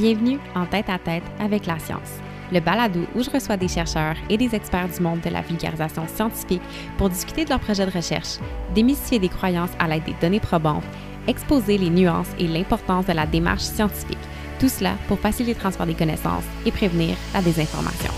Bienvenue 0.00 0.38
en 0.54 0.64
tête 0.64 0.88
à 0.90 0.98
tête 1.00 1.24
avec 1.40 1.66
la 1.66 1.76
science, 1.80 2.20
le 2.52 2.60
balado 2.60 3.00
où 3.16 3.22
je 3.24 3.30
reçois 3.30 3.56
des 3.56 3.66
chercheurs 3.66 4.14
et 4.30 4.36
des 4.36 4.54
experts 4.54 4.88
du 4.90 5.02
monde 5.02 5.20
de 5.22 5.28
la 5.28 5.40
vulgarisation 5.40 6.06
scientifique 6.06 6.62
pour 6.96 7.10
discuter 7.10 7.44
de 7.44 7.50
leurs 7.50 7.58
projets 7.58 7.84
de 7.84 7.90
recherche, 7.90 8.38
démystifier 8.76 9.18
des 9.18 9.28
croyances 9.28 9.72
à 9.80 9.88
l'aide 9.88 10.04
des 10.04 10.14
données 10.20 10.38
probantes, 10.38 10.84
exposer 11.26 11.78
les 11.78 11.90
nuances 11.90 12.30
et 12.38 12.46
l'importance 12.46 13.06
de 13.06 13.12
la 13.12 13.26
démarche 13.26 13.62
scientifique, 13.62 14.18
tout 14.60 14.68
cela 14.68 14.94
pour 15.08 15.18
faciliter 15.18 15.54
le 15.54 15.60
transfert 15.60 15.86
des 15.86 15.94
connaissances 15.94 16.44
et 16.64 16.70
prévenir 16.70 17.16
la 17.34 17.42
désinformation. 17.42 18.12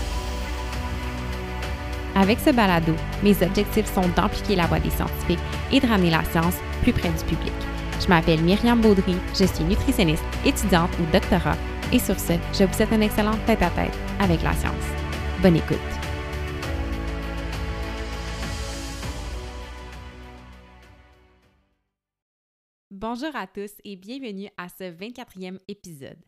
Avec 2.15 2.37
ce 2.41 2.51
balado, 2.51 2.93
mes 3.23 3.41
objectifs 3.41 3.91
sont 3.91 4.07
d'amplifier 4.15 4.55
la 4.55 4.67
voix 4.67 4.79
des 4.79 4.91
scientifiques 4.91 5.39
et 5.71 5.79
de 5.79 5.87
ramener 5.87 6.11
la 6.11 6.23
science 6.25 6.57
plus 6.83 6.93
près 6.93 7.09
du 7.09 7.23
public. 7.23 7.53
Je 7.99 8.07
m'appelle 8.07 8.41
Myriam 8.41 8.81
Baudry, 8.81 9.15
je 9.33 9.45
suis 9.45 9.63
nutritionniste, 9.63 10.23
étudiante 10.45 10.91
ou 10.99 11.11
doctorat, 11.11 11.57
et 11.91 11.99
sur 11.99 12.19
ce, 12.19 12.33
je 12.53 12.63
vous 12.63 12.73
souhaite 12.73 12.93
un 12.93 13.01
excellent 13.01 13.37
tête-à-tête 13.45 13.93
avec 14.19 14.41
la 14.43 14.53
science. 14.53 14.85
Bonne 15.41 15.57
écoute! 15.57 15.77
Bonjour 23.01 23.35
à 23.35 23.47
tous 23.47 23.71
et 23.83 23.95
bienvenue 23.95 24.49
à 24.57 24.69
ce 24.69 24.83
24e 24.83 25.57
épisode. 25.67 26.19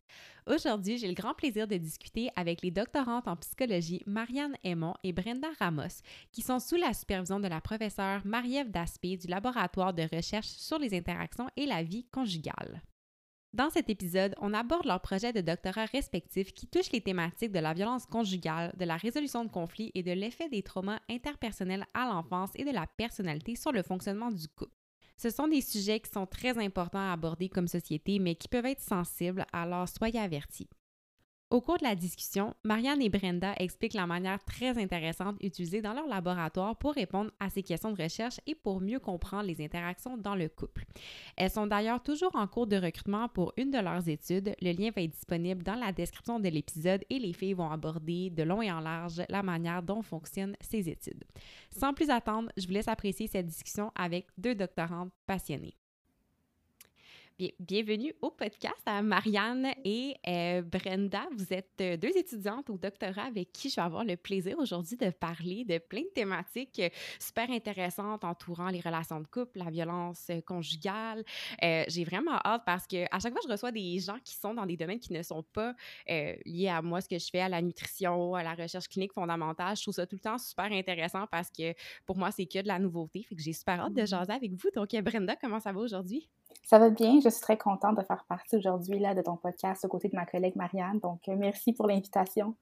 Aujourd'hui, 0.47 0.97
j'ai 0.97 1.07
le 1.07 1.13
grand 1.13 1.35
plaisir 1.35 1.67
de 1.67 1.77
discuter 1.77 2.29
avec 2.35 2.63
les 2.63 2.71
doctorantes 2.71 3.27
en 3.27 3.35
psychologie 3.35 4.01
Marianne 4.07 4.55
Aymon 4.63 4.95
et 5.03 5.13
Brenda 5.13 5.49
Ramos, 5.59 6.01
qui 6.31 6.41
sont 6.41 6.59
sous 6.59 6.75
la 6.75 6.93
supervision 6.93 7.39
de 7.39 7.47
la 7.47 7.61
professeure 7.61 8.25
Marie-Ève 8.25 8.71
Daspé 8.71 9.17
du 9.17 9.27
laboratoire 9.27 9.93
de 9.93 10.03
recherche 10.13 10.47
sur 10.47 10.79
les 10.79 10.97
interactions 10.97 11.47
et 11.55 11.67
la 11.67 11.83
vie 11.83 12.05
conjugale. 12.11 12.81
Dans 13.53 13.69
cet 13.69 13.87
épisode, 13.91 14.33
on 14.41 14.51
aborde 14.51 14.87
leurs 14.87 15.01
projets 15.01 15.31
de 15.31 15.39
doctorat 15.39 15.85
respectifs 15.85 16.55
qui 16.55 16.65
touchent 16.65 16.91
les 16.91 17.01
thématiques 17.01 17.51
de 17.51 17.59
la 17.59 17.75
violence 17.75 18.07
conjugale, 18.07 18.73
de 18.79 18.85
la 18.85 18.97
résolution 18.97 19.45
de 19.45 19.51
conflits 19.51 19.91
et 19.93 20.01
de 20.01 20.11
l'effet 20.11 20.49
des 20.49 20.63
traumas 20.63 20.99
interpersonnels 21.07 21.85
à 21.93 22.07
l'enfance 22.07 22.49
et 22.55 22.65
de 22.65 22.71
la 22.71 22.87
personnalité 22.87 23.55
sur 23.55 23.71
le 23.71 23.83
fonctionnement 23.83 24.31
du 24.31 24.47
couple. 24.47 24.75
Ce 25.17 25.29
sont 25.29 25.47
des 25.47 25.61
sujets 25.61 25.99
qui 25.99 26.09
sont 26.09 26.25
très 26.25 26.57
importants 26.57 27.07
à 27.07 27.13
aborder 27.13 27.47
comme 27.47 27.67
société, 27.67 28.17
mais 28.17 28.33
qui 28.33 28.47
peuvent 28.47 28.65
être 28.65 28.81
sensibles, 28.81 29.45
alors 29.53 29.87
soyez 29.87 30.19
avertis. 30.19 30.67
Au 31.53 31.61
cours 31.61 31.77
de 31.77 31.83
la 31.83 31.93
discussion, 31.93 32.55
Marianne 32.63 33.03
et 33.03 33.09
Brenda 33.09 33.53
expliquent 33.57 33.93
la 33.93 34.07
manière 34.07 34.43
très 34.43 34.75
intéressante 34.81 35.35
utilisée 35.39 35.83
dans 35.83 35.93
leur 35.93 36.07
laboratoire 36.07 36.75
pour 36.75 36.95
répondre 36.95 37.29
à 37.39 37.51
ces 37.51 37.61
questions 37.61 37.91
de 37.91 38.01
recherche 38.01 38.39
et 38.47 38.55
pour 38.55 38.81
mieux 38.81 38.99
comprendre 38.99 39.43
les 39.43 39.63
interactions 39.63 40.17
dans 40.17 40.33
le 40.33 40.49
couple. 40.49 40.83
Elles 41.37 41.51
sont 41.51 41.67
d'ailleurs 41.67 42.01
toujours 42.01 42.35
en 42.35 42.47
cours 42.47 42.65
de 42.65 42.77
recrutement 42.77 43.29
pour 43.29 43.53
une 43.55 43.69
de 43.69 43.77
leurs 43.77 44.09
études. 44.09 44.55
Le 44.63 44.71
lien 44.71 44.89
va 44.95 45.03
être 45.03 45.11
disponible 45.11 45.61
dans 45.61 45.75
la 45.75 45.91
description 45.91 46.39
de 46.39 46.49
l'épisode 46.49 47.03
et 47.11 47.19
les 47.19 47.33
filles 47.33 47.53
vont 47.53 47.69
aborder 47.69 48.31
de 48.31 48.41
long 48.41 48.63
et 48.63 48.71
en 48.71 48.79
large 48.79 49.21
la 49.29 49.43
manière 49.43 49.83
dont 49.83 50.01
fonctionnent 50.01 50.57
ces 50.59 50.89
études. 50.89 51.23
Sans 51.69 51.93
plus 51.93 52.09
attendre, 52.09 52.49
je 52.57 52.65
vous 52.65 52.73
laisse 52.73 52.87
apprécier 52.87 53.27
cette 53.27 53.45
discussion 53.45 53.91
avec 53.93 54.25
deux 54.39 54.55
doctorantes 54.55 55.11
passionnées 55.27 55.75
bienvenue 57.59 58.13
au 58.21 58.29
podcast 58.29 58.81
à 58.85 59.01
Marianne 59.01 59.67
et 59.83 60.15
euh, 60.27 60.61
Brenda. 60.61 61.23
Vous 61.35 61.51
êtes 61.51 61.81
euh, 61.81 61.97
deux 61.97 62.15
étudiantes 62.15 62.69
au 62.69 62.77
doctorat 62.77 63.23
avec 63.23 63.51
qui 63.51 63.69
je 63.69 63.75
vais 63.75 63.81
avoir 63.81 64.03
le 64.03 64.15
plaisir 64.15 64.57
aujourd'hui 64.59 64.97
de 64.97 65.09
parler 65.09 65.65
de 65.65 65.79
plein 65.79 66.01
de 66.01 66.13
thématiques 66.13 66.79
euh, 66.79 66.89
super 67.19 67.49
intéressantes 67.49 68.23
entourant 68.23 68.69
les 68.69 68.79
relations 68.81 69.19
de 69.19 69.27
couple, 69.27 69.59
la 69.59 69.71
violence 69.71 70.29
conjugale. 70.45 71.23
J'ai 71.61 72.03
vraiment 72.03 72.39
hâte 72.45 72.63
parce 72.65 72.85
que 72.85 73.05
à 73.11 73.19
chaque 73.19 73.33
fois, 73.33 73.41
je 73.43 73.51
reçois 73.51 73.71
des 73.71 73.99
gens 73.99 74.19
qui 74.23 74.35
sont 74.35 74.53
dans 74.53 74.65
des 74.65 74.77
domaines 74.77 74.99
qui 74.99 75.13
ne 75.13 75.23
sont 75.23 75.43
pas 75.43 75.73
liés 76.07 76.69
à 76.69 76.81
moi, 76.81 77.01
ce 77.01 77.07
que 77.07 77.17
je 77.17 77.29
fais, 77.29 77.41
à 77.41 77.49
la 77.49 77.61
nutrition, 77.61 78.35
à 78.35 78.43
la 78.43 78.53
recherche 78.53 78.87
clinique 78.87 79.13
fondamentale. 79.13 79.75
Je 79.75 79.81
trouve 79.81 79.93
ça 79.93 80.05
tout 80.05 80.15
le 80.15 80.21
temps 80.21 80.37
super 80.37 80.71
intéressant 80.71 81.25
parce 81.27 81.49
que 81.49 81.73
pour 82.05 82.17
moi, 82.17 82.31
c'est 82.31 82.45
que 82.45 82.61
de 82.61 82.67
la 82.67 82.79
nouveauté. 82.79 83.23
Fait 83.23 83.35
que 83.35 83.41
j'ai 83.41 83.53
super 83.53 83.79
hâte 83.79 83.93
de 83.93 84.01
mm-hmm. 84.01 84.07
jaser 84.07 84.33
avec 84.33 84.51
vous. 84.53 84.69
Donc, 84.75 84.89
Brenda, 85.03 85.35
comment 85.35 85.59
ça 85.59 85.71
va 85.71 85.79
aujourd'hui? 85.79 86.29
Ça 86.63 86.79
va 86.79 86.89
bien. 86.89 87.19
Je 87.23 87.29
suis 87.29 87.41
très 87.41 87.57
contente 87.57 87.97
de 87.97 88.03
faire 88.03 88.23
partie 88.27 88.55
aujourd'hui 88.55 88.97
là, 88.97 89.13
de 89.13 89.21
ton 89.21 89.35
podcast 89.35 89.83
aux 89.85 89.89
côtés 89.89 90.07
de 90.07 90.15
ma 90.15 90.25
collègue 90.25 90.55
Marianne. 90.55 90.99
Donc, 90.99 91.27
euh, 91.27 91.35
merci 91.37 91.73
pour 91.73 91.87
l'invitation. 91.87 92.55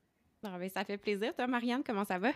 Ah, 0.43 0.57
ben, 0.57 0.69
ça 0.69 0.83
fait 0.83 0.97
plaisir. 0.97 1.35
Toi, 1.35 1.45
Marianne, 1.47 1.83
comment 1.85 2.03
ça 2.03 2.17
va? 2.17 2.31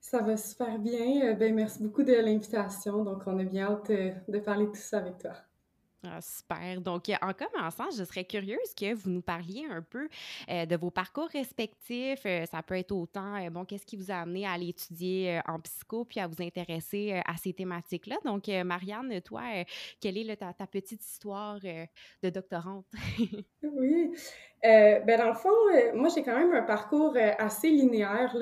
Ça 0.00 0.20
va 0.20 0.36
super 0.36 0.78
bien. 0.78 1.22
Euh, 1.22 1.34
ben, 1.34 1.54
merci 1.54 1.82
beaucoup 1.82 2.02
de 2.02 2.12
l'invitation. 2.12 3.04
Donc, 3.04 3.22
on 3.26 3.38
a 3.38 3.44
bien 3.44 3.70
hâte 3.70 3.90
euh, 3.90 4.12
de 4.28 4.38
parler 4.40 4.66
de 4.66 4.70
tout 4.72 4.76
ça 4.76 4.98
avec 4.98 5.18
toi. 5.18 5.32
Ah, 6.08 6.20
super. 6.20 6.80
Donc, 6.80 7.10
en 7.20 7.32
commençant, 7.32 7.90
je 7.90 8.04
serais 8.04 8.24
curieuse 8.24 8.74
que 8.76 8.94
vous 8.94 9.10
nous 9.10 9.22
parliez 9.22 9.66
un 9.68 9.82
peu 9.82 10.08
euh, 10.48 10.64
de 10.64 10.76
vos 10.76 10.90
parcours 10.90 11.28
respectifs. 11.28 12.24
Euh, 12.26 12.46
ça 12.46 12.62
peut 12.62 12.76
être 12.76 12.92
autant, 12.92 13.42
euh, 13.42 13.50
bon, 13.50 13.64
qu'est-ce 13.64 13.86
qui 13.86 13.96
vous 13.96 14.10
a 14.10 14.16
amené 14.16 14.46
à 14.46 14.52
aller 14.52 14.68
étudier 14.68 15.40
en 15.46 15.58
psycho 15.60 16.04
puis 16.04 16.20
à 16.20 16.28
vous 16.28 16.40
intéresser 16.42 17.20
à 17.24 17.36
ces 17.36 17.52
thématiques-là. 17.52 18.16
Donc, 18.24 18.48
Marianne, 18.48 19.20
toi, 19.22 19.42
quelle 20.00 20.18
est 20.18 20.36
ta, 20.36 20.52
petite 20.66 21.04
histoire 21.04 21.58
de 21.60 22.30
doctorante? 22.30 22.86
oui. 23.62 24.12
Ben 24.66 25.18
dans 25.18 25.28
le 25.28 25.34
fond, 25.34 25.50
moi, 25.94 26.08
j'ai 26.14 26.22
quand 26.22 26.36
même 26.36 26.52
un 26.52 26.62
parcours 26.62 27.16
assez 27.38 27.68
linéaire. 27.68 28.34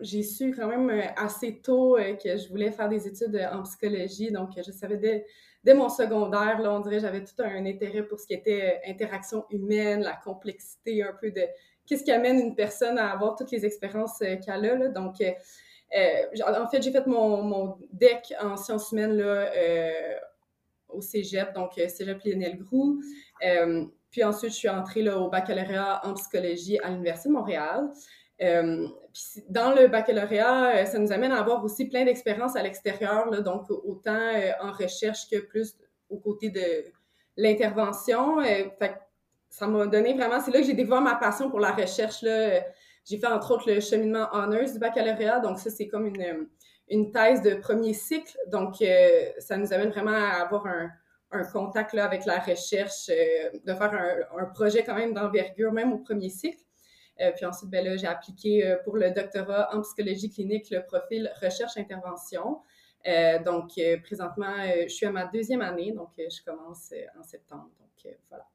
j'ai 0.00 0.22
su 0.22 0.54
quand 0.54 0.66
même 0.66 0.90
assez 1.16 1.60
tôt 1.60 1.96
que 2.22 2.36
je 2.36 2.48
voulais 2.48 2.72
faire 2.72 2.88
des 2.88 3.06
études 3.06 3.48
en 3.52 3.62
psychologie. 3.62 4.32
Donc, 4.32 4.50
je 4.56 4.72
savais 4.72 4.96
dès 5.64 5.74
mon 5.74 5.88
secondaire, 5.88 6.60
là, 6.60 6.72
on 6.72 6.80
dirait 6.80 7.00
j'avais 7.00 7.24
tout 7.24 7.34
un 7.38 7.66
intérêt 7.66 8.02
pour 8.02 8.18
ce 8.18 8.26
qui 8.26 8.34
était 8.34 8.80
euh, 8.86 8.90
interaction 8.90 9.44
humaine, 9.50 10.02
la 10.02 10.16
complexité 10.16 11.02
un 11.02 11.12
peu 11.12 11.30
de 11.30 11.42
qu'est-ce 11.86 12.04
qui 12.04 12.12
amène 12.12 12.38
une 12.38 12.54
personne 12.54 12.98
à 12.98 13.12
avoir 13.12 13.36
toutes 13.36 13.50
les 13.50 13.64
expériences 13.64 14.20
euh, 14.22 14.36
qu'elle 14.36 14.66
a. 14.66 14.74
Là. 14.76 14.88
Donc, 14.88 15.20
euh, 15.20 15.30
en 16.46 16.68
fait, 16.68 16.82
j'ai 16.82 16.90
fait 16.90 17.06
mon, 17.06 17.42
mon, 17.42 17.78
DEC 17.92 18.34
en 18.40 18.56
sciences 18.56 18.92
humaines 18.92 19.16
là, 19.16 19.50
au 20.88 21.02
cégep, 21.02 21.52
donc 21.52 21.72
cégep 21.74 22.18
Lionel 22.24 22.56
Groux. 22.56 22.98
Puis 24.12 24.22
ensuite, 24.22 24.52
je 24.52 24.56
suis 24.56 24.68
entrée 24.68 25.02
là, 25.02 25.18
au 25.18 25.28
baccalauréat 25.28 26.02
en 26.04 26.12
psychologie 26.12 26.78
à 26.80 26.90
l'Université 26.90 27.30
de 27.30 27.34
Montréal. 27.34 27.88
Euh, 28.42 28.86
dans 29.48 29.74
le 29.74 29.88
baccalauréat, 29.88 30.76
euh, 30.76 30.84
ça 30.84 30.98
nous 30.98 31.12
amène 31.12 31.32
à 31.32 31.40
avoir 31.40 31.64
aussi 31.64 31.88
plein 31.88 32.04
d'expériences 32.04 32.54
à 32.54 32.62
l'extérieur, 32.62 33.30
donc 33.42 33.70
autant 33.70 34.14
euh, 34.14 34.50
en 34.60 34.70
recherche 34.72 35.28
que 35.30 35.38
plus 35.38 35.74
aux 36.10 36.18
côtés 36.18 36.50
de 36.50 36.84
l'intervention. 37.38 38.38
ça 39.48 39.66
m'a 39.66 39.86
donné 39.86 40.12
vraiment, 40.12 40.40
c'est 40.40 40.50
là 40.50 40.60
que 40.60 40.66
j'ai 40.66 40.74
découvert 40.74 41.00
ma 41.00 41.14
passion 41.14 41.48
pour 41.48 41.60
la 41.60 41.72
recherche. 41.72 42.22
J'ai 42.22 43.18
fait 43.18 43.26
entre 43.26 43.54
autres 43.54 43.72
le 43.72 43.80
cheminement 43.80 44.28
honors 44.32 44.70
du 44.70 44.78
baccalauréat, 44.78 45.40
donc 45.40 45.58
ça 45.58 45.70
c'est 45.70 45.88
comme 45.88 46.06
une, 46.06 46.48
une 46.88 47.10
thèse 47.12 47.40
de 47.40 47.54
premier 47.54 47.94
cycle, 47.94 48.36
donc 48.48 48.84
ça 49.38 49.56
nous 49.56 49.72
amène 49.72 49.88
vraiment 49.88 50.10
à 50.12 50.42
avoir 50.42 50.66
un, 50.66 50.90
un 51.32 51.44
contact 51.44 51.92
là, 51.92 52.04
avec 52.04 52.26
la 52.26 52.38
recherche, 52.38 53.08
de 53.08 53.74
faire 53.74 53.92
un, 53.92 54.42
un 54.42 54.46
projet 54.46 54.84
quand 54.84 54.94
même 54.94 55.14
d'envergure, 55.14 55.72
même 55.72 55.92
au 55.92 55.98
premier 55.98 56.28
cycle. 56.28 56.62
Euh, 57.20 57.30
puis 57.32 57.44
ensuite, 57.44 57.70
ben 57.70 57.84
là, 57.84 57.96
j'ai 57.96 58.06
appliqué 58.06 58.66
euh, 58.66 58.76
pour 58.84 58.96
le 58.96 59.10
doctorat 59.10 59.74
en 59.74 59.82
psychologie 59.82 60.30
clinique 60.30 60.70
le 60.70 60.84
profil 60.84 61.30
recherche-intervention. 61.40 62.60
Euh, 63.06 63.38
donc, 63.42 63.72
présentement, 64.04 64.54
je 64.82 64.88
suis 64.88 65.06
à 65.06 65.10
ma 65.10 65.26
deuxième 65.26 65.60
année, 65.60 65.92
donc 65.92 66.10
je 66.16 66.42
commence 66.44 66.92
en 67.18 67.22
septembre. 67.24 67.70
Donc, 67.80 68.14
voilà. 68.28 68.46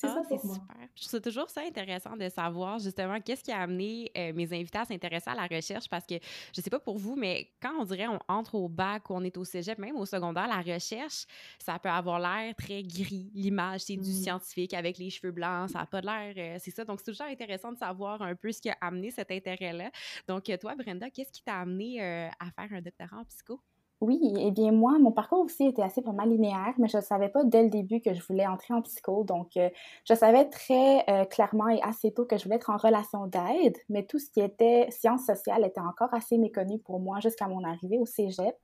C'est 0.00 0.06
ah, 0.06 0.22
ça 0.28 0.38
Super. 0.38 0.88
Je 0.94 1.08
trouve 1.08 1.20
toujours 1.20 1.50
ça 1.50 1.62
intéressant 1.62 2.16
de 2.16 2.28
savoir 2.28 2.78
justement 2.78 3.20
qu'est-ce 3.20 3.42
qui 3.42 3.50
a 3.50 3.62
amené 3.62 4.12
euh, 4.16 4.32
mes 4.32 4.44
invités 4.52 4.78
à 4.78 4.84
s'intéresser 4.84 5.28
à 5.28 5.34
la 5.34 5.48
recherche 5.48 5.88
parce 5.88 6.06
que 6.06 6.14
je 6.54 6.60
sais 6.60 6.70
pas 6.70 6.78
pour 6.78 6.98
vous, 6.98 7.16
mais 7.16 7.50
quand 7.60 7.72
on 7.80 7.84
dirait 7.84 8.06
on 8.06 8.20
entre 8.28 8.54
au 8.54 8.68
bac 8.68 9.10
ou 9.10 9.14
on 9.14 9.24
est 9.24 9.36
au 9.36 9.44
cégep, 9.44 9.76
même 9.76 9.96
au 9.96 10.06
secondaire, 10.06 10.46
la 10.46 10.60
recherche, 10.60 11.26
ça 11.58 11.80
peut 11.80 11.88
avoir 11.88 12.20
l'air 12.20 12.54
très 12.54 12.84
gris. 12.84 13.32
L'image, 13.34 13.80
c'est 13.80 13.96
du 13.96 14.10
mmh. 14.10 14.22
scientifique 14.22 14.72
avec 14.72 14.98
les 14.98 15.10
cheveux 15.10 15.32
blancs, 15.32 15.70
ça 15.70 15.80
n'a 15.80 15.86
pas 15.86 16.00
l'air. 16.00 16.34
Euh, 16.36 16.58
c'est 16.60 16.70
ça. 16.70 16.84
Donc, 16.84 17.00
c'est 17.00 17.10
toujours 17.10 17.26
intéressant 17.26 17.72
de 17.72 17.78
savoir 17.78 18.22
un 18.22 18.36
peu 18.36 18.52
ce 18.52 18.60
qui 18.60 18.70
a 18.70 18.76
amené 18.80 19.10
cet 19.10 19.32
intérêt-là. 19.32 19.90
Donc, 20.28 20.44
toi, 20.60 20.76
Brenda, 20.76 21.10
qu'est-ce 21.10 21.32
qui 21.32 21.42
t'a 21.42 21.58
amené 21.58 22.00
euh, 22.00 22.28
à 22.38 22.52
faire 22.52 22.78
un 22.78 22.80
doctorat 22.80 23.16
en 23.16 23.24
psycho? 23.24 23.60
Oui, 24.00 24.20
eh 24.38 24.52
bien 24.52 24.70
moi, 24.70 24.96
mon 25.00 25.10
parcours 25.10 25.40
aussi 25.40 25.66
était 25.66 25.82
assez 25.82 26.00
vraiment 26.00 26.22
linéaire, 26.22 26.72
mais 26.78 26.86
je 26.86 26.98
ne 26.98 27.02
savais 27.02 27.28
pas 27.28 27.42
dès 27.42 27.64
le 27.64 27.68
début 27.68 28.00
que 28.00 28.14
je 28.14 28.22
voulais 28.22 28.46
entrer 28.46 28.72
en 28.72 28.80
psycho. 28.80 29.24
Donc, 29.24 29.56
euh, 29.56 29.70
je 30.08 30.14
savais 30.14 30.48
très 30.48 31.04
euh, 31.10 31.24
clairement 31.24 31.68
et 31.68 31.82
assez 31.82 32.12
tôt 32.12 32.24
que 32.24 32.36
je 32.38 32.44
voulais 32.44 32.56
être 32.56 32.70
en 32.70 32.76
relation 32.76 33.26
d'aide, 33.26 33.76
mais 33.88 34.06
tout 34.06 34.20
ce 34.20 34.30
qui 34.30 34.40
était 34.40 34.86
sciences 34.90 35.26
sociales 35.26 35.64
était 35.64 35.80
encore 35.80 36.14
assez 36.14 36.38
méconnu 36.38 36.78
pour 36.78 37.00
moi 37.00 37.18
jusqu'à 37.18 37.48
mon 37.48 37.64
arrivée 37.64 37.98
au 37.98 38.06
cégep. 38.06 38.54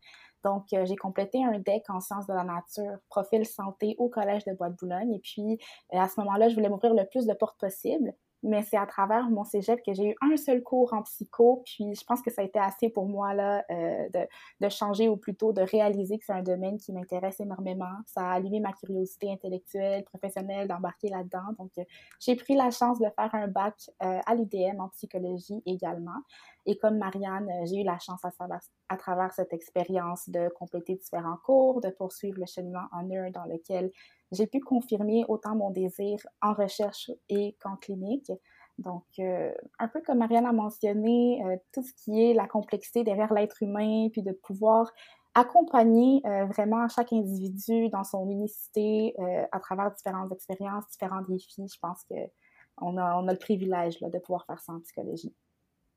Donc, 0.44 0.66
euh, 0.72 0.84
j'ai 0.86 0.94
complété 0.96 1.42
un 1.44 1.58
DEC 1.58 1.82
en 1.90 1.98
sciences 2.00 2.26
de 2.28 2.32
la 2.34 2.44
nature, 2.44 2.98
profil 3.08 3.44
santé 3.44 3.96
au 3.98 4.08
Collège 4.08 4.44
de 4.44 4.52
Bois-de-Boulogne. 4.52 5.14
Et 5.14 5.18
puis, 5.20 5.58
à 5.90 6.08
ce 6.08 6.20
moment-là, 6.20 6.48
je 6.48 6.54
voulais 6.54 6.68
m'ouvrir 6.68 6.94
le 6.94 7.06
plus 7.10 7.26
de 7.26 7.32
portes 7.34 7.58
possible. 7.58 8.12
Mais 8.44 8.62
c'est 8.62 8.76
à 8.76 8.86
travers 8.86 9.28
mon 9.30 9.42
cégep 9.42 9.82
que 9.82 9.94
j'ai 9.94 10.10
eu 10.10 10.16
un 10.20 10.36
seul 10.36 10.62
cours 10.62 10.92
en 10.92 11.02
psycho, 11.02 11.62
puis 11.64 11.94
je 11.94 12.04
pense 12.04 12.20
que 12.20 12.30
ça 12.30 12.42
a 12.42 12.44
été 12.44 12.58
assez 12.58 12.90
pour 12.90 13.06
moi 13.06 13.34
là, 13.34 13.64
euh, 13.70 14.08
de, 14.10 14.26
de, 14.60 14.68
changer 14.68 15.08
ou 15.08 15.16
plutôt 15.16 15.52
de 15.52 15.62
réaliser 15.62 16.18
que 16.18 16.24
c'est 16.24 16.32
un 16.32 16.42
domaine 16.42 16.76
qui 16.78 16.92
m'intéresse 16.92 17.40
énormément. 17.40 17.92
Ça 18.06 18.20
a 18.20 18.34
allumé 18.34 18.60
ma 18.60 18.72
curiosité 18.72 19.32
intellectuelle, 19.32 20.04
professionnelle, 20.04 20.68
d'embarquer 20.68 21.08
là-dedans. 21.08 21.54
Donc, 21.58 21.70
euh, 21.78 21.84
j'ai 22.20 22.36
pris 22.36 22.54
la 22.54 22.70
chance 22.70 22.98
de 22.98 23.06
faire 23.16 23.34
un 23.34 23.48
bac 23.48 23.74
euh, 24.02 24.20
à 24.26 24.34
l'UDM 24.34 24.80
en 24.80 24.88
psychologie 24.90 25.62
également. 25.66 26.20
Et 26.66 26.78
comme 26.78 26.98
Marianne, 26.98 27.50
j'ai 27.66 27.82
eu 27.82 27.84
la 27.84 27.98
chance 27.98 28.20
à, 28.24 28.96
travers 28.96 29.32
cette 29.32 29.52
expérience 29.52 30.28
de 30.28 30.48
compléter 30.48 30.94
différents 30.94 31.36
cours, 31.44 31.80
de 31.80 31.90
poursuivre 31.90 32.38
le 32.38 32.46
cheminement 32.46 32.86
en 32.92 33.10
heure 33.10 33.30
dans 33.32 33.44
lequel 33.44 33.90
j'ai 34.32 34.46
pu 34.46 34.60
confirmer 34.60 35.24
autant 35.28 35.54
mon 35.54 35.70
désir 35.70 36.18
en 36.40 36.54
recherche 36.54 37.10
et 37.28 37.56
qu'en 37.60 37.76
clinique. 37.76 38.32
Donc, 38.78 39.04
euh, 39.18 39.52
un 39.78 39.88
peu 39.88 40.00
comme 40.00 40.18
Marianne 40.18 40.46
a 40.46 40.52
mentionné, 40.52 41.42
euh, 41.44 41.56
tout 41.72 41.82
ce 41.82 41.92
qui 41.92 42.22
est 42.22 42.34
la 42.34 42.48
complexité 42.48 43.04
derrière 43.04 43.32
l'être 43.32 43.62
humain, 43.62 44.08
puis 44.10 44.22
de 44.22 44.32
pouvoir 44.32 44.90
accompagner 45.34 46.22
euh, 46.26 46.46
vraiment 46.46 46.88
chaque 46.88 47.12
individu 47.12 47.88
dans 47.90 48.04
son 48.04 48.28
unicité 48.30 49.14
à 49.52 49.60
travers 49.60 49.92
différentes 49.92 50.32
expériences, 50.32 50.86
différents 50.90 51.22
défis. 51.28 51.68
Je 51.68 51.78
pense 51.80 52.04
qu'on 52.04 52.96
a, 52.96 53.16
on 53.16 53.28
a 53.28 53.32
le 53.32 53.38
privilège 53.38 54.00
là, 54.00 54.08
de 54.08 54.18
pouvoir 54.18 54.46
faire 54.46 54.60
ça 54.60 54.72
en 54.72 54.80
psychologie. 54.80 55.34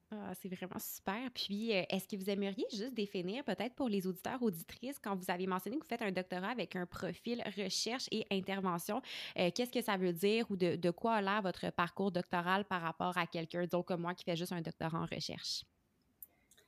Ah, 0.10 0.32
c'est 0.36 0.48
vraiment 0.48 0.80
super. 0.80 1.30
Puis, 1.34 1.76
euh, 1.76 1.84
est-ce 1.90 2.08
que 2.08 2.16
vous 2.16 2.30
aimeriez 2.30 2.66
juste 2.72 2.94
définir, 2.94 3.44
peut-être 3.44 3.76
pour 3.76 3.90
les 3.90 4.08
auditeurs, 4.08 4.42
auditrices, 4.42 5.00
quand 5.00 5.16
vous 5.18 5.30
avez 5.30 5.48
mentionné 5.48 5.76
que 5.78 5.82
vous 5.84 5.88
faites 5.88 6.02
un 6.02 6.12
doctorat 6.14 6.48
avec 6.50 6.78
un 6.78 6.86
profil 6.86 7.44
recherche 7.58 8.08
et 8.12 8.26
intervention, 8.32 9.02
euh, 9.38 9.52
qu'est-ce 9.54 9.72
que 9.72 9.82
ça 9.82 9.98
veut 9.98 10.14
dire 10.14 10.50
ou 10.50 10.56
de, 10.56 10.92
quoi 10.92 11.16
a 11.16 11.22
l'air 11.22 11.42
votre 11.42 11.70
parcours 11.72 12.12
doctoral 12.14 12.64
par 12.64 12.82
rapport 12.82 13.18
à 13.18 13.28
quelqu'un 13.28 13.66
d'autre 13.66 13.84
comme 13.84 14.02
moi 14.02 14.14
qui 14.16 14.24
fait 14.24 14.38
juste 14.38 14.54
un 14.54 14.62
doctorat 14.62 14.98
en 15.02 15.06
recherche? 15.06 15.64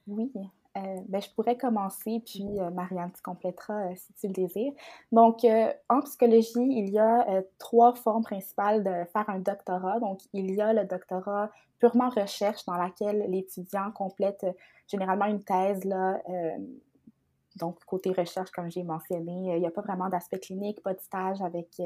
Oui, 0.08 0.30
euh, 0.78 0.82
ben, 1.08 1.20
je 1.20 1.30
pourrais 1.32 1.58
commencer, 1.58 2.22
puis 2.24 2.46
euh, 2.60 2.70
Marianne, 2.70 3.12
tu 3.16 3.24
compléteras 3.24 3.90
euh, 3.90 3.96
si 3.96 4.14
tu 4.14 4.28
le 4.28 4.34
désires. 4.34 4.74
Donc, 5.12 5.46
en 5.90 6.02
psychologie, 6.02 6.52
il 6.60 6.90
y 6.90 7.00
a 7.00 7.44
trois 7.58 7.96
formes 7.96 8.24
principales 8.24 8.84
de 8.84 9.06
faire 9.12 9.30
un 9.30 9.40
doctorat. 9.40 10.00
Donc, 10.00 10.20
il 10.34 10.54
y 10.54 10.62
a 10.62 10.74
le 10.74 10.86
doctorat 10.86 11.50
purement 11.80 12.10
recherche, 12.10 12.66
dans 12.66 12.76
laquelle 12.76 13.26
l'étudiant 13.30 13.92
complète 13.92 14.46
généralement 14.88 15.26
une 15.26 15.44
thèse, 15.44 15.86
là, 15.86 16.20
donc 17.56 17.84
côté 17.86 18.12
recherche, 18.12 18.52
comme 18.52 18.70
j'ai 18.70 18.84
mentionné. 18.84 19.56
Il 19.56 19.60
n'y 19.60 19.68
a 19.68 19.72
pas 19.72 19.82
vraiment 19.82 20.10
d'aspect 20.10 20.40
clinique, 20.40 20.84
pas 20.84 20.94
de 20.94 21.00
stage 21.00 21.42
avec 21.42 21.82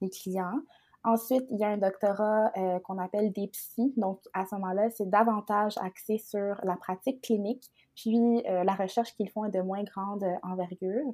les 0.00 0.10
clients. 0.10 0.60
Ensuite, 1.04 1.44
il 1.50 1.58
y 1.58 1.64
a 1.64 1.68
un 1.68 1.78
doctorat 1.78 2.52
qu'on 2.84 2.98
appelle 2.98 3.32
DPSY. 3.32 3.94
Donc, 3.96 4.20
à 4.32 4.46
ce 4.46 4.54
moment-là, 4.54 4.90
c'est 4.90 5.10
davantage 5.10 5.76
axé 5.78 6.18
sur 6.18 6.60
la 6.62 6.76
pratique 6.76 7.20
clinique 7.20 7.70
puis 7.94 8.42
euh, 8.48 8.64
la 8.64 8.74
recherche 8.74 9.14
qu'ils 9.14 9.30
font 9.30 9.44
est 9.44 9.50
de 9.50 9.60
moins 9.60 9.82
grande 9.82 10.24
envergure. 10.42 11.12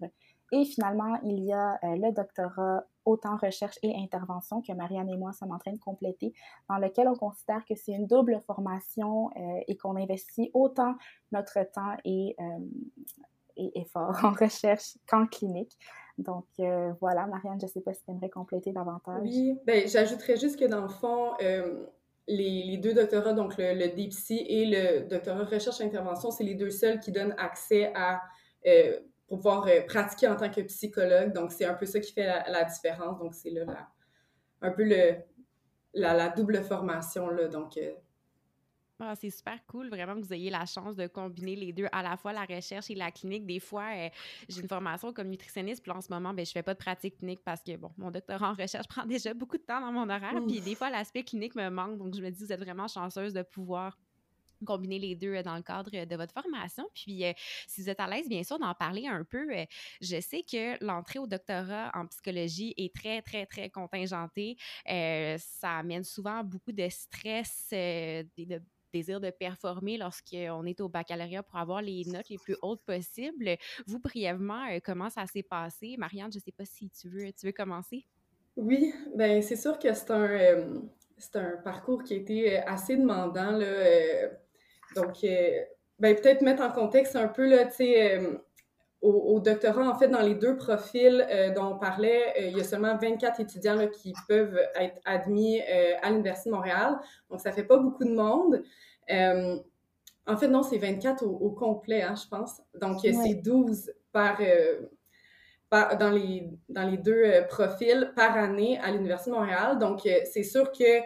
Et 0.52 0.64
finalement, 0.64 1.18
il 1.24 1.44
y 1.44 1.52
a 1.52 1.74
euh, 1.84 1.96
le 1.96 2.12
doctorat 2.12 2.84
autant 3.04 3.36
recherche 3.36 3.78
et 3.82 3.94
intervention 3.96 4.62
que 4.62 4.72
Marianne 4.72 5.08
et 5.10 5.16
moi 5.16 5.32
sommes 5.32 5.52
en 5.52 5.58
train 5.58 5.72
de 5.72 5.78
compléter, 5.78 6.32
dans 6.68 6.78
lequel 6.78 7.08
on 7.08 7.14
considère 7.14 7.64
que 7.64 7.74
c'est 7.74 7.92
une 7.92 8.06
double 8.06 8.40
formation 8.46 9.30
euh, 9.36 9.60
et 9.66 9.76
qu'on 9.76 9.96
investit 9.96 10.50
autant 10.54 10.94
notre 11.32 11.62
temps 11.72 11.96
et, 12.04 12.36
et 13.56 13.80
effort 13.80 14.14
en 14.24 14.32
recherche 14.32 14.96
qu'en 15.06 15.26
clinique. 15.26 15.76
Donc 16.16 16.46
voilà, 17.00 17.26
Marianne, 17.26 17.60
je 17.60 17.66
ne 17.66 17.70
sais 17.70 17.80
pas 17.80 17.94
si 17.94 18.02
tu 18.04 18.10
aimerais 18.10 18.28
compléter 18.28 18.72
davantage. 18.72 19.22
Oui, 19.22 19.56
ben, 19.64 19.86
j'ajouterais 19.86 20.36
juste 20.36 20.58
que 20.58 20.64
dans 20.64 20.80
le 20.80 20.88
fond, 20.88 21.32
les, 22.28 22.76
deux 22.76 22.94
doctorats, 22.94 23.32
donc 23.32 23.56
le, 23.56 23.74
le 23.74 23.86
et 23.88 24.66
le 24.66 25.08
doctorat 25.08 25.44
recherche-intervention, 25.44 26.30
c'est 26.30 26.44
les 26.44 26.54
deux 26.54 26.70
seuls 26.70 27.00
qui 27.00 27.10
donnent 27.10 27.34
accès 27.38 27.90
à 27.94 28.20
euh, 28.66 28.98
pour 29.26 29.38
pouvoir 29.38 29.66
euh, 29.66 29.82
pratiquer 29.86 30.28
en 30.28 30.36
tant 30.36 30.50
que 30.50 30.60
psychologue. 30.62 31.32
Donc, 31.32 31.52
c'est 31.52 31.64
un 31.64 31.74
peu 31.74 31.86
ça 31.86 32.00
qui 32.00 32.12
fait 32.12 32.26
la, 32.26 32.64
différence. 32.64 33.18
Donc, 33.18 33.34
c'est 33.34 33.50
là 33.50 33.64
un 34.60 34.70
peu 34.70 34.84
le, 34.84 35.16
la, 35.94 36.28
double 36.28 36.62
formation. 36.62 37.28
Là, 37.28 37.48
donc, 37.48 37.76
euh, 37.76 37.92
ah, 39.00 39.14
c'est 39.14 39.30
super 39.30 39.64
cool, 39.66 39.88
vraiment, 39.88 40.14
que 40.14 40.26
vous 40.26 40.32
ayez 40.32 40.50
la 40.50 40.66
chance 40.66 40.96
de 40.96 41.06
combiner 41.06 41.54
les 41.54 41.72
deux, 41.72 41.86
à 41.92 42.02
la 42.02 42.16
fois 42.16 42.32
la 42.32 42.44
recherche 42.44 42.90
et 42.90 42.94
la 42.94 43.10
clinique. 43.10 43.46
Des 43.46 43.60
fois, 43.60 43.86
euh, 43.94 44.08
j'ai 44.48 44.60
une 44.60 44.68
formation 44.68 45.12
comme 45.12 45.28
nutritionniste, 45.28 45.82
puis 45.82 45.92
en 45.92 46.00
ce 46.00 46.12
moment, 46.12 46.34
ben, 46.34 46.44
je 46.44 46.50
fais 46.50 46.62
pas 46.62 46.74
de 46.74 46.78
pratique 46.78 47.18
clinique 47.18 47.40
parce 47.44 47.62
que, 47.62 47.76
bon, 47.76 47.90
mon 47.96 48.10
doctorat 48.10 48.50
en 48.50 48.54
recherche 48.54 48.88
prend 48.88 49.06
déjà 49.06 49.34
beaucoup 49.34 49.56
de 49.56 49.62
temps 49.62 49.80
dans 49.80 49.92
mon 49.92 50.08
horaire, 50.08 50.40
puis 50.46 50.60
des 50.60 50.74
fois, 50.74 50.90
l'aspect 50.90 51.22
clinique 51.22 51.54
me 51.54 51.68
manque. 51.68 51.98
Donc, 51.98 52.14
je 52.14 52.20
me 52.20 52.30
dis, 52.30 52.44
vous 52.44 52.52
êtes 52.52 52.60
vraiment 52.60 52.88
chanceuse 52.88 53.32
de 53.32 53.42
pouvoir 53.42 53.96
combiner 54.66 54.98
les 54.98 55.14
deux 55.14 55.34
euh, 55.34 55.42
dans 55.44 55.54
le 55.54 55.62
cadre 55.62 56.04
de 56.04 56.16
votre 56.16 56.32
formation. 56.32 56.84
Puis, 56.92 57.24
euh, 57.24 57.32
si 57.68 57.82
vous 57.82 57.88
êtes 57.88 58.00
à 58.00 58.08
l'aise, 58.08 58.28
bien 58.28 58.42
sûr, 58.42 58.58
d'en 58.58 58.74
parler 58.74 59.06
un 59.06 59.22
peu, 59.22 59.46
je 60.00 60.20
sais 60.20 60.42
que 60.42 60.82
l'entrée 60.84 61.20
au 61.20 61.28
doctorat 61.28 61.92
en 61.94 62.06
psychologie 62.06 62.74
est 62.76 62.92
très, 62.92 63.22
très, 63.22 63.46
très 63.46 63.70
contingentée. 63.70 64.56
ça 64.84 65.78
amène 65.78 66.02
souvent 66.02 66.42
beaucoup 66.42 66.72
de 66.72 66.88
stress, 66.88 67.68
de 67.70 68.60
désir 68.92 69.20
de 69.20 69.30
performer 69.30 69.98
lorsqu'on 69.98 70.64
est 70.66 70.80
au 70.80 70.88
baccalauréat 70.88 71.42
pour 71.42 71.56
avoir 71.58 71.82
les 71.82 72.04
notes 72.06 72.28
les 72.28 72.38
plus 72.38 72.56
hautes 72.62 72.82
possibles. 72.84 73.56
Vous, 73.86 73.98
brièvement, 73.98 74.66
euh, 74.70 74.78
comment 74.84 75.10
ça 75.10 75.26
s'est 75.26 75.42
passé? 75.42 75.96
Marianne, 75.98 76.32
je 76.32 76.38
ne 76.38 76.42
sais 76.42 76.52
pas 76.52 76.64
si 76.64 76.90
tu 76.90 77.08
veux, 77.08 77.32
tu 77.32 77.46
veux 77.46 77.52
commencer? 77.52 78.06
Oui, 78.56 78.92
ben 79.14 79.40
c'est 79.42 79.56
sûr 79.56 79.78
que 79.78 79.92
c'est 79.92 80.10
un, 80.10 80.28
euh, 80.28 80.80
un 81.34 81.56
parcours 81.62 82.02
qui 82.02 82.14
a 82.14 82.16
été 82.16 82.58
euh, 82.58 82.62
assez 82.66 82.96
demandant. 82.96 83.52
Là, 83.52 84.30
donc, 84.96 85.20
ben, 85.98 86.16
peut-être 86.16 86.42
mettre 86.42 86.62
en 86.62 86.70
contexte 86.70 87.14
un 87.14 87.28
peu, 87.28 87.50
tu 87.66 87.72
sais, 87.72 88.20
au, 89.00 89.38
doctorat, 89.40 89.88
en 89.88 89.96
fait, 89.96 90.08
dans 90.08 90.20
les 90.22 90.34
deux 90.34 90.56
profils 90.56 91.26
dont 91.54 91.74
on 91.74 91.78
parlait, 91.78 92.34
il 92.50 92.56
y 92.56 92.60
a 92.60 92.64
seulement 92.64 92.96
24 92.96 93.40
étudiants 93.40 93.76
là, 93.76 93.86
qui 93.86 94.12
peuvent 94.26 94.58
être 94.74 95.00
admis 95.04 95.60
à 96.02 96.10
l'Université 96.10 96.50
de 96.50 96.54
Montréal. 96.56 96.98
Donc, 97.30 97.40
ça 97.40 97.52
fait 97.52 97.64
pas 97.64 97.78
beaucoup 97.78 98.04
de 98.04 98.14
monde. 98.14 98.62
Euh, 99.10 99.56
en 100.26 100.36
fait, 100.36 100.48
non, 100.48 100.62
c'est 100.62 100.78
24 100.78 101.24
au, 101.24 101.50
complet, 101.50 102.02
hein, 102.02 102.14
je 102.14 102.28
pense. 102.28 102.60
Donc, 102.80 102.98
c'est 103.00 103.34
12 103.34 103.92
euh, 104.16 104.80
par, 105.70 105.96
dans, 105.96 106.10
les, 106.10 106.50
dans 106.68 106.88
les 106.88 106.98
deux 106.98 107.22
euh, 107.24 107.42
profils 107.42 108.12
par 108.14 108.36
année 108.36 108.78
à 108.78 108.90
l'Université 108.90 109.30
de 109.30 109.36
Montréal. 109.36 109.78
Donc, 109.78 110.00
c'est 110.02 110.42
sûr 110.42 110.70
que 110.70 111.00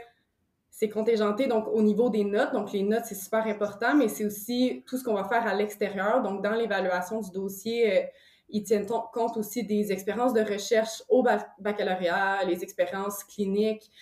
c'est 0.83 0.89
contingenté 0.89 1.47
donc 1.47 1.69
au 1.69 1.81
niveau 1.81 2.11
des 2.11 2.25
notes. 2.25 2.53
Donc, 2.53 2.73
les 2.73 2.83
notes, 2.83 3.05
c'est 3.05 3.15
super 3.15 3.47
important, 3.47 3.95
mais 3.95 4.09
c'est 4.09 4.25
aussi 4.25 4.83
tout 4.85 4.99
ce 4.99 5.05
qu'on 5.05 5.15
va 5.15 5.23
faire 5.23 5.47
à 5.47 5.55
l'extérieur. 5.55 6.21
Donc, 6.25 6.43
dans 6.43 6.55
l'évaluation 6.55 7.21
du 7.21 7.31
dossier, 7.31 8.09
ils 8.49 8.65
tiennent 8.65 8.87
compte 9.13 9.37
aussi 9.37 9.63
des 9.63 9.93
expériences 9.93 10.35
de 10.35 10.41
recherche 10.41 11.05
au 11.09 11.25
baccalauréat, 11.61 12.43
les 12.49 12.65
expériences 12.65 13.23
cliniques. 13.23 13.93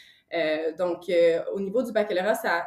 donc, 0.79 1.13
au 1.53 1.61
niveau 1.61 1.83
du 1.83 1.93
baccalauréat, 1.93 2.35
ça, 2.37 2.67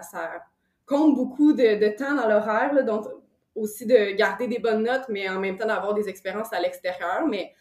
compte 0.85 1.15
beaucoup 1.15 1.53
de, 1.53 1.97
temps 1.97 2.13
dans 2.13 2.27
l'horaire, 2.27 2.85
donc 2.85 3.07
aussi 3.55 3.87
de 3.87 4.15
garder 4.15 4.47
des 4.47 4.59
bonnes 4.59 4.83
notes, 4.83 5.05
mais 5.09 5.27
en 5.27 5.39
même 5.39 5.57
temps 5.57 5.65
d'avoir 5.65 5.95
des 5.95 6.07
expériences 6.07 6.53
à 6.53 6.59
l'extérieur. 6.59 7.25
Mais 7.27 7.55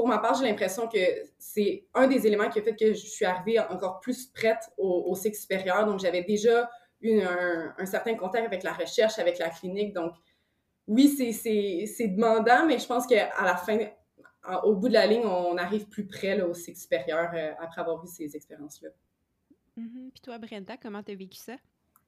pour 0.00 0.08
ma 0.08 0.16
part, 0.16 0.34
j'ai 0.34 0.46
l'impression 0.46 0.88
que 0.88 0.98
c'est 1.36 1.86
un 1.92 2.06
des 2.06 2.26
éléments 2.26 2.48
qui 2.48 2.58
a 2.58 2.62
fait 2.62 2.74
que 2.74 2.94
je 2.94 3.06
suis 3.06 3.26
arrivée 3.26 3.60
encore 3.60 4.00
plus 4.00 4.28
prête 4.28 4.70
au, 4.78 5.14
cycle 5.14 5.36
supérieur. 5.36 5.84
Donc, 5.84 6.00
j'avais 6.00 6.22
déjà 6.22 6.70
eu 7.02 7.20
un, 7.20 7.84
certain 7.84 8.14
contact 8.14 8.46
avec 8.46 8.62
la 8.62 8.72
recherche, 8.72 9.18
avec 9.18 9.38
la 9.38 9.50
clinique. 9.50 9.92
Donc, 9.92 10.14
oui, 10.86 11.08
c'est 11.08 12.08
demandant, 12.08 12.64
mais 12.66 12.78
je 12.78 12.86
pense 12.86 13.06
qu'à 13.06 13.30
la 13.44 13.56
fin, 13.56 13.78
au 14.62 14.74
bout 14.74 14.88
de 14.88 14.94
la 14.94 15.06
ligne, 15.06 15.26
on 15.26 15.58
arrive 15.58 15.86
plus 15.86 16.06
près 16.06 16.40
au 16.40 16.54
cycle 16.54 16.78
supérieur 16.78 17.30
euh, 17.34 17.52
après 17.60 17.82
avoir 17.82 18.00
vu 18.00 18.08
ces 18.08 18.34
expériences-là. 18.34 18.88
Mm-hmm. 19.76 20.12
Puis 20.12 20.20
toi, 20.22 20.38
Brenda, 20.38 20.78
comment 20.78 21.02
tu 21.02 21.12
as 21.12 21.14
vécu 21.14 21.36
ça? 21.36 21.56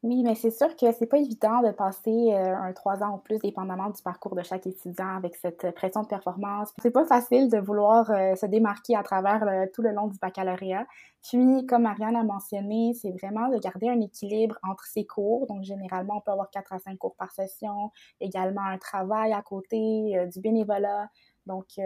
Oui, 0.03 0.25
mais 0.25 0.35
c'est 0.35 0.51
sûr 0.51 0.75
que 0.75 0.91
c'est 0.91 1.07
pas 1.07 1.19
évident 1.19 1.63
de 1.63 1.71
passer 1.71 2.11
euh, 2.11 2.57
un 2.57 2.73
trois 2.73 3.05
ans 3.05 3.15
ou 3.15 3.19
plus, 3.19 3.39
dépendamment 3.39 3.89
du 3.89 4.03
parcours 4.03 4.35
de 4.35 4.43
chaque 4.43 4.67
étudiant, 4.67 5.17
avec 5.17 5.37
cette 5.37 5.73
pression 5.77 6.03
de 6.03 6.09
performance. 6.09 6.73
C'est 6.83 6.91
pas 6.91 7.05
facile 7.05 7.49
de 7.49 7.59
vouloir 7.59 8.11
euh, 8.11 8.35
se 8.35 8.47
démarquer 8.47 8.97
à 8.97 9.05
travers 9.05 9.45
tout 9.73 9.81
le 9.81 9.93
long 9.93 10.09
du 10.09 10.19
baccalauréat. 10.19 10.87
Puis, 11.23 11.65
comme 11.67 11.83
Marianne 11.83 12.17
a 12.17 12.25
mentionné, 12.25 12.95
c'est 13.01 13.13
vraiment 13.13 13.49
de 13.49 13.59
garder 13.59 13.91
un 13.91 14.01
équilibre 14.01 14.59
entre 14.69 14.87
ses 14.87 15.07
cours. 15.07 15.47
Donc, 15.47 15.63
généralement, 15.63 16.17
on 16.17 16.21
peut 16.21 16.33
avoir 16.33 16.51
quatre 16.51 16.73
à 16.73 16.81
cinq 16.81 16.99
cours 16.99 17.15
par 17.15 17.31
session, 17.31 17.93
également 18.21 18.65
un 18.65 18.79
travail 18.79 19.33
à 19.33 19.43
côté, 19.43 20.19
euh, 20.19 20.27
du 20.27 20.41
bénévolat. 20.41 21.11
Donc, 21.47 21.79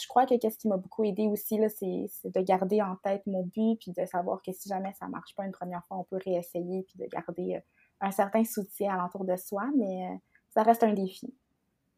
je 0.00 0.06
crois 0.06 0.26
que 0.26 0.36
qu'est-ce 0.38 0.58
qui 0.58 0.68
m'a 0.68 0.76
beaucoup 0.76 1.04
aidé 1.04 1.26
aussi, 1.26 1.58
c'est, 1.68 2.30
de 2.30 2.40
garder 2.40 2.82
en 2.82 2.96
tête 2.96 3.26
mon 3.26 3.44
but, 3.44 3.78
puis 3.80 3.92
de 3.92 4.04
savoir 4.06 4.42
que 4.42 4.52
si 4.52 4.68
jamais 4.68 4.92
ça 4.94 5.08
marche 5.08 5.34
pas 5.34 5.44
une 5.44 5.52
première 5.52 5.84
fois, 5.86 5.98
on 5.98 6.04
peut 6.04 6.18
réessayer, 6.24 6.82
puis 6.84 6.98
de 6.98 7.06
garder 7.06 7.56
euh, 7.56 7.60
un 8.00 8.10
certain 8.10 8.44
soutien 8.44 8.94
alentour 8.94 9.24
de 9.24 9.36
soi, 9.36 9.68
mais 9.76 10.08
euh, 10.10 10.16
ça 10.50 10.62
reste 10.62 10.82
un 10.82 10.92
défi. 10.92 11.34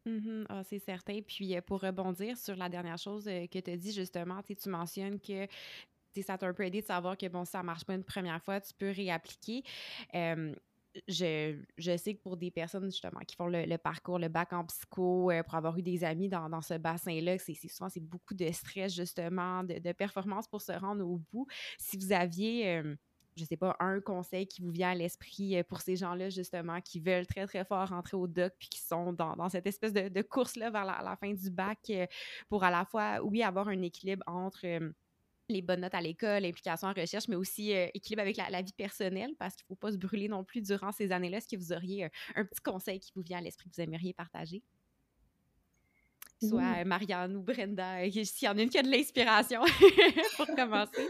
Mm-hmm. 0.05 0.45
Ah, 0.49 0.63
c'est 0.63 0.79
certain. 0.79 1.19
Puis 1.21 1.55
euh, 1.55 1.61
pour 1.61 1.81
rebondir 1.81 2.37
sur 2.37 2.55
la 2.55 2.69
dernière 2.69 2.97
chose 2.97 3.25
que 3.25 3.59
tu 3.59 3.71
as 3.71 3.77
dit, 3.77 3.91
justement, 3.91 4.41
tu 4.43 4.69
mentionnes 4.69 5.19
que 5.19 5.47
ça 6.21 6.37
t'a 6.37 6.47
un 6.47 6.53
peu 6.53 6.63
aidé 6.63 6.81
de 6.81 6.85
savoir 6.85 7.17
que 7.17 7.27
bon, 7.27 7.45
ça 7.45 7.63
marche 7.63 7.85
pas 7.85 7.93
une 7.93 8.03
première 8.03 8.41
fois, 8.43 8.59
tu 8.59 8.73
peux 8.73 8.91
réappliquer. 8.91 9.63
Je, 11.07 11.55
sais 11.97 12.15
que 12.15 12.21
pour 12.21 12.37
des 12.37 12.51
personnes 12.51 12.91
justement 12.91 13.19
qui 13.21 13.35
font 13.35 13.47
le, 13.47 13.77
parcours, 13.77 14.19
le 14.19 14.27
bac 14.27 14.53
en 14.53 14.65
psycho, 14.65 15.31
pour 15.45 15.55
avoir 15.55 15.77
eu 15.77 15.81
des 15.81 16.03
amis 16.03 16.29
dans, 16.29 16.61
ce 16.61 16.75
bassin-là, 16.75 17.37
c'est 17.37 17.55
souvent 17.67 17.89
c'est 17.89 17.99
beaucoup 17.99 18.33
de 18.33 18.51
stress 18.51 18.95
justement, 18.95 19.63
de, 19.63 19.91
performance 19.91 20.47
pour 20.47 20.61
se 20.61 20.71
rendre 20.71 21.05
au 21.05 21.21
bout. 21.31 21.47
Si 21.77 21.97
vous 21.97 22.11
aviez 22.11 22.83
je 23.39 23.45
sais 23.45 23.57
pas, 23.57 23.75
un 23.79 24.01
conseil 24.01 24.47
qui 24.47 24.61
vous 24.61 24.69
vient 24.69 24.91
à 24.91 24.95
l'esprit 24.95 25.57
euh, 25.57 25.63
pour 25.63 25.81
ces 25.81 25.95
gens-là, 25.95 26.29
justement, 26.29 26.81
qui 26.81 26.99
veulent 26.99 27.25
très, 27.25 27.47
très 27.47 27.63
fort 27.63 27.87
rentrer 27.87 28.17
au 28.17 28.27
doc, 28.27 28.53
puis 28.59 28.69
qui 28.69 28.79
sont 28.79 29.13
dans, 29.13 29.49
cette 29.49 29.65
espèce 29.65 29.93
de, 29.93 30.21
course-là 30.21 30.69
vers 30.69 30.85
la, 30.85 31.15
fin 31.15 31.33
du 31.33 31.49
bac 31.49 31.79
euh, 31.89 32.05
pour 32.49 32.63
à 32.63 32.71
la 32.71 32.85
fois, 32.85 33.21
oui, 33.23 33.41
avoir 33.41 33.69
un 33.69 33.81
équilibre 33.81 34.23
entre 34.27 34.65
euh, 34.65 34.91
les 35.49 35.61
bonnes 35.61 35.81
notes 35.81 35.95
à 35.95 36.01
l'école, 36.01 36.43
l'implication 36.43 36.87
en 36.87 36.93
recherche, 36.93 37.27
mais 37.27 37.35
aussi 37.35 37.71
équilibre 37.71 38.21
avec 38.21 38.37
la, 38.37 38.61
vie 38.61 38.73
personnelle, 38.73 39.31
parce 39.37 39.55
qu'il 39.55 39.65
ne 39.65 39.75
faut 39.75 39.79
pas 39.79 39.91
se 39.91 39.97
brûler 39.97 40.27
non 40.27 40.43
plus 40.43 40.61
durant 40.61 40.91
ces 40.91 41.11
années-là. 41.11 41.37
Est-ce 41.37 41.47
que 41.47 41.57
vous 41.57 41.73
auriez 41.73 42.05
un 42.35 42.45
petit 42.45 42.61
conseil 42.61 42.99
qui 42.99 43.11
vous 43.15 43.21
vient 43.21 43.37
à 43.37 43.41
l'esprit 43.41 43.69
que 43.69 43.75
vous 43.75 43.81
aimeriez 43.81 44.13
partager? 44.13 44.63
soit 46.41 46.85
Marianne 46.85 47.35
ou 47.35 47.41
Brenda, 47.41 47.97
s'il 48.11 48.47
y 48.47 48.49
en 48.49 48.57
a 48.57 48.61
une 48.61 48.69
qui 48.69 48.77
a 48.77 48.83
de 48.83 48.89
l'inspiration 48.89 49.61
pour 50.37 50.47
commencer. 50.55 51.07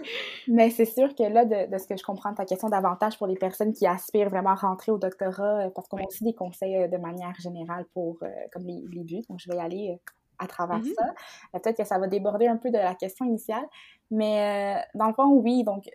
Mais 0.48 0.70
c'est 0.70 0.86
sûr 0.86 1.14
que 1.16 1.24
là, 1.24 1.46
de, 1.46 1.78
ce 1.78 1.88
que 1.88 1.98
je 1.98 2.04
comprends 2.04 2.32
de 2.32 2.38
ta 2.38 2.46
question 2.46 2.70
davantage 2.70 3.18
pour 3.18 3.28
les 3.28 3.36
personnes 3.36 3.74
qui 3.74 3.86
aspirent 3.86 4.30
vraiment 4.30 4.52
à 4.52 4.56
rentrer 4.56 4.92
au 4.92 4.98
doctorat, 4.98 5.66
euh, 5.66 5.70
parce 5.70 5.88
qu'on 5.88 5.98
a 5.98 6.06
aussi 6.06 6.24
des 6.24 6.34
conseils 6.34 6.76
euh, 6.78 6.88
de 6.88 6.98
manière 6.98 7.36
générale 7.40 7.86
pour 7.94 8.18
euh, 8.24 8.28
comme 8.52 8.66
les, 8.66 9.04
buts, 9.04 9.22
donc 9.30 9.40
je 9.40 9.50
vais 9.50 9.58
y 9.58 9.62
aller 9.62 10.00
à 10.40 10.48
travers 10.48 10.80
mm-hmm. 10.80 10.94
ça. 10.96 11.60
Peut-être 11.60 11.78
que 11.78 11.84
ça 11.84 12.00
va 12.00 12.08
déborder 12.08 12.48
un 12.48 12.58
peu 12.58 12.72
de 12.72 12.78
la 12.78 12.96
question 12.96 13.26
initiale, 13.26 13.68
mais 14.10 14.84
dans 14.96 15.08
le 15.08 15.14
fond, 15.14 15.28
oui, 15.34 15.64
donc 15.64 15.90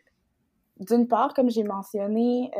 d'une 0.80 1.08
part, 1.08 1.34
comme 1.34 1.50
j'ai 1.50 1.64
mentionné, 1.64 2.50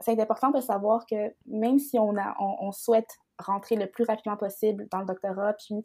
c'est 0.00 0.20
important 0.20 0.50
de 0.50 0.60
savoir 0.60 1.06
que 1.06 1.34
même 1.46 1.78
si 1.78 1.98
on, 1.98 2.16
a, 2.16 2.34
on 2.38 2.70
souhaite 2.72 3.18
rentrer 3.38 3.76
le 3.76 3.86
plus 3.86 4.04
rapidement 4.04 4.36
possible 4.36 4.88
dans 4.90 5.00
le 5.00 5.06
doctorat, 5.06 5.54
puis 5.54 5.84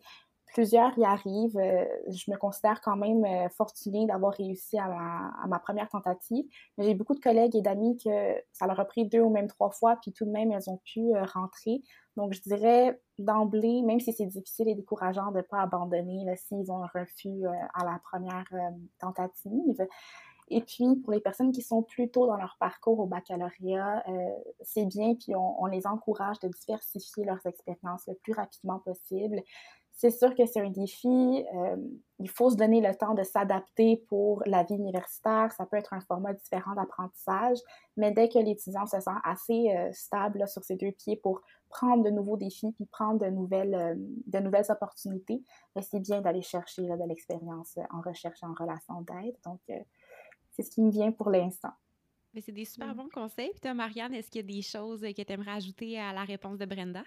plusieurs 0.54 0.98
y 0.98 1.06
arrivent. 1.06 1.58
Euh, 1.58 1.86
je 2.10 2.30
me 2.30 2.38
considère 2.38 2.82
quand 2.82 2.96
même 2.96 3.24
euh, 3.26 3.50
fortunée 3.50 4.06
d'avoir 4.06 4.34
réussi 4.34 4.78
à 4.78 4.88
ma, 5.48 5.60
première 5.60 5.90
tentative. 5.90 6.46
Mais 6.78 6.86
j'ai 6.86 6.94
beaucoup 6.94 7.16
de 7.16 7.20
collègues 7.20 7.56
et 7.56 7.62
d'amis 7.62 7.98
que 7.98 8.10
ça 8.52 8.68
leur 8.68 8.80
a 8.80 8.86
pris 8.86 9.06
deux 9.06 9.22
ou 9.22 9.30
même 9.30 9.48
trois 9.48 9.72
fois, 9.72 9.98
puis 10.02 10.12
tout 10.12 10.26
de 10.26 10.32
même, 10.32 10.52
elles 10.52 10.70
ont 10.70 10.82
pu 10.86 11.00
euh, 11.16 11.24
rentrer. 11.34 11.82
Donc, 12.18 12.34
je 12.34 12.42
dirais 12.42 13.00
d'emblée, 13.18 13.82
même 13.84 14.00
si 14.00 14.12
c'est 14.12 14.26
difficile 14.26 14.68
et 14.68 14.76
décourageant 14.76 15.32
de 15.32 15.38
ne 15.38 15.42
pas 15.42 15.62
abandonner 15.62 16.26
s'ils 16.36 16.72
ont 16.72 16.84
un 16.84 16.90
refus 16.94 17.46
à 17.74 17.86
la 17.86 18.02
première 18.04 18.46
tentative, 19.00 19.88
et 20.54 20.62
puis, 20.62 20.98
pour 20.98 21.14
les 21.14 21.22
personnes 21.22 21.54
qui 21.54 21.62
sont 21.62 21.82
plutôt 21.82 22.28
dans 22.28 22.36
leur 22.36 22.58
parcours 22.60 23.00
au 23.00 23.06
baccalauréat, 23.06 24.04
c'est 24.62 24.84
bien, 24.84 25.16
puis 25.16 25.34
on, 25.34 25.66
les 25.68 25.88
encourage 25.88 26.40
de 26.40 26.50
diversifier 26.50 27.24
leurs 27.24 27.46
expériences 27.46 28.06
le 28.08 28.16
plus 28.16 28.34
rapidement 28.34 28.80
possible. 28.80 29.42
C'est 29.94 30.10
sûr 30.10 30.34
que 30.34 30.46
c'est 30.46 30.62
un 30.62 30.70
défi. 30.70 31.46
Euh, 31.54 31.78
il 32.20 32.30
faut 32.30 32.50
se 32.50 32.56
donner 32.56 32.82
le 32.82 32.96
temps 32.96 33.14
de 33.14 33.24
s'adapter 33.24 33.98
pour 34.08 34.42
la 34.46 34.64
vie 34.64 34.76
universitaire. 34.76 35.52
Ça 35.52 35.66
peut 35.66 35.78
être 35.78 35.94
un 35.94 36.02
format 36.02 36.34
différent 36.34 36.74
d'apprentissage, 36.74 37.58
mais 37.98 38.12
dès 38.12 38.30
que 38.30 38.40
l'étudiant 38.40 38.86
se 38.86 39.00
sent 39.00 39.12
assez 39.24 39.70
euh, 39.76 39.92
stable 39.92 40.48
sur 40.48 40.64
ses 40.64 40.76
deux 40.76 40.92
pieds 40.92 41.18
pour 41.18 41.42
prendre 41.70 42.04
de 42.04 42.10
nouveaux 42.10 42.38
défis 42.38 42.72
puis 42.74 42.86
prendre 42.86 43.20
de 43.20 43.30
nouvelles, 43.30 43.96
de 43.98 44.40
nouvelles 44.40 44.70
opportunités, 44.70 45.44
ben, 45.76 45.82
c'est 45.82 46.00
bien 46.00 46.22
d'aller 46.22 46.42
chercher 46.42 46.84
de 46.84 47.08
l'expérience 47.08 47.78
en 47.92 48.02
recherche 48.02 48.42
et 48.44 48.46
en 48.46 48.54
relation 48.54 49.02
d'aide. 49.02 49.36
Donc, 49.46 49.60
c'est 50.52 50.64
ce 50.64 50.70
qui 50.70 50.82
me 50.82 50.92
vient 50.92 51.12
pour 51.12 51.30
l'instant. 51.30 51.72
Mais 52.34 52.42
c'est 52.42 52.52
des 52.52 52.66
super 52.66 52.96
bons 52.96 53.10
conseils. 53.10 53.50
Puis 53.52 53.60
toi, 53.60 53.74
Marianne, 53.74 54.14
est-ce 54.14 54.30
qu'il 54.30 54.42
y 54.42 54.44
a 54.44 54.56
des 54.56 54.62
choses 54.62 55.02
que 55.02 55.22
tu 55.22 55.34
aimerais 55.34 55.52
ajouter 55.52 56.00
à 56.00 56.14
la 56.14 56.24
réponse 56.24 56.58
de 56.58 56.66
Brenda? 56.66 57.04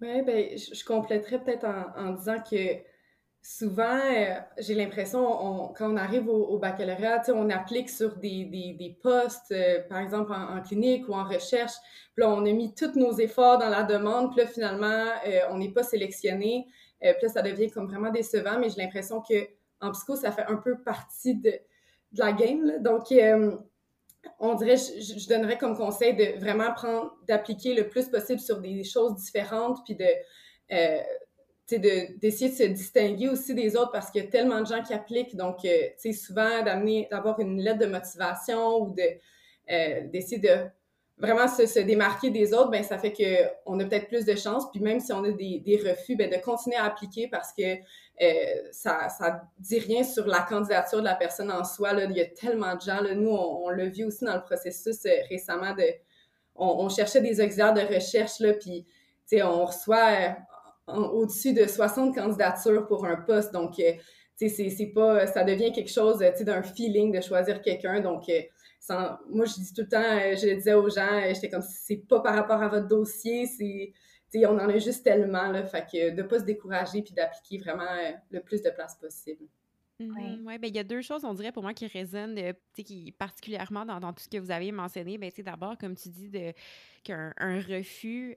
Oui, 0.00 0.22
ben, 0.22 0.56
je, 0.56 0.84
compléterais 0.84 1.42
peut-être 1.42 1.66
en, 1.96 2.12
disant 2.12 2.36
que 2.38 2.56
souvent, 3.42 3.98
euh, 3.98 4.34
j'ai 4.58 4.74
l'impression, 4.74 5.72
quand 5.76 5.92
on 5.92 5.96
arrive 5.96 6.28
au, 6.28 6.58
baccalauréat, 6.58 7.22
on 7.34 7.50
applique 7.50 7.90
sur 7.90 8.16
des, 8.16 8.44
des, 8.44 8.98
postes, 9.02 9.50
euh, 9.50 9.80
par 9.88 9.98
exemple 9.98 10.32
en, 10.32 10.60
clinique 10.62 11.08
ou 11.08 11.14
en 11.14 11.24
recherche. 11.24 11.72
Puis 12.14 12.22
là, 12.22 12.30
on 12.30 12.46
a 12.46 12.52
mis 12.52 12.74
tous 12.74 12.94
nos 12.94 13.12
efforts 13.18 13.58
dans 13.58 13.68
la 13.68 13.82
demande. 13.82 14.30
Puis 14.30 14.44
là, 14.44 14.46
finalement, 14.46 15.04
euh, 15.26 15.40
on 15.50 15.58
n'est 15.58 15.72
pas 15.72 15.82
sélectionné. 15.82 16.68
puis 17.00 17.10
là, 17.22 17.28
ça 17.28 17.42
devient 17.42 17.70
comme 17.70 17.88
vraiment 17.88 18.10
décevant. 18.10 18.58
Mais 18.60 18.70
j'ai 18.70 18.80
l'impression 18.80 19.20
que 19.20 19.48
en 19.80 19.90
psycho, 19.92 20.14
ça 20.16 20.30
fait 20.30 20.46
un 20.46 20.56
peu 20.56 20.78
partie 20.82 21.34
de 21.34 21.52
la 22.12 22.32
game. 22.32 22.80
Donc, 22.80 23.12
on 24.38 24.54
dirait, 24.54 24.76
je, 24.76 25.28
donnerais 25.28 25.58
comme 25.58 25.76
conseil 25.76 26.14
de 26.14 26.38
vraiment 26.38 26.72
prendre, 26.72 27.16
d'appliquer 27.26 27.74
le 27.74 27.88
plus 27.88 28.08
possible 28.08 28.40
sur 28.40 28.60
des 28.60 28.84
choses 28.84 29.16
différentes, 29.16 29.78
puis 29.84 29.94
de, 29.94 30.06
euh, 30.72 31.00
d'essayer 32.20 32.50
de, 32.50 32.56
se 32.56 32.62
distinguer 32.64 33.28
aussi 33.28 33.54
des 33.54 33.76
autres 33.76 33.92
parce 33.92 34.10
qu'il 34.10 34.22
y 34.22 34.26
a 34.26 34.30
tellement 34.30 34.60
de 34.60 34.66
gens 34.66 34.82
qui 34.82 34.94
appliquent. 34.94 35.36
Donc, 35.36 35.64
euh, 35.64 35.68
tu 36.00 36.12
sais, 36.12 36.12
souvent, 36.12 36.62
d'amener, 36.62 37.08
d'avoir 37.10 37.40
une 37.40 37.60
lettre 37.60 37.80
de 37.80 37.86
motivation 37.86 38.82
ou 38.82 38.94
de, 38.94 40.10
d'essayer 40.10 40.38
de 40.38 40.68
vraiment 41.20 41.48
se, 41.48 41.80
démarquer 41.80 42.30
des 42.30 42.54
autres, 42.54 42.70
ben 42.70 42.82
ça 42.84 42.98
fait 42.98 43.12
qu'on 43.12 43.78
a 43.80 43.84
peut-être 43.84 44.08
plus 44.08 44.24
de 44.24 44.36
chances. 44.36 44.70
Puis 44.70 44.80
même 44.80 45.00
si 45.00 45.12
on 45.12 45.24
a 45.24 45.30
des, 45.30 45.60
des 45.64 45.76
refus, 45.76 46.16
ben 46.16 46.30
de 46.30 46.36
continuer 46.36 46.76
à 46.76 46.84
appliquer 46.84 47.28
parce 47.28 47.52
que 47.52 47.62
euh, 48.20 48.68
ça 48.70 49.08
ça 49.08 49.42
dit 49.58 49.78
rien 49.78 50.04
sur 50.04 50.26
la 50.26 50.40
candidature 50.40 50.98
de 50.98 51.04
la 51.04 51.16
personne 51.16 51.50
en 51.50 51.64
soi. 51.64 51.92
Là. 51.92 52.04
Il 52.04 52.16
y 52.16 52.20
a 52.20 52.26
tellement 52.26 52.74
de 52.74 52.80
gens. 52.80 53.00
Là. 53.00 53.14
Nous, 53.14 53.30
on, 53.30 53.68
l'a 53.70 53.86
vu 53.86 54.04
aussi 54.04 54.24
dans 54.24 54.34
le 54.34 54.42
processus 54.42 55.04
euh, 55.06 55.10
récemment. 55.28 55.74
De, 55.74 55.84
on, 56.54 56.88
cherchait 56.88 57.20
des 57.20 57.40
auxiliaires 57.40 57.74
de 57.74 57.80
recherche, 57.80 58.40
là, 58.40 58.52
puis 58.52 58.84
on 59.42 59.64
reçoit 59.64 60.34
euh, 60.88 60.94
au-dessus 60.94 61.52
de 61.52 61.66
60 61.66 62.14
candidatures 62.14 62.86
pour 62.88 63.06
un 63.06 63.14
poste. 63.14 63.52
Donc, 63.52 63.80
c'est 64.36 64.92
pas, 64.92 65.26
ça 65.28 65.44
devient 65.44 65.70
quelque 65.70 65.90
chose 65.90 66.18
d'un 66.18 66.62
feeling 66.62 67.12
de 67.12 67.20
choisir 67.20 67.62
quelqu'un. 67.62 68.00
Donc, 68.00 68.28
moi, 69.30 69.44
je 69.44 69.54
dis 69.54 69.72
tout 69.72 69.82
le 69.82 69.88
temps, 69.88 69.98
euh, 70.02 70.36
je 70.36 70.46
le 70.46 70.54
disais 70.56 70.74
aux 70.74 70.88
gens, 70.88 71.20
euh, 71.20 71.34
j'étais 71.34 71.50
comme, 71.50 71.62
c'est 71.62 71.96
pas 72.08 72.20
par 72.20 72.34
rapport 72.34 72.62
à 72.62 72.68
votre 72.68 72.88
dossier, 72.88 73.46
c'est, 73.46 73.92
on 74.46 74.58
en 74.58 74.68
a 74.68 74.78
juste 74.78 75.04
tellement, 75.04 75.50
là, 75.50 75.64
fait 75.64 76.12
de 76.12 76.22
pas 76.22 76.38
se 76.38 76.44
décourager 76.44 77.02
puis 77.02 77.14
d'appliquer 77.14 77.58
vraiment 77.58 77.82
euh, 77.82 78.12
le 78.30 78.40
plus 78.40 78.62
de 78.62 78.70
place 78.70 78.96
possible. 78.96 79.44
Oui, 80.00 80.40
ouais, 80.44 80.58
ben, 80.58 80.68
il 80.68 80.76
y 80.76 80.78
a 80.78 80.84
deux 80.84 81.02
choses, 81.02 81.24
on 81.24 81.34
dirait, 81.34 81.50
pour 81.50 81.62
moi, 81.62 81.74
qui 81.74 81.86
résonnent, 81.86 82.38
qui, 82.74 83.12
particulièrement 83.12 83.84
dans, 83.84 84.12
tout 84.12 84.22
ce 84.22 84.28
que 84.28 84.38
vous 84.38 84.50
avez 84.50 84.70
mentionné. 84.70 85.18
Ben, 85.18 85.30
D'abord, 85.38 85.76
comme 85.78 85.96
tu 85.96 86.08
dis, 86.08 86.30
qu'un 87.02 87.32
un 87.38 87.60
refus, 87.60 88.36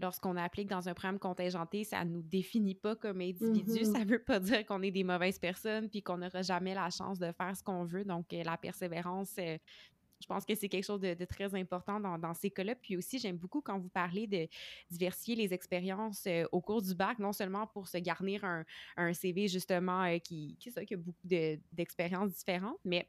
lorsqu'on 0.00 0.36
applique 0.36 0.68
dans 0.68 0.88
un 0.88 0.94
programme 0.94 1.18
contingenté, 1.18 1.84
ça 1.84 2.04
ne 2.04 2.10
nous 2.10 2.22
définit 2.22 2.74
pas 2.74 2.96
comme 2.96 3.20
individu. 3.20 3.70
Mm-hmm. 3.70 3.92
Ça 3.92 3.98
ne 4.00 4.10
veut 4.10 4.22
pas 4.22 4.40
dire 4.40 4.66
qu'on 4.66 4.82
est 4.82 4.90
des 4.90 5.04
mauvaises 5.04 5.38
personnes 5.38 5.88
puis 5.88 6.02
qu'on 6.02 6.18
n'aura 6.18 6.42
jamais 6.42 6.74
la 6.74 6.90
chance 6.90 7.18
de 7.18 7.30
faire 7.32 7.56
ce 7.56 7.62
qu'on 7.62 7.84
veut. 7.84 8.04
Donc, 8.04 8.26
la 8.32 8.56
persévérance, 8.56 9.36
je 10.22 10.26
pense 10.26 10.44
que 10.44 10.54
c'est 10.54 10.68
quelque 10.68 10.84
chose 10.84 11.00
de, 11.00 11.24
très 11.24 11.54
important 11.54 12.00
dans, 12.00 12.34
ces 12.34 12.50
cas-là. 12.50 12.74
Puis 12.74 12.96
aussi, 12.96 13.18
j'aime 13.18 13.36
beaucoup 13.36 13.60
quand 13.60 13.78
vous 13.78 13.88
parlez 13.88 14.26
de 14.26 14.48
diversifier 14.90 15.36
les 15.36 15.52
expériences 15.52 16.24
euh, 16.26 16.44
au 16.52 16.60
cours 16.60 16.82
du 16.82 16.94
bac, 16.94 17.18
non 17.18 17.32
seulement 17.32 17.66
pour 17.66 17.88
se 17.88 17.98
garnir 17.98 18.44
un, 18.44 18.64
CV 19.12 19.48
justement 19.48 20.02
euh, 20.04 20.18
qui, 20.18 20.56
qui, 20.58 20.72
qui 20.72 20.94
a 20.94 20.96
beaucoup 20.96 21.26
d'expériences 21.72 22.32
différentes, 22.32 22.78
mais 22.84 23.06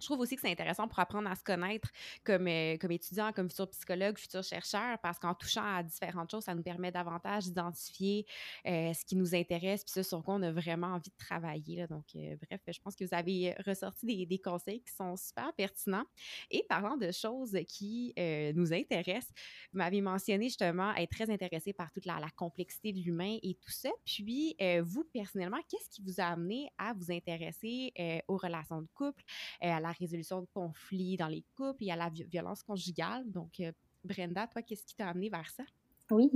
je 0.00 0.06
trouve 0.06 0.20
aussi 0.20 0.36
que 0.36 0.40
c'est 0.40 0.50
intéressant 0.50 0.86
pour 0.86 0.98
apprendre 0.98 1.28
à 1.28 1.34
se 1.34 1.42
connaître 1.42 1.90
comme, 2.24 2.46
euh, 2.46 2.76
comme 2.78 2.92
étudiant, 2.92 3.32
comme 3.32 3.48
futur 3.48 3.68
psychologue, 3.70 4.16
futur 4.18 4.42
chercheur, 4.42 4.98
parce 5.02 5.18
qu'en 5.18 5.34
touchant 5.34 5.64
à 5.64 5.82
différentes 5.82 6.30
choses, 6.30 6.44
ça 6.44 6.54
nous 6.54 6.62
permet 6.62 6.92
davantage 6.92 7.44
d'identifier 7.44 8.26
euh, 8.66 8.92
ce 8.92 9.04
qui 9.04 9.16
nous 9.16 9.34
intéresse, 9.34 9.84
puis 9.84 9.92
ce 9.92 10.02
sur 10.02 10.22
quoi 10.22 10.34
on 10.34 10.42
a 10.42 10.52
vraiment 10.52 10.88
envie 10.88 11.10
de 11.10 11.16
travailler. 11.24 11.86
Donc, 11.88 12.04
euh, 12.14 12.36
bref, 12.48 12.60
je 12.68 12.80
pense 12.80 12.94
que 12.94 13.04
vous 13.04 13.14
avez 13.14 13.54
ressorti 13.66 14.06
des, 14.06 14.26
des, 14.26 14.38
conseils 14.38 14.80
qui 14.80 14.92
sont 14.92 15.16
super 15.16 15.52
pertinents. 15.54 16.04
Et 16.50 16.64
parlant 16.68 16.96
de 16.96 17.10
choses 17.10 17.56
qui 17.66 18.14
nous 18.54 18.72
intéressent, 18.72 19.32
vous 19.72 19.78
m'avez 19.78 20.00
mentionné 20.00 20.44
justement 20.44 20.94
être 20.94 21.10
très 21.10 21.30
intéressé 21.30 21.72
par 21.72 21.90
toute 21.90 22.06
la, 22.06 22.20
la 22.20 22.30
complexité 22.30 22.92
de 22.92 22.98
l'humain 23.00 23.36
et 23.42 23.54
tout 23.54 23.70
ça. 23.70 23.90
Puis, 24.04 24.56
vous, 24.82 25.04
personnellement, 25.12 25.60
qu'est-ce 25.68 25.90
qui 25.90 26.02
vous 26.02 26.20
a 26.20 26.24
amené 26.24 26.70
à 26.78 26.92
vous 26.94 27.10
intéresser 27.10 27.92
aux 28.28 28.36
relations 28.36 28.80
de 28.80 28.88
couple, 28.94 29.22
à 29.60 29.80
la 29.80 29.87
la 29.88 29.94
résolution 29.98 30.40
de 30.40 30.46
conflits 30.52 31.16
dans 31.16 31.28
les 31.28 31.44
couples 31.56 31.84
et 31.84 31.90
à 31.90 31.96
la 31.96 32.10
violence 32.10 32.62
conjugale. 32.62 33.30
Donc, 33.30 33.60
euh, 33.60 33.72
Brenda, 34.04 34.46
toi, 34.46 34.62
qu'est-ce 34.62 34.84
qui 34.84 34.94
t'a 34.94 35.08
amené 35.08 35.28
vers 35.28 35.48
ça? 35.50 35.64
Oui, 36.10 36.30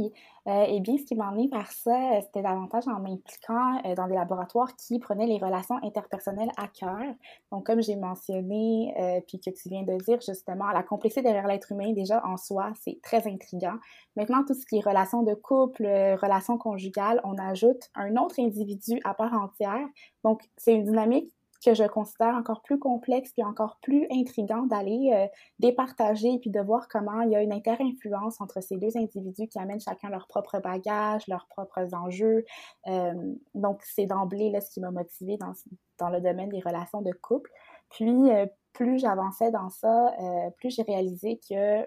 euh, 0.48 0.66
eh 0.68 0.80
bien, 0.80 0.98
ce 0.98 1.04
qui 1.04 1.14
m'a 1.14 1.28
amené 1.28 1.48
vers 1.48 1.72
ça, 1.72 1.96
euh, 2.12 2.20
c'était 2.20 2.42
davantage 2.42 2.86
en 2.88 3.00
m'impliquant 3.00 3.80
dans 3.96 4.06
des 4.06 4.14
laboratoires 4.14 4.76
qui 4.76 4.98
prenaient 4.98 5.24
les 5.26 5.38
relations 5.38 5.76
interpersonnelles 5.82 6.50
à 6.58 6.68
cœur. 6.68 7.14
Donc, 7.50 7.64
comme 7.64 7.82
j'ai 7.82 7.96
mentionné, 7.96 9.22
puis 9.26 9.40
que 9.40 9.48
tu 9.48 9.70
viens 9.70 9.82
de 9.82 9.96
dire 10.04 10.20
justement, 10.20 10.66
la 10.72 10.82
complexité 10.82 11.22
derrière 11.22 11.46
l'être 11.46 11.72
humain, 11.72 11.94
déjà 11.94 12.22
en 12.26 12.36
soi, 12.36 12.70
c'est 12.82 13.00
très 13.02 13.26
intriguant. 13.26 13.78
Maintenant, 14.14 14.44
tout 14.46 14.52
ce 14.52 14.66
qui 14.66 14.76
est 14.76 14.86
relations 14.86 15.22
de 15.22 15.32
couple, 15.32 15.84
relations 15.84 16.58
conjugales, 16.58 17.22
on 17.24 17.38
ajoute 17.38 17.88
un 17.94 18.16
autre 18.16 18.40
individu 18.40 19.00
à 19.04 19.14
part 19.14 19.32
entière. 19.32 19.86
Donc, 20.22 20.42
c'est 20.58 20.74
une 20.74 20.84
dynamique 20.84 21.32
que 21.64 21.74
je 21.74 21.84
considère 21.84 22.34
encore 22.34 22.62
plus 22.62 22.78
complexe 22.78 23.32
puis 23.32 23.44
encore 23.44 23.78
plus 23.82 24.06
intrigant 24.10 24.62
d'aller 24.62 25.10
euh, 25.12 25.26
départager 25.58 26.38
puis 26.38 26.50
de 26.50 26.60
voir 26.60 26.88
comment 26.88 27.22
il 27.22 27.30
y 27.30 27.36
a 27.36 27.42
une 27.42 27.52
interinfluence 27.52 28.40
entre 28.40 28.60
ces 28.62 28.76
deux 28.76 28.96
individus 28.96 29.48
qui 29.48 29.58
amènent 29.58 29.80
chacun 29.80 30.10
leur 30.10 30.26
propre 30.26 30.58
bagage, 30.60 31.26
leurs 31.28 31.46
propres 31.46 31.94
enjeux. 31.94 32.44
Euh, 32.88 33.34
donc, 33.54 33.80
c'est 33.84 34.06
d'emblée 34.06 34.50
là, 34.50 34.60
ce 34.60 34.70
qui 34.70 34.80
m'a 34.80 34.90
motivée 34.90 35.36
dans, 35.36 35.52
dans 35.98 36.10
le 36.10 36.20
domaine 36.20 36.48
des 36.48 36.60
relations 36.60 37.02
de 37.02 37.12
couple. 37.12 37.50
Puis, 37.90 38.30
euh, 38.30 38.46
plus 38.72 38.98
j'avançais 38.98 39.50
dans 39.50 39.68
ça, 39.68 40.14
plus 40.56 40.70
j'ai 40.70 40.80
réalisé 40.80 41.38
que 41.46 41.86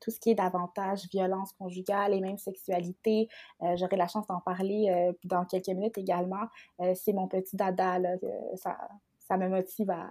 tout 0.00 0.10
ce 0.10 0.18
qui 0.18 0.30
est 0.30 0.34
davantage 0.34 1.08
violence 1.10 1.52
conjugale 1.52 2.14
et 2.14 2.20
même 2.20 2.38
sexualité. 2.38 3.28
Euh, 3.62 3.76
j'aurai 3.76 3.96
la 3.96 4.08
chance 4.08 4.26
d'en 4.26 4.40
parler 4.40 4.88
euh, 4.90 5.12
dans 5.24 5.44
quelques 5.44 5.68
minutes 5.68 5.98
également. 5.98 6.48
Euh, 6.80 6.94
c'est 6.94 7.12
mon 7.12 7.28
petit 7.28 7.56
dada, 7.56 7.98
là, 7.98 8.16
ça, 8.56 8.76
ça 9.18 9.36
me 9.36 9.48
motive 9.48 9.90
à, 9.90 10.10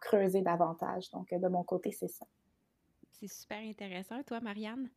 creuser 0.00 0.40
davantage. 0.40 1.10
Donc, 1.10 1.28
de 1.30 1.48
mon 1.48 1.62
côté, 1.62 1.92
c'est 1.92 2.08
ça. 2.08 2.24
C'est 3.12 3.28
super 3.28 3.58
intéressant. 3.58 4.22
Toi, 4.22 4.40
Marianne? 4.40 4.88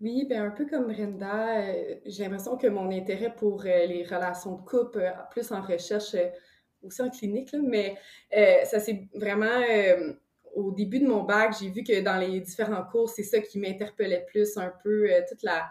Oui, 0.00 0.26
bien, 0.28 0.44
un 0.44 0.50
peu 0.50 0.66
comme 0.66 0.92
Brenda, 0.92 1.62
j'ai 2.04 2.24
l'impression 2.24 2.56
que 2.56 2.66
mon 2.66 2.90
intérêt 2.90 3.32
pour 3.32 3.62
les 3.62 4.04
relations 4.04 4.56
de 4.56 4.62
couple, 4.62 5.14
plus 5.30 5.52
en 5.52 5.62
recherche, 5.62 6.16
aussi 6.82 7.00
en 7.00 7.10
clinique, 7.10 7.54
mais 7.62 7.96
ça 8.64 8.80
c'est 8.80 9.08
vraiment 9.14 9.60
au 10.58 10.72
début 10.72 10.98
de 10.98 11.06
mon 11.06 11.22
bac, 11.22 11.54
j'ai 11.60 11.70
vu 11.70 11.84
que 11.84 12.00
dans 12.00 12.16
les 12.16 12.40
différents 12.40 12.82
cours, 12.82 13.08
c'est 13.08 13.22
ça 13.22 13.40
qui 13.40 13.58
m'interpellait 13.58 14.26
plus 14.28 14.56
un 14.56 14.72
peu. 14.82 15.10
Euh, 15.10 15.20
toute 15.28 15.42
la... 15.42 15.68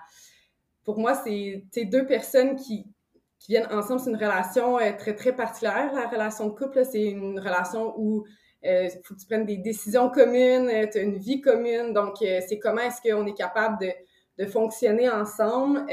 Pour 0.83 0.97
moi, 0.97 1.21
c'est 1.25 1.85
deux 1.85 2.05
personnes 2.05 2.55
qui, 2.55 2.85
qui, 3.39 3.51
viennent 3.51 3.67
ensemble. 3.71 3.99
C'est 3.99 4.09
une 4.09 4.15
relation 4.15 4.79
euh, 4.79 4.91
très, 4.97 5.13
très 5.15 5.35
particulière. 5.35 5.91
La 5.93 6.07
relation 6.07 6.47
de 6.47 6.53
couple, 6.53 6.85
c'est 6.85 7.03
une 7.03 7.39
relation 7.39 7.93
où 7.97 8.25
il 8.63 8.69
euh, 8.69 8.89
faut 9.03 9.13
que 9.13 9.19
tu 9.19 9.25
prennes 9.25 9.45
des 9.45 9.57
décisions 9.57 10.09
communes, 10.09 10.71
tu 10.91 10.97
as 10.97 11.01
une 11.01 11.17
vie 11.17 11.41
commune. 11.41 11.93
Donc, 11.93 12.15
c'est 12.19 12.59
comment 12.59 12.81
est-ce 12.81 13.01
qu'on 13.01 13.25
est 13.25 13.37
capable 13.37 13.79
de, 13.81 13.91
de 14.43 14.49
fonctionner 14.49 15.09
ensemble. 15.09 15.85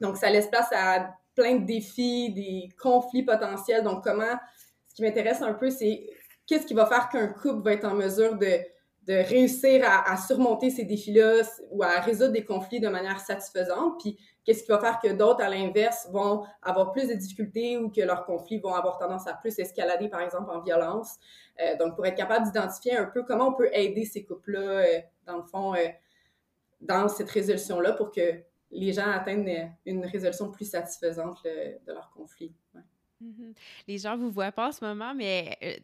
donc, 0.00 0.16
ça 0.16 0.30
laisse 0.30 0.48
place 0.48 0.68
à 0.72 1.14
plein 1.36 1.56
de 1.56 1.64
défis, 1.64 2.32
des 2.32 2.68
conflits 2.80 3.22
potentiels. 3.22 3.84
Donc, 3.84 4.02
comment... 4.02 4.36
Ce 4.88 4.94
qui 4.94 5.02
m'intéresse 5.02 5.42
un 5.42 5.54
peu, 5.54 5.70
c'est 5.70 6.06
qu'est-ce 6.46 6.66
qui 6.66 6.74
va 6.74 6.86
faire 6.86 7.08
qu'un 7.08 7.28
couple 7.28 7.62
va 7.62 7.72
être 7.72 7.84
en 7.84 7.94
mesure 7.94 8.36
de, 8.36 8.60
de 9.06 9.14
réussir 9.14 9.82
à, 9.84 10.16
surmonter 10.16 10.70
ces 10.70 10.84
défis-là 10.84 11.42
ou 11.70 11.82
à 11.82 12.00
résoudre 12.00 12.32
des 12.32 12.44
conflits 12.44 12.80
de 12.80 12.88
manière 12.88 13.20
satisfaisante, 13.20 14.00
puis 14.00 14.18
qu'est-ce 14.44 14.62
qui 14.62 14.70
va 14.70 14.78
faire 14.78 14.98
que 14.98 15.12
d'autres, 15.12 15.42
à 15.42 15.50
l'inverse, 15.50 16.08
vont 16.10 16.44
avoir 16.62 16.92
plus 16.92 17.08
de 17.08 17.14
difficultés 17.14 17.76
ou 17.76 17.90
que 17.90 18.00
leurs 18.00 18.24
conflits 18.24 18.60
vont 18.60 18.72
avoir 18.72 18.98
tendance 18.98 19.26
à 19.26 19.34
plus 19.34 19.58
escalader, 19.58 20.08
par 20.08 20.20
exemple, 20.20 20.50
en 20.50 20.60
violence? 20.60 21.16
Euh, 21.60 21.76
donc, 21.76 21.96
pour 21.96 22.06
être 22.06 22.16
capable 22.16 22.46
d'identifier 22.46 22.96
un 22.96 23.04
peu 23.04 23.24
comment 23.24 23.48
on 23.48 23.54
peut 23.54 23.68
aider 23.72 24.04
ces 24.06 24.24
couples-là, 24.24 24.60
euh, 24.60 25.00
dans 25.26 25.36
le 25.36 25.44
fond, 25.44 25.74
euh, 25.74 25.88
dans 26.80 27.08
cette 27.08 27.30
résolution-là 27.30 27.92
pour 27.92 28.10
que 28.10 28.40
les 28.70 28.92
gens 28.92 29.10
atteignent 29.10 29.70
une 29.84 30.04
résolution 30.04 30.50
plus 30.50 30.68
satisfaisante 30.68 31.44
de 31.44 31.92
leurs 31.92 32.10
Mhm. 33.24 33.54
Les 33.88 33.98
gens 33.98 34.16
vous 34.16 34.30
voient 34.30 34.52
pas 34.52 34.68
en 34.68 34.72
ce 34.72 34.84
moment, 34.84 35.14
mais 35.14 35.56
euh, 35.62 35.74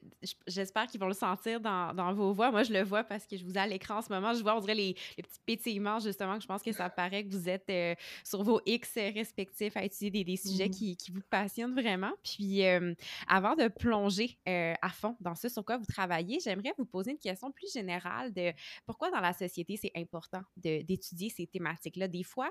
j'espère 0.47 0.87
qu'ils 0.87 1.01
vont 1.01 1.09
le 1.09 1.15
sentir 1.15 1.61
dans, 1.61 1.95
dans, 1.95 2.13
vos 2.13 2.33
voix. 2.33 2.51
Moi, 2.51 2.65
je 2.65 2.73
le 2.73 2.83
vois 2.83 3.03
parce 3.03 3.27
que 3.27 3.37
je 3.37 3.45
vous 3.45 3.55
ai 3.55 3.59
à 3.59 3.67
l'écran 3.67 3.99
en 3.99 4.03
ce 4.03 4.13
moment. 4.13 4.35
Je 4.35 4.43
vois, 4.43 4.57
on 4.57 4.61
dirait 4.61 4.75
les, 4.75 4.95
les 5.17 5.23
petits 5.23 5.41
pétillements, 5.47 5.99
justement, 6.01 6.37
que 6.37 6.43
je 6.43 6.47
pense 6.47 6.63
que 6.63 6.73
ça 6.73 6.91
paraît 6.91 7.25
que 7.25 7.31
vous 7.31 7.49
êtes 7.49 7.71
euh, 7.71 7.95
sur 8.25 8.43
vos 8.43 8.61
X 8.67 8.95
respectifs 8.95 9.77
à 9.77 9.85
étudier 9.85 10.11
des, 10.11 10.25
des 10.25 10.37
sujets 10.37 10.67
mhm. 10.67 10.75
qui, 10.75 10.97
qui, 10.97 11.11
vous 11.11 11.23
passionnent 11.31 11.75
vraiment. 11.75 12.13
Puis, 12.23 12.67
euh, 12.67 12.95
avant 13.27 13.57
de 13.57 13.69
plonger 13.69 14.39
à 14.47 14.89
fond 14.91 15.17
dans 15.21 15.35
ce 15.35 15.49
sur 15.49 15.65
quoi 15.65 15.79
vous 15.79 15.87
travaillez, 15.87 16.41
j'aimerais 16.41 16.75
vous 16.77 16.85
poser 16.85 17.13
une 17.13 17.19
question 17.19 17.51
plus 17.51 17.73
générale 17.73 18.33
de 18.33 18.53
pourquoi 18.85 19.11
dans 19.11 19.21
la 19.21 19.33
société 19.33 19.77
c'est 19.77 19.93
important 19.97 20.43
d'étudier 20.57 21.31
ces 21.31 21.47
thématiques-là? 21.47 22.09
Des 22.09 22.23
fois, 22.23 22.51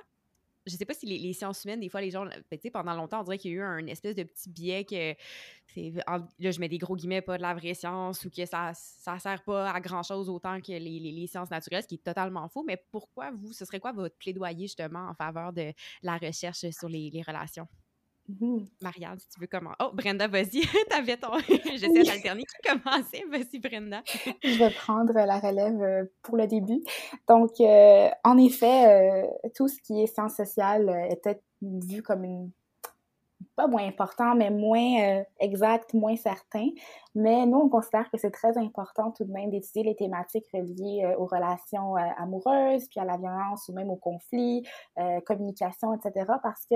je 0.66 0.76
sais 0.76 0.86
pas 0.86 0.94
si 0.94 1.06
les, 1.06 1.34
sciences 1.34 1.64
humaines, 1.64 1.80
des 1.80 1.90
fois, 1.90 2.02
les 2.02 2.12
gens, 2.12 2.26
ben, 2.26 2.60
pendant 2.72 2.94
longtemps, 2.94 3.22
on 3.22 3.24
dirait 3.24 3.38
qu'il 3.38 3.52
y 3.52 3.54
a 3.56 3.58
eu 3.58 3.62
un 3.62 3.88
espèce 3.88 4.16
de 4.16 4.24
petit 4.24 4.50
biais 4.50 4.84
que 4.86 5.16
là, 5.76 6.52
je 6.52 6.60
mets 6.60 6.70
des 6.70 6.78
gros 6.78 6.96
guillemets, 6.96 7.22
pas 7.22 7.38
de 7.38 7.42
la 7.42 7.54
vraie 7.54 7.74
science 7.74 8.26
ou 8.26 8.30
que 8.30 8.46
ça, 8.46 8.72
ça 8.74 9.20
sert 9.20 9.44
pas 9.44 9.72
à 9.72 9.80
grand 9.80 10.04
chose 10.04 10.30
autant 10.30 10.60
que 10.62 10.72
les, 10.72 11.00
les, 11.00 11.28
sciences 11.28 11.52
naturelles, 11.52 11.84
ce 11.84 11.88
qui 11.88 11.96
est 11.96 12.04
totalement 12.04 12.48
faux. 12.50 12.64
Mais 12.64 12.84
pourquoi 12.92 13.32
vous, 13.32 13.54
ce 13.54 13.66
serait 13.66 13.80
quoi 13.80 13.92
votre 13.92 14.18
plaidoyer 14.18 14.68
justement 14.68 15.08
en 15.10 15.14
faveur 15.14 15.54
de 15.54 15.74
la 16.04 16.18
recherche 16.18 16.70
sur 16.72 16.90
les, 16.90 17.10
les 17.10 17.22
Mmh. 18.30 18.60
Marianne, 18.82 19.18
si 19.18 19.28
tu 19.28 19.40
veux 19.40 19.48
comment. 19.48 19.72
Oh, 19.82 19.90
Brenda, 19.92 20.28
vas-y. 20.28 20.62
T'avais 20.90 21.18
ton. 21.18 21.38
J'essaie 21.48 22.04
d'alterner 22.04 22.44
qui 22.44 22.70
commençait. 22.70 23.24
Vas-y, 23.30 23.60
Brenda. 23.60 24.04
Je 24.44 24.60
vais 24.60 24.70
prendre 24.70 25.14
la 25.14 25.40
relève 25.40 25.82
euh, 25.82 26.06
pour 26.22 26.38
le 26.38 26.46
début. 26.46 26.82
Donc, 27.28 27.60
euh, 27.60 28.10
en 28.24 28.38
effet, 28.38 29.26
euh, 29.26 29.50
tout 29.56 29.68
ce 29.68 29.82
qui 29.82 30.04
est 30.04 30.08
sciences 30.08 30.36
sociales 30.36 31.08
était 31.10 31.42
vu 31.62 32.04
comme 32.04 32.24
une 32.24 32.52
pas 33.56 33.68
moins 33.68 33.86
important, 33.86 34.36
mais 34.36 34.50
moins 34.52 35.24
exact, 35.40 35.94
moins 35.94 36.16
certain. 36.16 36.68
Mais 37.16 37.46
nous, 37.46 37.58
on 37.58 37.70
considère 37.70 38.10
que 38.10 38.18
c'est 38.18 38.32
très 38.32 38.58
important 38.58 39.12
tout 39.12 39.26
de 39.26 39.32
même 39.32 39.50
d'étudier 39.50 39.84
les 39.84 39.96
thématiques 39.96 40.46
reliées 40.54 41.14
aux 41.18 41.26
relations 41.26 41.96
amoureuses, 41.96 42.88
puis 42.90 43.02
à 43.02 43.06
la 43.06 43.18
violence 43.18 43.68
ou 43.68 43.74
même 43.74 43.90
aux 43.90 43.98
conflits, 43.98 44.66
communication, 45.26 45.94
etc. 45.94 46.26
Parce 46.42 46.66
que 46.66 46.76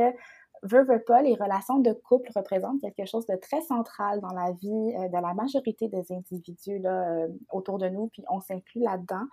veut, 0.64 0.84
veut 0.84 1.04
pas, 1.04 1.22
les 1.22 1.36
relations 1.36 1.80
de 1.80 1.92
couple 1.92 2.30
représentent 2.36 2.82
quelque 2.82 3.06
chose 3.06 3.26
de 3.28 3.36
très 3.36 3.62
central 3.62 4.22
dans 4.22 4.34
la 4.34 4.52
vie 4.52 4.94
euh, 4.96 5.08
de 5.08 5.22
la 5.22 5.34
majorité 5.34 5.88
des 5.88 6.12
individus 6.12 6.80
là, 6.80 7.04
euh, 7.10 7.28
autour 7.52 7.78
de 7.78 7.90
nous, 7.90 8.08
puis 8.08 8.24
on 8.30 8.40
s'inclut 8.40 8.82
là-dedans. 8.82 9.26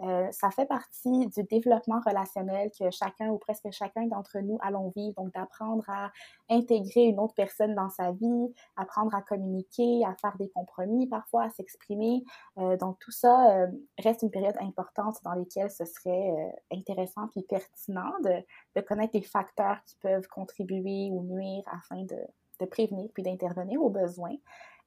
Euh, 0.00 0.28
ça 0.30 0.50
fait 0.50 0.66
partie 0.66 1.26
du 1.28 1.42
développement 1.44 2.00
relationnel 2.04 2.70
que 2.78 2.90
chacun 2.90 3.30
ou 3.30 3.38
presque 3.38 3.70
chacun 3.70 4.06
d'entre 4.06 4.38
nous 4.40 4.58
allons 4.60 4.92
vivre. 4.94 5.14
Donc, 5.16 5.32
d'apprendre 5.32 5.84
à 5.88 6.12
intégrer 6.50 7.04
une 7.04 7.18
autre 7.18 7.34
personne 7.34 7.74
dans 7.74 7.88
sa 7.88 8.12
vie, 8.12 8.52
apprendre 8.76 9.14
à 9.14 9.22
communiquer, 9.22 10.04
à 10.04 10.14
faire 10.16 10.36
des 10.38 10.50
compromis, 10.50 11.06
parfois 11.06 11.44
à 11.44 11.50
s'exprimer. 11.50 12.24
Euh, 12.58 12.76
donc, 12.76 12.98
tout 12.98 13.10
ça 13.10 13.62
euh, 13.62 13.66
reste 13.98 14.22
une 14.22 14.30
période 14.30 14.56
importante 14.60 15.16
dans 15.24 15.34
laquelle 15.34 15.70
ce 15.70 15.84
serait 15.84 16.54
intéressant 16.72 17.28
et 17.36 17.42
pertinent 17.42 18.12
de, 18.22 18.34
de, 18.74 18.80
connaître 18.80 19.12
les 19.14 19.22
facteurs 19.22 19.82
qui 19.84 19.96
peuvent 19.96 20.28
contribuer 20.28 21.10
ou 21.10 21.22
nuire 21.22 21.64
afin 21.66 22.02
de, 22.02 22.18
de 22.60 22.66
prévenir 22.66 23.08
puis 23.14 23.22
d'intervenir 23.22 23.82
aux 23.82 23.90
besoins. 23.90 24.36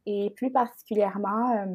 Et 0.06 0.30
plus 0.32 0.52
particulièrement, 0.52 1.66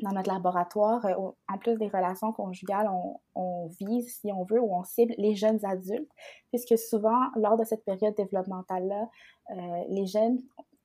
dans 0.00 0.12
notre 0.12 0.32
laboratoire, 0.32 1.04
euh, 1.06 1.14
en 1.48 1.58
plus 1.58 1.76
des 1.76 1.88
relations 1.88 2.32
conjugales, 2.32 2.88
on, 3.34 3.66
vise, 3.80 4.18
si 4.20 4.32
on 4.32 4.44
veut, 4.44 4.60
ou 4.60 4.74
on 4.74 4.84
cible 4.84 5.14
les 5.18 5.34
jeunes 5.34 5.64
adultes, 5.64 6.10
puisque 6.50 6.78
souvent, 6.78 7.30
lors 7.36 7.56
de 7.56 7.64
cette 7.64 7.84
période 7.84 8.14
développementale-là, 8.14 9.08
euh, 9.50 9.84
les 9.88 10.06
jeunes, 10.06 10.38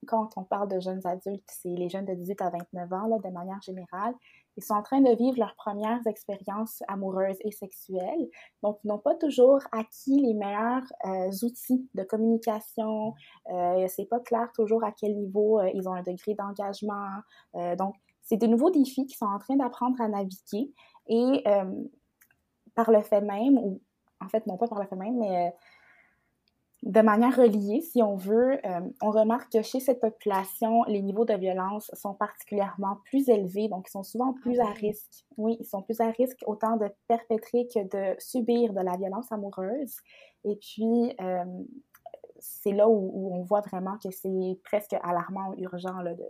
quand 0.07 0.29
on 0.35 0.43
parle 0.43 0.67
de 0.67 0.79
jeunes 0.79 1.05
adultes, 1.05 1.43
c'est 1.47 1.69
les 1.69 1.89
jeunes 1.89 2.05
de 2.05 2.13
18 2.13 2.41
à 2.41 2.49
29 2.49 2.93
ans, 2.93 3.07
là, 3.07 3.17
de 3.23 3.29
manière 3.29 3.61
générale, 3.61 4.13
ils 4.55 4.63
sont 4.63 4.75
en 4.75 4.83
train 4.83 5.01
de 5.01 5.15
vivre 5.15 5.39
leurs 5.39 5.55
premières 5.55 6.05
expériences 6.05 6.83
amoureuses 6.87 7.37
et 7.43 7.51
sexuelles. 7.51 8.29
Donc, 8.61 8.77
ils 8.83 8.87
n'ont 8.87 8.99
pas 8.99 9.15
toujours 9.15 9.59
acquis 9.71 10.19
les 10.19 10.35
meilleurs 10.35 10.83
euh, 11.05 11.31
outils 11.41 11.89
de 11.95 12.03
communication. 12.03 13.15
Euh, 13.51 13.87
c'est 13.87 14.05
pas 14.05 14.19
clair 14.19 14.51
toujours 14.53 14.83
à 14.83 14.91
quel 14.91 15.15
niveau 15.15 15.59
ils 15.73 15.89
ont 15.89 15.93
un 15.93 16.03
degré 16.03 16.35
d'engagement. 16.35 17.07
donc, 17.77 17.95
c'est 18.23 18.37
de 18.37 18.47
nouveaux 18.47 18.71
défis 18.71 19.05
qui 19.05 19.15
sont 19.15 19.25
en 19.25 19.37
train 19.37 19.55
d'apprendre 19.55 19.99
à 20.01 20.07
naviguer 20.07 20.71
et 21.07 21.43
euh, 21.47 21.83
par 22.73 22.89
le 22.91 23.01
fait 23.01 23.21
même, 23.21 23.57
ou 23.57 23.81
en 24.21 24.29
fait 24.29 24.47
non 24.47 24.57
pas 24.57 24.67
par 24.67 24.79
le 24.79 24.87
fait 24.87 24.95
même, 24.95 25.19
mais 25.19 25.47
euh, 25.47 25.51
de 26.83 27.01
manière 27.01 27.35
reliée, 27.35 27.81
si 27.81 28.01
on 28.01 28.15
veut, 28.15 28.59
euh, 28.65 28.81
on 29.01 29.11
remarque 29.11 29.51
que 29.53 29.61
chez 29.61 29.79
cette 29.79 30.01
population, 30.01 30.83
les 30.85 31.01
niveaux 31.01 31.23
de 31.23 31.33
violence 31.33 31.89
sont 31.93 32.13
particulièrement 32.13 32.97
plus 33.05 33.29
élevés, 33.29 33.69
donc 33.69 33.87
ils 33.87 33.91
sont 33.91 34.03
souvent 34.03 34.33
plus 34.33 34.59
à 34.59 34.67
risque. 34.67 35.25
Oui, 35.37 35.57
ils 35.59 35.65
sont 35.65 35.81
plus 35.81 36.01
à 36.01 36.09
risque 36.09 36.43
autant 36.45 36.75
de 36.75 36.89
perpétrer 37.07 37.67
que 37.73 37.79
de 37.83 38.19
subir 38.19 38.73
de 38.73 38.81
la 38.81 38.97
violence 38.97 39.31
amoureuse. 39.31 39.95
Et 40.43 40.57
puis, 40.57 41.15
c'est 42.39 42.73
là 42.73 42.89
où, 42.89 43.33
on 43.33 43.43
voit 43.43 43.61
vraiment 43.61 43.97
que 43.97 44.11
c'est 44.11 44.59
presque 44.65 44.93
alarmant, 45.03 45.53
urgent 45.57 46.01
là, 46.01 46.13
de, 46.13 46.25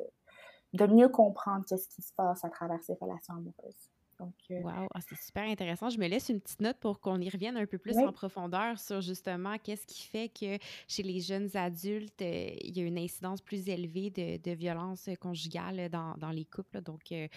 de 0.73 0.85
mieux 0.87 1.09
comprendre 1.09 1.65
ce 1.67 1.75
qui 1.75 2.01
se 2.01 2.13
passe 2.13 2.43
à 2.43 2.49
travers 2.49 2.81
ces 2.83 2.93
relations 2.95 3.35
amoureuses. 3.35 3.89
Donc, 4.19 4.33
euh, 4.51 4.61
Wow, 4.61 4.87
ah, 4.93 4.99
c'est 5.07 5.19
super 5.19 5.43
intéressant. 5.43 5.89
Je 5.89 5.99
me 5.99 6.07
laisse 6.07 6.29
une 6.29 6.39
petite 6.39 6.61
note 6.61 6.77
pour 6.77 6.99
qu'on 6.99 7.19
y 7.19 7.29
revienne 7.29 7.57
un 7.57 7.65
peu 7.65 7.77
plus 7.77 7.97
en 7.97 8.11
profondeur 8.11 8.79
sur 8.79 9.01
justement 9.01 9.57
qu'est-ce 9.61 9.85
qui 9.85 10.03
fait 10.03 10.29
que 10.29 10.57
chez 10.87 11.03
les 11.03 11.19
jeunes 11.19 11.49
adultes, 11.55 12.21
euh, 12.21 12.49
il 12.61 12.77
y 12.77 12.81
a 12.81 12.85
une 12.85 12.97
incidence 12.97 13.41
plus 13.41 13.67
élevée 13.69 14.09
de, 14.09 14.41
de 14.41 14.55
violence 14.55 15.09
conjugale 15.19 15.89
dans, 15.89 16.13
dans 16.17 16.31
les 16.31 16.45
couples. 16.45 16.81
Donc, 16.81 17.11
euh, 17.11 17.27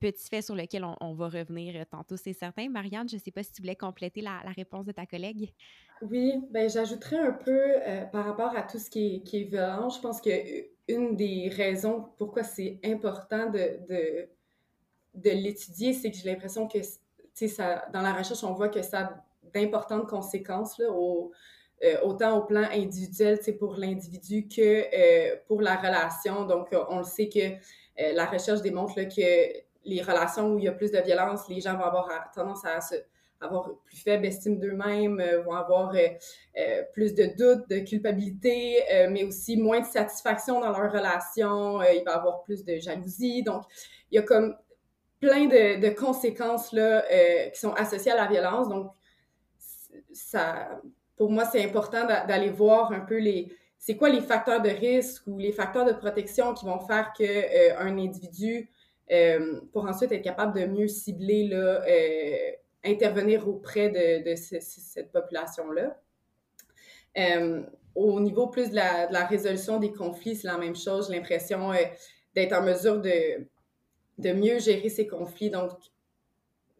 petit 0.00 0.28
fait 0.28 0.42
sur 0.42 0.54
lequel 0.54 0.84
on, 0.84 1.14
va 1.14 1.28
revenir 1.28 1.86
tantôt, 1.86 2.16
c'est 2.16 2.32
certain. 2.32 2.68
Marianne, 2.68 3.08
je 3.08 3.16
ne 3.16 3.20
sais 3.20 3.30
pas 3.30 3.42
si 3.42 3.52
tu 3.52 3.62
voulais 3.62 3.76
compléter 3.76 4.20
la, 4.20 4.40
la 4.44 4.50
réponse 4.50 4.84
de 4.84 4.92
ta 4.92 5.06
collègue. 5.06 5.52
Oui, 6.02 6.34
ben 6.50 6.68
j'ajouterais 6.68 7.20
un 7.20 7.32
peu 7.32 7.60
par 8.10 8.24
rapport 8.24 8.56
à 8.56 8.62
tout 8.62 8.80
ce 8.80 8.90
qui 8.90 9.14
est, 9.16 9.20
qui 9.20 9.42
est 9.42 9.44
violent. 9.44 9.88
Je 9.88 10.00
pense 10.00 10.20
que 10.20 10.30
une 10.88 11.16
des 11.16 11.48
raisons 11.48 12.08
pourquoi 12.18 12.42
c'est 12.42 12.78
important 12.84 13.50
de, 13.50 13.78
de, 15.14 15.30
l'étudier, 15.30 15.92
c'est 15.92 16.10
que 16.10 16.16
j'ai 16.16 16.30
l'impression 16.30 16.68
que, 16.68 16.78
ça, 17.48 17.86
dans 17.92 18.02
la 18.02 18.12
recherche, 18.12 18.42
on 18.44 18.52
voit 18.52 18.68
que 18.68 18.82
ça 18.82 19.00
a 19.00 19.24
d'importantes 19.54 20.08
conséquences, 20.08 20.78
là, 20.78 20.90
au, 20.90 21.32
euh, 21.84 21.96
autant 22.02 22.38
au 22.38 22.42
plan 22.42 22.64
individuel, 22.72 23.38
pour 23.58 23.76
l'individu 23.76 24.48
que 24.48 24.60
euh, 24.62 25.36
pour 25.46 25.60
la 25.60 25.76
relation. 25.76 26.46
Donc, 26.46 26.68
on 26.88 26.98
le 26.98 27.04
sait 27.04 27.28
que 27.28 28.14
la 28.14 28.26
recherche 28.26 28.62
démontre 28.62 28.98
là, 28.98 29.04
que 29.04 29.62
les 29.84 30.02
relations 30.02 30.54
où 30.54 30.58
il 30.58 30.64
y 30.64 30.68
a 30.68 30.72
plus 30.72 30.90
de 30.90 30.98
violence, 30.98 31.48
les 31.48 31.60
gens 31.60 31.76
vont 31.76 31.84
avoir 31.84 32.08
tendance 32.34 32.64
à 32.64 32.80
se 32.80 32.94
avoir 33.42 33.70
plus 33.84 33.96
faible 33.96 34.26
estime 34.26 34.58
d'eux-mêmes, 34.58 35.20
euh, 35.20 35.42
vont 35.42 35.54
avoir 35.54 35.94
euh, 35.94 36.08
euh, 36.58 36.82
plus 36.92 37.14
de 37.14 37.24
doutes, 37.36 37.68
de 37.68 37.78
culpabilité, 37.80 38.78
mais 39.10 39.24
aussi 39.24 39.56
moins 39.56 39.80
de 39.80 39.86
satisfaction 39.86 40.60
dans 40.60 40.70
leur 40.70 40.92
relation. 40.92 41.82
il 41.82 42.02
va 42.04 42.16
avoir 42.16 42.42
plus 42.42 42.64
de 42.64 42.78
jalousie. 42.78 43.42
Donc, 43.42 43.64
il 44.10 44.16
y 44.16 44.18
a 44.18 44.22
comme 44.22 44.56
plein 45.20 45.46
de, 45.46 45.88
conséquences 45.90 46.72
là, 46.72 47.04
qui 47.50 47.60
sont 47.60 47.72
associées 47.72 48.12
à 48.12 48.16
la 48.16 48.26
violence. 48.26 48.68
Donc, 48.68 48.92
ça, 50.12 50.80
pour 51.16 51.30
moi, 51.30 51.44
c'est 51.44 51.64
important 51.64 52.06
d'aller 52.06 52.50
voir 52.50 52.92
un 52.92 53.00
peu 53.00 53.18
les, 53.18 53.54
c'est 53.78 53.96
quoi 53.96 54.08
les 54.08 54.20
facteurs 54.20 54.60
de 54.60 54.70
risque 54.70 55.22
ou 55.26 55.38
les 55.38 55.52
facteurs 55.52 55.84
de 55.84 55.92
protection 55.92 56.54
qui 56.54 56.66
vont 56.66 56.80
faire 56.80 57.12
qu'un 57.12 57.78
un 57.78 57.98
individu, 57.98 58.70
pour 59.72 59.86
ensuite 59.86 60.12
être 60.12 60.22
capable 60.22 60.58
de 60.58 60.66
mieux 60.66 60.88
cibler 60.88 61.48
là, 61.48 61.82
intervenir 62.84 63.48
auprès 63.48 63.90
de, 63.90 64.34
cette 64.34 65.12
population-là. 65.12 66.00
Euh, 67.18 67.62
au 67.94 68.20
niveau 68.20 68.46
plus 68.46 68.70
de 68.70 68.76
la, 68.76 69.26
résolution 69.26 69.78
des 69.78 69.92
conflits, 69.92 70.36
c'est 70.36 70.48
la 70.48 70.58
même 70.58 70.76
chose. 70.76 71.08
J'ai 71.08 71.16
l'impression 71.16 71.72
euh, 71.72 71.76
d'être 72.34 72.52
en 72.54 72.62
mesure 72.62 73.00
de, 73.00 74.32
mieux 74.32 74.58
gérer 74.58 74.88
ces 74.88 75.06
conflits, 75.06 75.50
donc 75.50 75.70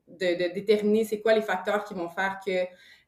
de, 0.09 0.53
déterminer 0.55 1.05
c'est 1.05 1.21
quoi 1.21 1.35
les 1.35 1.43
facteurs 1.43 1.85
qui 1.85 1.95
vont 1.95 2.09
faire 2.09 2.41
que 2.45 2.65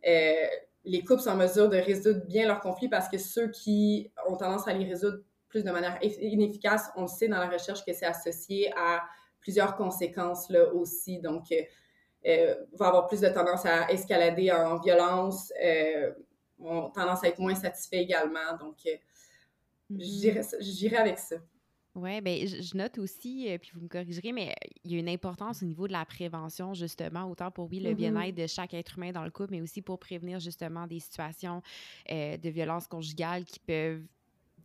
euh, 0.06 0.46
les 0.84 1.02
couples 1.02 1.22
sont 1.22 1.30
en 1.30 1.36
mesure 1.36 1.68
de 1.68 1.78
résoudre 1.78 2.24
bien 2.26 2.46
leurs 2.46 2.60
conflits 2.60 2.88
parce 2.88 3.08
que 3.08 3.16
ceux 3.16 3.50
qui 3.50 4.12
ont 4.28 4.36
tendance 4.36 4.68
à 4.68 4.74
les 4.74 4.84
résoudre 4.84 5.18
plus 5.48 5.64
de 5.64 5.70
manière 5.70 5.98
inefficace, 6.02 6.90
on 6.96 7.06
sait 7.06 7.28
dans 7.28 7.38
la 7.38 7.48
recherche 7.48 7.84
que 7.84 7.92
c'est 7.92 8.06
associé 8.06 8.70
à 8.76 9.02
plusieurs 9.40 9.76
conséquences 9.76 10.50
là 10.50 10.72
aussi. 10.74 11.20
Donc, 11.20 11.54
va 12.72 12.86
avoir 12.86 13.06
plus 13.06 13.20
de 13.20 13.28
tendance 13.28 13.66
à 13.66 13.90
escalader 13.90 14.50
en 14.50 14.78
violence, 14.78 15.52
euh, 15.62 16.12
ont 16.58 16.90
tendance 16.90 17.22
à 17.24 17.28
être 17.28 17.38
moins 17.38 17.54
satisfaits 17.54 17.96
également. 17.96 18.56
Donc, 18.58 18.76
euh, 18.86 18.96
mm-hmm. 19.92 20.56
j'irai 20.60 20.96
avec 20.96 21.18
ça. 21.18 21.36
Oui, 21.96 22.20
bien, 22.20 22.44
je 22.44 22.76
note 22.76 22.98
aussi, 22.98 23.56
puis 23.60 23.70
vous 23.72 23.82
me 23.82 23.88
corrigerez, 23.88 24.32
mais 24.32 24.52
il 24.82 24.92
y 24.92 24.96
a 24.96 24.98
une 24.98 25.08
importance 25.08 25.62
au 25.62 25.66
niveau 25.66 25.86
de 25.86 25.92
la 25.92 26.04
prévention, 26.04 26.74
justement, 26.74 27.30
autant 27.30 27.52
pour, 27.52 27.70
oui, 27.70 27.78
le 27.78 27.90
mm-hmm. 27.90 27.94
bien-être 27.94 28.34
de 28.34 28.46
chaque 28.48 28.74
être 28.74 28.98
humain 28.98 29.12
dans 29.12 29.22
le 29.22 29.30
couple, 29.30 29.52
mais 29.52 29.60
aussi 29.60 29.80
pour 29.80 30.00
prévenir, 30.00 30.40
justement, 30.40 30.88
des 30.88 30.98
situations 30.98 31.62
de 32.10 32.48
violence 32.48 32.88
conjugale 32.88 33.44
qui 33.44 33.60
peuvent 33.60 34.02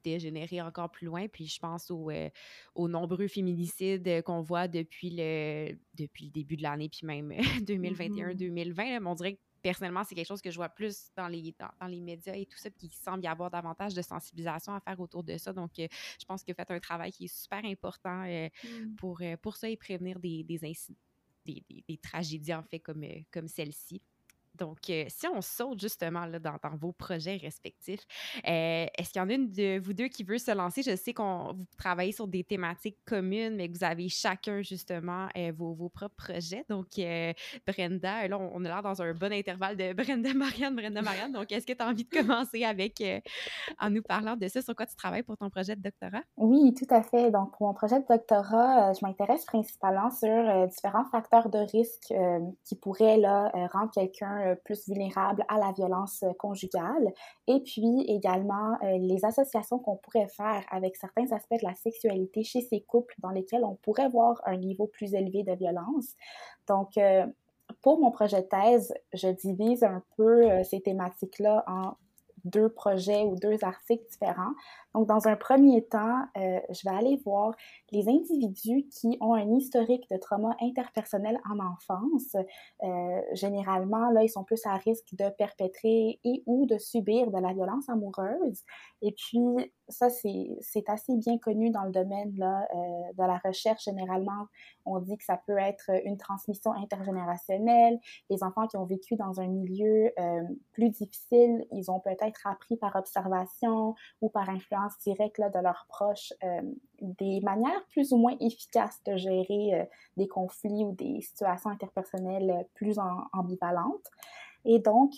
dégénérer 0.03 0.61
encore 0.61 0.91
plus 0.91 1.05
loin. 1.05 1.27
Puis 1.27 1.47
je 1.47 1.59
pense 1.59 1.91
euh, 1.91 2.29
aux, 2.75 2.87
nombreux 2.87 3.27
féminicides 3.27 4.23
qu'on 4.23 4.41
voit 4.41 4.67
depuis 4.67 5.09
le, 5.11 5.77
depuis 5.95 6.25
le 6.25 6.31
début 6.31 6.57
de 6.57 6.63
l'année, 6.63 6.89
puis 6.89 7.05
même 7.05 7.31
2021-2020. 7.31 8.73
Mm-hmm. 8.73 9.07
On 9.07 9.15
dirait 9.15 9.33
que 9.35 9.39
personnellement, 9.61 10.03
c'est 10.03 10.15
quelque 10.15 10.27
chose 10.27 10.41
que 10.41 10.51
je 10.51 10.55
vois 10.55 10.69
plus 10.69 11.11
dans 11.15 11.27
les, 11.27 11.53
dans, 11.79 11.87
les 11.87 11.99
médias 11.99 12.35
et 12.35 12.45
tout 12.45 12.57
ça, 12.57 12.69
puis 12.69 12.87
qu'il 12.87 12.97
semble 12.97 13.23
y 13.23 13.27
avoir 13.27 13.49
davantage 13.49 13.93
de 13.93 14.01
sensibilisation 14.01 14.73
à 14.73 14.79
faire 14.79 14.99
autour 14.99 15.23
de 15.23 15.37
ça. 15.37 15.53
Donc, 15.53 15.79
euh, 15.79 15.87
je 16.19 16.25
pense 16.25 16.43
que 16.43 16.51
vous 16.51 16.55
faites 16.55 16.71
un 16.71 16.79
travail 16.79 17.11
qui 17.11 17.25
est 17.25 17.33
super 17.33 17.63
important 17.65 18.23
euh, 18.23 18.47
mm. 18.63 18.95
pour, 18.95 19.21
pour 19.41 19.57
ça 19.57 19.69
et 19.69 19.77
prévenir 19.77 20.19
des, 20.19 20.43
des, 20.43 20.59
des, 21.45 21.63
des, 21.87 21.97
tragédies, 21.97 22.53
en 22.53 22.63
fait, 22.63 22.79
comme, 22.79 23.03
comme 23.31 23.47
celle-ci. 23.47 24.01
Donc, 24.59 24.89
euh, 24.89 25.05
si 25.07 25.25
on 25.27 25.41
saute 25.41 25.79
justement 25.79 26.25
là, 26.25 26.39
dans, 26.39 26.57
vos 26.79 26.91
projets 26.91 27.37
respectifs, 27.37 28.05
euh, 28.47 28.85
est-ce 28.97 29.11
qu'il 29.11 29.21
y 29.21 29.25
en 29.25 29.29
a 29.29 29.33
une 29.33 29.49
de 29.49 29.79
vous 29.79 29.93
deux 29.93 30.09
qui 30.09 30.23
veut 30.23 30.37
se 30.37 30.51
lancer? 30.51 30.81
Je 30.81 30.95
sais 30.95 31.13
qu'on 31.13 31.53
vous 31.53 31.65
travaillez 31.77 32.11
sur 32.11 32.27
des 32.27 32.43
thématiques 32.43 32.97
communes, 33.05 33.55
mais 33.55 33.67
vous 33.67 33.83
avez 33.83 34.09
chacun 34.09 34.61
justement 34.61 35.27
euh, 35.37 35.53
vos, 35.55 35.73
vos, 35.73 35.89
propres 35.89 36.15
projets. 36.15 36.65
Donc, 36.69 36.87
Brenda, 37.65 38.27
là, 38.27 38.37
on, 38.37 38.63
est 38.63 38.67
là 38.67 38.81
dans 38.81 39.01
un 39.01 39.13
bon 39.13 39.31
intervalle 39.31 39.77
de 39.77 39.93
Brenda 40.03 40.33
Marianne, 40.33 40.75
Brenda 40.75 41.01
Marianne. 41.01 41.31
Donc, 41.31 41.51
est-ce 41.51 41.65
que 41.65 41.73
tu 41.73 41.81
as 41.81 41.87
envie 41.87 42.03
de 42.03 42.09
commencer 42.09 42.63
avec 42.65 43.01
en 43.79 43.89
nous 43.89 44.01
parlant 44.01 44.35
de 44.35 44.47
ça? 44.47 44.61
Sur 44.61 44.75
quoi 44.75 44.85
tu 44.85 44.95
travailles 44.95 45.23
pour 45.23 45.37
ton 45.37 45.49
projet 45.49 45.75
de 45.75 45.81
doctorat? 45.81 46.23
Oui, 46.37 46.73
tout 46.73 46.93
à 46.93 47.01
fait. 47.01 47.31
Donc, 47.31 47.55
pour 47.55 47.67
mon 47.67 47.73
projet 47.73 47.99
de 47.99 48.05
doctorat, 48.09 48.93
je 48.93 49.05
m'intéresse 49.05 49.45
principalement 49.45 50.11
sur 50.11 50.67
différents 50.67 51.05
facteurs 51.05 51.49
de 51.49 51.59
risque 51.59 52.13
qui 52.65 52.75
pourraient 52.75 53.17
là, 53.17 53.51
rendre 53.71 53.91
quelqu'un 53.91 54.48
plus 54.55 54.87
vulnérables 54.87 55.43
à 55.47 55.57
la 55.57 55.71
violence 55.71 56.23
euh, 56.23 56.33
conjugale 56.37 57.13
et 57.47 57.59
puis 57.61 58.05
également 58.07 58.73
euh, 58.83 58.97
les 58.97 59.23
associations 59.25 59.79
qu'on 59.79 59.97
pourrait 59.97 60.27
faire 60.27 60.63
avec 60.71 60.95
certains 60.95 61.31
aspects 61.31 61.59
de 61.61 61.65
la 61.65 61.75
sexualité 61.75 62.43
chez 62.43 62.61
ces 62.61 62.81
couples 62.81 63.15
dans 63.19 63.31
lesquels 63.31 63.63
on 63.63 63.75
pourrait 63.75 64.09
voir 64.09 64.41
un 64.45 64.57
niveau 64.57 64.87
plus 64.87 65.13
élevé 65.13 65.43
de 65.43 65.53
violence. 65.53 66.15
Donc, 66.67 66.99
pour 67.81 67.99
mon 67.99 68.11
projet 68.11 68.41
de 68.41 68.47
thèse, 68.47 68.93
je 69.13 69.27
divise 69.29 69.83
un 69.83 70.03
peu 70.17 70.63
ces 70.63 70.81
thématiques-là 70.81 71.63
en 71.67 71.95
deux 72.45 72.69
projets 72.69 73.23
ou 73.23 73.35
deux 73.35 73.63
articles 73.63 74.05
différents. 74.09 74.53
Donc, 74.95 75.07
dans 75.07 75.27
un 75.27 75.35
premier 75.35 75.83
temps, 75.85 76.23
euh, 76.37 76.59
je 76.69 76.89
vais 76.89 76.95
aller 76.95 77.21
voir 77.23 77.53
les 77.91 78.09
individus 78.09 78.87
qui 78.89 79.17
ont 79.21 79.35
un 79.35 79.55
historique 79.55 80.09
de 80.09 80.17
trauma 80.17 80.55
interpersonnel 80.61 81.39
en 81.49 81.59
enfance. 81.59 82.35
Euh, 82.83 83.21
généralement, 83.33 84.09
là, 84.09 84.23
ils 84.23 84.29
sont 84.29 84.43
plus 84.43 84.65
à 84.65 84.73
risque 84.77 85.13
de 85.13 85.29
perpétrer 85.29 86.19
et 86.23 86.43
ou 86.47 86.65
de 86.65 86.79
subir 86.79 87.29
de 87.29 87.37
la 87.37 87.53
violence 87.53 87.87
amoureuse. 87.87 88.63
Et 89.03 89.11
puis, 89.11 89.39
ça, 89.89 90.09
c'est 90.09 90.89
assez 90.89 91.15
bien 91.17 91.37
connu 91.37 91.69
dans 91.69 91.83
le 91.83 91.91
domaine 91.91 92.35
là, 92.37 92.67
euh, 92.73 93.13
de 93.13 93.27
la 93.27 93.37
recherche. 93.43 93.83
Généralement, 93.83 94.47
on 94.85 94.99
dit 94.99 95.17
que 95.17 95.23
ça 95.23 95.39
peut 95.45 95.57
être 95.57 95.91
une 96.03 96.17
transmission 96.17 96.73
intergénérationnelle. 96.73 97.99
Les 98.31 98.43
enfants 98.43 98.67
qui 98.67 98.77
ont 98.77 98.85
vécu 98.85 99.15
dans 99.15 99.39
un 99.39 99.47
milieu 99.47 100.11
plus 100.73 100.89
difficile, 100.89 101.65
ils 101.71 101.91
ont 101.91 101.99
peut-être 101.99 102.47
appris 102.47 102.75
par 102.75 102.95
observation 102.95 103.95
ou 104.21 104.29
par 104.29 104.49
influence 104.49 104.78
directe 105.03 105.37
là, 105.37 105.49
de 105.49 105.59
leurs 105.59 105.85
proches 105.89 106.33
euh, 106.43 106.61
des 107.01 107.41
manières 107.41 107.85
plus 107.89 108.11
ou 108.11 108.17
moins 108.17 108.35
efficaces 108.39 109.01
de 109.05 109.17
gérer 109.17 109.73
euh, 109.73 109.85
des 110.17 110.27
conflits 110.27 110.83
ou 110.85 110.93
des 110.93 111.21
situations 111.21 111.69
interpersonnelles 111.69 112.51
euh, 112.51 112.63
plus 112.73 112.97
ambivalentes. 113.33 114.09
Et 114.65 114.79
donc, 114.79 115.13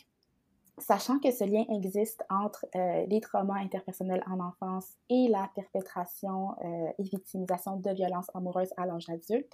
sachant 0.78 1.19
que 1.19 1.32
ce 1.32 1.43
lien 1.43 1.65
existe 1.69 2.24
entre 2.30 2.65
les 2.74 3.21
traumas 3.21 3.60
interpersonnels 3.60 4.24
en 4.28 4.39
enfance 4.39 4.95
et 5.10 5.28
la 5.28 5.50
perpétration 5.54 6.56
et 6.97 7.04
victimisation 7.04 7.76
de 7.78 7.91
violences 7.91 8.30
amoureuses 8.34 8.74
à 8.78 8.86
l'âge 8.86 9.10
adulte, 9.10 9.52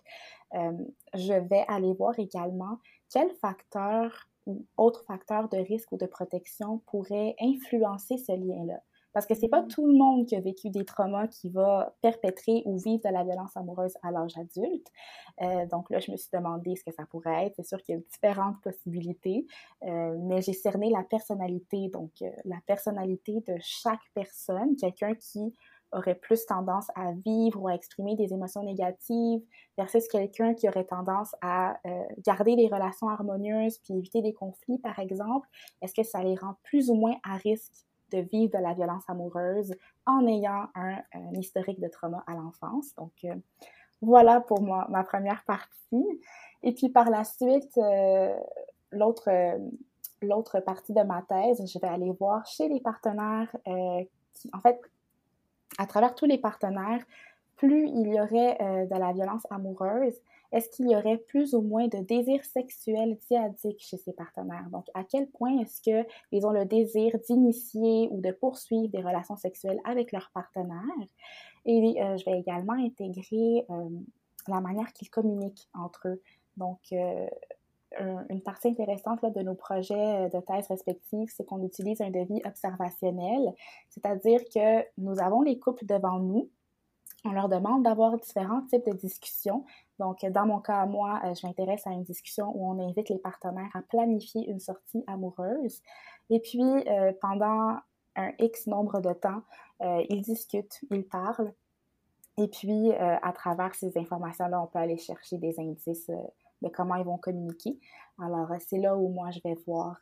je 0.54 1.34
vais 1.34 1.66
aller 1.68 1.94
voir 1.94 2.18
également 2.20 2.78
quels 3.10 3.34
facteurs 3.42 4.28
ou 4.48 4.66
autres 4.78 5.04
facteurs 5.06 5.50
de 5.50 5.58
risque 5.58 5.92
ou 5.92 5.98
de 5.98 6.06
protection 6.06 6.80
pourraient 6.88 7.36
influencer 7.40 8.18
ce 8.18 8.32
lien-là. 8.32 8.82
Parce 9.18 9.26
que 9.26 9.34
c'est 9.34 9.48
pas 9.48 9.64
tout 9.64 9.88
le 9.88 9.96
monde 9.96 10.28
qui 10.28 10.36
a 10.36 10.40
vécu 10.40 10.70
des 10.70 10.86
traumas 10.86 11.26
qui 11.26 11.50
va 11.50 11.96
perpétrer 12.04 12.62
ou 12.66 12.78
vivre 12.78 13.02
de 13.04 13.12
la 13.12 13.24
violence 13.24 13.58
amoureuse 13.58 13.98
à 14.04 14.12
l'âge 14.12 14.38
adulte. 14.38 14.86
Euh, 15.42 15.66
donc 15.72 15.90
là, 15.90 15.98
je 15.98 16.12
me 16.12 16.18
suis 16.18 16.30
demandé 16.32 16.76
ce 16.76 16.84
que 16.84 16.92
ça 16.92 17.04
pourrait 17.08 17.48
être. 17.48 17.56
C'est 17.56 17.66
sûr 17.66 17.82
qu'il 17.82 17.96
y 17.96 17.98
a 17.98 18.02
différentes 18.02 18.62
possibilités, 18.62 19.48
euh, 19.86 20.16
mais 20.20 20.44
j'ai 20.44 20.54
cerné 20.54 20.92
la 20.92 21.02
personnalité, 21.02 21.90
donc 21.90 22.12
euh, 22.22 22.30
la 22.46 22.60
personnalité 22.68 23.44
de 23.48 23.56
chaque 23.60 24.04
personne, 24.14 24.76
quelqu'un 24.76 25.16
qui 25.16 25.52
aurait 25.94 26.14
plus 26.14 26.46
tendance 26.46 26.92
à 26.94 27.14
vivre 27.14 27.60
ou 27.60 27.68
à 27.70 27.74
exprimer 27.74 28.16
des 28.16 28.34
émotions 28.34 28.62
négatives 28.62 29.42
versus 29.80 30.08
quelqu'un 30.10 30.54
qui 30.54 30.70
aurait 30.70 30.86
tendance 30.86 31.34
à 31.42 31.80
garder 32.24 32.56
des 32.56 32.68
relations 32.68 33.08
harmonieuses 33.08 33.80
puis 33.80 33.96
éviter 33.96 34.22
des 34.22 34.34
conflits, 34.34 34.78
par 34.78 35.00
exemple. 35.00 35.48
Est-ce 35.82 35.96
que 35.96 36.04
ça 36.04 36.22
les 36.22 36.36
rend 36.36 36.56
plus 36.62 36.92
ou 36.92 36.96
moins 36.96 37.16
à 37.24 37.38
risque 37.38 37.88
de 38.12 38.20
vivre 38.20 38.58
de 38.58 38.64
la 38.64 38.74
violence 38.74 39.04
amoureuse 39.08 39.74
en 40.06 40.26
ayant 40.28 40.68
un, 40.76 40.98
historique 41.34 41.80
de 41.80 41.88
trauma 41.88 42.24
à 42.28 42.34
l'enfance. 42.34 42.94
Donc, 42.96 43.12
euh, 43.26 43.36
voilà 44.02 44.42
pour 44.42 44.62
moi 44.62 44.88
ma 44.90 45.04
première 45.04 45.44
partie. 45.46 46.22
Et 46.64 46.74
puis 46.74 46.90
par 46.90 47.10
la 47.10 47.24
suite, 47.24 47.78
euh, 47.78 48.36
l'autre 48.92 49.30
l'autre 50.24 50.60
partie 50.62 50.94
de 50.94 51.04
ma 51.04 51.22
thèse, 51.22 51.62
je 51.72 51.80
vais 51.80 51.88
aller 51.88 52.12
voir 52.20 52.44
chez 52.48 52.68
les 52.68 52.80
partenaires 52.80 53.56
euh, 53.68 54.04
qui, 54.34 54.50
en 54.52 54.60
fait, 54.60 54.80
à 55.78 55.86
travers 55.86 56.16
tous 56.16 56.26
les 56.26 56.40
partenaires, 56.40 57.06
plus 57.56 57.88
il 57.88 58.08
y 58.08 58.20
aurait 58.20 58.88
de 58.88 59.00
la 59.00 59.12
violence 59.14 59.46
amoureuse, 59.52 60.20
est-ce 60.52 60.70
qu'il 60.70 60.90
y 60.90 60.96
aurait 60.96 61.18
plus 61.18 61.54
ou 61.54 61.62
moins 61.62 61.88
de 61.88 62.00
désir 62.00 62.44
sexuel 62.46 63.18
diadique 63.30 63.80
chez 63.80 63.98
ces 63.98 64.14
partenaires? 64.14 64.68
Donc, 64.72 64.86
à 64.94 65.04
quel 65.04 65.28
point 65.28 65.60
est-ce 65.60 65.82
qu'ils 65.82 66.46
ont 66.46 66.52
le 66.52 66.66
désir 66.66 67.18
d'initier 67.28 68.08
ou 68.12 68.22
de 68.22 68.32
poursuivre 68.32 68.88
des 68.90 69.02
relations 69.02 69.36
sexuelles 69.36 69.80
avec 69.84 70.12
leur 70.12 70.32
partenaire? 70.34 70.82
Et 71.66 72.02
euh, 72.02 72.18
je 72.18 72.26
vais 72.26 72.40
également 72.40 72.74
intégrer 72.74 73.66
euh, 73.70 73.90
la 74.48 74.62
manière 74.62 74.92
qu'ils 74.94 75.10
communiquent 75.10 75.68
entre 75.74 76.08
eux. 76.08 76.22
Donc, 76.56 76.80
euh, 76.94 77.28
une 78.30 78.42
partie 78.42 78.70
intéressante 78.70 79.24
de 79.24 79.42
nos 79.42 79.56
projets 79.56 80.30
de 80.30 80.40
thèse 80.42 80.68
respectifs, 80.68 81.32
c'est 81.36 81.46
qu'on 81.46 81.64
utilise 81.64 82.02
un 82.02 82.10
devis 82.10 82.42
observationnel, 82.46 83.54
c'est-à-dire 83.90 84.42
que 84.54 84.86
nous 84.98 85.20
avons 85.20 85.42
les 85.42 85.58
couples 85.58 85.86
devant 85.86 86.20
nous, 86.20 86.50
on 87.26 87.32
leur 87.32 87.50
demande 87.50 87.84
d'avoir 87.84 88.18
différents 88.18 88.62
types 88.68 88.86
de 88.86 88.96
discussions. 88.96 89.66
Donc, 90.00 90.24
dans 90.26 90.46
mon 90.46 90.60
cas, 90.60 90.86
moi, 90.86 91.22
je 91.34 91.46
m'intéresse 91.46 91.88
à 91.88 91.92
une 91.92 92.04
discussion 92.04 92.52
où 92.56 92.70
on 92.70 92.80
invite 92.88 93.10
les 93.10 93.18
partenaires 93.18 93.72
à 93.74 93.82
planifier 93.82 94.48
une 94.50 94.60
sortie 94.60 95.04
amoureuse. 95.08 95.82
Et 96.30 96.40
puis, 96.40 96.64
pendant 97.22 97.78
un 98.16 98.32
X 98.40 98.68
nombre 98.68 99.02
de 99.02 99.14
temps, 99.14 99.42
ils 99.82 100.22
discutent, 100.22 100.80
ils 100.92 101.08
parlent. 101.08 101.54
Et 102.38 102.48
puis, 102.48 102.92
à 102.94 103.32
travers 103.34 103.74
ces 103.74 103.98
informations-là, 103.98 104.62
on 104.62 104.68
peut 104.68 104.80
aller 104.80 104.98
chercher 104.98 105.38
des 105.38 105.60
indices 105.60 106.12
de 106.62 106.70
comment 106.70 106.96
ils 106.96 107.06
vont 107.06 107.18
communiquer. 107.18 107.80
Alors, 108.20 108.50
c'est 108.60 108.78
là 108.78 108.96
où 108.96 109.10
moi, 109.10 109.32
je 109.32 109.40
vais 109.44 109.56
voir 109.66 110.00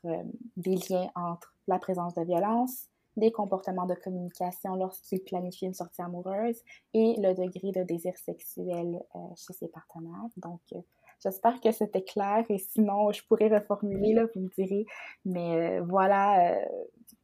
des 0.57 0.75
liens 0.89 1.09
entre 1.15 1.53
la 1.67 1.79
présence 1.79 2.13
de 2.13 2.23
violence, 2.23 2.89
des 3.17 3.31
comportements 3.31 3.85
de 3.85 3.95
communication 3.95 4.75
lorsqu'ils 4.75 5.23
planifient 5.23 5.65
une 5.65 5.73
sortie 5.73 6.01
amoureuse 6.01 6.61
et 6.93 7.15
le 7.17 7.33
degré 7.33 7.71
de 7.71 7.83
désir 7.83 8.17
sexuel 8.17 9.01
euh, 9.15 9.19
chez 9.35 9.53
ses 9.53 9.67
partenaires. 9.67 10.29
Donc, 10.37 10.61
euh, 10.73 10.81
j'espère 11.23 11.59
que 11.61 11.71
c'était 11.71 12.03
clair 12.03 12.43
et 12.49 12.57
sinon, 12.57 13.11
je 13.11 13.23
pourrais 13.25 13.47
reformuler, 13.47 14.13
là, 14.13 14.25
vous 14.33 14.41
me 14.41 14.49
direz. 14.49 14.85
Mais 15.23 15.79
euh, 15.79 15.83
voilà, 15.83 16.57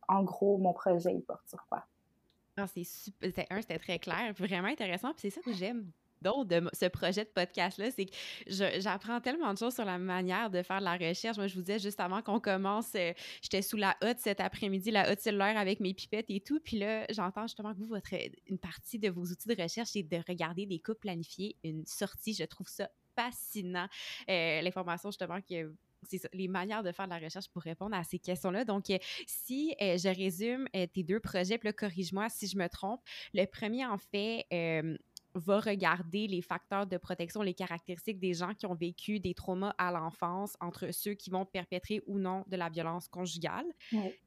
en 0.08 0.24
gros, 0.24 0.58
mon 0.58 0.74
projet, 0.74 1.14
il 1.14 1.24
porte 1.24 1.48
sur 1.48 1.66
quoi. 1.68 1.84
Ah, 2.58 2.68
c'est 2.68 2.84
super. 2.84 3.46
Un, 3.50 3.62
c'était 3.62 3.80
très 3.80 4.00
clair, 4.00 4.34
vraiment 4.34 4.68
intéressant. 4.68 5.14
Puis 5.14 5.22
c'est 5.22 5.30
ça 5.30 5.42
que 5.42 5.54
j'aime 5.54 5.92
donc 6.22 6.48
de 6.48 6.62
ce 6.74 6.86
projet 6.86 7.24
de 7.24 7.30
podcast-là, 7.30 7.92
c'est 7.92 8.06
que 8.06 8.12
j'apprends 8.80 9.20
tellement 9.22 9.54
de 9.54 9.58
choses 9.58 9.74
sur 9.74 9.86
la 9.86 9.98
manière 9.98 10.50
de 10.50 10.62
faire 10.62 10.80
de 10.80 10.86
la 10.86 10.98
recherche. 10.98 11.38
Moi, 11.38 11.48
je 11.48 11.56
vous 11.56 11.62
disais 11.62 11.80
juste 11.80 12.00
avant 12.00 12.22
qu'on 12.22 12.40
commence, 12.40 12.94
euh, 12.96 13.14
j'étais 13.42 13.62
sous 13.62 13.78
la 13.78 13.96
hotte 14.02 14.20
cet 14.20 14.40
après-midi, 14.40 14.92
la 14.92 15.12
hotte 15.12 15.20
cellulaire 15.20 15.58
avec 15.58 15.80
mes 15.80 15.94
pipettes 15.94 16.30
et 16.30 16.40
tout. 16.40 16.60
Puis 16.60 16.78
là, 16.78 17.06
j'entends 17.10 17.48
justement 17.48 17.74
que 17.74 17.80
vous, 17.80 17.88
votre, 17.88 18.14
une 18.48 18.60
partie 18.60 19.00
de 19.00 19.10
vos 19.10 19.24
outils 19.24 19.48
de 19.48 19.62
recherche, 19.62 19.90
c'est 19.90 20.04
de 20.04 20.22
regarder 20.28 20.66
des 20.66 20.80
couples 20.80 21.00
planifier 21.02 21.58
une 21.64 21.86
sortie. 21.86 22.34
Je 22.34 22.44
trouve 22.44 22.68
ça 22.68 22.90
fascinant. 23.16 23.88
Euh, 24.30 24.62
l'information, 24.62 25.10
justement, 25.10 25.42
que 25.42 25.74
c'est 26.08 26.18
ça, 26.18 26.30
les 26.34 26.48
manières 26.48 26.84
de 26.84 26.92
faire 26.92 27.06
de 27.06 27.14
la 27.14 27.20
recherche 27.20 27.48
pour 27.50 27.62
répondre 27.62 27.96
à 27.96 28.04
ces 28.04 28.20
questions-là. 28.20 28.66
Donc, 28.66 28.90
euh, 28.90 28.98
si 29.28 29.76
je 29.80 30.08
résume 30.16 30.68
tes 30.94 31.04
deux 31.04 31.20
projets, 31.20 31.58
puis 31.58 31.68
là, 31.68 31.74
corrige-moi 31.74 32.30
si 32.30 32.48
je 32.48 32.58
me 32.58 32.68
trompe. 32.68 33.02
Le 33.34 33.46
premier, 33.46 33.86
en 33.86 33.98
fait, 33.98 34.46
va 35.34 35.60
regarder 35.60 36.28
les 36.28 36.42
facteurs 36.42 36.88
de 36.88 36.98
protection, 36.98 37.42
les 37.42 37.54
caractéristiques 37.54 38.20
des 38.20 38.34
gens 38.34 38.54
qui 38.54 38.66
ont 38.66 38.76
vécu 38.76 39.20
des 39.20 39.34
traumas 39.34 39.74
à 39.78 39.92
l'enfance 39.92 40.56
entre 40.60 40.92
ceux 40.94 41.14
qui 41.14 41.30
vont 41.30 41.46
perpétrer 41.46 42.02
ou 42.08 42.20
non 42.20 42.44
de 42.48 42.58
la 42.58 42.70
violence 42.70 43.08
conjugale. 43.08 43.66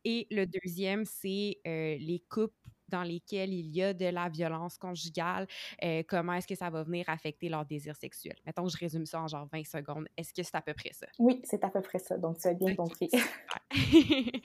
Et 0.04 0.26
le 0.30 0.46
deuxième, 0.46 1.04
c'est 1.04 1.58
euh, 1.66 1.96
les 1.98 2.22
couples 2.28 2.54
dans 2.88 3.02
lesquels 3.02 3.52
il 3.52 3.68
y 3.74 3.82
a 3.82 3.92
de 3.92 4.06
la 4.06 4.28
violence 4.28 4.78
conjugale, 4.78 5.46
euh, 5.82 6.02
comment 6.06 6.34
est-ce 6.34 6.46
que 6.46 6.54
ça 6.54 6.70
va 6.70 6.82
venir 6.82 7.08
affecter 7.08 7.48
leur 7.48 7.64
désir 7.64 7.96
sexuel? 7.96 8.36
Mettons 8.46 8.64
que 8.64 8.70
je 8.70 8.78
résume 8.78 9.06
ça 9.06 9.22
en 9.22 9.28
genre 9.28 9.48
20 9.52 9.64
secondes. 9.64 10.06
Est-ce 10.16 10.32
que 10.32 10.42
c'est 10.42 10.54
à 10.54 10.62
peu 10.62 10.74
près 10.74 10.92
ça? 10.92 11.06
Oui, 11.18 11.40
c'est 11.44 11.62
à 11.64 11.70
peu 11.70 11.80
près 11.80 11.98
ça. 11.98 12.16
Donc, 12.16 12.38
tu 12.38 12.48
as 12.48 12.54
bien 12.54 12.74
compris. 12.74 13.10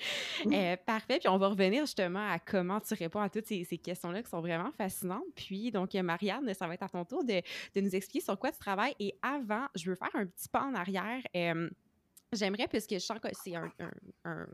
euh, 0.52 0.75
parfait. 0.86 1.19
Puis 1.19 1.30
on 1.30 1.38
va 1.38 1.47
revenir 1.47 1.82
justement 1.86 2.30
à 2.32 2.39
comment 2.39 2.80
tu 2.80 2.93
réponds 2.93 3.21
à 3.21 3.30
toutes 3.30 3.45
ces, 3.45 3.65
questions-là 3.65 4.23
qui 4.23 4.30
sont 4.30 4.41
vraiment 4.41 4.71
fascinantes. 4.71 5.23
Puis, 5.36 5.71
donc, 5.71 5.93
Marianne, 5.93 6.54
ça 6.54 6.67
va 6.67 6.73
être 6.73 6.84
à 6.84 6.89
ton 6.89 7.06
tour 7.06 7.23
de, 7.23 7.41
de, 7.75 7.82
nous 7.82 7.95
expliquer 7.95 8.23
sur 8.23 8.38
quoi 8.38 8.52
tu 8.52 8.60
travailles. 8.60 8.95
Et 8.99 9.15
avant, 9.21 9.67
je 9.75 9.89
veux 9.89 9.95
faire 9.95 10.10
un 10.13 10.25
petit 10.25 10.49
pas 10.49 10.63
en 10.63 10.73
arrière. 10.73 11.21
Euh, 11.36 11.69
j'aimerais, 12.34 12.67
puisque 12.67 12.93
je 12.93 12.99
sens 12.99 13.19
que 13.19 13.30
c'est 13.34 13.56
un, 13.56 13.71
un 14.25 14.47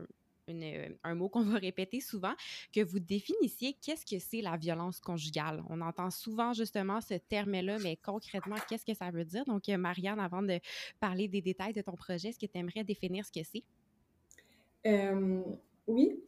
euh, 0.48 0.88
un 1.02 1.14
mot 1.14 1.28
qu'on 1.28 1.42
va 1.44 1.58
répéter 1.58 2.00
souvent, 2.00 2.34
que 2.72 2.82
vous 2.82 2.98
définissiez 2.98 3.76
qu'est-ce 3.82 4.04
que 4.04 4.18
c'est 4.20 4.40
la 4.40 4.56
violence 4.56 5.00
conjugale. 5.00 5.62
On 5.68 5.80
entend 5.80 6.10
souvent 6.10 6.52
justement 6.52 7.00
ce 7.00 7.14
terme-là, 7.14 7.78
mais 7.82 7.96
concrètement, 7.96 8.56
qu'est-ce 8.68 8.84
que 8.84 8.94
ça 8.94 9.10
veut 9.10 9.24
dire? 9.24 9.44
Donc, 9.44 9.68
euh, 9.68 9.76
Marianne, 9.76 10.20
avant 10.20 10.42
de 10.42 10.60
parler 11.00 11.28
des 11.28 11.42
détails 11.42 11.72
de 11.72 11.82
ton 11.82 11.94
projet, 11.94 12.28
est-ce 12.28 12.38
que 12.38 12.46
tu 12.46 12.58
aimerais 12.58 12.84
définir 12.84 13.24
ce 13.24 13.32
que 13.32 13.44
c'est? 13.44 13.62
Euh, 14.86 15.42
oui. 15.86 16.20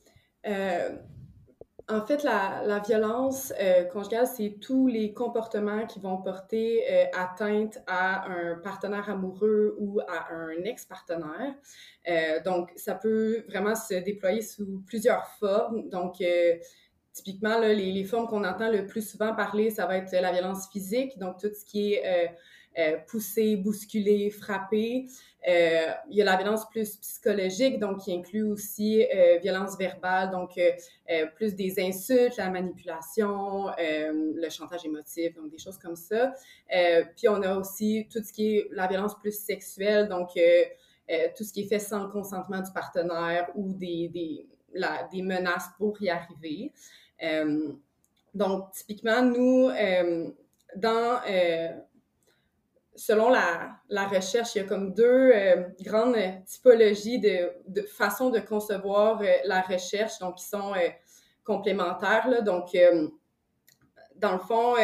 En 1.90 2.05
fait, 2.05 2.22
la, 2.22 2.83
violence 2.87 3.51
euh, 3.59 3.85
conjugale, 3.85 4.27
c'est 4.27 4.59
tous 4.61 4.88
les 4.88 5.14
comportements 5.14 5.87
qui 5.87 6.01
vont 6.01 6.18
porter 6.18 6.85
euh, 6.90 7.05
atteinte 7.14 7.79
à 7.87 8.29
un 8.31 8.57
partenaire 8.57 9.09
amoureux 9.09 9.74
ou 9.79 9.98
à 10.01 10.31
un 10.35 10.64
ex-partenaire. 10.64 11.55
Euh, 12.07 12.42
donc, 12.44 12.70
ça 12.77 12.94
peut 12.94 13.42
vraiment 13.48 13.74
se 13.74 13.94
déployer 13.94 14.42
sous 14.42 14.83
plusieurs 14.87 15.27
formes. 15.40 15.88
Donc, 15.88 16.22
typiquement, 17.14 17.59
les, 17.59 17.74
les, 17.74 18.05
formes 18.05 18.27
qu'on 18.27 18.44
entend 18.44 18.70
le 18.70 18.87
plus 18.87 19.09
souvent 19.09 19.35
parler, 19.35 19.70
ça 19.70 19.87
va 19.87 19.96
être 19.96 20.12
la 20.12 20.33
violence 20.33 20.68
physique, 20.70 21.18
donc 21.18 21.40
tout 21.40 21.48
ce 21.59 21.64
qui 21.64 21.94
est 21.94 22.37
pousser, 23.07 23.57
bousculer, 23.57 24.31
frapper. 24.31 25.07
Euh, 25.47 25.87
il 26.11 26.17
y 26.17 26.23
a 26.23 26.25
la 26.25 26.37
violence 26.37 26.69
plus 26.69 26.97
psychologique, 26.97 27.79
donc 27.79 28.01
qui 28.03 28.12
inclut 28.12 28.43
aussi 28.43 29.07
euh, 29.14 29.38
violence 29.38 29.79
verbale, 29.79 30.31
donc 30.31 30.59
euh, 30.59 31.27
plus 31.37 31.55
des 31.55 31.81
insultes, 31.81 32.37
la 32.37 32.51
manipulation, 32.51 33.67
le 33.79 34.49
chantage 34.51 34.85
émotif, 34.85 35.35
donc 35.35 35.51
des 35.51 35.59
choses 35.59 35.79
comme 35.79 35.97
ça. 35.97 36.35
puis 37.17 37.29
on 37.29 37.43
a 37.43 37.57
aussi 37.57 38.07
tout 38.12 38.23
ce 38.23 38.33
qui 38.33 38.57
est 38.57 38.69
la 38.73 38.87
violence 38.88 39.19
plus 39.19 39.33
sexuelle, 39.33 40.09
donc 40.09 40.31
tout 41.37 41.45
ce 41.45 41.53
qui 41.53 41.62
est 41.62 41.69
fait 41.69 41.79
sans 41.79 42.05
le 42.05 42.11
consentement 42.11 42.61
du 42.61 42.73
partenaire 42.73 43.49
ou 43.55 43.73
des, 43.73 44.09
des 44.09 45.23
menaces 45.23 45.69
pour 45.79 46.01
y 46.03 46.11
arriver. 46.11 46.73
donc 48.35 48.73
typiquement, 48.73 49.23
nous, 49.23 49.71
dans 50.77 51.21
selon 52.98 53.30
la, 53.30 54.08
recherche, 54.08 54.54
il 54.54 54.58
y 54.58 54.61
a 54.61 54.64
comme 54.64 54.92
deux 54.92 55.30
euh, 55.32 55.68
grandes 55.80 56.16
typologies 56.44 57.20
de, 57.20 57.82
façons 57.82 58.30
de 58.30 58.40
concevoir 58.40 59.22
euh, 59.22 59.26
la 59.44 59.62
recherche, 59.62 60.18
donc 60.18 60.37
qui 60.37 60.44
sont 60.44 60.74
euh, 60.74 60.88
complémentaires. 61.44 62.42
Donc, 62.42 62.76
dans 64.16 64.32
le 64.32 64.38
fond, 64.38 64.74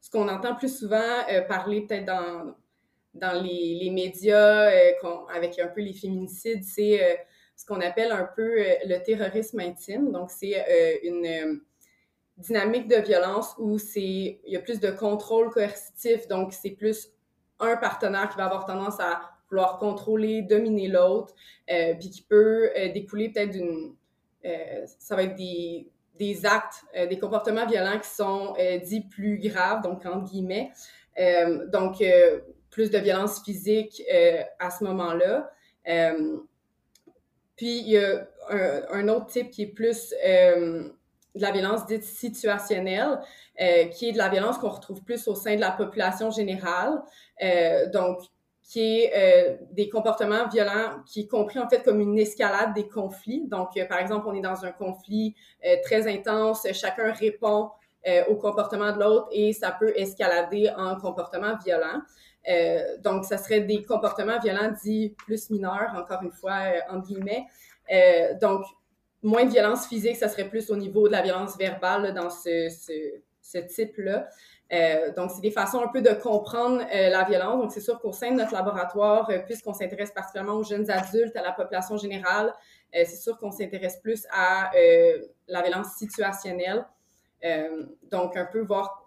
ce 0.00 0.10
qu'on 0.10 0.28
entend 0.28 0.54
plus 0.54 0.78
souvent 0.78 1.24
parler 1.46 1.82
peut-être 1.82 2.06
dans, 2.06 2.54
dans 3.12 3.42
les, 3.42 3.78
les 3.82 3.90
médias 3.90 4.70
avec 5.34 5.58
un 5.58 5.66
peu 5.66 5.82
les 5.82 5.92
féminicides, 5.92 6.64
c'est 6.64 7.26
ce 7.54 7.66
qu'on 7.66 7.82
appelle 7.82 8.12
un 8.12 8.26
peu 8.34 8.64
le 8.86 8.96
terrorisme 9.02 9.60
intime. 9.60 10.10
Donc, 10.10 10.30
c'est 10.30 11.00
une 11.02 11.60
dynamique 12.38 12.88
de 12.88 12.96
violence 12.96 13.54
où 13.58 13.76
il 13.96 14.38
y 14.46 14.56
a 14.56 14.60
plus 14.60 14.80
de 14.80 14.90
contrôle 14.90 15.50
coercitif, 15.50 16.28
donc 16.28 16.54
c'est 16.54 16.70
plus 16.70 17.10
un 17.60 17.76
partenaire 17.76 18.28
qui 18.28 18.36
va 18.36 18.46
avoir 18.46 18.64
tendance 18.64 19.00
à 19.00 19.20
vouloir 19.48 19.78
contrôler, 19.78 20.42
dominer 20.42 20.88
l'autre, 20.88 21.34
euh, 21.70 21.94
puis 21.98 22.10
qui 22.10 22.22
peut 22.22 22.70
euh, 22.76 22.92
découler 22.92 23.30
peut-être 23.30 23.50
d'une... 23.50 23.94
Euh, 24.44 24.86
ça 24.98 25.16
va 25.16 25.24
être 25.24 25.36
des, 25.36 25.88
des 26.18 26.46
actes, 26.46 26.84
des 26.94 27.18
comportements 27.18 27.66
violents 27.66 27.98
qui 27.98 28.08
sont 28.08 28.54
dits 28.84 29.02
plus 29.08 29.38
graves, 29.38 29.82
donc 29.82 30.06
entre 30.06 30.30
guillemets. 30.30 30.70
donc, 31.72 32.02
plus 32.70 32.90
de 32.90 32.98
violence 32.98 33.42
physique 33.42 34.02
à 34.60 34.70
ce 34.70 34.84
moment-là. 34.84 35.50
puis, 37.56 37.80
il 37.80 37.88
y 37.88 37.98
a 37.98 38.28
un, 38.48 38.82
un, 38.92 39.08
autre 39.08 39.26
type 39.26 39.50
qui 39.50 39.62
est 39.62 39.74
plus 39.74 40.14
de 41.36 41.42
la 41.42 41.50
violence 41.52 41.86
dite 41.86 42.02
situationnelle, 42.02 43.20
euh, 43.60 43.84
qui 43.86 44.08
est 44.08 44.12
de 44.12 44.18
la 44.18 44.28
violence 44.28 44.58
qu'on 44.58 44.68
retrouve 44.68 45.02
plus 45.02 45.28
au 45.28 45.34
sein 45.34 45.54
de 45.54 45.60
la 45.60 45.70
population 45.70 46.30
générale, 46.30 47.02
euh, 47.42 47.88
donc 47.90 48.18
qui 48.62 48.80
est 48.80 49.12
euh, 49.14 49.56
des 49.70 49.88
comportements 49.88 50.48
violents 50.48 51.02
qui 51.06 51.20
est 51.20 51.28
compris 51.28 51.58
en 51.60 51.68
fait 51.68 51.84
comme 51.84 52.00
une 52.00 52.18
escalade 52.18 52.74
des 52.74 52.88
conflits. 52.88 53.46
Donc, 53.46 53.70
par 53.88 53.98
exemple, 53.98 54.26
on 54.28 54.34
est 54.34 54.40
dans 54.40 54.64
un 54.64 54.72
conflit 54.72 55.36
très 55.84 56.08
intense, 56.12 56.66
chacun 56.72 57.12
répond 57.12 57.70
au 58.28 58.36
comportement 58.36 58.92
de 58.92 59.00
l'autre 59.00 59.28
et 59.32 59.52
ça 59.52 59.70
peut 59.70 59.92
escalader 59.96 60.70
en 60.76 60.96
comportement 60.96 61.56
violent. 61.64 62.02
donc, 63.04 63.24
ça 63.24 63.38
serait 63.38 63.60
des 63.60 63.82
comportements 63.82 64.40
violents 64.40 64.72
dits 64.82 65.14
plus 65.16 65.48
mineurs, 65.50 65.92
encore 65.96 66.22
une 66.22 66.32
fois, 66.32 66.58
entre 66.90 67.06
guillemets. 67.06 67.46
donc, 68.40 68.64
moins 69.22 69.44
de 69.44 69.50
violence 69.50 69.86
physique, 69.86 70.16
ça 70.16 70.28
serait 70.28 70.48
plus 70.48 70.70
au 70.70 70.76
niveau 70.76 71.08
de 71.08 71.12
la 71.12 71.22
violence 71.22 71.56
verbale 71.56 72.14
dans 72.14 72.30
ce, 72.30 72.68
ce, 72.68 72.92
ce 73.40 73.58
type-là. 73.58 74.28
Euh, 74.72 75.12
donc, 75.14 75.30
c'est 75.30 75.40
des 75.40 75.50
façons 75.50 75.80
un 75.80 75.88
peu 75.88 76.02
de 76.02 76.10
comprendre 76.10 76.82
euh, 76.92 77.08
la 77.08 77.24
violence. 77.24 77.60
Donc, 77.60 77.72
c'est 77.72 77.80
sûr 77.80 78.00
qu'au 78.00 78.12
sein 78.12 78.32
de 78.32 78.36
notre 78.36 78.52
laboratoire, 78.52 79.30
euh, 79.30 79.38
puisqu'on 79.38 79.72
s'intéresse 79.72 80.10
particulièrement 80.10 80.54
aux 80.54 80.64
jeunes 80.64 80.90
adultes, 80.90 81.36
à 81.36 81.42
la 81.42 81.52
population 81.52 81.96
générale, 81.96 82.52
c'est 82.92 83.16
sûr 83.16 83.36
qu'on 83.38 83.50
s'intéresse 83.50 83.98
plus 83.98 84.26
à 84.30 84.70
la 85.48 85.60
violence 85.60 85.96
situationnelle. 85.96 86.86
donc, 88.10 88.36
un 88.36 88.46
peu 88.46 88.60
voir 88.62 89.04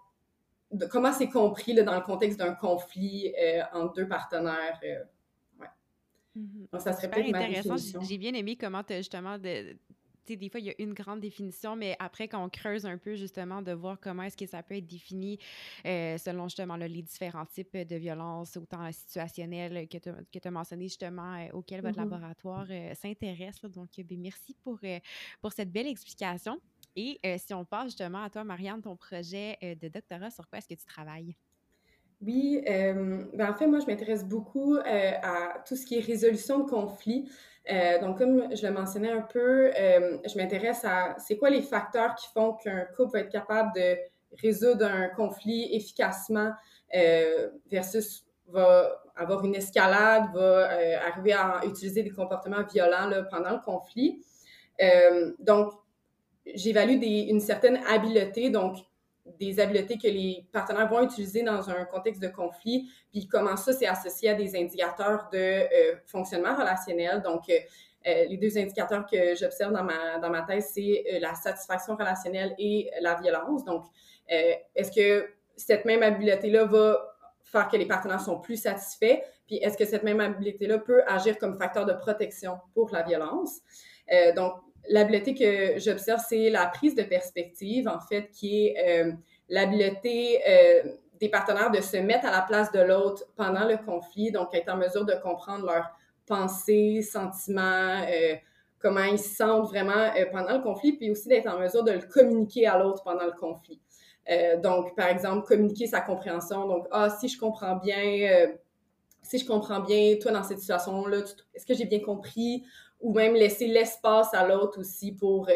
de, 0.70 0.86
comment 0.86 1.12
c'est 1.12 1.28
compris 1.28 1.72
là, 1.72 1.82
dans 1.82 1.96
le 1.96 2.02
contexte 2.02 2.38
d'un 2.38 2.54
conflit 2.54 3.34
entre 3.72 3.94
deux 3.94 4.06
partenaires. 4.06 4.78
Ouais. 5.58 5.66
Mm-hmm. 6.38 6.70
Donc, 6.70 6.80
ça 6.80 6.92
serait 6.92 7.10
peut-être 7.10 7.32
définition. 7.32 8.00
J'ai 8.00 8.18
bien 8.18 8.32
aimé 8.34 8.54
comment 8.54 8.84
tu 8.84 8.94
justement 8.94 9.38
de, 9.38 9.74
des 10.36 10.48
fois, 10.48 10.60
il 10.60 10.66
y 10.66 10.70
a 10.70 10.74
une 10.78 10.94
grande 10.94 11.20
définition, 11.20 11.76
mais 11.76 11.96
après, 11.98 12.28
quand 12.28 12.44
on 12.44 12.48
creuse 12.48 12.86
un 12.86 12.98
peu, 12.98 13.14
justement, 13.14 13.62
de 13.62 13.72
voir 13.72 13.98
comment 14.00 14.22
est-ce 14.22 14.36
que 14.36 14.46
ça 14.46 14.62
peut 14.62 14.76
être 14.76 14.86
défini 14.86 15.38
euh, 15.86 16.18
selon, 16.18 16.48
justement, 16.48 16.76
les 16.76 17.02
différents 17.02 17.46
types 17.46 17.76
de 17.76 17.96
violences, 17.96 18.56
autant 18.56 18.90
situationnelles 18.92 19.88
que 19.88 19.98
tu 19.98 20.48
as 20.48 20.50
mentionné, 20.50 20.84
justement, 20.84 21.34
euh, 21.34 21.48
auxquelles 21.52 21.82
votre 21.82 21.98
mm-hmm. 21.98 22.10
laboratoire 22.10 22.66
euh, 22.70 22.94
s'intéresse. 22.94 23.60
Donc, 23.62 23.88
ben, 23.98 24.20
merci 24.20 24.54
pour, 24.62 24.78
pour 25.40 25.52
cette 25.52 25.70
belle 25.70 25.86
explication. 25.86 26.60
Et 26.96 27.20
si 27.38 27.54
on 27.54 27.64
passe 27.64 27.86
justement 27.86 28.24
à 28.24 28.30
toi, 28.30 28.42
Marianne, 28.42 28.82
ton 28.82 28.96
projet 28.96 29.56
de 29.62 29.88
doctorat, 29.88 30.30
sur 30.30 30.48
quoi 30.48 30.58
est-ce 30.58 30.68
que 30.68 30.74
tu 30.74 30.84
travailles? 30.84 31.36
Oui, 32.20 32.60
ben 32.66 33.48
en 33.48 33.54
fait, 33.54 33.68
moi, 33.68 33.78
je 33.78 33.86
m'intéresse 33.86 34.24
beaucoup 34.24 34.76
à 34.84 35.62
tout 35.66 35.76
ce 35.76 35.86
qui 35.86 35.96
est 35.96 36.00
résolution 36.00 36.64
de 36.64 36.68
conflits. 36.68 37.30
Euh, 37.70 38.00
donc, 38.00 38.18
comme 38.18 38.54
je 38.54 38.66
le 38.66 38.72
mentionnais 38.72 39.12
un 39.12 39.22
peu, 39.22 39.70
euh, 39.76 40.18
je 40.26 40.36
m'intéresse 40.36 40.84
à 40.84 41.16
c'est 41.18 41.36
quoi 41.36 41.50
les 41.50 41.62
facteurs 41.62 42.14
qui 42.14 42.26
font 42.32 42.54
qu'un 42.54 42.86
couple 42.96 43.12
va 43.12 43.20
être 43.20 43.30
capable 43.30 43.72
de 43.76 43.96
résoudre 44.42 44.86
un 44.86 45.08
conflit 45.08 45.74
efficacement 45.74 46.52
euh, 46.94 47.48
versus 47.70 48.24
va 48.48 49.00
avoir 49.14 49.44
une 49.44 49.54
escalade, 49.54 50.24
va 50.34 50.68
arriver 51.06 51.34
à 51.34 51.60
utiliser 51.64 52.02
des 52.02 52.10
comportements 52.10 52.64
violents 52.64 53.08
pendant 53.30 53.52
le 53.52 53.60
conflit. 53.64 54.24
donc, 55.38 55.72
j'évalue 56.46 57.00
une 57.02 57.38
certaine 57.38 57.78
habileté, 57.86 58.50
donc 58.50 58.78
des 59.38 59.60
habiletés 59.60 59.98
que 59.98 60.08
les 60.08 60.46
partenaires 60.52 60.88
vont 60.88 61.02
utiliser 61.02 61.42
dans 61.42 61.68
un 61.70 61.84
contexte 61.84 62.22
de 62.22 62.28
conflit, 62.28 62.90
puis 63.10 63.28
comment 63.28 63.56
ça, 63.56 63.72
c'est 63.72 63.86
associé 63.86 64.30
à 64.30 64.34
des 64.34 64.56
indicateurs 64.56 65.28
de 65.32 65.38
euh, 65.38 65.96
fonctionnement 66.06 66.56
relationnel. 66.56 67.22
Donc, 67.22 67.48
euh, 67.48 67.54
euh, 68.06 68.24
les 68.26 68.36
deux 68.36 68.56
indicateurs 68.56 69.04
que 69.06 69.34
j'observe 69.34 69.72
dans 69.72 69.84
ma, 69.84 70.18
dans 70.18 70.30
ma 70.30 70.42
thèse, 70.42 70.70
c'est 70.74 71.04
la 71.20 71.34
satisfaction 71.34 71.96
relationnelle 71.96 72.54
et 72.58 72.90
la 73.00 73.14
violence. 73.20 73.64
Donc, 73.64 73.84
est-ce 74.26 74.90
que 74.92 75.28
cette 75.56 75.84
même 75.84 76.02
habileté-là 76.02 76.64
va 76.64 76.98
faire 77.42 77.68
que 77.68 77.76
les 77.76 77.86
partenaires 77.86 78.20
sont 78.20 78.40
plus 78.40 78.56
satisfaits? 78.56 79.20
Puis, 79.46 79.56
est-ce 79.56 79.76
que 79.76 79.84
cette 79.84 80.02
même 80.02 80.20
habileté-là 80.20 80.78
peut 80.78 81.02
agir 81.06 81.36
comme 81.36 81.58
facteur 81.58 81.84
de 81.84 81.92
protection 81.92 82.58
pour 82.72 82.90
la 82.90 83.02
violence? 83.02 83.60
donc, 84.34 84.54
l'habileté 84.88 85.34
que 85.34 85.78
j'observe, 85.78 86.20
c'est 86.26 86.50
la 86.50 86.66
prise 86.66 86.94
de 86.94 87.02
perspective, 87.02 87.88
en 87.88 88.00
fait, 88.00 88.30
qui 88.30 88.66
est 88.66 89.06
euh, 89.06 89.12
l'habileté 89.48 90.40
euh, 90.48 90.92
des 91.20 91.28
partenaires 91.28 91.70
de 91.70 91.80
se 91.80 91.96
mettre 91.98 92.26
à 92.26 92.30
la 92.30 92.42
place 92.42 92.72
de 92.72 92.80
l'autre 92.80 93.24
pendant 93.36 93.66
le 93.66 93.76
conflit, 93.76 94.32
donc 94.32 94.54
être 94.54 94.72
en 94.72 94.76
mesure 94.76 95.04
de 95.04 95.14
comprendre 95.14 95.66
leurs 95.66 95.90
pensées, 96.26 97.02
sentiments, 97.02 98.04
euh, 98.08 98.34
comment 98.78 99.04
ils 99.04 99.18
se 99.18 99.36
sentent 99.36 99.68
vraiment 99.68 100.10
pendant 100.32 100.56
le 100.56 100.62
conflit, 100.62 100.92
puis 100.92 101.10
aussi 101.10 101.28
d'être 101.28 101.48
en 101.48 101.58
mesure 101.58 101.84
de 101.84 101.92
le 101.92 102.00
communiquer 102.00 102.66
à 102.66 102.78
l'autre 102.78 103.02
pendant 103.02 103.26
le 103.26 103.32
conflit. 103.32 103.80
donc, 104.62 104.94
par 104.94 105.08
exemple, 105.08 105.46
communiquer 105.46 105.86
sa 105.86 106.00
compréhension. 106.00 106.66
Donc, 106.66 106.86
ah, 106.92 107.10
si 107.10 107.28
je 107.28 107.38
comprends 107.38 107.76
bien, 107.76 108.46
si 109.22 109.38
je 109.38 109.46
comprends 109.46 109.80
bien, 109.80 110.16
toi, 110.20 110.32
dans 110.32 110.44
cette 110.44 110.60
situation-là, 110.60 111.18
est-ce 111.52 111.66
que 111.66 111.74
j'ai 111.74 111.84
bien 111.84 112.00
compris? 112.00 112.64
Ou 113.00 113.14
même 113.14 113.34
laisser 113.34 113.66
l'espace 113.66 114.32
à 114.34 114.46
l'autre 114.46 114.80
aussi 114.80 115.12
pour 115.12 115.48
euh, 115.48 115.52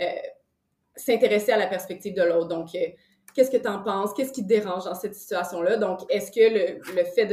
euh, 0.00 0.04
s'intéresser 0.96 1.52
à 1.52 1.56
la 1.56 1.66
perspective 1.66 2.14
de 2.14 2.22
l'autre. 2.22 2.48
Donc, 2.48 2.74
euh, 2.74 2.86
qu'est-ce 3.34 3.50
que 3.50 3.56
tu 3.56 3.68
en 3.68 3.82
penses? 3.82 4.12
Qu'est-ce 4.14 4.32
qui 4.32 4.42
te 4.42 4.48
dérange 4.48 4.84
dans 4.84 4.94
cette 4.94 5.14
situation-là? 5.14 5.76
Donc, 5.76 6.00
est-ce 6.08 6.30
que 6.32 6.80
le, 6.94 7.04
fait 7.04 7.26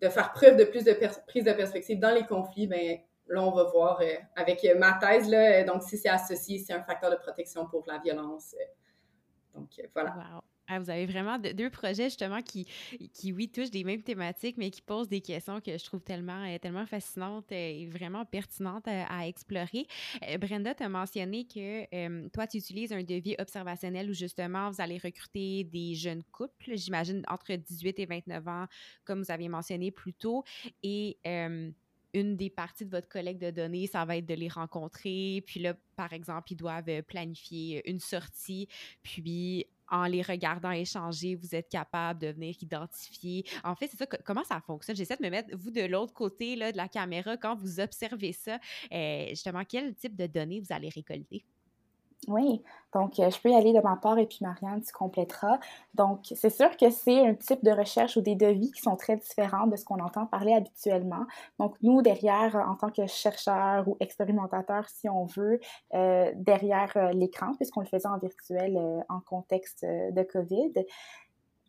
de, 0.00 0.08
faire 0.08 0.32
preuve 0.32 0.56
de 0.56 0.64
plus 0.64 0.84
de 0.84 0.94
prise 1.26 1.44
de 1.44 1.52
perspective 1.52 1.98
dans 1.98 2.14
les 2.14 2.26
conflits, 2.26 2.66
ben 2.66 2.98
là, 3.28 3.42
on 3.42 3.52
va 3.52 3.64
voir 3.64 4.02
avec 4.36 4.66
ma 4.76 4.92
thèse, 4.94 5.30
là, 5.30 5.64
donc 5.64 5.82
si 5.82 5.96
c'est 5.96 6.10
associé, 6.10 6.58
c'est 6.58 6.74
un 6.74 6.82
facteur 6.82 7.10
de 7.10 7.16
protection 7.16 7.66
pour 7.66 7.84
la 7.86 7.98
violence. 7.98 8.54
donc, 9.54 9.70
voilà. 9.94 10.14
Ah, 10.66 10.78
vous 10.78 10.88
avez 10.88 11.04
vraiment 11.04 11.38
deux 11.38 11.68
projets 11.68 12.04
justement 12.04 12.40
qui, 12.40 12.66
qui, 13.12 13.32
oui, 13.32 13.50
touchent 13.50 13.70
des 13.70 13.84
mêmes 13.84 14.02
thématiques, 14.02 14.56
mais 14.56 14.70
qui 14.70 14.80
posent 14.80 15.08
des 15.08 15.20
questions 15.20 15.60
que 15.60 15.76
je 15.76 15.84
trouve 15.84 16.00
tellement, 16.00 16.42
euh, 16.44 16.58
tellement 16.58 16.86
fascinantes 16.86 17.52
et 17.52 17.86
vraiment 17.86 18.24
pertinentes 18.24 18.88
à, 18.88 19.28
explorer. 19.28 19.86
Euh, 20.26 20.38
Brenda, 20.38 20.74
tu 20.74 20.82
as 20.82 20.88
mentionné 20.88 21.44
que 21.44 21.84
euh, 21.94 22.28
toi, 22.30 22.46
tu 22.46 22.56
utilises 22.56 22.92
un 22.92 23.02
devis 23.02 23.36
observationnel 23.38 24.08
où 24.08 24.14
justement 24.14 24.70
vous 24.70 24.80
allez 24.80 24.96
recruter 24.96 25.64
des 25.64 25.94
jeunes 25.94 26.22
couples, 26.32 26.76
j'imagine 26.76 27.22
entre 27.28 27.54
18 27.54 27.98
et 27.98 28.06
29 28.06 28.48
ans, 28.48 28.66
comme 29.04 29.22
vous 29.22 29.30
aviez 29.30 29.50
mentionné 29.50 29.90
plus 29.90 30.14
tôt. 30.14 30.44
Et 30.82 31.18
une 31.24 32.36
des 32.36 32.48
parties 32.48 32.86
de 32.86 32.90
votre 32.90 33.08
collecte 33.08 33.42
de 33.42 33.50
données, 33.50 33.86
ça 33.86 34.04
va 34.04 34.16
être 34.16 34.26
de 34.26 34.34
les 34.34 34.48
rencontrer. 34.48 35.42
Puis 35.46 35.60
là, 35.60 35.74
par 35.96 36.12
exemple, 36.12 36.52
ils 36.52 36.56
doivent 36.56 37.02
planifier 37.02 37.88
une 37.90 37.98
sortie. 37.98 38.68
Puis 39.02 39.66
en 39.90 40.04
les 40.04 40.22
regardant 40.22 40.70
échanger, 40.70 41.34
vous 41.34 41.54
êtes 41.54 41.68
capable 41.68 42.20
de 42.20 42.28
venir 42.28 42.54
identifier. 42.60 43.44
En 43.62 43.74
fait, 43.74 43.88
c'est 43.88 43.96
ça, 43.96 44.06
comment 44.06 44.44
ça 44.44 44.60
fonctionne? 44.60 44.96
J'essaie 44.96 45.16
de 45.16 45.24
me 45.24 45.30
mettre, 45.30 45.56
vous, 45.56 45.70
de 45.70 45.82
l'autre 45.82 46.12
côté 46.12 46.56
là, 46.56 46.72
de 46.72 46.76
la 46.76 46.88
caméra, 46.88 47.36
quand 47.36 47.56
vous 47.56 47.80
observez 47.80 48.32
ça, 48.32 48.58
euh, 48.92 49.28
justement, 49.30 49.64
quel 49.68 49.94
type 49.94 50.16
de 50.16 50.26
données 50.26 50.60
vous 50.60 50.72
allez 50.72 50.88
récolter? 50.88 51.44
Oui, 52.28 52.62
donc 52.94 53.18
euh, 53.18 53.28
je 53.28 53.40
peux 53.40 53.50
y 53.50 53.54
aller 53.54 53.72
de 53.72 53.80
ma 53.80 53.96
part 53.96 54.18
et 54.18 54.26
puis 54.26 54.38
Marianne, 54.40 54.82
tu 54.82 54.92
compléteras. 54.92 55.58
Donc, 55.94 56.20
c'est 56.34 56.50
sûr 56.50 56.76
que 56.76 56.90
c'est 56.90 57.26
un 57.26 57.34
type 57.34 57.62
de 57.64 57.70
recherche 57.70 58.16
ou 58.16 58.20
des 58.20 58.34
devis 58.34 58.70
qui 58.70 58.80
sont 58.80 58.96
très 58.96 59.16
différents 59.16 59.66
de 59.66 59.76
ce 59.76 59.84
qu'on 59.84 60.00
entend 60.00 60.26
parler 60.26 60.54
habituellement. 60.54 61.26
Donc, 61.58 61.76
nous, 61.82 62.02
derrière, 62.02 62.56
en 62.56 62.76
tant 62.76 62.90
que 62.90 63.06
chercheurs 63.06 63.88
ou 63.88 63.96
expérimentateurs, 64.00 64.88
si 64.88 65.08
on 65.08 65.26
veut, 65.26 65.60
euh, 65.94 66.32
derrière 66.36 66.92
euh, 66.96 67.12
l'écran, 67.12 67.54
puisqu'on 67.56 67.80
le 67.80 67.86
faisait 67.86 68.08
en 68.08 68.18
virtuel 68.18 69.04
en 69.08 69.20
contexte 69.20 69.84
de 69.84 70.22
COVID, 70.22 70.72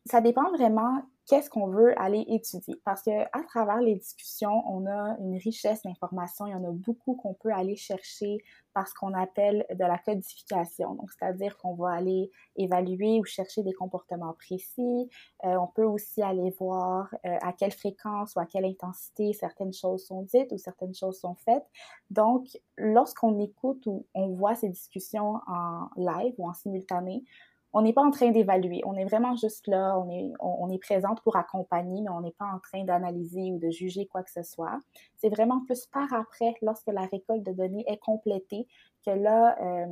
ça 0.06 0.22
dépend 0.22 0.50
vraiment 0.52 1.02
qu'est-ce 1.28 1.50
qu'on 1.50 1.68
veut 1.68 2.00
aller 2.00 2.24
étudier. 2.28 2.80
Parce 2.86 3.02
que 3.02 3.24
à 3.24 3.44
travers 3.48 3.82
les 3.82 3.96
discussions, 3.96 4.64
on 4.68 4.86
a 4.86 5.18
une 5.20 5.38
richesse 5.38 5.82
d'informations. 5.84 6.46
Il 6.46 6.52
y 6.52 6.56
en 6.56 6.64
a 6.64 6.72
beaucoup 6.72 7.16
qu'on 7.16 7.34
peut 7.34 7.52
aller 7.52 7.76
chercher 7.76 8.38
par 8.74 8.88
ce 8.88 8.94
qu'on 8.94 9.14
appelle 9.14 9.66
de 9.70 9.84
la 9.84 9.98
codification. 9.98 10.96
Donc, 10.96 11.10
c'est-à-dire 11.12 11.58
qu'on 11.58 11.76
va 11.76 11.92
aller 11.92 12.30
évaluer 12.58 13.20
ou 13.20 13.24
chercher 13.24 13.64
des 13.64 13.74
comportements 13.74 14.34
précis. 14.34 15.10
Euh, 15.46 15.56
on 15.56 15.68
peut 15.68 15.86
aussi 15.86 16.22
aller 16.22 16.52
voir 16.60 17.08
euh, 17.26 17.38
à 17.42 17.54
quelle 17.54 17.72
fréquence 17.72 18.36
ou 18.36 18.40
à 18.40 18.46
quelle 18.46 18.66
intensité 18.66 19.34
certaines 19.34 19.74
choses 19.74 20.06
sont 20.06 20.24
dites 20.24 20.52
ou 20.52 20.58
certaines 20.58 20.94
choses 20.94 21.20
sont 21.20 21.36
faites. 21.36 21.66
Donc, 22.12 22.48
lorsqu'on 22.78 23.40
écoute 23.40 23.86
ou 23.88 24.06
on 24.14 24.28
voit 24.30 24.56
ces 24.56 24.70
discussions 24.70 25.40
en 25.48 25.88
live 25.96 26.34
ou 26.38 26.48
en 26.48 26.54
simultané, 26.54 27.24
on 27.78 27.82
n'est 27.82 27.92
pas 27.92 28.04
en 28.04 28.10
train 28.10 28.32
d'évaluer, 28.32 28.82
on 28.86 28.96
est 28.96 29.04
vraiment 29.04 29.36
juste 29.36 29.68
là, 29.68 30.00
on 30.00 30.10
est, 30.10 30.32
on, 30.40 30.70
est 30.70 30.78
présente 30.78 31.22
pour 31.24 31.36
accompagner, 31.36 32.02
mais 32.02 32.10
on 32.10 32.22
n'est 32.22 32.32
pas 32.32 32.46
en 32.46 32.60
train 32.60 32.86
d'analyser 32.86 33.52
ou 33.52 33.60
de 33.60 33.70
juger 33.70 34.08
quoi 34.08 34.24
que 34.24 34.32
ce 34.32 34.44
soit. 34.44 34.80
C'est 35.18 35.28
vraiment 35.28 35.60
plus 35.66 35.86
par 35.88 36.12
après, 36.14 36.56
lorsque 36.62 36.88
la 36.88 37.02
récolte 37.02 37.44
de 37.44 37.52
données 37.52 37.84
est 37.88 37.98
complétée, 37.98 38.66
que 39.06 39.12
là, 39.12 39.58
euh, 39.62 39.88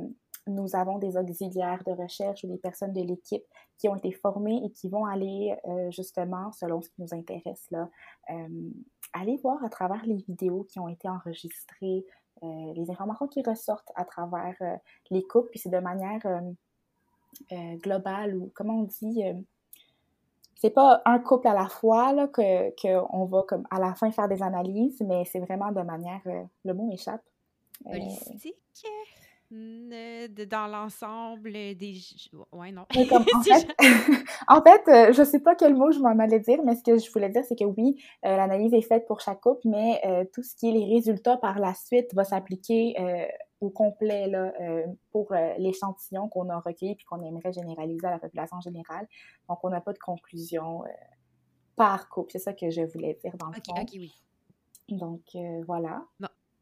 nous 0.46 0.74
avons 0.74 0.96
des 0.96 1.18
auxiliaires 1.18 1.82
de 1.86 1.92
recherche 1.92 2.42
ou 2.44 2.46
des 2.46 2.56
personnes 2.56 2.94
de 2.94 3.02
l'équipe 3.02 3.44
qui 3.76 3.86
ont 3.90 3.96
été 3.96 4.12
formées 4.12 4.62
et 4.64 4.70
qui 4.70 4.88
vont 4.88 5.04
aller 5.04 5.54
euh, 5.66 5.90
justement, 5.90 6.52
selon 6.52 6.80
ce 6.80 6.88
qui 6.88 7.02
nous 7.02 7.12
intéresse, 7.12 7.66
là, 7.70 7.90
euh, 8.30 8.70
aller 9.12 9.36
voir 9.42 9.62
à 9.62 9.68
travers 9.68 10.06
les 10.06 10.24
vidéos 10.26 10.64
qui 10.70 10.80
ont 10.80 10.88
été 10.88 11.06
enregistrées, 11.06 12.06
les 12.42 12.90
informations 12.90 13.28
qui 13.28 13.42
ressortent 13.42 13.92
à 13.94 14.04
travers 14.04 14.56
les 15.08 15.22
coupes, 15.22 15.48
puis 15.50 15.58
c'est 15.58 15.70
de 15.70 15.78
manière 15.78 16.20
euh, 17.52 17.76
global 17.76 18.36
ou 18.36 18.50
comment 18.54 18.80
on 18.80 18.82
dit, 18.84 19.24
euh, 19.24 19.34
c'est 20.56 20.70
pas 20.70 21.02
un 21.04 21.18
couple 21.18 21.48
à 21.48 21.54
la 21.54 21.68
fois 21.68 22.12
là, 22.12 22.28
que 22.28 22.70
qu'on 22.80 23.24
va 23.26 23.42
comme 23.46 23.66
à 23.70 23.78
la 23.78 23.94
fin 23.94 24.10
faire 24.10 24.28
des 24.28 24.42
analyses, 24.42 25.02
mais 25.06 25.24
c'est 25.24 25.40
vraiment 25.40 25.72
de 25.72 25.82
manière, 25.82 26.20
euh, 26.26 26.42
le 26.64 26.74
mot 26.74 26.86
m'échappe. 26.86 27.22
Holistique? 27.84 28.56
dans 29.50 30.66
l'ensemble 30.66 31.52
des. 31.52 32.00
Ouais, 32.50 32.72
non. 32.72 32.86
en 34.48 34.62
fait, 34.62 35.12
je 35.12 35.22
sais 35.24 35.38
pas 35.38 35.54
quel 35.54 35.74
mot 35.74 35.92
je 35.92 36.00
m'en 36.00 36.18
allais 36.18 36.40
dire, 36.40 36.58
mais 36.64 36.74
ce 36.74 36.82
que 36.82 36.98
je 36.98 37.08
voulais 37.12 37.28
dire, 37.28 37.44
c'est 37.44 37.56
que 37.56 37.64
oui, 37.64 38.02
l'analyse 38.24 38.74
est 38.74 38.82
faite 38.82 39.06
pour 39.06 39.20
chaque 39.20 39.42
couple, 39.42 39.68
mais 39.68 40.00
tout 40.32 40.42
ce 40.42 40.56
qui 40.56 40.70
est 40.70 40.72
les 40.72 40.92
résultats 40.92 41.36
par 41.36 41.60
la 41.60 41.72
suite 41.74 42.12
va 42.14 42.24
s'appliquer 42.24 42.96
au 43.60 43.70
complet 43.70 44.26
là, 44.28 44.52
pour 45.10 45.32
l'échantillon 45.58 46.28
qu'on 46.28 46.48
a 46.50 46.58
recueilli 46.58 46.94
puis 46.94 47.04
qu'on 47.06 47.22
aimerait 47.22 47.52
généraliser 47.52 48.06
à 48.06 48.10
la 48.10 48.18
population 48.18 48.60
générale. 48.60 49.08
Donc, 49.48 49.64
on 49.64 49.70
n'a 49.70 49.80
pas 49.80 49.92
de 49.92 49.98
conclusion 49.98 50.82
par 51.76 52.08
couple. 52.08 52.32
C'est 52.32 52.38
ça 52.38 52.52
que 52.52 52.70
je 52.70 52.82
voulais 52.82 53.18
dire 53.22 53.36
dans 53.36 53.48
le 53.48 53.54
fond. 53.54 53.80
OK, 53.80 53.88
oui. 53.94 54.12
Donc, 54.88 55.22
voilà. 55.66 56.04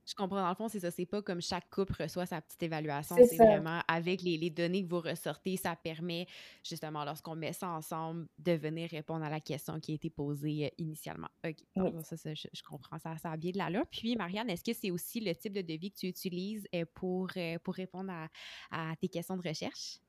Je 0.05 0.15
comprends. 0.15 0.43
Dans 0.43 0.49
le 0.49 0.55
fond, 0.55 0.69
c'est 0.69 0.81
ça. 0.81 0.91
C'est 0.91 1.07
pas 1.07 1.23
comme 1.23 1.41
chaque 1.41 1.71
couple 1.71 1.95
reçoit 2.03 2.27
sa 2.27 2.41
petite 2.41 2.63
évaluation. 2.63 3.17
C'est 3.17 3.37
vraiment 3.37 3.81
avec 3.87 4.23
les, 4.23 4.51
données 4.51 4.85
que 4.85 4.89
vous 4.89 5.01
ressortez, 5.01 5.57
ça 5.57 5.77
permet 5.77 6.27
justement, 6.65 7.05
lorsqu'on 7.05 7.37
met 7.37 7.53
ça 7.53 7.69
ensemble, 7.69 8.27
de 8.39 8.53
venir 8.53 8.91
répondre 8.91 9.25
à 9.25 9.31
la 9.31 9.41
question 9.41 9.79
qui 9.81 9.93
a 9.93 9.95
été 9.95 10.11
posée 10.11 10.67
euh, 10.67 10.69
initialement. 10.79 11.29
OK. 11.45 11.57
Ça, 12.03 12.17
ça 12.17 12.35
je, 12.35 12.63
comprends. 12.69 12.99
Ça, 12.99 13.17
ça 13.17 13.31
a 13.31 13.37
bien 13.37 13.53
de 13.53 13.59
l'allure. 13.59 13.87
Puis, 13.91 14.17
Marianne, 14.17 14.51
est-ce 14.51 14.65
que 14.65 14.73
c'est 14.73 14.91
aussi 14.91 15.21
le 15.21 15.35
type 15.35 15.53
de 15.53 15.63
devis 15.63 15.93
que 15.93 15.99
tu 15.99 16.07
utilises 16.07 16.67
euh, 16.75 16.85
pour, 16.95 17.29
euh, 17.37 17.59
pour 17.63 17.75
répondre 17.75 18.13
à, 18.71 18.97
tes 19.01 19.09
questions 19.09 19.37
de 19.37 19.49
recherche? 19.49 20.01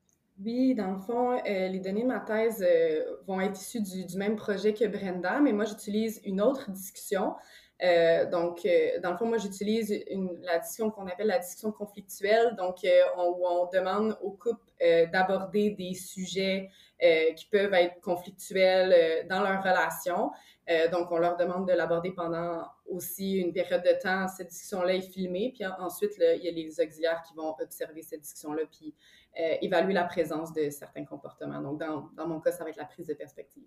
Oui, 0.44 0.74
dans 0.74 0.90
le 0.90 0.98
fond, 0.98 1.40
les 1.44 1.78
données 1.78 2.02
de 2.02 2.08
ma 2.08 2.18
thèse 2.18 2.64
vont 3.24 3.40
être 3.40 3.60
issues 3.60 3.80
du, 3.80 4.04
du, 4.04 4.16
même 4.16 4.34
projet 4.34 4.74
que 4.74 4.84
Brenda, 4.84 5.38
mais 5.40 5.52
moi, 5.52 5.64
j'utilise 5.64 6.20
une 6.24 6.40
autre 6.40 6.72
discussion. 6.72 7.34
Euh, 7.82 8.30
donc, 8.30 8.64
euh, 8.64 9.00
dans 9.00 9.10
le 9.10 9.16
fond, 9.16 9.26
moi, 9.26 9.38
j'utilise 9.38 9.90
la 10.42 10.58
discussion 10.58 10.90
qu'on 10.90 11.06
appelle 11.06 11.26
la 11.26 11.38
discussion 11.38 11.72
conflictuelle, 11.72 12.54
donc 12.56 12.84
euh, 12.84 13.02
on 13.16 13.68
demande 13.72 14.16
aux 14.22 14.30
couples 14.30 14.60
d'aborder 15.12 15.70
des 15.70 15.94
sujets 15.94 16.68
qui 17.36 17.46
peuvent 17.46 17.72
être 17.72 18.00
conflictuels 18.00 19.26
dans 19.28 19.40
leur 19.40 19.62
relation. 19.62 20.30
donc, 20.90 21.10
on 21.10 21.16
leur 21.16 21.36
demande 21.36 21.66
de 21.66 21.72
l'aborder 21.72 22.10
pendant 22.10 22.66
aussi 22.86 23.38
une 23.38 23.52
période 23.52 23.82
de 23.82 23.98
temps. 24.02 24.28
Cette 24.28 24.48
discussion-là 24.48 24.94
est 24.94 25.12
filmée, 25.12 25.52
puis 25.54 25.64
ensuite, 25.66 26.12
il 26.18 26.44
y 26.44 26.48
a 26.48 26.50
les 26.50 26.80
auxiliaires 26.80 27.22
qui 27.26 27.34
vont 27.34 27.54
observer 27.58 28.02
cette 28.02 28.20
discussion-là, 28.20 28.62
puis 28.70 28.94
évaluer 29.62 29.94
la 29.94 30.04
présence 30.04 30.52
de 30.52 30.68
certains 30.68 31.04
comportements. 31.04 31.62
Donc, 31.62 31.78
dans 31.78 32.26
mon 32.26 32.40
cas, 32.40 32.52
ça 32.52 32.64
va 32.64 32.70
être 32.70 32.76
la 32.76 32.84
prise 32.84 33.06
de 33.06 33.14
perspective. 33.14 33.64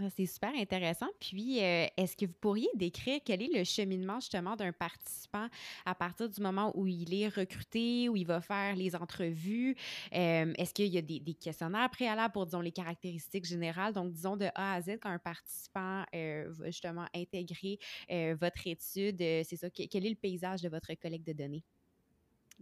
Ah, 0.00 0.08
c'est 0.08 0.24
super 0.24 0.54
intéressant. 0.54 1.08
Puis, 1.20 1.62
euh, 1.62 1.86
est-ce 1.98 2.16
que 2.16 2.24
vous 2.24 2.32
pourriez 2.40 2.68
décrire 2.74 3.20
quel 3.22 3.42
est 3.42 3.52
le 3.54 3.62
cheminement 3.62 4.20
justement 4.20 4.56
d'un 4.56 4.72
participant 4.72 5.48
à 5.84 5.94
partir 5.94 6.30
du 6.30 6.40
moment 6.40 6.72
où 6.74 6.86
il 6.86 7.12
est 7.12 7.28
recruté, 7.28 8.08
où 8.08 8.16
il 8.16 8.26
va 8.26 8.40
faire 8.40 8.74
les 8.74 8.96
entrevues? 8.96 9.76
Euh, 10.14 10.54
est-ce 10.56 10.72
qu'il 10.72 10.86
y 10.86 10.96
a 10.96 11.02
des, 11.02 11.20
questionnaires 11.34 11.90
préalables 11.90 12.32
pour, 12.32 12.46
disons, 12.46 12.62
les 12.62 12.72
caractéristiques 12.72 13.44
générales? 13.44 13.92
Donc, 13.92 14.12
disons 14.12 14.38
de 14.38 14.46
A 14.54 14.74
à 14.74 14.80
Z, 14.80 14.92
quand 14.98 15.10
un 15.10 15.18
participant 15.18 16.04
euh, 16.14 16.46
va 16.48 16.66
justement 16.66 17.06
intégrer 17.14 17.78
votre 18.40 18.66
étude, 18.66 19.18
c'est 19.18 19.56
ça, 19.56 19.68
quel 19.68 20.06
est 20.06 20.10
le 20.10 20.16
paysage 20.16 20.62
de 20.62 20.70
votre 20.70 20.94
collecte 20.94 21.26
de 21.26 21.34
données? 21.34 21.64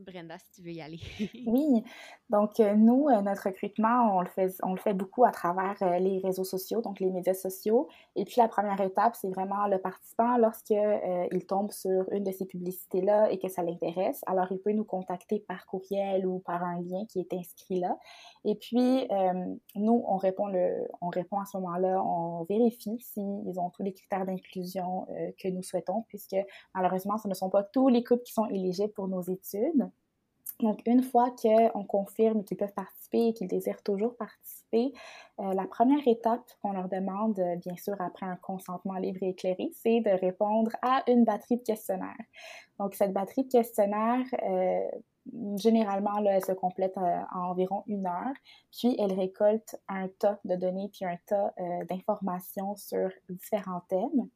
Brenda, 0.00 0.38
si 0.38 0.50
tu 0.52 0.62
veux 0.62 0.72
y 0.72 0.80
aller. 0.80 0.98
oui, 1.46 1.84
donc 2.30 2.58
euh, 2.60 2.74
nous, 2.74 3.08
euh, 3.08 3.20
notre 3.20 3.44
recrutement, 3.44 4.16
on 4.16 4.20
le, 4.20 4.76
fait, 4.78 4.94
beaucoup 4.94 5.24
à 5.24 5.30
travers 5.30 5.76
euh, 5.82 5.98
les 5.98 6.18
réseaux 6.20 6.44
sociaux, 6.44 6.80
donc 6.80 7.00
les 7.00 7.10
médias 7.10 7.34
sociaux. 7.34 7.88
Et 8.16 8.24
puis 8.24 8.36
la 8.38 8.48
première 8.48 8.80
étape, 8.80 9.14
c'est 9.14 9.28
vraiment 9.28 9.66
le 9.66 9.78
participant, 9.78 10.36
lorsqu'il 10.38 11.46
tombe 11.46 11.70
sur 11.70 12.10
une 12.12 12.24
de 12.24 12.32
ces 12.32 12.46
publicités-là 12.46 13.30
et 13.30 13.38
que 13.38 13.48
ça 13.48 13.62
l'intéresse, 13.62 14.22
alors 14.26 14.46
il 14.50 14.58
peut 14.58 14.72
nous 14.72 14.84
contacter 14.84 15.40
par 15.40 15.66
courriel 15.66 16.26
ou 16.26 16.38
par 16.38 16.62
un 16.62 16.80
lien 16.80 17.04
qui 17.06 17.20
est 17.20 17.32
inscrit 17.34 17.80
là. 17.80 17.98
Et 18.44 18.54
puis, 18.54 19.08
nous, 19.74 20.04
on 20.06 20.16
répond, 20.16 20.46
le, 20.46 20.88
on 21.00 21.08
répond 21.08 21.38
à 21.38 21.44
ce 21.44 21.56
moment-là, 21.58 22.02
on 22.02 22.44
vérifie 22.44 22.98
s'ils 23.00 23.60
ont 23.60 23.70
tous 23.70 23.82
les 23.82 23.92
critères 23.92 24.24
d'inclusion 24.24 25.06
que 25.38 25.48
nous 25.48 25.62
souhaitons, 25.62 26.04
puisque 26.08 26.36
malheureusement, 26.74 27.18
ce 27.18 27.28
ne 27.28 27.34
sont 27.34 27.50
pas 27.50 27.62
tous 27.62 27.88
les 27.88 28.02
couples 28.02 28.22
qui 28.22 28.32
sont 28.32 28.46
éligibles 28.46 28.92
pour 28.92 29.08
nos 29.08 29.22
études. 29.22 29.89
Donc, 30.62 30.80
une 30.86 31.02
fois 31.02 31.30
qu'on 31.30 31.84
confirme 31.84 32.44
qu'ils 32.44 32.56
peuvent 32.56 32.74
participer 32.74 33.28
et 33.28 33.32
qu'ils 33.32 33.48
désirent 33.48 33.82
toujours 33.82 34.16
participer, 34.16 34.92
euh, 35.40 35.54
la 35.54 35.66
première 35.66 36.06
étape 36.06 36.44
qu'on 36.62 36.72
leur 36.72 36.88
demande, 36.88 37.38
euh, 37.38 37.56
bien 37.56 37.76
sûr, 37.76 37.94
après 37.98 38.26
un 38.26 38.36
consentement 38.36 38.94
libre 38.94 39.18
et 39.22 39.30
éclairé, 39.30 39.70
c'est 39.74 40.00
de 40.00 40.10
répondre 40.10 40.70
à 40.82 41.02
une 41.08 41.24
batterie 41.24 41.56
de 41.56 41.62
questionnaires. 41.62 42.24
Donc, 42.78 42.94
cette 42.94 43.12
batterie 43.12 43.44
de 43.44 43.50
questionnaires, 43.50 44.26
euh, 44.42 44.86
généralement, 45.56 46.18
elle 46.18 46.44
se 46.44 46.52
complète 46.52 46.96
en 46.96 47.50
environ 47.50 47.82
une 47.86 48.06
heure, 48.06 48.34
puis 48.70 48.96
elle 48.98 49.12
récolte 49.12 49.76
un 49.88 50.08
tas 50.08 50.40
de 50.44 50.56
données 50.56 50.90
puis 50.92 51.04
un 51.04 51.18
tas 51.26 51.52
d'informations 51.88 52.74
sur 52.74 53.10
différents 53.28 53.82
thèmes. 53.88 54.28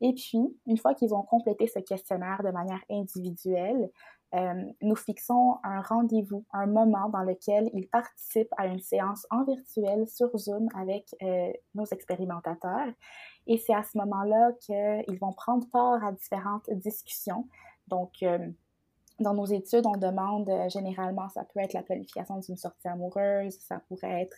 Et 0.00 0.12
puis, 0.12 0.40
une 0.66 0.76
fois 0.76 0.94
qu'ils 0.94 1.14
ont 1.14 1.22
complété 1.22 1.68
ce 1.68 1.78
questionnaire 1.78 2.42
de 2.42 2.50
manière 2.50 2.82
individuelle, 2.90 3.88
euh, 4.34 4.64
nous 4.80 4.96
fixons 4.96 5.58
un 5.62 5.82
rendez-vous, 5.82 6.44
un 6.52 6.66
moment 6.66 7.08
dans 7.10 7.22
lequel 7.22 7.70
ils 7.74 7.86
participent 7.86 8.52
à 8.56 8.66
une 8.66 8.80
séance 8.80 9.26
en 9.30 9.44
virtuel 9.44 10.08
sur 10.08 10.36
Zoom 10.38 10.68
avec 10.74 11.14
euh, 11.22 11.52
nos 11.74 11.84
expérimentateurs. 11.84 12.88
Et 13.46 13.58
c'est 13.58 13.74
à 13.74 13.82
ce 13.82 13.98
moment-là 13.98 14.52
qu'ils 14.60 15.18
vont 15.20 15.32
prendre 15.32 15.68
part 15.70 16.02
à 16.04 16.12
différentes 16.12 16.70
discussions. 16.70 17.46
Donc, 17.88 18.22
euh, 18.22 18.38
dans 19.20 19.34
nos 19.34 19.44
études, 19.44 19.86
on 19.86 19.98
demande 19.98 20.50
généralement, 20.68 21.28
ça 21.28 21.44
peut 21.44 21.60
être 21.60 21.74
la 21.74 21.82
planification 21.82 22.38
d'une 22.38 22.56
sortie 22.56 22.88
amoureuse, 22.88 23.58
ça 23.60 23.80
pourrait 23.86 24.22
être 24.22 24.36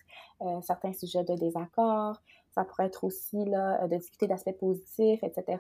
certains 0.63 0.93
sujets 0.93 1.25
de 1.25 1.35
désaccord, 1.37 2.21
ça 2.55 2.65
pourrait 2.65 2.87
être 2.87 3.05
aussi 3.05 3.45
là, 3.45 3.83
euh, 3.83 3.89
de 3.89 3.97
discuter 3.97 4.27
d'aspects 4.27 4.57
positifs, 4.59 5.23
etc. 5.23 5.59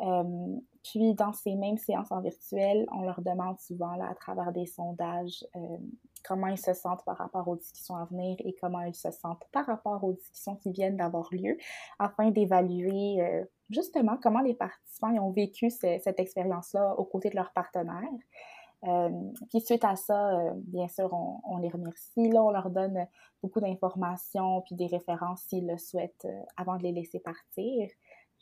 Euh, 0.00 0.56
puis, 0.82 1.14
dans 1.14 1.32
ces 1.32 1.54
mêmes 1.54 1.78
séances 1.78 2.10
en 2.10 2.20
virtuel, 2.20 2.86
on 2.92 3.02
leur 3.02 3.20
demande 3.20 3.58
souvent, 3.60 3.94
là, 3.96 4.08
à 4.10 4.14
travers 4.14 4.52
des 4.52 4.66
sondages, 4.66 5.44
euh, 5.56 5.76
comment 6.24 6.46
ils 6.46 6.58
se 6.58 6.72
sentent 6.72 7.04
par 7.04 7.18
rapport 7.18 7.46
aux 7.48 7.56
discussions 7.56 7.96
à 7.96 8.04
venir 8.06 8.36
et 8.40 8.54
comment 8.60 8.82
ils 8.82 8.94
se 8.94 9.10
sentent 9.10 9.44
par 9.52 9.66
rapport 9.66 10.02
aux 10.02 10.12
discussions 10.12 10.56
qui 10.56 10.70
viennent 10.70 10.96
d'avoir 10.96 11.28
lieu, 11.32 11.58
afin 11.98 12.30
d'évaluer 12.30 13.44
justement 13.70 14.16
comment 14.22 14.40
les 14.40 14.54
participants 14.54 15.12
ont 15.16 15.30
vécu 15.30 15.68
cette 15.68 16.20
expérience-là 16.20 16.94
aux 16.96 17.04
côtés 17.04 17.30
de 17.30 17.34
leurs 17.34 17.52
partenaires. 17.52 18.08
Euh, 18.84 19.10
puis 19.48 19.60
suite 19.60 19.84
à 19.84 19.94
ça, 19.94 20.34
euh, 20.34 20.50
bien 20.56 20.88
sûr, 20.88 21.12
on, 21.44 21.58
les 21.58 21.68
remercie. 21.68 22.28
Là, 22.30 22.42
on 22.42 22.50
leur 22.50 22.70
donne 22.70 23.06
beaucoup 23.42 23.60
d'informations 23.60 24.62
puis 24.62 24.74
des 24.74 24.86
références 24.86 25.42
s'ils 25.42 25.66
le 25.66 25.78
souhaitent 25.78 26.24
euh, 26.24 26.40
avant 26.56 26.76
de 26.76 26.82
les 26.82 26.92
laisser 26.92 27.20
partir. 27.20 27.88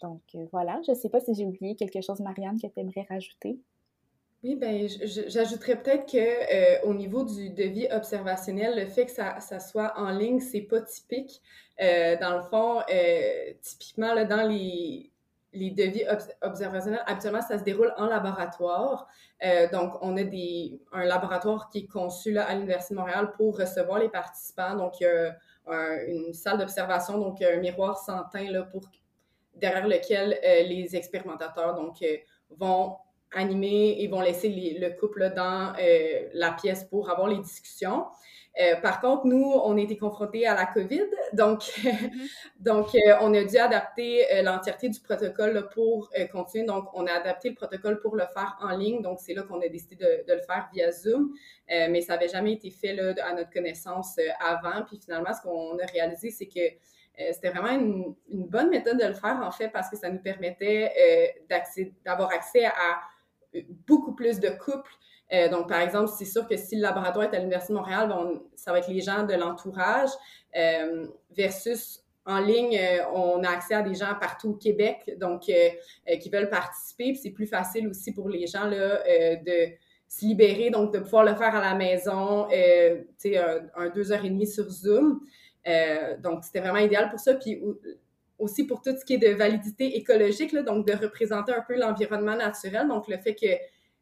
Donc 0.03 0.22
voilà, 0.51 0.80
je 0.86 0.93
ne 0.93 0.97
sais 0.97 1.11
pas 1.11 1.20
si 1.20 1.34
j'ai 1.34 1.45
oublié 1.45 1.76
quelque 1.76 2.01
chose, 2.01 2.20
Marianne, 2.20 2.59
que 2.59 2.66
tu 2.66 2.80
aimerais 2.80 3.07
rajouter. 3.11 3.59
Oui, 4.43 4.57
ben, 4.57 4.88
j'ajouterais 4.88 5.82
peut-être 5.82 6.11
que 6.11 6.86
au 6.86 6.95
niveau 6.95 7.22
du 7.24 7.51
devis 7.51 7.86
observationnel, 7.93 8.78
le 8.78 8.86
fait 8.86 9.05
que 9.05 9.12
ça, 9.12 9.38
ça 9.41 9.61
soit 9.61 9.93
en 9.99 10.09
ligne, 10.09 10.41
c'est 10.41 10.62
pas 10.62 10.80
typique. 10.80 11.43
dans 11.78 12.34
le 12.34 12.43
fond, 12.45 12.80
typiquement 13.61 14.14
là, 14.14 14.24
dans 14.24 14.49
les 14.49 15.10
les 15.53 15.70
devis 15.70 16.05
observationnels, 16.42 17.03
habituellement, 17.07 17.42
ça 17.42 17.59
se 17.59 17.64
déroule 17.64 17.92
en 17.96 18.07
laboratoire. 18.07 19.09
Euh, 19.44 19.68
donc, 19.70 19.94
on 20.01 20.16
a 20.16 20.22
un 20.92 21.05
laboratoire 21.05 21.68
qui 21.70 21.78
est 21.78 21.86
conçu 21.86 22.38
à 22.38 22.55
l'Université 22.55 22.94
de 22.94 23.01
Montréal 23.01 23.32
pour 23.36 23.59
recevoir 23.59 23.98
les 23.98 24.09
participants. 24.09 24.76
Donc, 24.76 25.01
il 25.01 25.05
y 25.05 25.07
a 25.07 26.05
une 26.07 26.32
salle 26.32 26.59
d'observation, 26.59 27.18
donc 27.18 27.42
un 27.42 27.57
miroir 27.57 27.98
sans 27.98 28.22
teint 28.24 28.51
là, 28.51 28.62
pour, 28.62 28.82
derrière 29.57 29.88
lequel 29.88 30.38
euh, 30.44 30.62
les 30.62 30.94
expérimentateurs 30.94 31.74
donc, 31.74 32.03
euh, 32.03 32.16
vont 32.51 32.96
animer 33.32 33.96
et 34.01 34.09
vont 34.09 34.20
laisser 34.20 34.48
le 34.48 34.90
couple 34.98 35.32
dans 35.34 35.72
la 36.34 36.51
pièce 36.51 36.82
pour 36.82 37.11
avoir 37.11 37.28
les 37.28 37.38
discussions. 37.38 38.07
Euh, 38.59 38.76
par 38.76 39.01
contre, 39.01 39.26
nous, 39.26 39.44
on 39.44 39.76
a 39.76 39.80
été 39.80 39.96
confrontés 39.96 40.46
à 40.46 40.55
la 40.55 40.66
COVID, 40.66 41.07
donc, 41.32 41.62
donc 42.61 42.94
euh, 42.94 43.14
on 43.20 43.32
a 43.32 43.44
dû 43.44 43.57
adapter 43.57 44.26
euh, 44.32 44.42
l'entièreté 44.42 44.88
du 44.88 44.98
protocole 45.01 45.68
pour 45.72 46.11
continuer. 46.32 46.66
Donc, 46.66 46.88
on 46.92 47.07
a 47.07 47.12
adapté 47.12 47.51
le 47.51 47.55
protocole 47.55 48.01
pour 48.01 48.16
le 48.16 48.24
faire 48.34 48.59
en 48.61 48.76
ligne. 48.76 49.03
Donc, 49.03 49.20
c'est 49.20 49.34
là 49.34 49.42
qu'on 49.42 49.61
a 49.61 49.68
décidé 49.68 49.96
de, 49.96 50.32
le 50.32 50.40
faire 50.40 50.68
via 50.72 50.90
Zoom, 50.90 51.32
mais 51.68 52.01
ça 52.01 52.14
n'avait 52.14 52.28
jamais 52.28 52.55
été 52.55 52.70
fait 52.70 52.92
là, 52.92 53.14
à 53.24 53.34
notre 53.34 53.51
connaissance 53.51 54.18
avant. 54.40 54.82
Puis 54.86 54.98
finalement, 54.98 55.32
ce 55.32 55.42
qu'on 55.42 55.78
a 55.78 55.86
réalisé, 55.86 56.30
c'est 56.30 56.46
que 56.46 56.61
c'était 57.32 57.51
vraiment 57.51 57.78
une, 57.78 58.14
une, 58.30 58.46
bonne 58.46 58.70
méthode 58.70 58.98
de 58.98 59.07
le 59.07 59.14
faire, 59.14 59.40
en 59.42 59.51
fait, 59.51 59.68
parce 59.68 59.90
que 59.90 59.96
ça 59.96 60.09
nous 60.11 60.20
permettait 60.20 61.44
d'avoir 62.05 62.30
accès 62.30 62.64
à 62.66 63.01
beaucoup 63.86 64.14
plus 64.14 64.40
de 64.40 64.48
couples 64.48 64.92
euh, 65.33 65.49
donc, 65.49 65.68
par 65.68 65.81
exemple, 65.81 66.11
c'est 66.16 66.24
sûr 66.24 66.47
que 66.47 66.57
si 66.57 66.76
le 66.76 66.83
laboratoire 66.83 67.24
est 67.24 67.37
à 67.37 67.39
l'Université 67.39 67.72
de 67.72 67.78
Montréal, 67.78 68.12
ça 68.57 68.72
va 68.72 68.78
être 68.78 68.89
les 68.89 69.01
gens 69.01 69.24
de 69.24 69.35
l'entourage 69.35 70.11
euh, 70.57 71.07
versus 71.31 72.01
en 72.26 72.39
ligne, 72.39 72.76
euh, 72.76 73.03
on 73.14 73.43
a 73.45 73.49
accès 73.49 73.74
à 73.74 73.83
des 73.83 73.95
gens 73.95 74.14
partout 74.20 74.51
au 74.51 74.55
Québec, 74.55 75.14
donc 75.18 75.43
qui 75.43 76.31
veulent 76.31 76.51
participer. 76.51 77.14
C'est 77.14 77.31
plus 77.31 77.47
facile 77.47 77.89
aussi 77.89 78.12
pour 78.12 78.28
les 78.28 78.47
gens 78.47 78.64
là, 78.64 78.99
de 79.37 79.68
se 80.07 80.26
libérer, 80.26 80.70
donc 80.70 80.93
de 80.93 80.99
pouvoir 80.99 81.24
le 81.24 81.35
faire 81.35 81.55
à 81.55 81.61
la 81.61 81.74
maison, 81.74 82.47
tu 83.20 83.37
un, 83.37 83.89
deux 83.95 84.12
heures 84.12 84.24
et 84.24 84.31
demie 84.31 84.47
sur 84.47 84.68
Zoom. 84.68 85.20
donc, 86.18 86.45
c'était 86.45 86.61
vraiment 86.61 86.78
idéal 86.78 87.09
pour 87.09 87.18
ça. 87.18 87.35
Puis 87.35 87.61
aussi 88.39 88.64
pour 88.64 88.81
tout 88.81 88.97
ce 88.97 89.05
qui 89.05 89.14
est 89.14 89.18
de 89.18 89.35
validité 89.35 89.97
écologique, 89.97 90.55
donc 90.57 90.87
de 90.87 90.93
représenter 90.93 91.53
un 91.53 91.62
peu 91.66 91.76
l'environnement 91.76 92.37
naturel. 92.37 92.89
Donc, 92.89 93.09
le 93.09 93.18
fait 93.18 93.35
que 93.35 93.47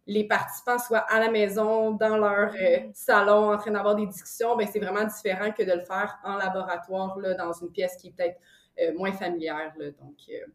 les 0.09 0.25
participants 0.25 0.79
soient 0.79 1.01
à 1.01 1.21
la 1.21 1.31
maison, 1.31 1.93
dans 1.93 2.17
leur 2.17 2.55
euh, 2.55 2.89
salon, 2.95 3.53
en 3.53 3.59
train 3.59 3.71
d'avoir 3.71 3.95
des 3.95 4.07
discussions, 4.07 4.57
ben 4.57 4.67
c'est 4.67 4.81
vraiment 4.81 5.05
différent 5.05 5.53
que 5.53 5.63
de 5.63 5.73
le 5.73 5.83
faire 5.83 6.19
en 6.25 6.37
laboratoire, 6.37 7.19
là, 7.19 7.35
dans 7.35 7.53
une 7.53 7.71
pièce 7.71 7.97
qui 7.99 8.09
est 8.09 8.13
peut-être 8.13 8.41
euh, 8.81 8.95
moins 8.95 9.13
familière. 9.13 9.75
Là, 9.79 9.91
donc, 9.91 10.17
euh. 10.31 10.47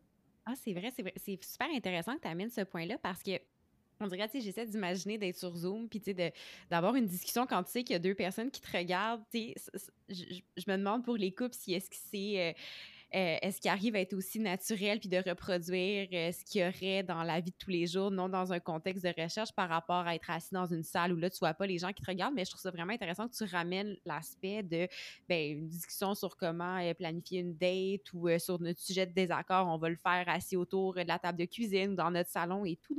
Ah, 0.47 0.53
c'est 0.55 0.73
vrai, 0.73 0.91
c'est 0.93 1.03
vrai. 1.03 1.13
C'est 1.17 1.41
super 1.43 1.67
intéressant 1.69 2.15
que 2.15 2.21
tu 2.21 2.27
amènes 2.27 2.49
ce 2.49 2.61
point-là 2.61 2.97
parce 3.01 3.21
que 3.21 3.31
on 3.99 4.07
dirait, 4.07 4.27
tu 4.27 4.39
sais, 4.39 4.41
j'essaie 4.41 4.65
d'imaginer 4.65 5.19
d'être 5.19 5.37
sur 5.37 5.55
Zoom, 5.55 5.87
puis 5.87 6.01
tu 6.01 6.13
sais, 6.13 6.33
d'avoir 6.69 6.95
une 6.95 7.05
discussion 7.05 7.45
quand 7.45 7.63
tu 7.63 7.71
sais 7.71 7.83
qu'il 7.83 7.93
y 7.93 7.95
a 7.95 7.99
deux 7.99 8.15
personnes 8.15 8.49
qui 8.49 8.59
te 8.59 8.75
regardent. 8.75 9.23
Tu 9.31 9.53
sais, 9.55 9.91
je, 10.09 10.63
me 10.67 10.77
demande 10.77 11.05
pour 11.05 11.15
les 11.15 11.31
couples 11.31 11.53
si 11.53 11.75
est-ce 11.75 11.91
que 11.91 11.95
c'est 12.11 12.55
euh, 13.15 13.37
est-ce 13.41 13.61
qu'il 13.61 13.69
arrive 13.69 13.95
à 13.95 13.99
être 13.99 14.13
aussi 14.13 14.39
naturel 14.39 14.99
puis 14.99 15.09
de 15.09 15.17
reproduire 15.17 16.07
euh, 16.13 16.31
ce 16.31 16.43
qu'il 16.43 16.61
y 16.61 16.67
aurait 16.67 17.03
dans 17.03 17.23
la 17.23 17.39
vie 17.39 17.51
de 17.51 17.57
tous 17.57 17.69
les 17.69 17.85
jours, 17.85 18.09
non 18.09 18.27
dans 18.27 18.51
un 18.53 18.59
contexte 18.59 19.03
de 19.03 19.13
recherche 19.21 19.51
par 19.53 19.69
rapport 19.69 20.07
à 20.07 20.15
être 20.15 20.29
assis 20.29 20.53
dans 20.53 20.65
une 20.65 20.83
salle 20.83 21.13
où 21.13 21.17
là, 21.17 21.29
tu 21.29 21.37
vois 21.39 21.53
pas 21.53 21.67
les 21.67 21.77
gens 21.77 21.93
qui 21.93 22.01
te 22.01 22.09
regardent, 22.09 22.33
mais 22.33 22.45
je 22.45 22.49
trouve 22.49 22.61
ça 22.61 22.71
vraiment 22.71 22.93
intéressant 22.93 23.27
que 23.27 23.35
tu 23.35 23.43
ramènes 23.43 23.95
l'aspect 24.05 24.63
de 24.63 24.87
ben, 25.29 25.59
une 25.59 25.67
discussion 25.67 26.15
sur 26.15 26.35
comment 26.35 26.77
euh, 26.77 26.93
planifier 26.93 27.41
une 27.41 27.55
date 27.55 28.11
ou 28.13 28.27
sur 28.39 28.59
notre 28.59 28.79
sujet 28.79 29.05
de 29.05 29.13
désaccord, 29.13 29.67
on 29.67 29.77
va 29.77 29.89
le 29.89 29.97
faire 29.97 30.23
assis 30.27 30.55
autour 30.55 30.95
de 30.95 31.01
la 31.01 31.19
table 31.19 31.37
de 31.37 31.45
cuisine 31.45 31.91
ou 31.91 31.95
dans 31.95 32.11
notre 32.11 32.29
salon 32.29 32.65
et 32.65 32.77
tout. 32.77 32.95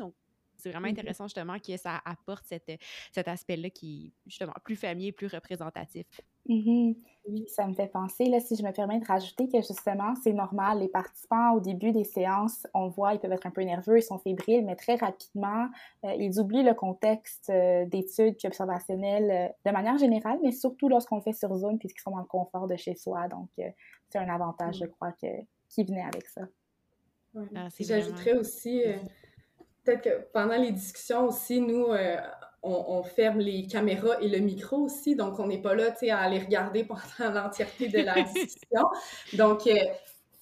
C'est 0.65 0.71
vraiment 0.71 0.89
mmh 0.89 0.91
intéressant 0.91 1.25
justement 1.27 1.59
que 1.59 1.77
ça 1.77 2.01
apporte 2.05 2.45
cet 2.47 3.29
aspect-là 3.29 3.71
qui 3.71 4.07
est 4.07 4.29
justement 4.31 4.55
plus 4.65 4.77
familier, 4.77 5.13
plus 5.13 5.27
représentatif. 5.27 6.07
Mmh 6.49 6.95
oui, 7.27 7.47
ça 7.49 7.67
me 7.67 7.73
fait 7.73 7.87
penser, 7.87 8.27
là, 8.27 8.39
si 8.39 8.55
je 8.55 8.63
me 8.63 8.71
permets 8.71 9.01
de 9.01 9.07
rajouter 9.07 9.49
que 9.49 9.57
justement, 9.63 10.15
c'est 10.23 10.35
normal, 10.35 10.81
les 10.81 10.89
participants 10.89 11.53
au 11.55 11.61
début 11.61 11.91
des 11.91 12.05
séances, 12.05 12.67
on 12.75 12.89
voit, 12.89 13.15
ils 13.15 13.19
peuvent 13.19 13.33
être 13.33 13.47
un 13.47 13.51
peu 13.51 13.63
nerveux, 13.63 13.97
ils 13.97 14.03
sont 14.03 14.19
fébriles, 14.19 14.63
mais 14.67 14.77
très 14.77 14.97
rapidement, 14.97 15.69
euh, 16.05 16.15
ils 16.19 16.39
oublient 16.39 16.63
le 16.63 16.75
contexte 16.75 17.49
euh, 17.49 17.87
d'études 17.87 18.37
puis 18.37 18.47
observationnelles 18.47 19.31
euh, 19.31 19.49
de 19.65 19.75
manière 19.75 19.97
générale, 19.97 20.39
mais 20.43 20.53
surtout 20.53 20.91
lorsqu'on 20.91 21.17
le 21.17 21.23
fait 21.23 21.33
sur 21.33 21.55
Zoom 21.57 21.79
puisqu'ils 21.79 22.03
sont 22.03 22.11
dans 22.11 22.19
le 22.19 22.25
confort 22.25 22.67
de 22.67 22.77
chez 22.77 22.95
soi. 22.95 23.27
Donc, 23.29 23.49
c'est 23.57 24.19
un 24.19 24.29
avantage, 24.29 24.81
je 24.81 24.87
crois, 24.87 25.13
que, 25.13 25.29
qui 25.71 25.85
venait 25.85 26.03
avec 26.05 26.27
ça. 26.27 26.43
Ah, 27.55 27.69
J'ajouterais 27.81 28.35
aussi 28.35 28.83
peut-être 29.85 30.03
que 30.03 30.33
pendant 30.33 30.57
les 30.57 30.73
discussions 30.73 31.27
aussi, 31.27 31.61
nous, 31.61 31.87
euh, 31.93 32.17
on, 32.63 33.03
ferme 33.03 33.41
les 33.41 33.67
caméras 33.67 34.19
et 34.21 34.29
le 34.29 34.39
micro 34.39 34.79
aussi, 34.79 35.15
donc 35.15 35.39
on 35.39 35.47
n'est 35.47 35.61
pas 35.61 35.75
là, 35.75 35.91
tu 35.91 35.99
sais, 35.99 36.11
à 36.11 36.19
aller 36.19 36.39
regarder 36.39 36.85
pendant 37.19 37.33
l'entièreté 37.33 37.89
de 37.89 37.99
la 37.99 38.23
discussion. 38.23 38.89
Donc, 39.35 39.67
euh, 39.67 39.75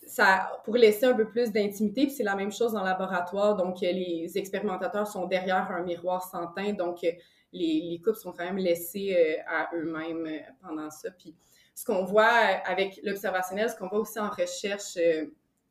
ça, 0.06 0.60
pour 0.64 0.76
laisser 0.76 1.06
un 1.06 1.14
peu 1.14 1.26
plus 1.26 1.50
d'intimité, 1.50 2.06
puis 2.06 2.14
c'est 2.14 2.22
la 2.22 2.36
même 2.36 2.52
chose 2.52 2.72
dans 2.72 2.80
le 2.80 2.86
laboratoire, 2.86 3.56
donc 3.56 3.82
euh, 3.82 3.92
les 3.92 4.30
expérimentateurs 4.36 5.06
sont 5.06 5.26
derrière 5.26 5.70
un 5.70 5.82
miroir 5.82 6.22
sans 6.22 6.46
teint, 6.48 6.74
donc 6.74 7.02
les, 7.02 7.18
les 7.52 8.00
couples 8.04 8.18
sont 8.18 8.32
quand 8.32 8.44
même 8.44 8.58
laissés 8.58 9.38
à 9.46 9.70
eux-mêmes 9.74 10.28
pendant 10.62 10.90
ça. 10.90 11.10
Puis 11.10 11.34
ce 11.74 11.84
qu'on 11.84 12.04
voit 12.04 12.24
avec 12.24 13.00
l'observationnel, 13.02 13.70
ce 13.70 13.76
qu'on 13.76 13.88
voit 13.88 14.00
aussi 14.00 14.18
en 14.18 14.28
recherche 14.28 14.98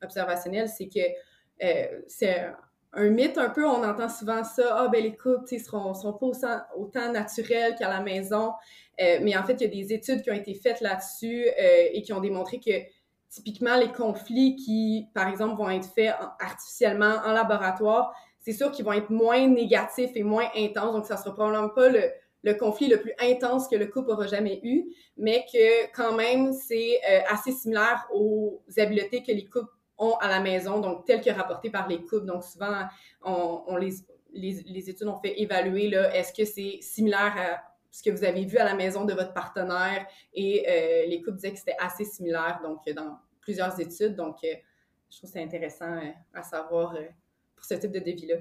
observationnelle, 0.01 0.69
c'est 0.69 0.87
que 0.87 0.99
c'est 2.07 2.51
un 2.93 3.09
mythe 3.09 3.37
un 3.37 3.49
peu, 3.49 3.65
on 3.65 3.83
entend 3.83 4.09
souvent 4.09 4.43
ça, 4.43 4.75
ah 4.77 4.87
ben 4.89 5.01
les 5.01 5.15
couples, 5.15 5.45
ils 5.51 5.61
seront, 5.61 5.93
sont 5.93 6.13
pas 6.13 6.27
autant, 6.75 7.11
naturels 7.11 7.75
qu'à 7.75 7.89
la 7.89 8.01
maison. 8.01 8.51
Euh, 8.99 9.19
mais 9.21 9.35
en 9.37 9.43
fait, 9.43 9.53
il 9.53 9.61
y 9.61 9.65
a 9.65 9.83
des 9.83 9.93
études 9.93 10.21
qui 10.21 10.31
ont 10.31 10.35
été 10.35 10.53
faites 10.53 10.81
là-dessus 10.81 11.47
euh, 11.47 11.87
et 11.93 12.01
qui 12.01 12.11
ont 12.13 12.19
démontré 12.19 12.59
que 12.59 12.71
typiquement 13.29 13.77
les 13.77 13.91
conflits 13.91 14.57
qui, 14.57 15.07
par 15.13 15.29
exemple, 15.29 15.55
vont 15.55 15.69
être 15.69 15.87
faits 15.87 16.13
artificiellement 16.39 17.15
en 17.25 17.31
laboratoire, 17.31 18.13
c'est 18.39 18.51
sûr 18.51 18.71
qu'ils 18.71 18.83
vont 18.83 18.93
être 18.93 19.09
moins 19.09 19.47
négatifs 19.47 20.11
et 20.15 20.23
moins 20.23 20.47
intenses. 20.57 20.93
Donc, 20.93 21.05
ça 21.05 21.15
sera 21.15 21.33
probablement 21.33 21.69
pas 21.69 21.87
le, 21.87 22.11
le 22.43 22.53
conflit 22.55 22.87
le 22.87 22.99
plus 22.99 23.13
intense 23.21 23.67
que 23.67 23.75
le 23.75 23.87
couple 23.87 24.11
aura 24.11 24.27
jamais 24.27 24.59
eu, 24.63 24.85
mais 25.17 25.45
que 25.51 25.91
quand 25.95 26.15
même, 26.15 26.51
c'est 26.51 26.99
euh, 27.09 27.21
assez 27.29 27.51
similaire 27.51 28.05
aux 28.13 28.61
habiletés 28.77 29.23
que 29.23 29.31
les 29.31 29.45
couples 29.45 29.71
à 30.19 30.27
la 30.27 30.39
maison, 30.39 30.79
donc 30.79 31.05
tel 31.05 31.21
que 31.21 31.29
rapporté 31.29 31.69
par 31.69 31.87
les 31.87 32.01
couples. 32.03 32.25
Donc 32.25 32.43
souvent, 32.43 32.83
on, 33.23 33.77
les, 33.77 33.93
les, 34.33 34.89
études 34.89 35.07
ont 35.07 35.19
fait 35.19 35.39
évaluer, 35.41 35.89
là, 35.89 36.13
est-ce 36.15 36.33
que 36.33 36.45
c'est 36.45 36.79
similaire 36.81 37.35
à 37.37 37.63
ce 37.91 38.01
que 38.01 38.09
vous 38.09 38.23
avez 38.23 38.45
vu 38.45 38.57
à 38.57 38.63
la 38.63 38.73
maison 38.73 39.05
de 39.05 39.13
votre 39.13 39.33
partenaire? 39.33 40.05
Et 40.33 40.65
euh, 40.67 41.05
les 41.07 41.21
couples 41.21 41.37
disaient 41.37 41.51
que 41.51 41.59
c'était 41.59 41.77
assez 41.79 42.05
similaire, 42.05 42.59
donc 42.63 42.87
dans 42.89 43.19
plusieurs 43.41 43.79
études. 43.79 44.15
Donc, 44.15 44.37
euh, 44.43 44.53
je 45.09 45.17
trouve 45.17 45.29
que 45.29 45.33
c'est 45.33 45.43
intéressant 45.43 45.97
euh, 45.97 46.11
à 46.33 46.43
savoir 46.43 46.95
pour 47.55 47.65
ce 47.65 47.75
type 47.75 47.91
de 47.91 47.99
défi-là. 47.99 48.37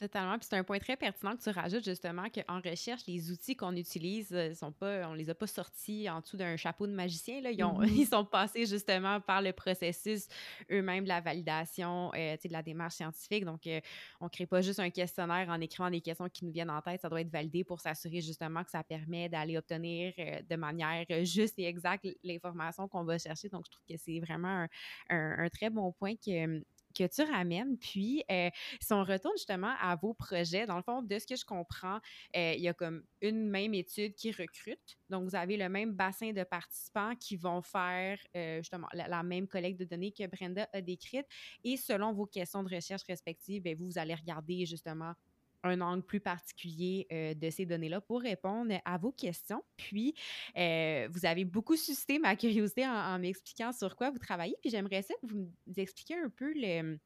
Totalement. 0.00 0.38
Puis 0.38 0.48
c'est 0.48 0.56
un 0.56 0.64
point 0.64 0.78
très 0.78 0.96
pertinent 0.96 1.36
que 1.36 1.42
tu 1.42 1.50
rajoutes 1.50 1.84
justement 1.84 2.24
qu'en 2.30 2.58
recherche, 2.62 3.02
les 3.06 3.30
outils 3.30 3.54
qu'on 3.54 3.76
utilise, 3.76 4.32
euh, 4.32 4.54
sont 4.54 4.72
pas, 4.72 5.06
on 5.06 5.12
les 5.12 5.28
a 5.28 5.34
pas 5.34 5.46
sortis 5.46 6.08
en 6.08 6.20
dessous 6.20 6.38
d'un 6.38 6.56
chapeau 6.56 6.86
de 6.86 6.92
magicien. 6.92 7.42
Là. 7.42 7.50
Ils, 7.50 7.62
ont, 7.62 7.82
mm-hmm. 7.82 7.92
ils, 7.98 8.06
sont 8.06 8.24
passés 8.24 8.64
justement 8.64 9.20
par 9.20 9.42
le 9.42 9.52
processus 9.52 10.26
eux-mêmes 10.70 11.04
de 11.04 11.08
la 11.08 11.20
validation 11.20 12.10
euh, 12.14 12.34
de 12.34 12.50
la 12.50 12.62
démarche 12.62 12.94
scientifique. 12.94 13.44
Donc, 13.44 13.66
euh, 13.66 13.78
on 14.22 14.24
ne 14.24 14.30
crée 14.30 14.46
pas 14.46 14.62
juste 14.62 14.80
un 14.80 14.88
questionnaire 14.88 15.50
en 15.50 15.60
écrivant 15.60 15.90
des 15.90 16.00
questions 16.00 16.30
qui 16.30 16.46
nous 16.46 16.52
viennent 16.52 16.70
en 16.70 16.80
tête. 16.80 17.02
Ça 17.02 17.10
doit 17.10 17.20
être 17.20 17.30
validé 17.30 17.62
pour 17.62 17.78
s'assurer 17.78 18.22
justement 18.22 18.64
que 18.64 18.70
ça 18.70 18.82
permet 18.82 19.28
d'aller 19.28 19.58
obtenir 19.58 20.14
de 20.16 20.56
manière 20.56 21.04
juste 21.24 21.58
et 21.58 21.66
exacte 21.66 22.08
l'information 22.24 22.88
qu'on 22.88 23.04
va 23.04 23.18
chercher. 23.18 23.50
Donc, 23.50 23.66
je 23.66 23.72
trouve 23.72 23.84
que 23.86 24.02
c'est 24.02 24.18
vraiment 24.20 24.66
un, 25.10 25.44
un, 25.44 25.48
très 25.50 25.68
bon 25.68 25.92
point 25.92 26.14
que 26.16 26.62
que 27.00 27.06
tu 27.06 27.22
ramènes. 27.30 27.78
Puis, 27.78 28.22
euh, 28.30 28.50
si 28.80 28.92
on 28.92 29.02
retourne 29.02 29.36
justement 29.36 29.74
à 29.80 29.96
vos 29.96 30.12
projets, 30.12 30.66
dans 30.66 30.76
le 30.76 30.82
fond, 30.82 31.02
de 31.02 31.18
ce 31.18 31.26
que 31.26 31.36
je 31.36 31.44
comprends, 31.44 31.98
euh, 32.36 32.52
il 32.56 32.60
y 32.60 32.68
a 32.68 32.74
comme 32.74 33.02
une 33.22 33.48
même 33.48 33.72
étude 33.74 34.14
qui 34.14 34.32
recrute. 34.32 34.98
Donc, 35.08 35.28
vous 35.28 35.34
avez 35.34 35.56
le 35.56 35.68
même 35.68 35.92
bassin 35.92 36.32
de 36.32 36.44
participants 36.44 37.14
qui 37.16 37.36
vont 37.36 37.62
faire 37.62 38.18
euh, 38.36 38.58
justement 38.58 38.88
la, 38.92 39.22
même 39.22 39.46
collecte 39.46 39.80
de 39.80 39.84
données 39.84 40.12
que 40.12 40.26
Brenda 40.26 40.68
a 40.72 40.80
décrite. 40.80 41.26
Et 41.64 41.76
selon 41.76 42.12
vos 42.12 42.26
questions 42.26 42.62
de 42.62 42.74
recherche 42.74 43.02
respectives, 43.04 43.62
bien, 43.62 43.74
vous, 43.74 43.86
vous 43.86 43.98
allez 43.98 44.14
regarder 44.14 44.66
justement 44.66 45.14
un 45.62 45.80
angle 45.80 46.02
plus 46.02 46.20
particulier 46.20 47.06
euh, 47.12 47.34
de 47.34 47.50
ces 47.50 47.66
données-là 47.66 48.00
pour 48.00 48.20
répondre 48.22 48.74
à 48.84 48.98
vos 48.98 49.12
questions. 49.12 49.62
Puis, 49.76 50.14
euh, 50.56 51.08
vous 51.12 51.26
avez 51.26 51.44
beaucoup 51.44 51.76
suscité 51.76 52.18
ma 52.18 52.36
curiosité 52.36 52.86
en, 52.86 53.18
m'expliquant 53.18 53.72
sur 53.72 53.96
quoi 53.96 54.10
vous 54.10 54.18
travaillez. 54.18 54.56
Puis, 54.60 54.70
j'aimerais 54.70 55.02
ça 55.02 55.14
que 55.14 55.26
vous 55.26 55.50
nous 55.66 55.74
expliquiez 55.76 56.16
un 56.16 56.30
peu 56.30 56.52
le, 56.54 56.98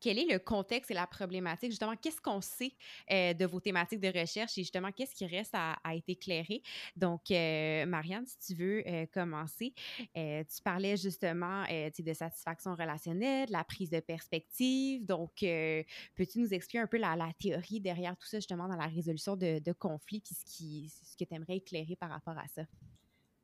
quel 0.00 0.18
est 0.18 0.30
le 0.30 0.38
contexte 0.38 0.90
et 0.90 0.94
la 0.94 1.06
problématique? 1.06 1.70
Justement, 1.70 1.96
qu'est-ce 1.96 2.20
qu'on 2.20 2.40
sait 2.40 2.74
euh, 3.10 3.32
de 3.32 3.46
vos 3.46 3.60
thématiques 3.60 4.00
de 4.00 4.08
recherche 4.08 4.58
et 4.58 4.62
justement, 4.62 4.92
qu'est-ce 4.92 5.14
qui 5.14 5.26
reste 5.26 5.54
à, 5.54 5.78
être 5.94 6.08
éclairé? 6.08 6.62
Donc, 6.96 7.30
euh, 7.30 7.86
Marianne, 7.86 8.26
si 8.26 8.38
tu 8.38 8.54
veux 8.54 8.82
euh, 8.86 9.06
commencer, 9.12 9.72
tu 10.14 10.62
parlais 10.62 10.96
justement 10.96 11.64
de 11.64 12.12
satisfaction 12.12 12.74
relationnelle, 12.74 13.46
de 13.46 13.52
la 13.52 13.64
prise 13.64 13.90
de 13.90 14.00
perspective. 14.00 15.04
Donc, 15.04 15.36
peux-tu 15.40 16.38
nous 16.38 16.52
expliquer 16.52 16.80
un 16.80 16.86
peu 16.86 16.98
la, 16.98 17.16
théorie 17.38 17.80
derrière 17.80 18.16
tout 18.16 18.26
ça, 18.26 18.38
justement, 18.38 18.68
dans 18.68 18.76
la 18.76 18.86
résolution 18.86 19.36
de, 19.36 19.72
conflits, 19.72 20.20
puis 20.20 20.34
ce, 20.34 20.44
qui, 20.44 20.92
ce 21.02 21.16
que 21.16 21.24
tu 21.24 21.34
aimerais 21.34 21.56
éclairer 21.56 21.96
par 21.96 22.10
rapport 22.10 22.36
à 22.38 22.46
ça? 22.48 22.62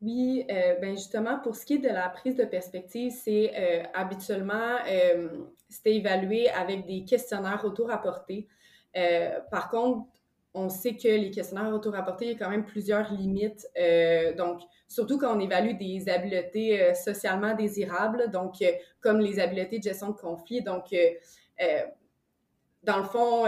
Oui, 0.03 0.47
euh, 0.51 0.77
ben 0.81 0.97
justement, 0.97 1.39
pour 1.41 1.55
ce 1.57 1.67
qui 1.67 1.75
est 1.75 1.79
de 1.79 1.89
la 1.89 2.09
prise 2.09 2.35
de 2.35 2.45
perspective, 2.45 3.13
c'est 3.13 3.53
euh, 3.55 3.83
habituellement, 3.93 4.79
euh, 4.89 5.29
c'était 5.69 5.97
évalué 5.97 6.49
avec 6.49 6.87
des 6.87 7.05
questionnaires 7.05 7.63
auto-rapportés. 7.65 8.49
par 9.51 9.69
contre, 9.69 10.07
on 10.55 10.69
sait 10.69 10.97
que 10.97 11.07
les 11.07 11.31
questionnaires 11.31 11.73
auto-rapportés, 11.73 12.25
il 12.25 12.33
y 12.33 12.35
a 12.35 12.39
quand 12.39 12.51
même 12.51 12.65
plusieurs 12.65 13.13
limites. 13.13 13.67
donc, 14.37 14.63
surtout 14.89 15.19
quand 15.19 15.37
on 15.37 15.41
évalue 15.41 15.77
des 15.77 16.09
habiletés 16.09 16.95
socialement 16.95 17.55
désirables, 17.55 18.31
donc 18.31 18.55
comme 19.01 19.21
les 19.21 19.39
habiletés 19.39 19.79
de 19.79 19.85
gestion 19.85 20.09
de 20.09 20.17
conflit. 20.17 20.63
Donc, 20.63 20.95
dans 22.83 22.99
le 22.99 23.05
fond, 23.05 23.47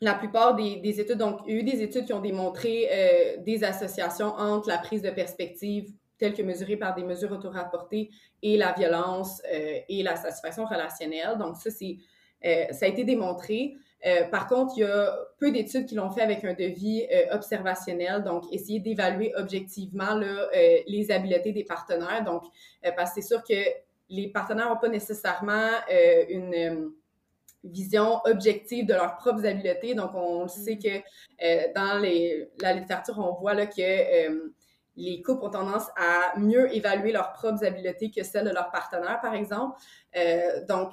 la 0.00 0.14
plupart 0.14 0.54
des, 0.54 1.00
études, 1.00 1.18
donc, 1.18 1.40
il 1.46 1.54
y 1.54 1.56
a 1.56 1.60
eu 1.60 1.64
des 1.64 1.82
études 1.82 2.04
qui 2.04 2.12
ont 2.12 2.20
démontré 2.20 2.88
euh, 2.90 3.36
des 3.42 3.64
associations 3.64 4.28
entre 4.36 4.68
la 4.68 4.78
prise 4.78 5.02
de 5.02 5.10
perspective 5.10 5.92
telle 6.18 6.34
que 6.34 6.42
mesurée 6.42 6.76
par 6.76 6.94
des 6.94 7.02
mesures 7.02 7.32
auto-rapportées 7.32 8.10
et 8.42 8.56
la 8.56 8.72
violence 8.72 9.40
euh, 9.52 9.80
et 9.88 10.02
la 10.02 10.16
satisfaction 10.16 10.66
relationnelle. 10.66 11.36
Donc, 11.38 11.56
ça, 11.56 11.70
c'est, 11.70 11.96
euh, 12.44 12.66
ça 12.72 12.86
a 12.86 12.88
été 12.88 13.04
démontré. 13.04 13.74
par 14.30 14.46
contre, 14.46 14.74
il 14.76 14.80
y 14.80 14.84
a 14.84 15.12
peu 15.40 15.50
d'études 15.50 15.86
qui 15.86 15.96
l'ont 15.96 16.10
fait 16.10 16.22
avec 16.22 16.44
un 16.44 16.54
devis 16.54 17.04
observationnel, 17.32 18.22
donc 18.22 18.44
essayer 18.52 18.78
d'évaluer 18.78 19.32
objectivement 19.34 20.14
là, 20.14 20.48
les 20.86 21.10
habiletés 21.10 21.50
des 21.50 21.64
partenaires. 21.64 22.22
Donc, 22.24 22.44
parce 22.96 23.10
que 23.10 23.20
c'est 23.20 23.26
sûr 23.26 23.42
que 23.42 23.60
les 24.08 24.28
partenaires 24.28 24.68
n'ont 24.68 24.80
pas 24.80 24.88
nécessairement 24.88 25.72
une 26.28 26.92
vision 27.64 28.20
objective 28.24 28.86
de 28.86 28.94
leurs 28.94 29.16
propres 29.16 29.44
habiletés. 29.46 29.94
Donc, 29.94 30.10
on 30.14 30.48
sait 30.48 30.76
mm. 30.76 30.78
que 30.78 30.88
euh, 31.44 31.62
dans 31.74 31.98
les, 31.98 32.50
la 32.60 32.72
littérature, 32.72 33.18
on 33.18 33.38
voit 33.40 33.54
là, 33.54 33.66
que 33.66 33.80
euh, 33.80 34.54
les 34.96 35.22
couples 35.22 35.44
ont 35.44 35.50
tendance 35.50 35.86
à 35.96 36.38
mieux 36.38 36.74
évaluer 36.74 37.12
leurs 37.12 37.32
propres 37.32 37.64
habiletés 37.64 38.10
que 38.10 38.22
celles 38.22 38.46
de 38.46 38.50
leurs 38.50 38.70
partenaires, 38.70 39.20
par 39.20 39.34
exemple. 39.34 39.78
Euh, 40.16 40.64
donc, 40.66 40.90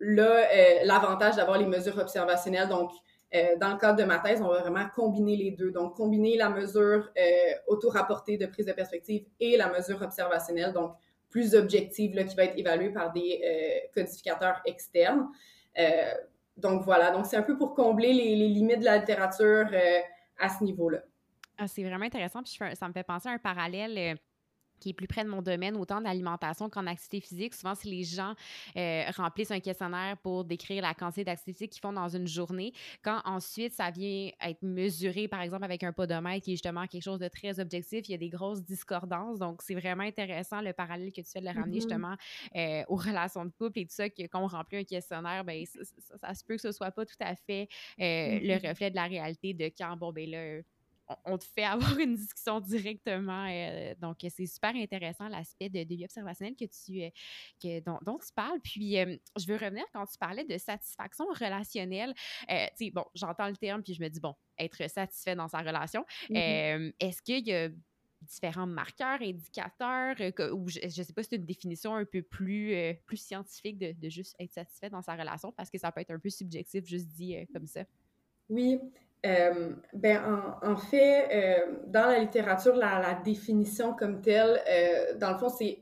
là, 0.00 0.84
l'avantage 0.84 1.36
d'avoir 1.36 1.58
les 1.58 1.66
mesures 1.66 1.98
observationnelles, 1.98 2.68
donc 2.68 2.90
dans 3.60 3.72
le 3.72 3.78
cadre 3.78 3.98
de 3.98 4.04
ma 4.04 4.18
thèse, 4.20 4.40
on 4.40 4.48
va 4.48 4.60
vraiment 4.60 4.86
combiner 4.94 5.36
les 5.36 5.50
deux. 5.50 5.72
Donc, 5.72 5.96
combiner 5.96 6.36
la 6.36 6.50
mesure 6.50 7.10
auto-rapportée 7.66 8.36
de 8.36 8.46
prise 8.46 8.66
de 8.66 8.72
perspective 8.72 9.24
et 9.40 9.56
la 9.56 9.70
mesure 9.70 10.00
observationnelle, 10.02 10.72
donc 10.72 10.94
plus 11.30 11.54
objective, 11.54 12.14
là, 12.14 12.24
qui 12.24 12.36
va 12.36 12.44
être 12.44 12.58
évaluée 12.58 12.90
par 12.90 13.12
des 13.12 13.88
codificateurs 13.94 14.60
externes. 14.66 15.28
Donc, 16.56 16.82
voilà. 16.82 17.10
Donc, 17.10 17.26
c'est 17.26 17.36
un 17.36 17.42
peu 17.42 17.56
pour 17.56 17.74
combler 17.74 18.12
les, 18.12 18.36
limites 18.48 18.80
de 18.80 18.84
la 18.84 18.98
littérature 18.98 19.66
à 20.38 20.48
ce 20.48 20.62
niveau-là. 20.64 20.98
Ah, 21.58 21.68
c'est 21.68 21.84
vraiment 21.84 22.04
intéressant. 22.04 22.42
Puis 22.42 22.58
ça 22.74 22.88
me 22.88 22.92
fait 22.92 23.04
penser 23.04 23.28
à 23.28 23.32
un 23.32 23.38
parallèle 23.38 24.18
qui 24.80 24.90
est 24.90 24.92
plus 24.92 25.06
près 25.06 25.24
de 25.24 25.28
mon 25.28 25.42
domaine, 25.42 25.76
autant 25.76 25.98
en 25.98 26.04
alimentation 26.04 26.68
qu'en 26.68 26.86
activité 26.86 27.20
physique. 27.20 27.54
Souvent, 27.54 27.74
si 27.74 27.88
les 27.88 28.04
gens 28.04 28.34
euh, 28.76 29.04
remplissent 29.16 29.50
un 29.50 29.60
questionnaire 29.60 30.16
pour 30.18 30.44
décrire 30.44 30.82
la 30.82 30.94
quantité 30.94 31.24
d'activité 31.24 31.52
physique 31.52 31.72
qu'ils 31.72 31.80
font 31.80 31.92
dans 31.92 32.08
une 32.08 32.26
journée, 32.26 32.72
quand 33.02 33.20
ensuite 33.24 33.72
ça 33.72 33.90
vient 33.90 34.30
être 34.42 34.62
mesuré, 34.62 35.28
par 35.28 35.40
exemple, 35.40 35.64
avec 35.64 35.82
un 35.82 35.92
podomètre 35.92 36.44
qui 36.44 36.52
est 36.52 36.54
justement 36.54 36.86
quelque 36.86 37.02
chose 37.02 37.18
de 37.18 37.28
très 37.28 37.60
objectif, 37.60 38.08
il 38.08 38.12
y 38.12 38.14
a 38.14 38.18
des 38.18 38.28
grosses 38.28 38.62
discordances. 38.62 39.38
Donc, 39.38 39.62
c'est 39.62 39.74
vraiment 39.74 40.02
intéressant 40.02 40.60
le 40.60 40.72
parallèle 40.72 41.12
que 41.12 41.20
tu 41.20 41.30
fais 41.30 41.40
de 41.40 41.46
le 41.46 41.52
ramener 41.52 41.78
mm-hmm. 41.78 41.80
justement 41.80 42.16
euh, 42.56 42.82
aux 42.88 42.96
relations 42.96 43.44
de 43.44 43.50
couple 43.50 43.80
et 43.80 43.86
tout 43.86 43.94
ça, 43.94 44.08
que 44.08 44.22
quand 44.22 44.42
on 44.42 44.46
remplit 44.46 44.78
un 44.78 44.84
questionnaire, 44.84 45.44
ben, 45.44 45.64
ça, 45.66 46.34
se 46.34 46.44
peut 46.44 46.56
que 46.56 46.62
ce 46.62 46.72
soit 46.72 46.90
pas 46.90 47.04
tout 47.04 47.14
à 47.20 47.34
fait 47.34 47.68
euh, 48.00 48.38
le 48.40 48.54
mm-hmm. 48.54 48.68
reflet 48.68 48.90
de 48.90 48.96
la 48.96 49.04
réalité 49.04 49.54
de 49.54 49.70
quand, 49.76 49.96
bon, 49.96 50.12
ben 50.12 50.28
là, 50.28 50.62
on 51.24 51.38
te 51.38 51.44
fait 51.44 51.64
avoir 51.64 51.98
une 51.98 52.16
discussion 52.16 52.60
directement. 52.60 53.46
Euh, 53.50 53.94
donc, 54.00 54.18
c'est 54.28 54.46
super 54.46 54.74
intéressant 54.74 55.28
l'aspect 55.28 55.68
de, 55.68 55.84
de 55.84 56.04
observationnel 56.04 56.54
que 56.56 56.64
tu, 56.64 57.02
euh, 57.02 57.10
que, 57.62 57.80
dont, 57.80 58.18
tu 58.18 58.32
parles. 58.34 58.60
Puis, 58.60 58.98
euh, 58.98 59.16
je 59.38 59.46
veux 59.46 59.56
revenir 59.56 59.84
quand 59.92 60.06
tu 60.06 60.18
parlais 60.18 60.44
de 60.44 60.58
satisfaction 60.58 61.26
relationnelle. 61.26 62.14
tu 62.48 62.56
sais, 62.76 62.90
bon, 62.90 63.04
j'entends 63.14 63.48
le 63.48 63.56
terme, 63.56 63.82
puis 63.82 63.94
je 63.94 64.02
me 64.02 64.08
dis, 64.08 64.20
bon, 64.20 64.34
être 64.58 64.88
satisfait 64.88 65.34
dans 65.34 65.48
sa 65.48 65.58
relation. 65.58 66.04
Mm-hmm. 66.30 66.94
Est-ce 67.00 67.22
qu'il 67.22 67.46
y 67.46 67.52
a 67.52 67.68
différents 68.22 68.66
marqueurs, 68.66 69.20
indicateurs, 69.20 70.16
ou 70.54 70.68
je 70.68 70.80
ne 70.84 70.90
sais 70.90 71.12
pas 71.12 71.22
si 71.22 71.28
c'est 71.30 71.36
une 71.36 71.44
définition 71.44 71.94
un 71.94 72.06
peu 72.06 72.22
plus, 72.22 72.74
plus 73.04 73.18
scientifique 73.18 73.76
de, 73.78 73.92
de, 73.92 74.08
juste 74.08 74.34
être 74.38 74.52
satisfait 74.52 74.88
dans 74.88 75.02
sa 75.02 75.14
relation, 75.14 75.52
parce 75.52 75.70
que 75.70 75.76
ça 75.76 75.92
peut 75.92 76.00
être 76.00 76.12
un 76.12 76.18
peu 76.18 76.30
subjectif, 76.30 76.86
juste 76.86 77.08
dit 77.08 77.36
comme 77.52 77.66
ça? 77.66 77.84
Oui, 78.48 78.78
euh, 79.24 79.70
ben, 79.94 80.20
en, 80.62 80.76
fait, 80.76 81.28
euh, 81.32 81.72
dans 81.86 82.06
la 82.06 82.18
littérature, 82.18 82.76
la, 82.76 83.18
définition 83.24 83.94
comme 83.94 84.20
telle, 84.20 84.60
euh, 84.68 85.16
dans 85.18 85.32
le 85.32 85.38
fond, 85.38 85.48
c'est 85.48 85.78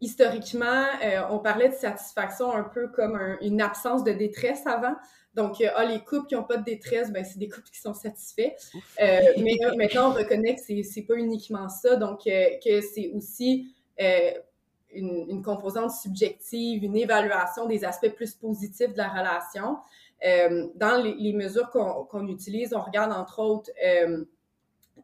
historiquement, 0.00 0.84
on 1.30 1.38
parlait 1.38 1.68
de 1.68 1.74
satisfaction 1.74 2.52
un 2.52 2.64
peu 2.64 2.88
comme 2.88 3.16
une 3.40 3.62
absence 3.62 4.02
de 4.02 4.10
détresse 4.10 4.66
avant. 4.66 4.94
Donc, 5.34 5.62
ah, 5.76 5.84
les 5.84 6.00
couples 6.00 6.26
qui 6.26 6.34
n'ont 6.34 6.42
pas 6.42 6.56
de 6.56 6.64
détresse, 6.64 7.12
ben, 7.12 7.24
c'est 7.24 7.38
des 7.38 7.48
couples 7.48 7.68
qui 7.72 7.80
sont 7.80 7.94
satisfaits. 7.94 8.50
mais 8.98 9.56
maintenant, 9.76 10.10
on 10.10 10.14
reconnaît 10.14 10.56
que 10.56 10.60
c'est 10.60 10.74
n'est 10.74 11.06
pas 11.06 11.14
uniquement 11.14 11.68
ça, 11.68 11.94
donc 11.94 12.24
que 12.24 12.80
c'est 12.80 13.12
aussi 13.14 13.72
une, 13.96 15.26
une, 15.28 15.42
composante 15.42 15.92
subjective, 15.92 16.82
une 16.82 16.96
évaluation 16.96 17.66
des 17.66 17.84
aspects 17.84 18.10
plus 18.10 18.34
positifs 18.34 18.92
de 18.92 18.98
la 18.98 19.08
relation. 19.08 19.78
Euh, 20.24 20.68
dans 20.76 21.02
les, 21.02 21.32
mesures 21.32 21.70
qu'on 21.70 22.28
utilise, 22.28 22.74
on 22.74 22.80
regarde 22.80 23.12
entre 23.12 23.40
autres 23.40 23.70
euh, 23.84 24.24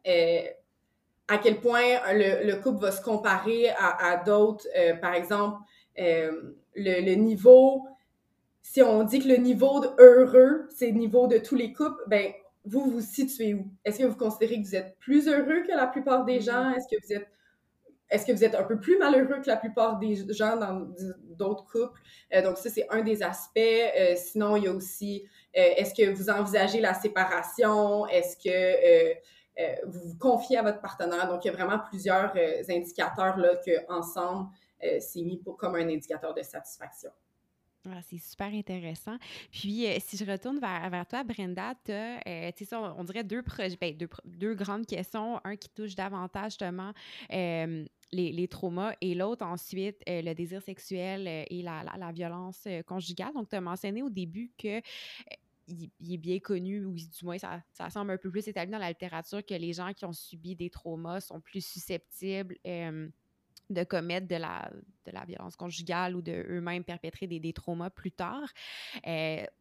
euh, 0.07 0.41
à 1.27 1.37
quel 1.37 1.59
point 1.59 1.99
le, 2.13 2.55
couple 2.61 2.81
va 2.81 2.91
se 2.91 3.01
comparer 3.01 3.69
à, 3.69 4.21
d'autres. 4.25 4.65
par 5.01 5.13
exemple, 5.13 5.59
le, 5.97 7.15
niveau, 7.15 7.85
si 8.61 8.81
on 8.81 9.03
dit 9.03 9.19
que 9.19 9.27
le 9.27 9.35
niveau 9.35 9.79
de 9.81 9.89
heureux, 9.99 10.67
c'est 10.69 10.87
le 10.87 10.97
niveau 10.97 11.27
de 11.27 11.37
tous 11.37 11.55
les 11.55 11.73
couples, 11.73 12.01
ben 12.07 12.31
vous 12.65 12.89
vous 12.89 13.01
situez 13.01 13.53
où? 13.53 13.67
Est-ce 13.85 13.99
que 13.99 14.05
vous 14.05 14.15
considérez 14.15 14.61
que 14.61 14.67
vous 14.67 14.75
êtes 14.75 14.97
plus 14.99 15.27
heureux 15.27 15.63
que 15.67 15.71
la 15.71 15.87
plupart 15.87 16.25
des 16.25 16.39
mm-hmm. 16.39 16.43
gens? 16.43 16.69
Est-ce 16.71 16.87
que 16.87 16.99
vous 17.05 17.13
êtes 17.13 17.27
est-ce 18.09 18.25
que 18.25 18.31
vous 18.31 18.43
êtes 18.43 18.55
un 18.55 18.63
peu 18.63 18.79
plus 18.79 18.97
malheureux 18.97 19.39
que 19.41 19.47
la 19.47 19.57
plupart 19.57 19.99
des 19.99 20.15
gens 20.33 20.57
dans 20.57 20.87
d'autres 21.37 21.65
couples? 21.65 21.99
Euh, 22.33 22.41
donc, 22.41 22.57
ça, 22.57 22.69
c'est 22.69 22.87
un 22.89 23.01
des 23.01 23.21
aspects. 23.21 23.59
Euh, 23.59 24.15
sinon, 24.15 24.55
il 24.55 24.63
y 24.63 24.67
a 24.67 24.73
aussi, 24.73 25.27
euh, 25.55 25.73
est-ce 25.77 25.93
que 25.93 26.09
vous 26.09 26.29
envisagez 26.29 26.79
la 26.79 26.93
séparation? 26.93 28.07
Est-ce 28.07 28.35
que 28.37 29.15
vous 29.85 30.09
vous 30.09 30.17
confiez 30.17 30.57
à 30.57 30.63
votre 30.63 30.81
partenaire? 30.81 31.27
Donc, 31.27 31.45
il 31.45 31.49
y 31.49 31.51
a 31.51 31.53
vraiment 31.53 31.79
plusieurs 31.79 32.33
indicateurs 32.69 33.37
là, 33.37 33.57
que 33.57 33.91
ensemble, 33.91 34.49
c'est 34.81 35.21
mis 35.21 35.37
pour, 35.37 35.57
comme 35.57 35.75
un 35.75 35.87
indicateur 35.87 36.33
de 36.33 36.41
satisfaction. 36.41 37.11
Ah, 37.89 38.01
c'est 38.09 38.17
super 38.17 38.47
intéressant. 38.47 39.17
Puis, 39.51 39.85
si 39.99 40.17
je 40.17 40.29
retourne 40.29 40.59
vers, 40.59 41.05
toi, 41.07 41.23
Brenda, 41.23 41.73
tu 41.83 41.91
as, 41.91 42.51
ça, 42.65 42.95
on, 42.97 43.03
dirait 43.03 43.23
deux, 43.23 43.41
projets, 43.41 43.77
ben, 43.79 43.97
deux, 44.25 44.53
grandes 44.55 44.85
questions. 44.85 45.41
Un 45.43 45.55
qui 45.55 45.69
touche 45.69 45.95
davantage 45.95 46.53
justement 46.53 46.93
les, 48.11 48.47
traumas 48.47 48.93
et 49.01 49.15
l'autre 49.15 49.45
ensuite 49.45 50.01
euh, 50.07 50.21
le 50.21 50.33
désir 50.33 50.61
sexuel 50.61 51.27
euh, 51.27 51.43
et 51.49 51.61
la, 51.61 51.83
la, 51.97 52.11
violence 52.11 52.63
euh, 52.67 52.81
conjugale. 52.83 53.33
Donc, 53.33 53.49
tu 53.49 53.55
as 53.55 53.61
mentionné 53.61 54.01
au 54.01 54.09
début 54.09 54.51
que 54.57 54.81
il, 55.67 56.13
est 56.13 56.17
bien 56.17 56.39
connu, 56.39 56.83
ou 56.83 56.95
du 56.95 57.25
moins 57.25 57.37
ça, 57.37 57.61
ça, 57.73 57.91
semble 57.91 58.11
un 58.11 58.17
peu 58.17 58.31
plus 58.31 58.47
établi 58.47 58.71
dans 58.71 58.79
la 58.79 58.89
littérature, 58.89 59.45
que 59.45 59.53
les 59.53 59.73
gens 59.73 59.93
qui 59.93 60.03
ont 60.03 60.13
subi 60.13 60.55
des 60.55 60.71
traumas 60.71 61.21
sont 61.21 61.39
plus 61.39 61.63
susceptibles 61.63 62.57
de 62.65 63.83
commettre 63.83 64.27
de 64.27 64.37
la, 64.37 64.71
de 65.05 65.11
la 65.11 65.25
violence 65.25 65.55
conjugale 65.55 66.15
ou 66.15 66.23
de 66.23 66.31
eux-mêmes 66.49 66.83
perpétrer 66.83 67.27
des, 67.27 67.39
des, 67.39 67.53
traumas 67.53 67.91
plus 67.91 68.11
tard. 68.11 68.51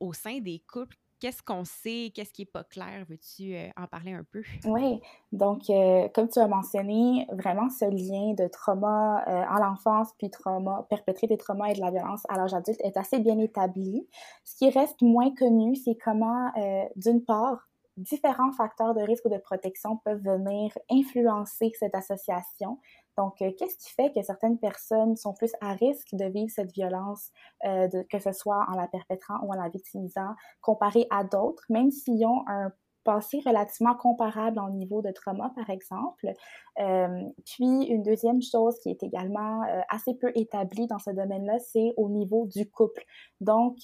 au 0.01 0.14
sein 0.14 0.40
des 0.40 0.61
couples, 0.61 0.96
Qu'est-ce 1.21 1.43
qu'on 1.43 1.64
sait? 1.64 2.12
Qu'est-ce 2.14 2.33
qui 2.33 2.43
n'est 2.43 2.47
pas 2.47 2.62
clair? 2.62 3.05
Veux-tu 3.09 3.55
euh, 3.55 3.69
en 3.77 3.87
parler 3.87 4.12
un 4.12 4.25
peu? 4.25 4.43
Oui, 4.64 5.01
donc 5.33 5.69
euh, 5.69 6.09
comme 6.14 6.29
tu 6.29 6.39
as 6.39 6.47
mentionné, 6.47 7.27
vraiment 7.33 7.69
ce 7.71 7.85
lien 7.87 8.35
de 8.35 8.49
trauma 8.49 9.25
euh, 9.27 9.45
en 9.51 9.59
l'enfance, 9.59 10.11
puis 10.19 10.31
trauma, 10.31 10.87
perpétrer 10.89 11.27
des 11.27 11.37
traumas 11.37 11.71
et 11.71 11.75
de 11.75 11.81
la 11.81 11.91
violence 11.91 12.23
à 12.29 12.37
l'âge 12.37 12.55
adulte 12.55 12.81
est 12.85 12.97
assez 12.97 13.19
bien 13.19 13.39
établi. 13.39 14.07
Ce 14.45 14.55
qui 14.57 14.71
reste 14.71 15.03
moins 15.03 15.35
connu, 15.35 15.75
c'est 15.75 15.97
comment, 15.97 16.53
d'une 16.97 17.25
part, 17.25 17.69
différents 17.99 18.53
facteurs 18.53 18.95
de 18.95 19.01
risque 19.03 19.25
ou 19.25 19.29
de 19.29 19.39
protection 19.39 19.97
peuvent 20.05 20.23
venir 20.23 20.73
influencer 20.91 21.73
cette 21.79 21.95
association. 21.95 22.79
Donc, 23.19 23.43
euh, 23.43 23.51
qu'est-ce 23.59 23.77
qui 23.77 23.93
fait 23.93 24.12
que 24.14 24.23
certaines 24.23 24.59
personnes 24.59 25.16
sont 25.16 25.35
plus 25.35 25.51
à 25.61 25.73
risque 25.73 26.14
de 26.14 26.25
vivre 26.27 26.51
cette 26.55 26.73
violence, 26.73 27.33
euh, 27.66 27.89
que 28.09 28.21
ce 28.21 28.31
soit 28.33 28.64
en 28.71 28.77
la 28.77 28.87
perpétrant 28.87 29.41
ou 29.43 29.53
en 29.53 29.57
la 29.57 29.69
victimisant, 29.69 30.35
comparé 30.61 31.09
à 31.11 31.25
d'autres, 31.25 31.64
même 31.69 31.91
s'ils 31.91 32.25
ont 32.25 32.45
un 32.47 32.71
passé 33.03 33.41
relativement 33.45 33.97
comparable 33.97 34.61
en 34.61 34.71
niveau 34.71 35.03
de 35.03 35.11
trauma, 35.11 35.51
par 35.57 35.69
exemple. 35.69 36.33
Euh, 36.79 37.25
puis, 37.45 37.87
une 37.87 38.05
deuxième 38.05 38.41
chose 38.41 38.79
qui 38.81 38.91
est 38.91 39.03
également 39.03 39.62
assez 39.89 40.14
peu 40.14 40.31
établie 40.37 40.87
dans 40.87 40.99
ce 40.99 41.11
domaine-là, 41.11 41.59
c'est 41.59 41.95
au 41.97 42.09
niveau 42.11 42.47
du 42.47 42.71
couple. 42.71 43.03
Donc, 43.41 43.77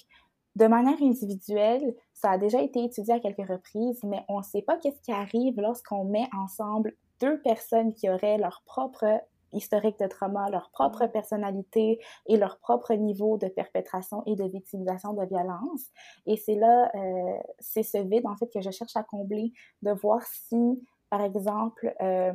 de 0.56 0.66
manière 0.66 1.00
individuelle, 1.02 1.96
ça 2.12 2.32
a 2.32 2.38
déjà 2.38 2.60
été 2.62 2.84
étudié 2.84 3.14
à 3.14 3.20
quelques 3.20 3.48
reprises, 3.48 4.00
mais 4.04 4.24
on 4.28 4.38
ne 4.38 4.44
sait 4.44 4.62
pas 4.62 4.76
qu'est-ce 4.76 5.00
qui 5.00 5.10
arrive 5.10 5.60
lorsqu'on 5.60 6.04
met 6.04 6.28
ensemble 6.36 6.94
deux 7.24 7.40
personnes 7.40 7.94
qui 7.94 8.08
auraient 8.10 8.38
leur 8.38 8.62
propre 8.66 9.22
historique 9.52 9.98
de 9.98 10.06
trauma, 10.06 10.50
leur 10.50 10.68
propre 10.70 11.06
personnalité 11.06 12.00
et 12.26 12.36
leur 12.36 12.58
propre 12.58 12.92
niveau 12.94 13.38
de 13.38 13.48
perpétration 13.48 14.22
et 14.26 14.34
de 14.34 14.44
victimisation 14.44 15.12
de 15.14 15.24
violence. 15.24 15.84
Et 16.26 16.36
c'est 16.36 16.56
là, 16.56 16.90
euh, 16.94 17.38
c'est 17.60 17.84
ce 17.84 17.98
vide 17.98 18.26
en 18.26 18.36
fait 18.36 18.48
que 18.52 18.60
je 18.60 18.70
cherche 18.70 18.96
à 18.96 19.04
combler, 19.04 19.52
de 19.82 19.92
voir 19.92 20.22
si, 20.22 20.82
par 21.08 21.22
exemple, 21.22 21.94
euh, 22.02 22.32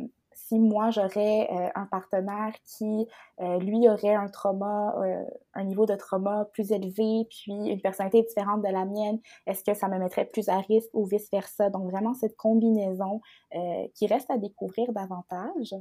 si 0.47 0.59
moi 0.59 0.89
j'aurais 0.89 1.47
euh, 1.51 1.69
un 1.75 1.85
partenaire 1.85 2.53
qui, 2.65 3.07
euh, 3.39 3.59
lui, 3.59 3.87
aurait 3.89 4.15
un 4.15 4.27
trauma, 4.27 4.95
euh, 4.97 5.23
un 5.53 5.63
niveau 5.63 5.85
de 5.85 5.95
trauma 5.95 6.45
plus 6.53 6.71
élevé, 6.71 7.27
puis 7.29 7.53
une 7.53 7.81
personnalité 7.81 8.23
différente 8.23 8.61
de 8.61 8.71
la 8.71 8.85
mienne, 8.85 9.19
est-ce 9.45 9.63
que 9.63 9.73
ça 9.73 9.87
me 9.87 9.99
mettrait 9.99 10.25
plus 10.25 10.49
à 10.49 10.59
risque 10.59 10.89
ou 10.93 11.05
vice-versa? 11.05 11.69
Donc 11.69 11.89
vraiment 11.91 12.13
cette 12.13 12.35
combinaison 12.35 13.21
qui 13.95 14.07
reste 14.07 14.29
à 14.31 14.37
découvrir 14.37 14.91
davantage. 14.93 15.75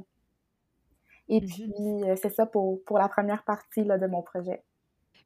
Et 1.29 1.41
mmh 1.41 1.45
puis, 1.45 1.73
c'est 2.15 2.33
ça 2.33 2.45
pour, 2.45 2.83
pour 2.85 2.97
la 2.97 3.07
première 3.07 3.43
partie 3.43 3.83
là, 3.83 3.97
de 3.97 4.07
mon 4.07 4.21
projet. 4.21 4.63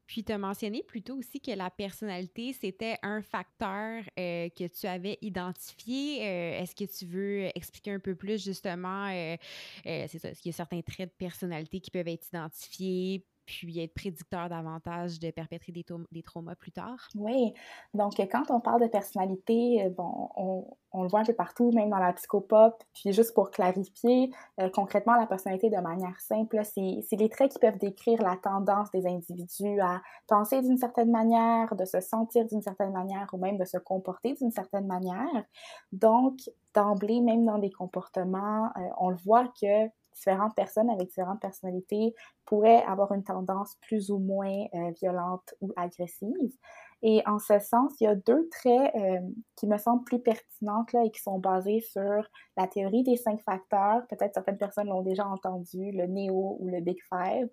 Puis, 0.05 0.23
tu 0.23 0.31
as 0.31 0.37
mentionné 0.37 0.83
plutôt 0.83 1.15
aussi 1.15 1.39
que 1.39 1.51
la 1.51 1.69
personnalité, 1.69 2.53
c'était 2.53 2.97
un 3.03 3.21
facteur 3.21 4.03
euh, 4.19 4.49
que 4.49 4.67
tu 4.67 4.85
avais 4.87 5.17
identifié. 5.21 6.21
Euh, 6.21 6.61
est-ce 6.61 6.75
que 6.75 6.83
tu 6.83 7.05
veux 7.05 7.49
expliquer 7.55 7.91
un 7.91 7.99
peu 7.99 8.15
plus 8.15 8.43
justement, 8.43 9.07
euh, 9.09 9.37
c'est 9.83 10.19
ça, 10.19 10.29
est-ce 10.29 10.41
qu'il 10.41 10.51
y 10.51 10.53
a 10.53 10.57
certains 10.57 10.81
traits 10.81 11.09
de 11.09 11.15
personnalité 11.17 11.79
qui 11.79 11.91
peuvent 11.91 12.07
être 12.07 12.27
identifiés? 12.27 13.25
Puis 13.45 13.79
être 13.79 13.93
prédicteur 13.93 14.49
davantage 14.49 15.19
de 15.19 15.31
perpétrer 15.31 15.71
des, 15.71 15.85
des, 16.11 16.23
traumas 16.23 16.55
plus 16.55 16.71
tard? 16.71 17.07
Oui. 17.15 17.53
Donc, 17.93 18.13
quand 18.31 18.49
on 18.49 18.59
parle 18.59 18.81
de 18.81 18.87
personnalité, 18.87 19.85
euh, 19.85 19.89
bon, 19.89 20.29
on, 20.35 21.03
le 21.03 21.09
voit 21.09 21.21
un 21.21 21.25
peu 21.25 21.33
partout, 21.33 21.71
même 21.71 21.89
dans 21.89 21.97
la 21.97 22.13
psychopop. 22.13 22.83
Puis, 22.93 23.13
juste 23.13 23.33
pour 23.33 23.51
clarifier, 23.51 24.31
euh, 24.59 24.69
concrètement, 24.69 25.15
la 25.15 25.25
personnalité 25.25 25.69
de 25.69 25.77
manière 25.77 26.19
simple, 26.19 26.61
c'est 26.63 27.15
les 27.15 27.29
traits 27.29 27.51
qui 27.51 27.59
peuvent 27.59 27.77
décrire 27.77 28.21
la 28.21 28.37
tendance 28.37 28.91
des 28.91 29.07
individus 29.07 29.79
à 29.81 30.01
penser 30.27 30.61
d'une 30.61 30.77
certaine 30.77 31.11
manière, 31.11 31.75
de 31.75 31.85
se 31.85 31.99
sentir 31.99 32.45
d'une 32.45 32.61
certaine 32.61 32.91
manière 32.91 33.27
ou 33.33 33.37
même 33.37 33.57
de 33.57 33.65
se 33.65 33.77
comporter 33.77 34.33
d'une 34.33 34.51
certaine 34.51 34.87
manière. 34.87 35.43
Donc, 35.91 36.37
d'emblée, 36.73 37.21
même 37.21 37.45
dans 37.45 37.57
des 37.57 37.71
comportements, 37.71 38.65
euh, 38.77 38.81
on 38.97 39.09
le 39.09 39.17
voit 39.17 39.47
que 39.61 39.89
différentes 40.13 40.55
personnes 40.55 40.89
avec 40.89 41.07
différentes 41.07 41.41
personnalités 41.41 42.13
pourraient 42.45 42.83
avoir 42.83 43.11
une 43.13 43.23
tendance 43.23 43.75
plus 43.81 44.11
ou 44.11 44.19
moins 44.19 44.65
euh, 44.73 44.91
violente 45.01 45.53
ou 45.61 45.71
agressive. 45.75 46.55
Et 47.01 47.21
en 47.25 47.37
ce 47.37 47.59
sens, 47.59 47.93
il 47.99 48.05
y 48.05 48.07
a 48.07 48.15
deux 48.15 48.47
traits 48.49 48.95
euh, 48.95 49.19
qui 49.57 49.67
me 49.67 49.77
semblent 49.77 50.05
plus 50.05 50.19
pertinentes 50.19 50.93
là, 50.93 51.03
et 51.03 51.11
qui 51.11 51.21
sont 51.21 51.37
basés 51.37 51.81
sur 51.81 52.23
la 52.55 52.67
théorie 52.67 53.03
des 53.03 53.17
cinq 53.17 53.41
facteurs. 53.41 54.07
Peut-être 54.07 54.33
certaines 54.33 54.57
personnes 54.57 54.87
l'ont 54.87 55.01
déjà 55.01 55.27
entendu, 55.27 55.91
le 55.91 56.07
NEO 56.07 56.57
ou 56.59 56.67
le 56.69 56.79
Big 56.79 56.99
Five. 57.09 57.49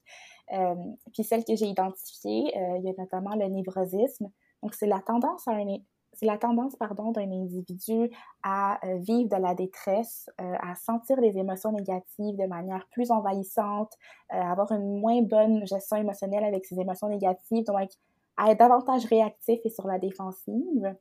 Euh, 0.52 0.74
puis 1.12 1.24
celle 1.24 1.44
que 1.44 1.56
j'ai 1.56 1.66
identifiée, 1.66 2.52
il 2.54 2.82
y 2.84 2.90
a 2.90 2.92
notamment 2.96 3.34
le 3.34 3.46
névrosisme. 3.46 4.30
Donc, 4.62 4.74
c'est 4.74 4.86
la 4.86 5.00
tendance 5.00 5.48
à 5.48 5.52
un, 5.52 5.78
c'est 6.20 6.26
la 6.26 6.36
tendance, 6.36 6.76
pardon, 6.76 7.12
d'un 7.12 7.32
individu 7.32 8.10
à 8.42 8.78
euh, 8.86 8.98
vivre 8.98 9.30
de 9.30 9.40
la 9.40 9.54
détresse, 9.54 10.28
euh, 10.38 10.54
à 10.60 10.74
sentir 10.74 11.16
des 11.16 11.38
émotions 11.38 11.72
négatives 11.72 12.36
de 12.36 12.46
manière 12.46 12.86
plus 12.90 13.10
envahissante, 13.10 13.94
euh, 14.34 14.36
avoir 14.36 14.70
une 14.72 15.00
moins 15.00 15.22
bonne 15.22 15.66
gestion 15.66 15.96
émotionnelle 15.96 16.44
avec 16.44 16.66
ses 16.66 16.78
émotions 16.78 17.08
négatives, 17.08 17.64
donc 17.64 17.88
à 18.36 18.50
être 18.50 18.58
davantage 18.58 19.06
réactif 19.06 19.60
et 19.64 19.70
sur 19.70 19.86
la 19.86 19.98
défensive. 19.98 20.94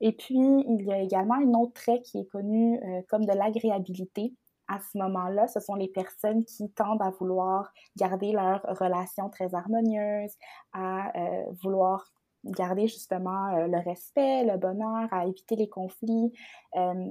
Et 0.00 0.12
puis, 0.12 0.38
il 0.38 0.82
y 0.86 0.92
a 0.92 1.00
également 1.00 1.34
un 1.34 1.54
autre 1.54 1.72
trait 1.72 2.00
qui 2.00 2.18
est 2.18 2.26
connu 2.26 2.80
comme 3.08 3.24
de 3.24 3.32
l'agréabilité. 3.32 4.34
À 4.66 4.78
ce 4.80 4.98
moment-là, 4.98 5.46
ce 5.46 5.60
sont 5.60 5.74
les 5.74 5.86
personnes 5.86 6.44
qui 6.44 6.70
tendent 6.70 7.02
à 7.02 7.10
vouloir 7.10 7.72
garder 7.96 8.32
leur 8.32 8.62
relation 8.80 9.28
très 9.28 9.54
harmonieuse, 9.54 10.32
à 10.72 11.12
vouloir 11.62 12.12
garder 12.44 12.86
justement 12.86 13.54
euh, 13.56 13.66
le 13.66 13.78
respect, 13.78 14.44
le 14.44 14.58
bonheur, 14.58 15.08
à 15.12 15.26
éviter 15.26 15.56
les 15.56 15.68
conflits. 15.68 16.32
Euh, 16.76 17.10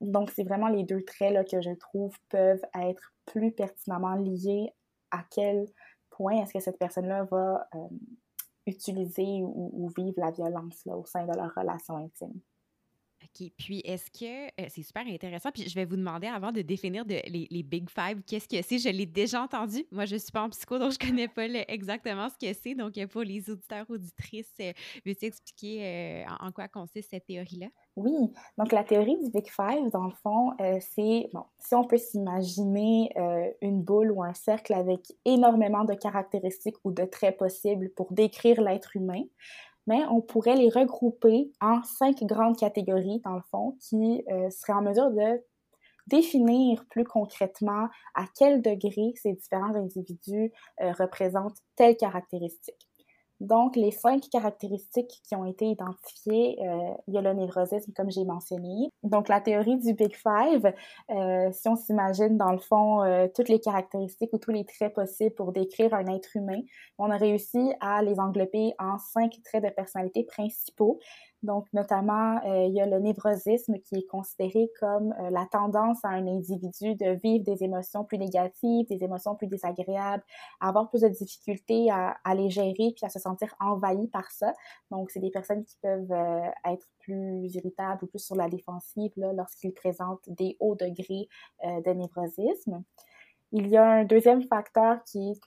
donc, 0.00 0.30
c'est 0.30 0.44
vraiment 0.44 0.68
les 0.68 0.84
deux 0.84 1.02
traits 1.04 1.32
là, 1.32 1.44
que 1.44 1.60
je 1.60 1.70
trouve 1.70 2.16
peuvent 2.28 2.64
être 2.74 3.14
plus 3.26 3.52
pertinemment 3.52 4.14
liés 4.16 4.72
à 5.10 5.24
quel 5.30 5.66
point 6.10 6.42
est-ce 6.42 6.52
que 6.52 6.60
cette 6.60 6.78
personne-là 6.78 7.24
va 7.24 7.68
euh, 7.74 7.88
utiliser 8.66 9.42
ou, 9.42 9.90
vivre 9.96 10.14
la 10.18 10.30
violence 10.30 10.84
là, 10.86 10.96
au 10.96 11.04
sein 11.04 11.26
de 11.26 11.36
leur 11.36 11.52
relation 11.54 11.96
intime. 11.96 12.40
OK. 13.34 13.50
Puis, 13.56 13.80
est-ce 13.84 14.10
que 14.10 14.46
euh, 14.60 14.66
c'est 14.68 14.82
super 14.82 15.06
intéressant? 15.06 15.50
Puis, 15.50 15.68
je 15.68 15.74
vais 15.74 15.84
vous 15.84 15.96
demander 15.96 16.26
avant 16.26 16.52
de 16.52 16.62
définir 16.62 17.04
les, 17.06 17.62
Big 17.62 17.88
Five, 17.90 18.22
qu'est-ce 18.26 18.48
que 18.48 18.62
c'est? 18.62 18.78
Je 18.78 18.88
l'ai 18.88 19.06
déjà 19.06 19.42
entendu. 19.42 19.84
Moi, 19.90 20.04
je 20.04 20.16
suis 20.16 20.30
pas 20.30 20.42
en 20.42 20.50
psycho, 20.50 20.78
donc 20.78 20.92
je 20.92 20.98
connais 20.98 21.28
pas 21.28 21.46
exactement 21.68 22.28
ce 22.28 22.46
que 22.46 22.52
c'est. 22.52 22.74
Donc, 22.74 22.94
pour 23.06 23.22
les 23.22 23.50
auditeurs, 23.50 23.86
auditrices, 23.88 24.52
euh, 24.60 24.72
veux-tu 25.04 25.26
expliquer 25.26 25.84
euh, 25.84 26.24
en, 26.40 26.52
quoi 26.52 26.68
consiste 26.68 27.10
cette 27.10 27.26
théorie-là? 27.26 27.68
Oui. 27.96 28.32
Donc, 28.58 28.72
la 28.72 28.84
théorie 28.84 29.16
du 29.22 29.30
Big 29.30 29.48
Five, 29.48 29.90
dans 29.90 30.06
le 30.06 30.14
fond, 30.22 30.52
c'est, 30.80 31.28
bon, 31.32 31.44
si 31.58 31.74
on 31.74 31.84
peut 31.84 31.98
s'imaginer 31.98 33.10
une 33.60 33.82
boule 33.82 34.10
ou 34.10 34.22
un 34.22 34.34
cercle 34.34 34.74
avec 34.74 35.00
énormément 35.24 35.84
de 35.84 35.94
caractéristiques 35.94 36.76
ou 36.84 36.90
de 36.90 37.04
traits 37.04 37.36
possibles 37.36 37.90
pour 37.90 38.12
décrire 38.12 38.60
l'être 38.60 38.96
humain, 38.96 39.22
mais 39.86 40.04
on 40.10 40.20
pourrait 40.20 40.56
les 40.56 40.70
regrouper 40.70 41.52
en 41.60 41.82
cinq 41.82 42.22
grandes 42.24 42.56
catégories, 42.58 43.20
dans 43.24 43.34
le 43.34 43.42
fond, 43.50 43.76
qui 43.80 44.24
euh, 44.30 44.50
seraient 44.50 44.72
en 44.72 44.82
mesure 44.82 45.10
de 45.10 45.42
définir 46.06 46.84
plus 46.90 47.04
concrètement 47.04 47.88
à 48.14 48.24
quel 48.36 48.60
degré 48.60 49.14
ces 49.16 49.32
différents 49.32 49.74
individus 49.74 50.52
euh, 50.80 50.92
représentent 50.92 51.58
telle 51.76 51.96
caractéristique. 51.96 52.83
Donc, 53.40 53.76
les 53.76 53.90
cinq 53.90 54.28
caractéristiques 54.30 55.20
qui 55.28 55.34
ont 55.34 55.44
été 55.44 55.66
identifiées, 55.66 56.56
euh, 56.66 56.94
il 57.08 57.14
y 57.14 57.18
a 57.18 57.20
le 57.20 57.34
névrosisme, 57.34 57.92
comme 57.94 58.10
j'ai 58.10 58.24
mentionné. 58.24 58.90
Donc, 59.02 59.28
la 59.28 59.40
théorie 59.40 59.76
du 59.78 59.92
Big 59.92 60.14
Five, 60.14 60.72
euh, 61.10 61.50
si 61.52 61.68
on 61.68 61.76
s'imagine 61.76 62.38
dans 62.38 62.52
le 62.52 62.58
fond 62.58 63.02
euh, 63.02 63.26
toutes 63.34 63.48
les 63.48 63.60
caractéristiques 63.60 64.32
ou 64.32 64.38
tous 64.38 64.52
les 64.52 64.64
traits 64.64 64.94
possibles 64.94 65.34
pour 65.34 65.52
décrire 65.52 65.94
un 65.94 66.06
être 66.06 66.36
humain, 66.36 66.60
on 66.98 67.10
a 67.10 67.16
réussi 67.16 67.72
à 67.80 68.02
les 68.02 68.20
englober 68.20 68.72
en 68.78 68.98
cinq 68.98 69.32
traits 69.44 69.64
de 69.64 69.70
personnalité 69.70 70.24
principaux. 70.24 71.00
Donc, 71.44 71.66
notamment, 71.74 72.38
euh, 72.46 72.64
il 72.64 72.72
y 72.72 72.80
a 72.80 72.86
le 72.86 72.98
névrosisme 72.98 73.78
qui 73.80 73.96
est 73.96 74.06
considéré 74.06 74.70
comme 74.80 75.12
euh, 75.20 75.28
la 75.28 75.46
tendance 75.52 76.02
à 76.02 76.08
un 76.08 76.26
individu 76.26 76.94
de 76.94 77.10
vivre 77.22 77.44
des 77.44 77.62
émotions 77.62 78.02
plus 78.02 78.16
négatives, 78.16 78.86
des 78.88 79.04
émotions 79.04 79.34
plus 79.34 79.46
désagréables, 79.46 80.22
à 80.60 80.70
avoir 80.70 80.88
plus 80.88 81.02
de 81.02 81.08
difficultés 81.08 81.90
à, 81.90 82.34
les 82.34 82.48
gérer 82.48 82.94
puis 82.96 83.04
à 83.04 83.10
se 83.10 83.18
sentir 83.18 83.54
envahi 83.60 84.08
par 84.08 84.30
ça. 84.30 84.54
Donc, 84.90 85.10
c'est 85.10 85.20
des 85.20 85.30
personnes 85.30 85.64
qui 85.64 85.76
peuvent 85.82 86.12
euh, 86.12 86.48
être 86.64 86.88
plus 87.00 87.54
irritables 87.54 88.04
ou 88.04 88.06
plus 88.06 88.24
sur 88.24 88.36
la 88.36 88.48
défensive 88.48 89.12
lorsqu'ils 89.16 89.74
présentent 89.74 90.26
des 90.26 90.56
hauts 90.60 90.74
degrés 90.74 91.28
de 91.62 91.90
névrosisme. 91.90 92.82
Il 93.56 93.68
y 93.68 93.76
a 93.76 93.88
un 93.88 94.04
deuxième 94.04 94.42
facteur 94.42 95.04
qui 95.04 95.30
est 95.30 95.40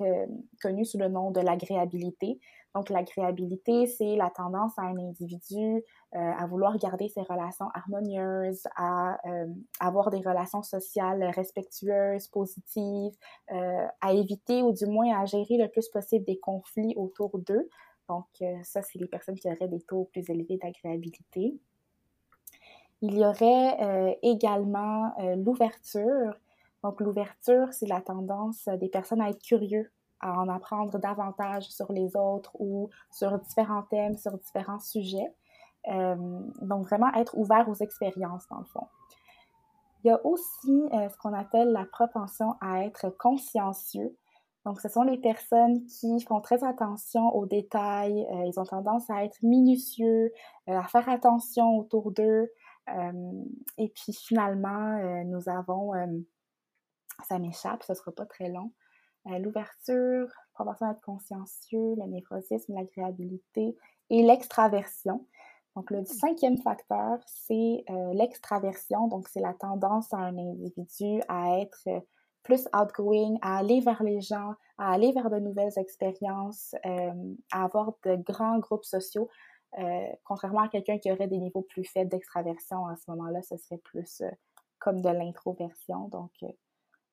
connu 0.61 0.85
sous 0.85 0.97
le 0.97 1.09
nom 1.09 1.29
de 1.29 1.41
l'agréabilité. 1.41 2.39
Donc, 2.73 2.89
l'agréabilité, 2.89 3.85
c'est 3.85 4.15
la 4.15 4.29
tendance 4.29 4.71
à 4.77 4.83
un 4.83 4.97
individu 4.97 5.83
euh, 6.15 6.31
à 6.37 6.47
vouloir 6.47 6.77
garder 6.77 7.09
ses 7.09 7.23
relations 7.23 7.65
harmonieuses, 7.73 8.65
à 8.77 9.19
euh, 9.27 9.47
avoir 9.81 10.09
des 10.09 10.19
relations 10.19 10.63
sociales 10.63 11.21
respectueuses, 11.35 12.29
positives, 12.29 13.13
euh, 13.51 13.87
à 13.99 14.13
éviter 14.13 14.61
ou 14.61 14.71
du 14.71 14.85
moins 14.85 15.19
à 15.19 15.25
gérer 15.25 15.57
le 15.57 15.67
plus 15.67 15.89
possible 15.89 16.23
des 16.23 16.39
conflits 16.39 16.93
autour 16.95 17.37
d'eux. 17.39 17.67
Donc, 18.07 18.27
ça, 18.63 18.81
c'est 18.83 18.99
les 18.99 19.07
personnes 19.07 19.35
qui 19.35 19.49
auraient 19.49 19.67
des 19.67 19.81
taux 19.81 20.05
plus 20.13 20.29
élevés 20.29 20.55
d'agréabilité. 20.55 21.59
Il 23.01 23.17
y 23.17 23.25
aurait 23.25 24.17
également 24.21 25.13
l'ouverture. 25.35 26.35
Donc, 26.83 27.01
l'ouverture, 27.01 27.73
c'est 27.73 27.87
la 27.87 28.01
tendance 28.01 28.67
des 28.79 28.89
personnes 28.89 29.21
à 29.21 29.29
être 29.29 29.41
curieux 29.41 29.91
à 30.19 30.39
en 30.39 30.49
apprendre 30.49 30.97
davantage 30.97 31.69
sur 31.69 31.91
les 31.91 32.15
autres 32.15 32.51
ou 32.59 32.89
sur 33.11 33.37
différents 33.39 33.83
thèmes, 33.83 34.17
sur 34.17 34.37
différents 34.37 34.79
sujets. 34.79 35.33
Euh, 35.89 36.15
donc, 36.61 36.87
vraiment 36.87 37.13
être 37.13 37.37
ouvert 37.37 37.69
aux 37.69 37.75
expériences, 37.75 38.47
dans 38.49 38.59
le 38.59 38.65
fond. 38.65 38.87
Il 40.03 40.07
y 40.07 40.11
a 40.11 40.25
aussi 40.25 40.83
euh, 40.93 41.09
ce 41.09 41.17
qu'on 41.17 41.33
appelle 41.33 41.71
la 41.71 41.85
propension 41.85 42.55
à 42.61 42.83
être 42.83 43.09
consciencieux. 43.09 44.15
Donc, 44.65 44.81
ce 44.81 44.89
sont 44.89 45.03
les 45.03 45.17
personnes 45.17 45.85
qui 45.85 46.19
font 46.21 46.41
très 46.41 46.63
attention 46.63 47.33
aux 47.33 47.45
détails, 47.45 48.27
euh, 48.31 48.45
ils 48.47 48.59
ont 48.59 48.65
tendance 48.65 49.09
à 49.09 49.23
être 49.23 49.37
minutieux, 49.41 50.33
à 50.67 50.83
faire 50.87 51.07
attention 51.07 51.77
autour 51.77 52.11
d'eux. 52.11 52.51
et 53.77 53.89
puis, 53.89 54.13
finalement, 54.13 55.23
nous 55.25 55.49
avons, 55.49 55.93
ça 57.23 57.39
m'échappe, 57.39 57.83
ce 57.83 57.93
ne 57.93 57.97
sera 57.97 58.11
pas 58.11 58.25
très 58.25 58.49
long, 58.49 58.71
euh, 59.31 59.39
l'ouverture, 59.39 60.27
propension 60.53 60.87
à 60.87 60.91
être 60.91 61.01
consciencieux, 61.01 61.95
le 61.97 62.05
névrosisme, 62.07 62.73
l'agréabilité 62.73 63.75
et 64.09 64.23
l'extraversion. 64.23 65.25
Donc, 65.75 65.91
le 65.91 66.05
cinquième 66.05 66.57
facteur, 66.57 67.19
c'est 67.25 67.83
euh, 67.89 68.13
l'extraversion. 68.13 69.07
Donc, 69.07 69.27
c'est 69.27 69.41
la 69.41 69.53
tendance 69.53 70.13
à 70.13 70.17
un 70.17 70.37
individu 70.37 71.21
à 71.27 71.59
être 71.59 71.81
euh, 71.87 71.99
plus 72.43 72.67
outgoing, 72.73 73.37
à 73.41 73.57
aller 73.57 73.81
vers 73.81 74.01
les 74.01 74.21
gens, 74.21 74.53
à 74.77 74.93
aller 74.93 75.11
vers 75.11 75.29
de 75.29 75.39
nouvelles 75.39 75.77
expériences, 75.77 76.75
à 77.51 77.63
avoir 77.63 77.91
de 78.05 78.15
grands 78.15 78.59
groupes 78.59 78.85
sociaux. 78.85 79.27
contrairement 80.23 80.61
à 80.61 80.69
quelqu'un 80.69 80.97
qui 80.97 81.11
aurait 81.11 81.27
des 81.27 81.39
niveaux 81.39 81.63
plus 81.63 81.83
faibles 81.83 82.09
d'extraversion, 82.09 82.87
à 82.87 82.95
ce 82.95 83.11
moment-là, 83.11 83.41
ce 83.41 83.57
serait 83.57 83.79
plus 83.79 84.23
comme 84.79 85.01
de 85.01 85.09
l'introversion. 85.09 86.07
Donc, 86.07 86.31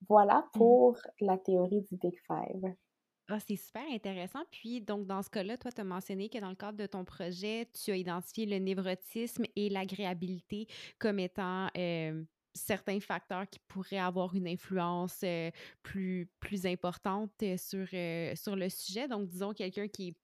voilà 0.09 0.47
mmh 0.55 0.59
pour 0.59 0.99
la 1.21 1.39
théorie 1.39 1.83
du 1.83 1.97
Big 1.97 2.19
Five. 2.27 2.75
Ah, 3.29 3.41
c'est 3.41 3.57
super 3.57 3.85
intéressant. 3.91 4.41
Puis, 4.51 4.83
donc, 4.83 5.07
dans 5.07 5.23
ce 5.23 5.31
cas-là, 5.31 5.57
toi, 5.57 5.73
tu 5.73 5.81
as 5.81 5.85
mentionné 5.85 6.29
que 6.29 6.39
dans 6.39 6.51
le 6.51 6.55
cadre 6.55 6.77
de 6.77 6.87
ton 6.87 7.05
projet, 7.05 7.67
tu 7.73 7.91
as 7.91 7.97
identifié 7.97 8.45
le 8.45 8.59
névrotisme 8.59 9.45
et 9.57 9.71
l'agréabilité 9.71 10.67
comme 10.99 11.19
étant 11.19 11.69
certains 12.53 13.01
facteurs 13.01 13.49
qui 13.49 13.59
pourraient 13.67 13.99
avoir 13.99 14.35
une 14.35 14.47
influence 14.47 15.25
plus, 15.83 16.29
plus 16.39 16.67
importante 16.67 17.33
sur, 17.57 17.89
sur 18.37 18.57
le 18.57 18.69
sujet. 18.69 19.09
Donc, 19.09 19.27
disons, 19.29 19.55
quelqu'un 19.55 19.89
qui 19.89 20.09
est 20.09 20.17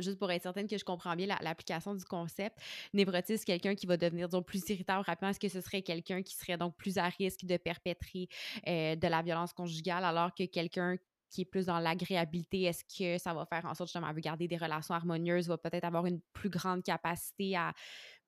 juste 0.00 0.18
pour 0.18 0.30
être 0.30 0.42
certaine 0.42 0.66
que 0.66 0.78
je 0.78 0.84
comprends 0.84 1.14
bien 1.16 1.26
l'application 1.40 1.94
du 1.94 2.04
concept, 2.04 2.58
névrotiste, 2.92 3.44
quelqu'un 3.44 3.74
qui 3.74 3.86
va 3.86 3.96
devenir 3.96 4.28
donc 4.28 4.46
plus 4.46 4.62
irritable 4.68 5.04
rapidement, 5.06 5.30
est-ce 5.30 5.40
que 5.40 5.48
ce 5.48 5.60
serait 5.60 5.82
quelqu'un 5.82 6.22
qui 6.22 6.34
serait 6.34 6.56
donc 6.56 6.76
plus 6.76 6.98
à 6.98 7.08
risque 7.08 7.44
de 7.44 7.56
perpétrer 7.56 8.28
euh, 8.66 8.96
de 8.96 9.08
la 9.08 9.22
violence 9.22 9.52
conjugale 9.52 10.04
alors 10.04 10.34
que 10.34 10.44
quelqu'un 10.44 10.96
qui 11.30 11.42
est 11.42 11.44
plus 11.44 11.66
dans 11.66 11.78
l'agréabilité, 11.78 12.62
est-ce 12.62 12.84
que 12.84 13.18
ça 13.18 13.34
va 13.34 13.44
faire 13.46 13.64
en 13.66 13.74
sorte 13.74 13.88
justement 13.88 14.12
de 14.12 14.20
garder 14.20 14.48
des 14.48 14.56
relations 14.56 14.94
harmonieuses, 14.94 15.48
va 15.48 15.58
peut-être 15.58 15.84
avoir 15.84 16.06
une 16.06 16.20
plus 16.32 16.48
grande 16.48 16.82
capacité 16.82 17.56
à 17.56 17.72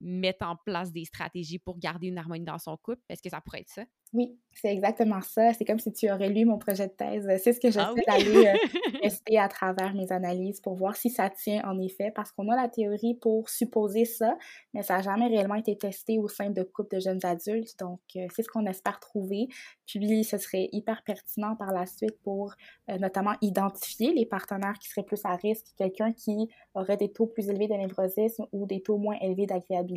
mettre 0.01 0.47
en 0.47 0.57
place 0.57 0.93
des 0.93 1.05
stratégies 1.05 1.59
pour 1.59 1.79
garder 1.79 2.09
une 2.09 2.19
harmonie 2.19 2.45
dans 2.45 2.59
son 2.59 2.77
couple? 2.77 3.03
Est-ce 3.09 3.23
que 3.23 3.31
ça 3.31 3.41
pourrait 3.41 3.61
être 3.61 3.71
ça? 3.71 3.85
Oui, 4.15 4.39
c'est 4.53 4.73
exactement 4.73 5.21
ça. 5.21 5.53
C'est 5.53 5.67
comme 5.67 5.79
si 5.79 5.93
tu 5.93 6.11
aurais 6.11 6.31
lu 6.31 6.47
mon 6.47 6.59
projet 6.59 6.87
de 6.87 6.93
thèse. 6.93 7.29
C'est 7.43 7.53
ce 7.53 7.61
que 7.61 7.71
j'essaie 7.71 8.05
ah 8.07 8.19
d'aller 8.19 8.47
euh, 8.47 8.55
tester 9.03 9.39
à 9.39 9.49
travers 9.49 9.95
mes 9.95 10.11
analyses 10.11 10.61
pour 10.61 10.75
voir 10.77 10.97
si 10.97 11.11
ça 11.11 11.29
tient 11.29 11.63
en 11.65 11.79
effet, 11.79 12.11
parce 12.15 12.33
qu'on 12.33 12.49
a 12.49 12.57
la 12.57 12.69
théorie 12.69 13.15
pour 13.15 13.51
supposer 13.51 14.07
ça, 14.07 14.37
mais 14.73 14.83
ça 14.83 14.97
n'a 14.97 15.03
jamais 15.03 15.27
réellement 15.27 15.57
été 15.57 15.77
testé 15.77 16.19
au 16.19 16.27
sein 16.27 16.49
de 16.49 16.63
couples 16.63 16.97
de 16.97 17.01
jeunes 17.01 17.25
adultes. 17.25 17.79
Donc, 17.79 18.01
euh, 18.17 18.27
c'est 18.35 18.43
ce 18.43 18.49
qu'on 18.49 18.65
espère 18.65 18.99
trouver. 18.99 19.49
Puis, 19.87 20.25
ce 20.25 20.39
serait 20.39 20.71
hyper 20.73 21.03
pertinent 21.05 21.55
par 21.57 21.73
la 21.73 21.85
suite 21.85 22.19
pour 22.23 22.55
euh, 22.89 22.97
notamment 22.97 23.35
identifier 23.43 24.15
les 24.15 24.25
partenaires 24.25 24.79
qui 24.81 24.89
seraient 24.89 25.07
plus 25.07 25.21
à 25.25 25.37
risque, 25.37 25.67
quelqu'un 25.77 26.13
qui 26.13 26.49
aurait 26.75 26.97
des 26.97 27.13
taux 27.13 27.27
plus 27.27 27.51
élevés 27.51 27.69
de 27.69 27.75
névrosisme 27.75 28.47
ou 28.53 28.67
des 28.67 28.81
taux 28.81 28.97
moins 28.97 29.17
élevés 29.21 29.47
d'agréabilité. 29.47 29.88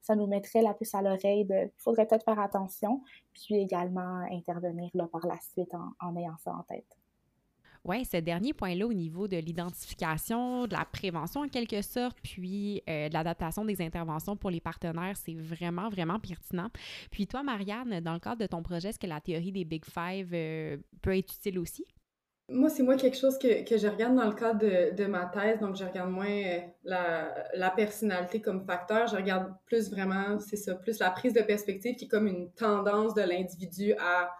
Ça 0.00 0.14
nous 0.16 0.26
mettrait 0.26 0.62
la 0.62 0.74
puce 0.74 0.94
à 0.94 1.02
l'oreille 1.02 1.44
de 1.44 1.66
il 1.66 1.82
faudrait 1.82 2.06
peut-être 2.06 2.24
faire 2.24 2.40
attention 2.40 3.02
puis 3.32 3.56
également 3.56 4.24
intervenir 4.30 4.90
là, 4.94 5.06
par 5.06 5.26
la 5.26 5.38
suite 5.40 5.74
en, 6.00 6.16
ayant 6.16 6.36
ça 6.38 6.52
en 6.52 6.62
tête. 6.62 6.96
Oui, 7.82 8.04
ce 8.04 8.18
dernier 8.18 8.52
point-là 8.52 8.86
au 8.86 8.92
niveau 8.92 9.26
de 9.26 9.38
l'identification, 9.38 10.66
de 10.66 10.74
la 10.74 10.84
prévention 10.84 11.40
en 11.40 11.48
quelque 11.48 11.80
sorte, 11.80 12.18
puis 12.22 12.82
euh, 12.88 13.08
de 13.08 13.14
l'adaptation 13.14 13.64
des 13.64 13.80
interventions 13.80 14.36
pour 14.36 14.50
les 14.50 14.60
partenaires, 14.60 15.16
c'est 15.16 15.34
vraiment, 15.34 15.88
vraiment 15.88 16.20
pertinent. 16.20 16.68
Puis 17.10 17.26
toi, 17.26 17.42
Marianne, 17.42 18.00
dans 18.00 18.12
le 18.12 18.18
cadre 18.18 18.42
de 18.42 18.46
ton 18.46 18.62
projet, 18.62 18.90
est-ce 18.90 18.98
que 18.98 19.06
la 19.06 19.22
théorie 19.22 19.52
des 19.52 19.64
Big 19.64 19.84
Five 19.86 20.28
euh, 20.34 20.76
peut 21.00 21.16
être 21.16 21.32
utile 21.32 21.58
aussi? 21.58 21.86
Moi, 22.52 22.68
c'est 22.68 22.82
moi 22.82 22.96
quelque 22.96 23.16
chose 23.16 23.38
que, 23.38 23.64
que, 23.64 23.78
je 23.78 23.86
regarde 23.86 24.16
dans 24.16 24.26
le 24.26 24.34
cadre 24.34 24.58
de, 24.58 24.94
de, 24.94 25.06
ma 25.06 25.26
thèse, 25.26 25.60
donc 25.60 25.76
je 25.76 25.84
regarde 25.84 26.10
moins 26.10 26.26
euh, 26.26 26.58
la, 26.82 27.32
la, 27.54 27.70
personnalité 27.70 28.40
comme 28.40 28.66
facteur, 28.66 29.06
je 29.06 29.14
regarde 29.14 29.54
plus 29.66 29.88
vraiment, 29.88 30.40
c'est 30.40 30.56
ça, 30.56 30.74
plus 30.74 30.98
la 30.98 31.10
prise 31.10 31.32
de 31.32 31.42
perspective 31.42 31.94
qui 31.94 32.06
est 32.06 32.08
comme 32.08 32.26
une 32.26 32.50
tendance 32.52 33.14
de 33.14 33.22
l'individu 33.22 33.94
à 33.98 34.30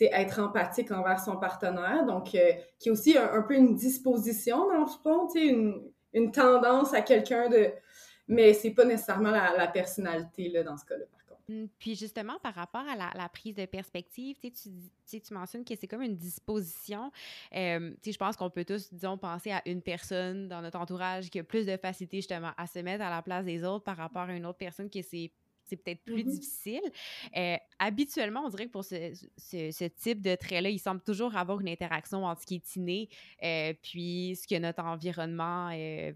être 0.00 0.40
empathique 0.40 0.90
envers 0.90 1.20
son 1.20 1.38
partenaire, 1.38 2.04
donc 2.06 2.34
euh, 2.34 2.52
qui 2.78 2.88
est 2.88 2.92
aussi 2.92 3.16
un, 3.16 3.42
peu 3.42 3.54
une 3.54 3.74
disposition 3.74 4.68
dans 4.68 4.80
le 4.80 4.86
fond, 5.02 5.28
une, 5.34 5.90
une 6.12 6.30
tendance 6.30 6.94
à 6.94 7.00
quelqu'un 7.00 7.48
de... 7.48 7.72
Mais 8.28 8.52
c'est 8.52 8.70
pas 8.72 8.84
nécessairement 8.84 9.30
la, 9.30 9.56
la 9.56 9.66
personnalité 9.66 10.50
là, 10.50 10.62
dans 10.62 10.76
ce 10.76 10.84
cas-là. 10.84 11.04
Mmh, 11.48 11.66
puis 11.78 11.94
justement, 11.94 12.38
par 12.40 12.54
rapport 12.54 12.84
à 12.86 12.96
la, 12.96 13.28
prise 13.28 13.54
de 13.54 13.64
perspective, 13.66 14.36
tu, 14.40 14.50
tu, 14.50 15.20
tu 15.20 15.34
mentionnes 15.34 15.64
que 15.64 15.74
c'est 15.74 15.86
comme 15.86 16.02
une 16.02 16.16
disposition. 16.16 17.10
Euh, 17.54 17.94
je 18.04 18.16
pense 18.16 18.36
qu'on 18.36 18.50
peut 18.50 18.64
tous, 18.64 18.92
disons, 18.92 19.16
penser 19.16 19.50
à 19.50 19.62
une 19.66 19.82
personne 19.82 20.48
dans 20.48 20.60
notre 20.60 20.78
entourage 20.78 21.30
qui 21.30 21.38
a 21.38 21.44
plus 21.44 21.66
de 21.66 21.76
facilité 21.76 22.18
justement 22.18 22.52
à 22.56 22.66
se 22.66 22.78
mettre 22.80 23.02
à 23.02 23.10
la 23.10 23.22
place 23.22 23.44
des 23.44 23.64
autres 23.64 23.84
par 23.84 23.96
rapport 23.96 24.22
à 24.22 24.34
une 24.34 24.46
autre 24.46 24.58
personne 24.58 24.90
qui 24.90 25.02
c'est 25.02 25.32
c'est 25.68 25.76
peut-être 25.76 26.02
plus 26.02 26.24
mmh 26.24 26.30
difficile. 26.30 26.80
Euh, 27.36 27.56
habituellement, 27.78 28.44
on 28.46 28.48
dirait 28.48 28.66
que 28.66 28.70
pour 28.70 28.84
ce, 28.84 29.12
ce, 29.36 29.84
type 29.84 30.20
de 30.20 30.34
trait-là, 30.34 30.70
il 30.70 30.78
semble 30.78 31.02
toujours 31.02 31.36
avoir 31.36 31.60
une 31.60 31.68
interaction 31.68 32.24
entre 32.24 32.40
ce 32.42 32.46
qui 32.46 32.54
est 32.56 32.76
inné 32.76 33.08
euh, 33.42 33.74
puis 33.82 34.38
ce 34.40 34.46
que 34.46 34.58
notre 34.58 34.82
environnement 34.82 35.70
euh, 35.72 36.12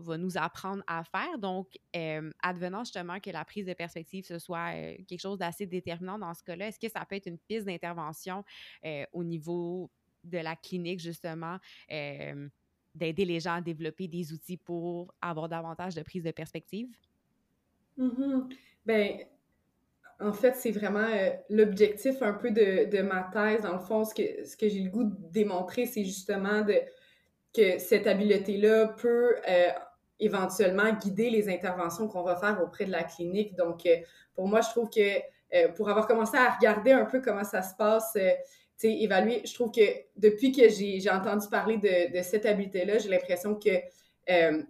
va 0.00 0.18
nous 0.18 0.36
apprendre 0.36 0.82
à 0.86 1.04
faire. 1.04 1.38
Donc, 1.38 1.68
euh, 1.96 2.30
advenant 2.42 2.84
justement 2.84 3.20
que 3.20 3.30
la 3.30 3.44
prise 3.44 3.66
de 3.66 3.72
perspective, 3.72 4.24
ce 4.24 4.38
soit 4.38 4.74
euh, 4.74 4.96
quelque 5.06 5.20
chose 5.20 5.38
d'assez 5.38 5.66
déterminant 5.66 6.18
dans 6.18 6.34
ce 6.34 6.42
cas-là, 6.42 6.68
est-ce 6.68 6.78
que 6.78 6.88
ça 6.88 7.04
peut 7.04 7.16
être 7.16 7.26
une 7.26 7.38
piste 7.38 7.66
d'intervention 7.66 8.44
euh, 8.84 9.04
au 9.12 9.24
niveau 9.24 9.90
de 10.22 10.38
la 10.38 10.56
clinique, 10.56 11.00
justement, 11.00 11.58
d'aider 11.88 13.24
les 13.24 13.40
gens 13.40 13.54
à 13.54 13.60
développer 13.60 14.08
des 14.08 14.32
outils 14.32 14.56
pour 14.56 15.12
avoir 15.20 15.48
davantage 15.48 15.94
de 15.94 16.02
prise 16.02 16.22
de 16.22 16.30
perspective? 16.30 16.88
Mm 17.96 18.48
Ben, 18.86 19.18
en 20.20 20.32
fait, 20.32 20.54
c'est 20.54 20.70
vraiment 20.70 21.08
l'objectif 21.50 22.22
un 22.22 22.32
peu 22.32 22.50
de, 22.50 22.88
de, 22.88 23.02
ma 23.02 23.24
thèse. 23.24 23.62
Dans 23.62 23.74
le 23.74 23.80
fond, 23.80 24.04
ce 24.04 24.14
que, 24.14 24.46
ce 24.46 24.56
que 24.56 24.68
j'ai 24.68 24.80
le 24.80 24.90
goût 24.90 25.04
de 25.04 25.14
démontrer, 25.30 25.84
c'est 25.86 26.04
justement 26.04 26.62
de 26.62 26.80
que 27.54 27.78
cette 27.78 28.06
habileté-là 28.06 28.88
peut 28.88 29.36
euh, 29.48 29.68
éventuellement 30.18 30.92
guider 30.92 31.30
les 31.30 31.48
interventions 31.48 32.08
qu'on 32.08 32.22
va 32.22 32.36
faire 32.36 32.60
auprès 32.62 32.84
de 32.84 32.90
la 32.90 33.04
clinique. 33.04 33.54
Donc, 33.56 33.86
euh, 33.86 33.96
pour 34.34 34.48
moi, 34.48 34.60
je 34.60 34.70
trouve 34.70 34.90
que 34.90 35.18
euh, 35.54 35.68
pour 35.68 35.88
avoir 35.88 36.06
commencé 36.08 36.36
à 36.36 36.50
regarder 36.50 36.92
un 36.92 37.04
peu 37.04 37.20
comment 37.20 37.44
ça 37.44 37.62
se 37.62 37.74
passe, 37.76 38.18
tu 38.78 38.88
évaluer, 38.88 39.42
je 39.44 39.54
trouve 39.54 39.70
que 39.70 39.82
depuis 40.16 40.50
que 40.50 40.68
j'ai 40.68 41.08
entendu 41.10 41.46
parler 41.48 41.78
de, 41.78 42.22
cette 42.22 42.44
habileté-là, 42.44 42.98
j'ai 42.98 43.08
l'impression 43.08 43.54
que 43.54 43.70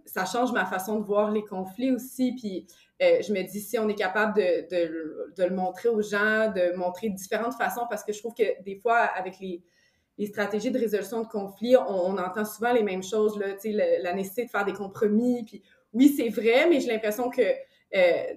ça 0.05 0.25
change 0.25 0.51
ma 0.51 0.65
façon 0.65 0.99
de 0.99 1.05
voir 1.05 1.31
les 1.31 1.43
conflits 1.43 1.89
aussi. 1.89 2.33
Puis, 2.33 2.67
je 2.99 3.33
me 3.33 3.41
dis, 3.41 3.61
si 3.61 3.79
on 3.79 3.89
est 3.89 3.95
capable 3.95 4.35
de, 4.35 4.67
de, 4.69 5.33
de, 5.35 5.43
le 5.43 5.55
montrer 5.55 5.89
aux 5.89 6.03
gens, 6.03 6.51
de 6.51 6.75
montrer 6.75 7.09
différentes 7.09 7.55
façons, 7.55 7.87
parce 7.89 8.03
que 8.03 8.13
je 8.13 8.19
trouve 8.19 8.35
que 8.35 8.61
des 8.61 8.75
fois, 8.75 8.97
avec 8.97 9.39
les, 9.39 9.63
les 10.17 10.27
stratégies 10.27 10.71
de 10.71 10.79
résolution 10.79 11.21
de 11.21 11.27
conflits, 11.27 11.75
on, 11.75 12.17
entend 12.17 12.45
souvent 12.45 12.71
les 12.71 12.83
mêmes 12.83 13.03
choses, 13.03 13.37
là, 13.37 13.47
le, 13.63 14.03
la 14.03 14.13
nécessité 14.13 14.45
de 14.45 14.49
faire 14.49 14.65
des 14.65 14.73
compromis. 14.73 15.43
Puis 15.43 15.63
oui, 15.93 16.13
c'est 16.15 16.29
vrai, 16.29 16.67
mais 16.69 16.79
j'ai 16.79 16.87
l'impression 16.87 17.29
que 17.29 17.41
euh, 17.41 18.33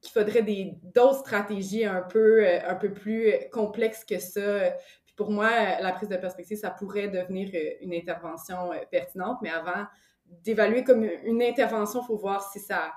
qu'il 0.00 0.12
faudrait 0.12 0.42
des 0.42 0.74
d'autres 0.82 1.20
stratégies 1.20 1.84
un 1.84 2.02
peu 2.02 2.44
euh, 2.44 2.58
un 2.66 2.74
peu 2.74 2.92
plus 2.92 3.32
complexes 3.52 4.04
que 4.04 4.18
ça. 4.18 4.70
Puis 5.04 5.14
pour 5.16 5.30
moi, 5.30 5.50
la 5.80 5.92
prise 5.92 6.08
de 6.08 6.16
perspective, 6.16 6.58
ça 6.58 6.70
pourrait 6.70 7.08
devenir 7.08 7.50
euh, 7.54 7.74
une 7.80 7.94
intervention 7.94 8.70
pertinente, 8.90 9.38
mais 9.42 9.50
avant 9.50 9.86
d'évaluer 10.26 10.84
comme 10.84 11.04
une 11.04 11.42
intervention, 11.42 12.00
il 12.02 12.06
faut 12.06 12.16
voir 12.16 12.50
si 12.52 12.60
ça 12.60 12.92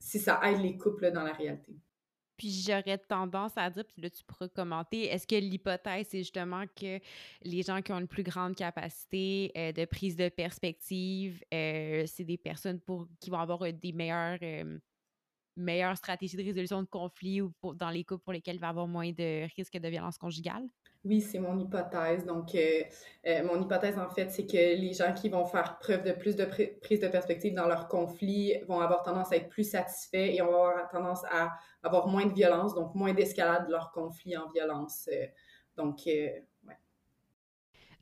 si 0.00 0.18
ça 0.18 0.40
aide 0.44 0.62
les 0.62 0.78
couples 0.78 1.10
dans 1.10 1.22
la 1.22 1.32
réalité. 1.32 1.76
Puis 2.38 2.50
j'aurais 2.66 2.98
tendance 2.98 3.52
à 3.56 3.68
dire, 3.70 3.84
puis 3.84 4.02
là 4.02 4.10
tu 4.10 4.24
pourras 4.24 4.48
commenter, 4.48 5.06
est-ce 5.06 5.26
que 5.26 5.36
l'hypothèse 5.36 6.08
c'est 6.10 6.18
justement 6.18 6.64
que 6.76 7.00
les 7.42 7.62
gens 7.62 7.82
qui 7.82 7.92
ont 7.92 7.98
une 7.98 8.08
plus 8.08 8.22
grande 8.22 8.54
capacité 8.56 9.52
euh, 9.56 9.72
de 9.72 9.84
prise 9.84 10.16
de 10.16 10.28
perspective, 10.30 11.44
euh, 11.52 12.04
c'est 12.06 12.24
des 12.24 12.38
personnes 12.38 12.80
pour 12.80 13.08
qui 13.20 13.30
vont 13.30 13.40
avoir 13.40 13.60
des 13.72 13.92
meilleures 13.92 14.38
meilleure 15.56 15.96
stratégie 15.96 16.36
de 16.36 16.42
résolution 16.44 16.82
de 16.82 16.88
conflits 16.88 17.42
ou 17.42 17.52
dans 17.74 17.90
les 17.90 18.04
couples 18.04 18.22
pour 18.24 18.32
lesquels 18.32 18.56
il 18.56 18.60
va 18.60 18.68
y 18.68 18.70
avoir 18.70 18.86
moins 18.86 19.10
de 19.12 19.46
risques 19.56 19.76
de 19.78 19.88
violence 19.88 20.16
conjugale? 20.18 20.68
Oui, 21.08 21.22
c'est 21.22 21.38
mon 21.38 21.58
hypothèse. 21.58 22.26
Donc, 22.26 22.54
euh, 22.54 22.82
euh, 23.26 23.42
mon 23.42 23.58
hypothèse, 23.62 23.98
en 23.98 24.10
fait, 24.10 24.30
c'est 24.30 24.46
que 24.46 24.56
les 24.56 24.92
gens 24.92 25.14
qui 25.14 25.30
vont 25.30 25.46
faire 25.46 25.78
preuve 25.78 26.04
de 26.04 26.12
plus 26.12 26.36
de 26.36 26.44
prise 26.82 27.00
de 27.00 27.08
perspective 27.08 27.54
dans 27.54 27.66
leurs 27.66 27.88
conflits 27.88 28.52
vont 28.68 28.80
avoir 28.80 29.02
tendance 29.02 29.32
à 29.32 29.36
être 29.36 29.48
plus 29.48 29.70
satisfaits 29.70 30.34
et 30.34 30.42
on 30.42 30.52
va 30.52 30.58
avoir 30.58 30.88
tendance 30.90 31.24
à 31.30 31.50
avoir 31.82 32.08
moins 32.08 32.26
de 32.26 32.34
violence, 32.34 32.74
donc 32.74 32.94
moins 32.94 33.14
d'escalade 33.14 33.66
de 33.68 33.72
leurs 33.72 33.90
conflits 33.90 34.36
en 34.36 34.50
violence. 34.50 35.08
Euh, 35.10 35.24
donc, 35.78 36.02
ouais. 36.04 36.78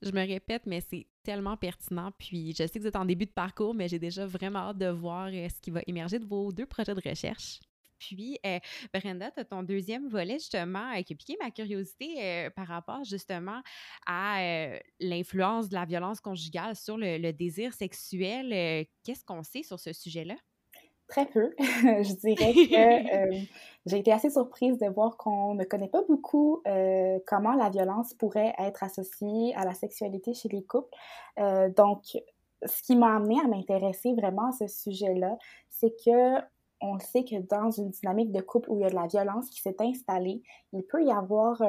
Je 0.03 0.11
me 0.11 0.27
répète, 0.27 0.67
mais 0.67 0.81
c'est 0.81 1.07
tellement 1.23 1.57
pertinent. 1.57 2.11
Puis 2.19 2.55
je 2.59 2.67
sais 2.67 2.71
que 2.71 2.81
vous 2.81 2.89
êtes 2.89 2.97
en 2.97 3.05
début 3.05 3.27
de 3.27 3.31
parcours, 3.31 3.73
mais 3.73 3.87
j'ai 3.87 4.01
déjà 4.01 4.27
vraiment 4.27 4.71
hâte 4.71 4.79
de 4.79 4.89
voir 4.89 5.31
ce 5.31 5.61
qui 5.61 5.71
va 5.71 5.81
émerger 5.87 6.19
de 6.19 6.27
vos 6.27 6.51
deux 6.51 6.67
projets 6.67 6.95
de 6.95 7.09
recherche. 7.09 7.61
Puis, 7.99 8.39
euh, 8.45 8.59
Brenda, 8.93 9.31
tu 9.31 9.41
as 9.41 9.45
ton 9.45 9.63
deuxième 9.63 10.09
volet 10.09 10.35
justement 10.35 10.93
euh, 10.93 11.03
qui 11.03 11.13
a 11.13 11.17
piqué 11.17 11.37
ma 11.41 11.51
curiosité 11.51 12.49
par 12.55 12.67
rapport 12.67 13.05
justement 13.05 13.61
à 14.07 14.41
l'influence 15.01 15.69
de 15.69 15.75
la 15.75 15.85
violence 15.85 16.21
conjugale 16.21 16.77
sur 16.77 16.97
le 16.97 17.31
désir 17.33 17.73
sexuel. 17.73 18.87
Qu'est-ce 19.05 19.25
qu'on 19.25 19.43
sait 19.43 19.63
sur 19.63 19.79
ce 19.79 19.93
sujet-là? 19.93 20.37
Très 21.09 21.27
peu. 21.27 21.55
je 21.59 22.15
dirais 22.15 22.53
que 22.53 23.15
euh, 23.15 23.41
j'ai 23.87 23.99
été 23.99 24.13
assez 24.13 24.31
surprise 24.31 24.77
de 24.79 24.87
voir 24.87 25.17
qu'on 25.17 25.55
ne 25.55 25.65
connaît 25.65 25.89
pas 25.89 26.03
beaucoup 26.03 26.63
euh, 26.67 27.19
comment 27.27 27.53
la 27.53 27.71
violence 27.71 28.13
pourrait 28.15 28.55
être 28.59 28.83
associée 28.83 29.55
à 29.55 29.65
la 29.65 29.75
sexualité 29.75 30.35
chez 30.35 30.49
les 30.49 30.65
couples. 30.65 30.95
Euh, 31.39 31.69
donc, 31.71 32.19
ce 32.65 32.83
qui 32.83 32.97
m'a 32.97 33.15
amené 33.15 33.39
à 33.39 33.47
m'intéresser 33.47 34.15
vraiment 34.15 34.49
à 34.49 34.53
ce 34.53 34.67
sujet-là, 34.67 35.37
c'est 35.71 35.95
que 36.05 36.41
on 36.87 36.99
sait 36.99 37.25
que 37.25 37.41
dans 37.49 37.71
une 37.71 37.91
dynamique 37.91 38.33
de 38.33 38.41
couple 38.41 38.71
où 38.71 38.79
il 38.79 38.83
y 38.83 38.85
a 38.85 38.91
de 38.91 38.95
la 38.95 39.07
violence 39.07 39.51
qui 39.51 39.61
s'est 39.61 39.77
installée, 39.81 40.43
il 40.73 40.83
peut 40.83 41.05
y 41.05 41.11
avoir 41.11 41.63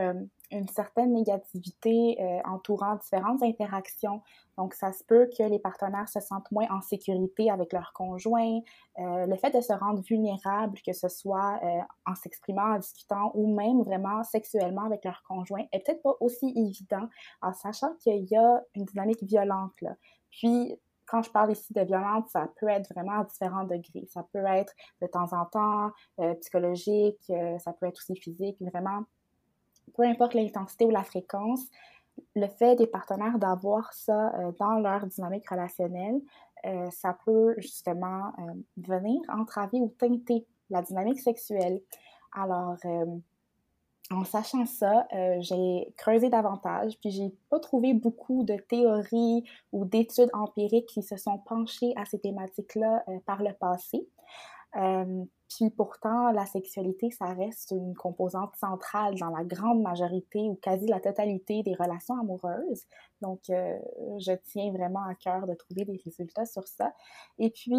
une 0.52 0.68
certaine 0.70 1.14
négativité 1.14 2.18
entourant 2.46 2.96
différentes 2.96 3.44
interactions 3.44 4.22
donc, 4.58 4.74
ça 4.74 4.92
se 4.92 5.04
peut 5.04 5.30
que 5.38 5.44
les 5.44 5.60
partenaires 5.60 6.10
se 6.10 6.20
sentent 6.20 6.52
moins 6.52 6.66
en 6.72 6.82
sécurité 6.82 7.52
avec 7.52 7.74
leur 7.74 7.94
conjoint. 7.94 8.60
Euh, 8.98 9.28
le 9.28 9.36
fait 9.36 9.56
de 9.56 9.62
se 9.62 9.72
rendre 9.72 10.02
vulnérable, 10.02 10.80
que 10.86 10.94
ce 10.94 11.08
soit 11.10 11.60
euh, 11.64 11.80
en 12.08 12.16
s'exprimant, 12.16 12.74
en 12.74 12.80
discutant 12.80 13.32
ou 13.36 13.54
même 13.54 13.84
vraiment 13.84 14.24
sexuellement 14.24 14.86
avec 14.86 15.06
leur 15.06 15.22
conjoint, 15.28 15.64
est 15.72 15.86
peut-être 15.86 16.02
pas 16.02 16.16
aussi 16.20 16.52
évident 16.56 17.08
en 17.44 17.54
sachant 17.54 17.94
qu'il 18.00 18.26
y 18.26 18.36
a 18.36 18.64
une 18.74 18.86
dynamique 18.86 19.22
violente. 19.22 19.80
Là. 19.82 19.96
Puis, 20.32 20.76
quand 21.08 21.22
je 21.24 21.32
parle 21.32 21.52
ici 21.52 21.74
de 21.74 21.82
violence, 21.82 22.30
ça 22.32 22.48
peut 22.60 22.68
être 22.68 22.94
vraiment 22.94 23.22
à 23.22 23.24
différents 23.24 23.64
degrés. 23.64 24.06
Ça 24.08 24.26
peut 24.34 24.46
être 24.46 24.74
de 25.02 25.08
temps 25.08 25.32
en 25.34 25.46
temps 25.46 25.92
euh, 26.20 26.34
psychologique, 26.36 27.32
ça 27.60 27.74
peut 27.74 27.88
être 27.88 27.98
aussi 27.98 28.16
physique, 28.16 28.58
vraiment, 28.62 29.04
peu 29.96 30.04
importe 30.04 30.34
l'intensité 30.34 30.86
ou 30.86 30.90
la 30.90 31.04
fréquence, 31.04 31.62
le 32.36 32.48
fait 32.48 32.76
des 32.76 32.88
partenaires 32.88 33.38
d'avoir 33.38 33.94
ça 33.94 34.32
dans 34.60 34.80
leur 34.80 35.06
dynamique 35.06 35.48
relationnelle, 35.50 36.20
ça 36.92 37.16
peut 37.26 37.54
justement 37.58 38.34
venir 38.76 39.22
entraver 39.30 39.80
ou 39.80 39.90
teinter 40.00 40.46
la 40.70 40.82
dynamique 40.82 41.20
sexuelle. 41.20 41.80
Alors, 42.34 42.78
en 44.12 44.24
sachant 44.24 44.66
ça, 44.66 45.08
euh, 45.14 45.38
j'ai 45.42 45.94
creusé 45.98 46.30
davantage, 46.30 46.98
puis 47.00 47.12
j'ai 47.12 47.30
pas 47.50 47.60
trouvé 47.60 47.94
beaucoup 47.94 48.44
de 48.44 48.56
théories 48.56 49.44
ou 49.74 49.86
d'études 49.86 50.30
empiriques 50.34 50.88
qui 50.88 51.04
se 51.04 51.18
sont 51.18 51.40
penchées 51.40 51.94
à 51.98 52.06
ces 52.06 52.20
thématiques-là 52.20 53.04
euh, 53.10 53.20
par 53.26 53.44
le 53.44 53.54
passé. 53.54 54.08
Euh, 54.78 55.26
puis 55.50 55.70
pourtant, 55.70 56.32
la 56.32 56.46
sexualité, 56.46 57.10
ça 57.12 57.34
reste 57.34 57.72
une 57.72 57.96
composante 57.96 58.56
centrale 58.58 59.16
dans 59.16 59.30
la 59.30 59.44
grande 59.44 59.82
majorité 59.82 60.40
ou 60.50 60.56
quasi 60.56 60.88
la 60.88 61.00
totalité 61.00 61.64
des 61.64 61.74
relations 61.74 62.20
amoureuses. 62.20 62.84
Donc, 63.22 63.40
je 63.48 64.36
tiens 64.44 64.72
vraiment 64.74 65.04
à 65.04 65.16
cœur 65.16 65.48
de 65.48 65.54
trouver 65.54 65.86
des 65.86 66.02
résultats 66.04 66.46
sur 66.46 66.68
ça. 66.68 66.94
Et 67.40 67.50
puis, 67.50 67.74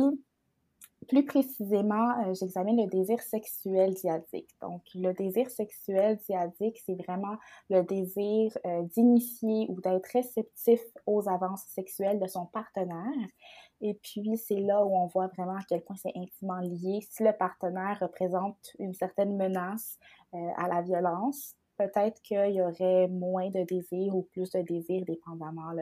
plus 1.09 1.25
précisément, 1.25 2.23
euh, 2.23 2.35
j'examine 2.35 2.77
le 2.77 2.87
désir 2.87 3.21
sexuel 3.23 3.95
diadique. 3.95 4.51
Donc, 4.61 4.83
le 4.95 5.13
désir 5.15 5.51
sexuel 5.51 6.19
diadique, 6.29 6.79
c'est 6.85 6.95
vraiment 6.95 7.37
le 7.71 7.83
désir 7.83 8.57
euh, 8.67 8.83
d'initier 8.83 9.67
ou 9.71 9.81
d'être 9.81 10.07
réceptif 10.13 10.81
aux 11.07 11.27
avances 11.29 11.65
sexuelles 11.75 12.21
de 12.21 12.27
son 12.27 12.45
partenaire. 12.47 13.29
Et 13.81 13.95
puis, 13.95 14.37
c'est 14.37 14.61
là 14.61 14.85
où 14.85 14.95
on 14.95 15.07
voit 15.07 15.29
vraiment 15.29 15.57
à 15.57 15.63
quel 15.67 15.81
point 15.81 15.97
c'est 15.97 16.13
intimement 16.15 16.61
lié. 16.61 17.01
Si 17.11 17.23
le 17.23 17.33
partenaire 17.33 17.99
représente 18.01 18.73
une 18.79 18.93
certaine 18.93 19.35
menace 19.37 19.99
euh, 20.35 20.39
à 20.57 20.69
la 20.69 20.83
violence, 20.83 21.55
peut-être 21.79 22.21
qu'il 22.21 22.53
y 22.53 22.61
aurait 22.61 23.09
moins 23.09 23.49
de 23.49 23.65
désir 23.65 24.15
ou 24.15 24.23
plus 24.23 24.51
de 24.51 24.61
désir, 24.61 25.05
dépendamment 25.07 25.73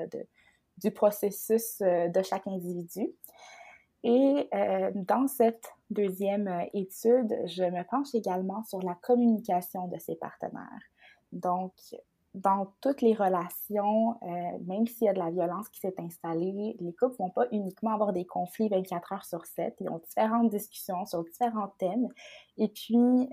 du 0.76 0.90
processus 0.90 1.78
de 1.80 2.22
chaque 2.22 2.46
individu. 2.46 3.14
Et 4.02 4.48
euh, 4.54 4.90
dans 4.94 5.26
cette 5.26 5.72
deuxième 5.90 6.48
euh, 6.48 6.64
étude, 6.74 7.34
je 7.46 7.64
me 7.64 7.82
penche 7.88 8.14
également 8.14 8.62
sur 8.64 8.80
la 8.82 8.94
communication 8.94 9.88
de 9.88 9.98
ces 9.98 10.16
partenaires. 10.16 10.82
Donc, 11.32 11.72
dans 12.34 12.74
toutes 12.82 13.00
les 13.00 13.14
relations, 13.14 14.16
euh, 14.22 14.58
même 14.66 14.86
s'il 14.86 15.06
y 15.06 15.08
a 15.08 15.14
de 15.14 15.18
la 15.18 15.30
violence 15.30 15.68
qui 15.70 15.80
s'est 15.80 15.94
installée, 15.98 16.76
les 16.78 16.92
couples 16.92 17.16
vont 17.18 17.30
pas 17.30 17.46
uniquement 17.50 17.94
avoir 17.94 18.12
des 18.12 18.26
conflits 18.26 18.68
24 18.68 19.12
heures 19.12 19.24
sur 19.24 19.46
7. 19.46 19.74
Ils 19.80 19.88
ont 19.88 19.98
différentes 19.98 20.50
discussions 20.50 21.04
sur 21.06 21.24
différents 21.24 21.72
thèmes. 21.78 22.08
Et 22.58 22.68
puis, 22.68 23.30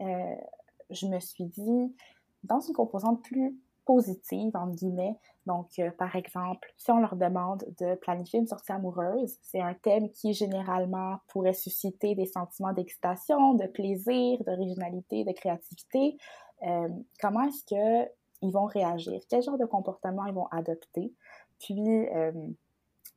je 0.89 1.07
me 1.07 1.19
suis 1.19 1.45
dit, 1.45 1.95
dans 2.43 2.61
une 2.61 2.73
composante 2.73 3.21
plus 3.21 3.57
positive, 3.85 4.55
entre 4.55 4.75
guillemets. 4.75 5.17
Donc, 5.45 5.67
euh, 5.79 5.91
par 5.91 6.15
exemple, 6.15 6.73
si 6.77 6.91
on 6.91 6.99
leur 6.99 7.15
demande 7.15 7.63
de 7.79 7.95
planifier 7.95 8.39
une 8.39 8.47
sortie 8.47 8.71
amoureuse, 8.71 9.37
c'est 9.41 9.61
un 9.61 9.73
thème 9.73 10.09
qui 10.09 10.33
généralement 10.33 11.17
pourrait 11.27 11.53
susciter 11.53 12.15
des 12.15 12.25
sentiments 12.25 12.73
d'excitation, 12.73 13.53
de 13.53 13.67
plaisir, 13.67 14.43
d'originalité, 14.45 15.23
de 15.23 15.31
créativité. 15.31 16.17
Euh, 16.65 16.87
comment 17.19 17.43
est-ce 17.43 17.65
qu'ils 17.65 18.51
vont 18.51 18.65
réagir? 18.65 19.21
Quel 19.29 19.41
genre 19.41 19.57
de 19.57 19.65
comportement 19.65 20.25
ils 20.25 20.33
vont 20.33 20.47
adopter? 20.47 21.13
Puis, 21.59 22.07
euh, 22.09 22.31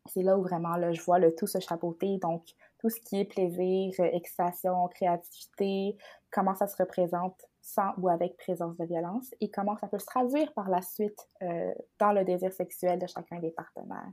c'est 0.07 0.23
là 0.23 0.37
où 0.39 0.43
vraiment 0.43 0.77
là, 0.77 0.93
je 0.93 1.03
vois 1.03 1.19
le 1.19 1.35
tout 1.35 1.47
se 1.47 1.61
chapeauter. 1.61 2.19
Donc, 2.19 2.45
tout 2.79 2.91
ce 2.91 3.01
qui 3.01 3.21
est 3.21 3.25
plaisir, 3.25 3.93
excitation, 4.01 4.87
créativité, 4.89 5.97
comment 6.31 6.55
ça 6.55 6.67
se 6.67 6.77
représente 6.77 7.47
sans 7.67 7.93
ou 7.99 8.09
avec 8.09 8.37
présence 8.37 8.77
de 8.77 8.85
violence 8.85 9.35
et 9.41 9.51
comment 9.51 9.77
ça 9.77 9.89
peut 9.89 9.99
se 9.99 10.07
traduire 10.07 10.53
par 10.53 10.71
la 10.71 10.81
suite 10.83 11.29
euh, 11.43 11.75
dans 11.99 12.13
le 12.13 12.25
désir 12.25 12.53
sexuel 12.53 13.01
de 13.01 13.09
chacun 13.09 13.41
des 13.41 13.51
partenaires. 13.51 14.13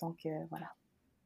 Donc, 0.00 0.26
euh, 0.26 0.44
voilà. 0.50 0.66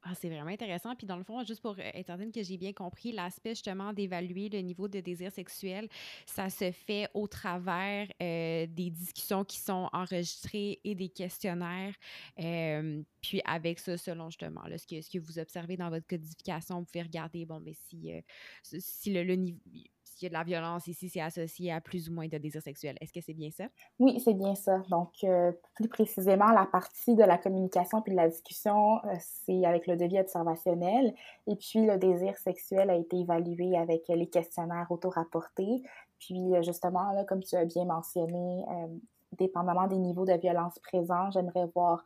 Ah, 0.02 0.12
c'est 0.14 0.28
vraiment 0.28 0.50
intéressant. 0.50 0.94
Puis 0.94 1.06
dans 1.06 1.16
le 1.16 1.24
fond, 1.24 1.42
juste 1.42 1.62
pour 1.62 1.78
euh, 1.78 1.90
être 1.94 2.08
certaine 2.08 2.30
que 2.30 2.42
j'ai 2.42 2.58
bien 2.58 2.74
compris, 2.74 3.10
l'aspect 3.10 3.54
justement 3.54 3.94
d'évaluer 3.94 4.50
le 4.50 4.58
niveau 4.58 4.86
de 4.86 5.00
désir 5.00 5.32
sexuel, 5.32 5.88
ça 6.26 6.50
se 6.50 6.70
fait 6.72 7.08
au 7.14 7.26
travers 7.26 8.06
des 8.20 8.90
discussions 8.90 9.44
qui 9.44 9.56
sont 9.56 9.88
enregistrées 9.94 10.78
et 10.84 10.94
des 10.94 11.08
questionnaires. 11.08 11.94
puis 12.36 13.40
avec 13.46 13.78
ça, 13.78 13.96
selon 13.96 14.28
justement 14.28 14.64
ce, 14.76 14.86
que, 14.86 15.00
ce 15.00 15.08
que 15.08 15.18
vous 15.18 15.38
observez 15.38 15.78
dans 15.78 15.88
votre 15.88 16.06
codification, 16.06 16.80
vous 16.80 16.84
pouvez 16.84 17.02
regarder, 17.02 17.46
bon, 17.46 17.60
mais 17.60 17.72
si, 17.88 18.12
si 18.62 19.10
le, 19.10 19.24
le 19.24 19.36
niveau 19.36 19.58
de 20.28 20.32
la 20.32 20.44
violence 20.44 20.86
ici, 20.86 21.08
c'est 21.08 21.20
associé 21.20 21.72
à 21.72 21.80
plus 21.80 22.08
ou 22.08 22.14
moins 22.14 22.28
de 22.28 22.38
désir 22.38 22.62
sexuel. 22.62 22.96
Est-ce 23.00 23.12
que 23.12 23.20
c'est 23.20 23.34
bien 23.34 23.50
ça? 23.50 23.64
Oui, 23.98 24.20
c'est 24.20 24.34
bien 24.34 24.54
ça. 24.54 24.78
Donc, 24.90 25.12
euh, 25.24 25.52
plus 25.74 25.88
précisément, 25.88 26.50
la 26.50 26.66
partie 26.66 27.14
de 27.14 27.22
la 27.22 27.38
communication 27.38 28.02
puis 28.02 28.12
de 28.12 28.16
la 28.16 28.28
discussion, 28.28 28.98
euh, 29.04 29.14
c'est 29.18 29.64
avec 29.64 29.86
le 29.86 29.96
devis 29.96 30.20
observationnel. 30.20 31.14
Et 31.46 31.56
puis, 31.56 31.84
le 31.84 31.98
désir 31.98 32.36
sexuel 32.38 32.90
a 32.90 32.96
été 32.96 33.18
évalué 33.18 33.76
avec 33.76 34.08
les 34.08 34.28
questionnaires 34.28 34.86
auto-rapportés. 34.90 35.82
Puis, 36.18 36.54
euh, 36.54 36.62
justement, 36.62 37.24
comme 37.26 37.42
tu 37.42 37.56
as 37.56 37.64
bien 37.64 37.84
mentionné, 37.84 38.64
dépendamment 39.32 39.86
des 39.86 39.98
niveaux 39.98 40.24
de 40.24 40.34
violence 40.34 40.78
présents, 40.78 41.30
j'aimerais 41.30 41.66
voir 41.74 42.04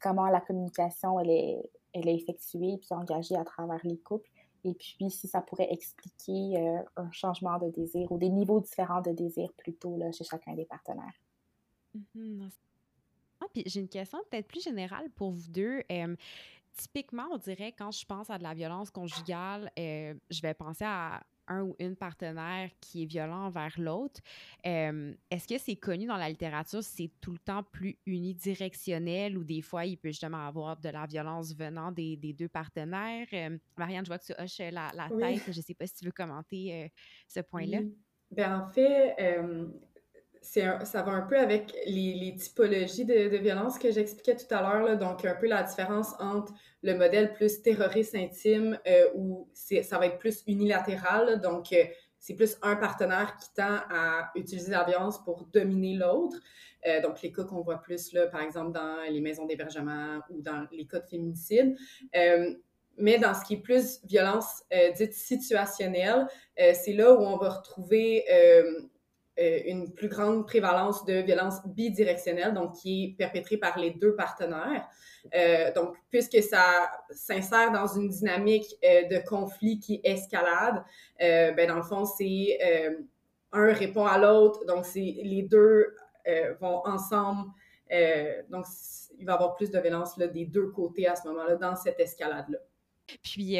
comment 0.00 0.28
la 0.28 0.40
communication 0.40 1.18
elle 1.18 1.30
est, 1.30 1.70
elle 1.92 2.08
est 2.08 2.14
effectuée 2.14 2.78
puis 2.78 2.88
engagée 2.92 3.36
à 3.36 3.44
travers 3.44 3.80
les 3.82 3.98
couples 3.98 4.30
et 4.64 4.74
puis 4.74 5.10
si 5.10 5.28
ça 5.28 5.40
pourrait 5.40 5.72
expliquer 5.72 6.58
euh, 6.58 6.82
un 6.96 7.10
changement 7.12 7.58
de 7.58 7.70
désir 7.70 8.10
ou 8.12 8.18
des 8.18 8.28
niveaux 8.28 8.60
différents 8.60 9.00
de 9.00 9.12
désir 9.12 9.52
plutôt 9.54 9.96
là, 9.96 10.12
chez 10.12 10.24
chacun 10.24 10.54
des 10.54 10.64
partenaires. 10.64 11.20
Mm-hmm. 11.96 12.50
Ah, 13.40 13.46
j'ai 13.66 13.80
une 13.80 13.88
question 13.88 14.18
peut-être 14.30 14.48
plus 14.48 14.62
générale 14.62 15.10
pour 15.10 15.30
vous 15.30 15.48
deux. 15.48 15.82
typiquement, 16.76 17.28
on 17.32 17.38
dirait 17.38 17.72
quand 17.72 17.90
je 17.90 18.04
pense 18.04 18.30
à 18.30 18.38
de 18.38 18.42
la 18.42 18.54
violence 18.54 18.90
conjugale, 18.90 19.70
euh, 19.78 20.14
je 20.30 20.42
vais 20.42 20.54
penser 20.54 20.84
à 20.84 21.22
un 21.50 21.62
ou 21.64 21.76
une 21.78 21.96
partenaire 21.96 22.70
qui 22.80 23.02
est 23.02 23.06
violent 23.06 23.46
envers 23.46 23.74
l'autre. 23.78 24.20
Euh, 24.66 25.12
est-ce 25.30 25.46
que 25.46 25.58
c'est 25.58 25.76
connu 25.76 26.06
dans 26.06 26.16
la 26.16 26.28
littérature, 26.28 26.82
c'est 26.82 27.10
tout 27.20 27.32
le 27.32 27.38
temps 27.38 27.62
plus 27.62 27.98
unidirectionnel 28.06 29.36
ou 29.36 29.44
des 29.44 29.60
fois 29.60 29.84
il 29.84 29.98
peut 29.98 30.08
justement 30.08 30.46
avoir 30.46 30.78
de 30.78 30.88
la 30.88 31.06
violence 31.06 31.54
venant 31.54 31.92
des, 31.92 32.16
deux 32.16 32.48
partenaires? 32.48 33.26
Euh, 33.32 33.58
Marianne, 33.76 34.04
je 34.04 34.10
vois 34.10 34.18
que 34.18 34.26
tu 34.26 34.32
hoches 34.40 34.58
la, 34.58 34.90
tête. 35.18 35.42
Je 35.46 35.58
ne 35.58 35.62
sais 35.62 35.74
pas 35.74 35.86
si 35.86 35.94
tu 35.94 36.04
veux 36.04 36.12
commenter 36.12 36.84
euh, 36.84 36.88
ce 37.28 37.40
point-là. 37.40 37.80
Ben, 38.30 38.60
en 38.60 38.66
fait, 38.66 39.16
ça 40.42 41.02
va 41.02 41.12
un 41.12 41.22
peu 41.22 41.38
avec 41.38 41.74
les, 41.86 42.34
typologies 42.38 43.04
de, 43.04 43.28
de, 43.28 43.36
violence 43.36 43.78
que 43.78 43.90
j'expliquais 43.90 44.36
tout 44.36 44.52
à 44.54 44.62
l'heure. 44.62 44.98
Donc, 44.98 45.24
un 45.24 45.34
peu 45.34 45.46
la 45.46 45.62
différence 45.62 46.14
entre 46.18 46.52
le 46.82 46.94
modèle 46.94 47.32
plus 47.34 47.62
terroriste 47.62 48.14
intime 48.14 48.78
euh, 48.86 49.10
où 49.14 49.48
ça 49.54 49.98
va 49.98 50.06
être 50.06 50.18
plus 50.18 50.42
unilatéral. 50.46 51.40
donc, 51.40 51.72
euh, 51.72 51.84
c'est 52.18 52.34
plus 52.34 52.58
un 52.60 52.76
partenaire 52.76 53.36
qui 53.38 53.48
tend 53.54 53.78
à 53.90 54.30
utiliser 54.34 54.72
la 54.72 54.84
violence 54.84 55.22
pour 55.24 55.46
dominer 55.46 55.94
l'autre. 55.96 56.36
Euh, 56.86 57.00
donc, 57.00 57.22
les 57.22 57.32
cas 57.32 57.44
qu'on 57.44 57.62
voit 57.62 57.80
plus, 57.80 58.12
là, 58.12 58.26
par 58.26 58.42
exemple, 58.42 58.72
dans 58.72 58.96
les 59.08 59.20
maisons 59.20 59.46
d'hébergement 59.46 60.18
ou 60.28 60.42
dans 60.42 60.66
les 60.72 60.86
cas 60.86 61.00
de 61.00 61.06
féminicide. 61.06 61.76
mais 62.98 63.18
dans 63.18 63.32
ce 63.32 63.44
qui 63.44 63.54
est 63.54 63.62
plus 63.62 64.00
violence 64.04 64.62
dite 64.98 65.14
situationnelle, 65.14 66.26
c'est 66.56 66.92
là 66.92 67.14
où 67.14 67.20
on 67.20 67.38
va 67.38 67.48
retrouver 67.48 68.24
euh, 69.40 69.60
une 69.64 69.94
plus 69.94 70.08
grande 70.08 70.46
prévalence 70.46 71.04
de 71.06 71.14
violence 71.14 71.66
bidirectionnelle, 71.66 72.52
donc 72.52 72.74
qui 72.74 73.04
est 73.04 73.16
perpétrée 73.16 73.56
par 73.56 73.78
les 73.78 73.92
deux 73.92 74.14
partenaires. 74.14 74.86
Euh, 75.34 75.72
donc, 75.72 75.96
puisque 76.10 76.42
ça 76.42 76.90
s'insère 77.10 77.72
dans 77.72 77.86
une 77.86 78.08
dynamique 78.08 78.66
euh, 78.84 79.04
de 79.08 79.18
conflit 79.26 79.78
qui 79.78 80.00
escalade, 80.04 80.84
ben 81.18 81.66
dans 81.68 81.76
le 81.76 81.82
fond, 81.82 82.04
c'est 82.04 82.58
un 83.52 83.72
répond 83.72 84.04
à 84.04 84.18
l'autre, 84.18 84.64
donc 84.66 84.84
c'est 84.84 85.16
les 85.22 85.42
deux 85.42 85.94
vont 86.60 86.82
ensemble. 86.86 87.50
donc, 88.48 88.66
il 89.18 89.26
va 89.26 89.32
y 89.32 89.34
avoir 89.34 89.54
plus 89.56 89.70
de 89.70 89.78
violence 89.78 90.18
des 90.18 90.46
deux 90.46 90.68
côtés 90.68 91.06
à 91.06 91.16
ce 91.16 91.26
moment-là 91.28 91.56
dans 91.56 91.76
cette 91.76 92.00
escalade-là. 92.00 92.58
Puis, 93.22 93.58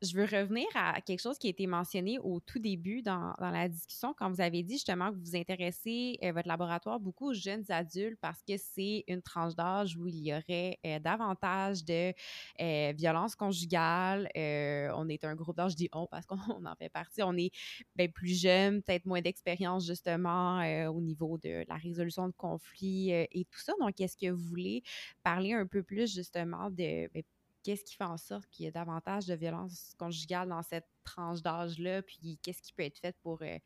je 0.00 0.16
veux 0.16 0.24
revenir 0.24 0.66
à 0.74 1.00
quelque 1.00 1.20
chose 1.20 1.38
qui 1.38 1.48
a 1.48 1.50
été 1.50 1.66
mentionné 1.66 2.18
au 2.20 2.40
tout 2.40 2.58
début 2.58 3.02
dans, 3.02 3.34
la 3.40 3.68
discussion, 3.68 4.14
quand 4.16 4.30
vous 4.30 4.40
avez 4.40 4.62
dit 4.62 4.74
justement 4.74 5.10
que 5.10 5.16
vous 5.16 5.34
intéressez, 5.34 6.18
euh, 6.22 6.32
votre 6.32 6.46
laboratoire, 6.46 7.00
beaucoup 7.00 7.30
aux 7.30 7.34
jeunes 7.34 7.64
adultes 7.68 8.18
parce 8.20 8.42
que 8.42 8.56
c'est 8.56 9.04
une 9.08 9.22
tranche 9.22 9.54
d'âge 9.54 9.96
où 9.96 10.06
il 10.06 10.26
y 10.26 10.32
aurait 10.32 10.78
euh, 10.86 10.98
davantage 11.00 11.84
de 11.84 12.12
euh, 12.60 12.92
violence 12.96 13.34
conjugale. 13.34 14.28
on 14.36 15.08
est 15.08 15.24
un 15.24 15.34
groupe 15.34 15.56
d'âge, 15.56 15.72
je 15.72 15.76
dis 15.76 15.88
on 15.92 16.06
parce 16.06 16.26
qu'on 16.26 16.36
en 16.66 16.76
fait 16.76 16.88
partie. 16.88 17.22
On 17.22 17.36
est 17.36 17.50
ben, 17.96 18.10
plus 18.10 18.40
jeune, 18.40 18.82
peut-être 18.82 19.06
moins 19.06 19.20
d'expérience 19.20 19.86
justement 19.86 20.58
au 20.88 21.00
niveau 21.00 21.38
de 21.38 21.64
la 21.68 21.76
résolution 21.76 22.28
de 22.28 22.34
conflits 22.36 23.10
et 23.10 23.46
tout 23.50 23.60
ça. 23.60 23.72
Donc, 23.80 24.00
est-ce 24.00 24.16
que 24.16 24.30
vous 24.30 24.44
voulez 24.44 24.82
parler 25.22 25.52
un 25.52 25.66
peu 25.66 25.82
plus 25.82 26.14
justement 26.14 26.70
de... 26.70 27.08
Ben, 27.12 27.22
qu'est-ce 27.62 27.84
qui 27.84 27.96
fait 27.96 28.04
en 28.04 28.16
sorte 28.16 28.46
qu'il 28.50 28.64
y 28.64 28.68
ait 28.68 28.72
davantage 28.72 29.26
de 29.26 29.34
violence 29.34 29.94
conjugale 29.98 30.48
dans 30.48 30.62
cette 30.62 30.88
tranche 31.04 31.42
d'âge-là, 31.42 32.02
puis 32.02 32.38
qu'est-ce 32.42 32.62
qui 32.62 32.72
peut 32.72 32.82
être 32.82 32.98
fait 32.98 33.16
pour, 33.22 33.42
euh, 33.42 33.58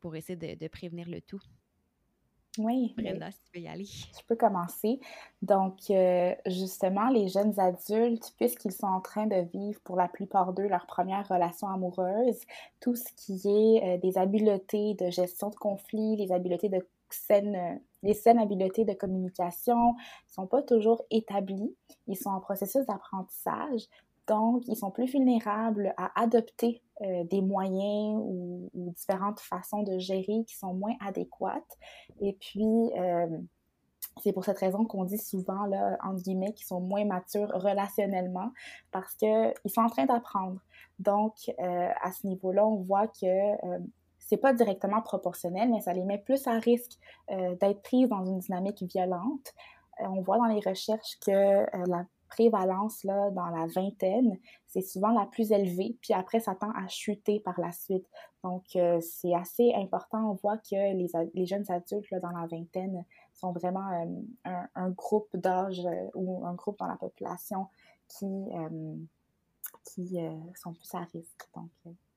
pour 0.00 0.16
essayer 0.16 0.56
de, 0.56 0.68
prévenir 0.68 1.08
le 1.08 1.20
tout? 1.20 1.40
Oui. 2.58 2.94
Brenda, 2.96 3.32
si 3.32 3.42
tu 3.42 3.50
peux 3.52 3.58
y 3.58 3.66
aller. 3.66 3.84
Je 3.84 4.24
peux 4.28 4.36
commencer. 4.36 5.00
Donc, 5.42 5.90
euh, 5.90 6.34
justement, 6.46 7.08
les 7.08 7.26
jeunes 7.26 7.58
adultes, 7.58 8.32
puisqu'ils 8.36 8.72
sont 8.72 8.86
en 8.86 9.00
train 9.00 9.26
de 9.26 9.48
vivre 9.52 9.80
pour 9.82 9.96
la 9.96 10.06
plupart 10.06 10.52
d'eux 10.52 10.68
leur 10.68 10.86
première 10.86 11.26
relation 11.26 11.66
amoureuse, 11.68 12.40
tout 12.80 12.94
ce 12.94 13.12
qui 13.16 13.48
est 13.48 13.82
euh, 13.82 13.98
des 13.98 14.18
habiletés 14.18 14.94
de 14.94 15.10
gestion 15.10 15.50
de 15.50 15.56
conflits, 15.56 16.16
les 16.16 16.30
habiletés 16.30 16.68
de 16.68 16.86
saine, 17.10 17.80
les 18.04 18.14
saines 18.14 18.38
habiletés 18.38 18.84
de 18.84 18.92
communication 18.92 19.96
sont 20.28 20.46
pas 20.46 20.62
toujours 20.62 21.04
établies. 21.10 21.74
Ils 22.06 22.16
sont 22.16 22.30
en 22.30 22.40
processus 22.40 22.86
d'apprentissage. 22.86 23.88
Donc, 24.26 24.62
ils 24.68 24.76
sont 24.76 24.90
plus 24.90 25.06
vulnérables 25.06 25.92
à 25.96 26.20
adopter 26.20 26.82
euh, 27.02 27.24
des 27.24 27.40
moyens 27.40 28.20
ou, 28.22 28.70
différentes 28.74 29.40
façons 29.40 29.82
de 29.82 29.98
gérer 29.98 30.44
qui 30.46 30.54
sont 30.56 30.74
moins 30.74 30.94
adéquates. 31.00 31.78
Et 32.20 32.34
puis, 32.34 32.92
euh, 32.98 33.26
c'est 34.22 34.32
pour 34.32 34.44
cette 34.44 34.58
raison 34.58 34.84
qu'on 34.84 35.04
dit 35.04 35.18
souvent, 35.18 35.66
là, 35.66 35.98
entre 36.04 36.22
guillemets, 36.22 36.52
qu'ils 36.52 36.66
sont 36.66 36.80
moins 36.80 37.04
matures 37.04 37.50
relationnellement 37.52 38.50
parce 38.92 39.14
qu'ils 39.16 39.52
sont 39.66 39.80
en 39.80 39.88
train 39.88 40.06
d'apprendre. 40.06 40.60
Donc, 40.98 41.34
euh, 41.58 41.88
à 42.02 42.12
ce 42.12 42.26
niveau-là, 42.26 42.66
on 42.66 42.76
voit 42.76 43.08
que 43.08 43.26
c'est 44.34 44.40
pas 44.40 44.52
directement 44.52 45.00
proportionnel, 45.00 45.70
mais 45.70 45.80
ça 45.80 45.92
les 45.92 46.04
met 46.04 46.18
plus 46.18 46.44
à 46.48 46.58
risque 46.58 46.98
d'être 47.28 47.82
prises 47.82 48.08
dans 48.08 48.24
une 48.24 48.40
dynamique 48.40 48.82
violente. 48.82 49.54
on 50.00 50.22
voit 50.22 50.38
dans 50.38 50.46
les 50.46 50.58
recherches 50.58 51.18
que 51.24 51.64
la 51.88 52.04
prévalence 52.34 53.04
là, 53.04 53.30
dans 53.30 53.46
la 53.46 53.66
vingtaine, 53.66 54.38
c'est 54.66 54.82
souvent 54.82 55.10
la 55.10 55.24
plus 55.26 55.52
élevée, 55.52 55.96
puis 56.00 56.14
après, 56.14 56.40
ça 56.40 56.56
tend 56.56 56.70
à 56.72 56.88
chuter 56.88 57.38
par 57.38 57.60
la 57.60 57.70
suite. 57.70 58.06
Donc, 58.42 58.64
euh, 58.74 59.00
c'est 59.00 59.34
assez 59.34 59.72
important. 59.74 60.30
On 60.30 60.34
voit 60.34 60.58
que 60.58 60.94
les, 61.34 61.46
jeunes 61.46 61.70
adultes 61.70 62.10
là, 62.10 62.18
dans 62.18 62.30
la 62.30 62.46
vingtaine 62.46 63.04
sont 63.34 63.52
vraiment 63.52 63.88
euh, 64.46 64.62
un, 64.74 64.90
groupe 64.90 65.36
d'âge 65.36 65.86
euh, 65.86 66.08
ou 66.14 66.44
un 66.44 66.54
groupe 66.54 66.78
dans 66.78 66.88
la 66.88 66.96
population 66.96 67.68
qui, 68.08 68.50
qui 69.84 70.18
sont 70.56 70.74
plus 70.74 70.94
à 70.94 71.04
risque. 71.12 71.48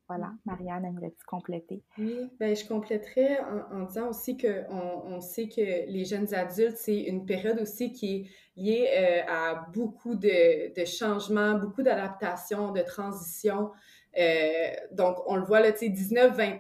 Voilà, 0.07 0.31
Marianne 0.45 0.85
aimerait-tu 0.85 1.25
compléter? 1.25 1.83
Oui, 1.97 2.29
ben, 2.39 2.55
je 2.55 2.65
compléterais 2.65 3.39
en, 3.71 3.83
disant 3.83 4.09
aussi 4.09 4.37
qu'on 4.37 5.03
on 5.05 5.19
sait 5.19 5.49
que 5.49 5.61
les 5.89 6.05
jeunes 6.05 6.33
adultes, 6.33 6.77
c'est 6.77 7.01
une 7.01 7.25
période 7.25 7.59
aussi 7.59 7.91
qui 7.91 8.15
est 8.15 8.61
liée 8.61 8.87
euh, 8.89 9.21
à 9.27 9.67
beaucoup 9.73 10.15
de, 10.15 10.73
de 10.73 10.85
changements, 10.85 11.55
beaucoup 11.55 11.83
d'adaptations, 11.83 12.71
de 12.71 12.81
transitions. 12.81 13.71
Euh, 14.17 14.71
donc, 14.91 15.17
on 15.27 15.35
le 15.35 15.43
voit 15.43 15.59
là, 15.59 15.71
tu 15.71 15.79
sais, 15.79 15.89
19, 15.89 16.35
20, 16.35 16.59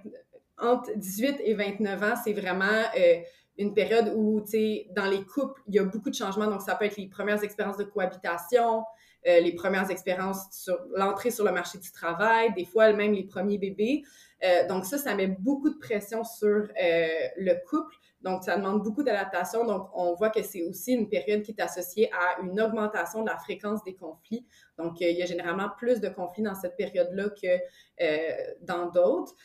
entre 0.59 0.91
18 0.95 1.41
et 1.43 1.53
29 1.53 2.03
ans, 2.03 2.15
c'est 2.21 2.33
vraiment 2.33 2.65
euh, 2.97 3.21
une 3.57 3.73
période 3.73 4.13
où, 4.15 4.41
tu 4.41 4.51
sais, 4.51 4.87
dans 4.95 5.05
les 5.05 5.23
couples, 5.23 5.61
il 5.67 5.75
y 5.75 5.79
a 5.79 5.83
beaucoup 5.83 6.09
de 6.09 6.15
changements. 6.15 6.47
Donc, 6.47 6.61
ça 6.61 6.75
peut 6.75 6.85
être 6.85 6.97
les 6.97 7.07
premières 7.07 7.43
expériences 7.43 7.77
de 7.77 7.83
cohabitation, 7.83 8.83
euh, 9.25 9.39
les 9.39 9.53
premières 9.53 9.89
expériences 9.89 10.45
sur 10.51 10.77
l'entrée 10.95 11.31
sur 11.31 11.43
le 11.43 11.51
marché 11.51 11.77
du 11.79 11.91
travail, 11.91 12.53
des 12.53 12.65
fois 12.65 12.93
même 12.93 13.13
les 13.13 13.25
premiers 13.25 13.57
bébés. 13.57 14.03
Euh, 14.43 14.67
donc 14.67 14.85
ça, 14.85 14.97
ça 14.97 15.15
met 15.15 15.27
beaucoup 15.27 15.69
de 15.69 15.77
pression 15.77 16.23
sur 16.23 16.47
euh, 16.47 17.07
le 17.37 17.53
couple. 17.67 17.95
Donc, 18.21 18.43
ça 18.43 18.57
demande 18.57 18.83
beaucoup 18.83 19.03
d'adaptation. 19.03 19.63
Donc, 19.65 19.89
on 19.93 20.15
voit 20.15 20.29
que 20.29 20.41
c'est 20.41 20.63
aussi 20.63 20.93
une 20.93 21.07
période 21.07 21.43
qui 21.43 21.51
est 21.51 21.61
associée 21.61 22.09
à 22.11 22.41
une 22.41 22.59
augmentation 22.59 23.21
de 23.21 23.29
la 23.29 23.37
fréquence 23.37 23.83
des 23.83 23.95
conflits. 23.95 24.45
Donc, 24.77 24.99
il 25.01 25.15
y 25.15 25.21
a 25.21 25.25
généralement 25.25 25.69
plus 25.77 26.01
de 26.01 26.09
conflits 26.09 26.41
dans 26.41 26.55
cette 26.55 26.75
période-là 26.75 27.29
que 27.29 28.65
dans 28.65 28.87
d'autres. 28.89 29.35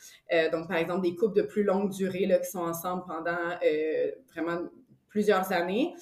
donc, 0.53 0.69
par 0.69 0.79
exemple, 0.79 1.03
des 1.03 1.15
couples 1.15 1.37
de 1.37 1.43
plus 1.43 1.65
longue 1.65 1.91
durée 1.91 2.25
là, 2.25 2.39
qui 2.39 2.51
sont 2.51 2.61
ensemble 2.61 3.05
pendant 3.07 3.59
vraiment 4.33 4.63
plusieurs 5.11 5.53
années. 5.53 5.95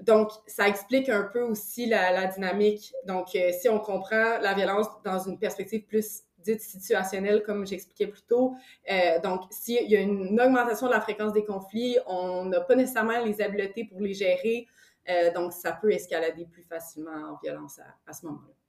Donc, 0.00 0.30
ça 0.46 0.68
explique 0.68 1.08
un 1.08 1.22
peu 1.22 1.40
aussi 1.40 1.86
la, 1.86 2.26
dynamique. 2.26 2.92
Donc, 3.06 3.34
euh, 3.34 3.50
si 3.52 3.68
on 3.68 3.78
comprend 3.78 4.38
la 4.38 4.54
violence 4.54 4.86
dans 5.04 5.18
une 5.18 5.38
perspective 5.38 5.84
plus 5.86 6.24
dite 6.38 6.60
situationnelle, 6.60 7.42
comme 7.42 7.66
j'expliquais 7.66 8.08
plus 8.08 8.22
tôt, 8.22 8.54
euh, 8.90 9.18
donc 9.22 9.42
s'il 9.50 9.90
y 9.90 9.96
a 9.96 10.00
une 10.00 10.38
augmentation 10.38 10.88
de 10.88 10.92
la 10.92 11.00
fréquence 11.00 11.32
des 11.32 11.44
conflits, 11.44 11.96
on 12.06 12.44
n'a 12.44 12.60
pas 12.60 12.74
nécessairement 12.74 13.24
les 13.24 13.40
habiletés 13.40 13.84
pour 13.84 14.00
les 14.02 14.12
gérer, 14.12 14.66
euh, 15.08 15.32
donc 15.32 15.54
ça 15.54 15.72
peut 15.72 15.90
escalader 15.90 16.44
plus 16.44 16.62
facilement 16.62 17.32
en 17.32 17.38
violence 17.42 17.80
à 18.06 18.12
ce 18.12 18.26
moment-là. 18.26 18.63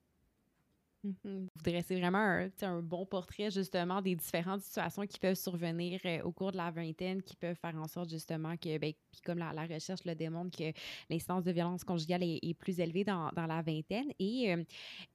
Vous 1.24 1.50
dressez 1.64 2.00
vraiment 2.00 2.18
un, 2.20 2.50
un, 2.62 2.82
bon 2.82 3.06
portrait 3.06 3.52
justement 3.52 4.02
des 4.02 4.16
différentes 4.16 4.62
situations 4.62 5.06
qui 5.06 5.20
peuvent 5.20 5.36
survenir 5.36 6.00
euh, 6.06 6.22
au 6.24 6.32
cours 6.32 6.52
de 6.52 6.58
la 6.58 6.72
vingtaine, 6.72 7.22
qui 7.22 7.36
peuvent 7.36 7.56
faire 7.56 7.76
en 7.76 7.88
sorte 7.88 8.10
justement 8.10 8.58
que, 8.58 8.78
ben, 8.78 8.94
puis 9.12 9.22
comme 9.24 9.38
la, 9.38 9.52
recherche 9.52 10.04
le 10.06 10.16
démontre, 10.16 10.58
que 10.58 10.72
l'instance 11.10 11.44
de 11.44 11.52
violence 11.52 11.84
conjugale 11.84 12.24
est, 12.24 12.54
plus 12.56 12.80
élevée 12.80 13.04
dans, 13.04 13.30
la 13.36 13.62
vingtaine. 13.62 14.12
Et 14.20 14.54
euh, 14.54 14.64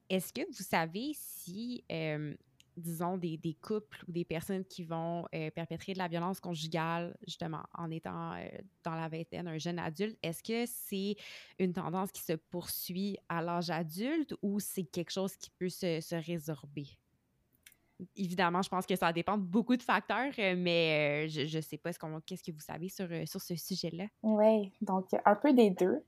est-ce 0.09 0.31
que 0.31 0.41
vous 0.47 0.63
savez 0.63 1.11
si 1.15 1.83
euh, 1.91 2.33
disons, 2.77 3.17
des, 3.17 3.37
des, 3.37 3.53
couples 3.53 4.03
ou 4.07 4.11
des 4.11 4.25
personnes 4.25 4.65
qui 4.65 4.83
vont 4.83 5.25
euh, 5.33 5.51
perpétrer 5.51 5.93
de 5.93 5.97
la 5.97 6.07
violence 6.07 6.39
conjugale, 6.39 7.15
justement, 7.25 7.63
en 7.73 7.91
étant 7.91 8.33
euh, 8.33 8.47
dans 8.83 8.95
la 8.95 9.07
vingtaine, 9.07 9.47
un 9.47 9.57
jeune 9.57 9.79
adulte, 9.79 10.17
est-ce 10.23 10.43
que 10.43 10.65
c'est 10.65 11.15
une 11.59 11.73
tendance 11.73 12.11
qui 12.11 12.21
se 12.21 12.33
poursuit 12.33 13.17
à 13.29 13.41
l'âge 13.41 13.69
adulte 13.69 14.33
ou 14.41 14.59
c'est 14.59 14.83
quelque 14.83 15.11
chose 15.11 15.35
qui 15.35 15.49
peut 15.51 15.69
se, 15.69 15.99
se 16.01 16.15
résorber? 16.15 16.87
Évidemment, 18.15 18.61
je 18.61 18.69
pense 18.69 18.85
que 18.85 18.95
ça 18.95 19.11
dépend 19.13 19.37
de 19.37 19.43
beaucoup 19.43 19.75
de 19.75 19.83
facteurs, 19.83 20.31
euh, 20.39 20.55
mais 20.57 21.25
euh, 21.25 21.29
je 21.29 21.57
ne 21.57 21.61
sais 21.61 21.77
pas 21.77 21.91
qu'est-ce 22.25 22.43
que 22.43 22.51
vous 22.51 22.59
savez 22.59 22.89
sur, 22.89 23.07
euh, 23.11 23.25
sur 23.25 23.41
ce 23.41 23.55
sujet-là? 23.55 24.05
Oui, 24.23 24.71
donc 24.81 25.05
un 25.25 25.35
peu 25.35 25.53
des 25.53 25.69
deux. 25.69 26.03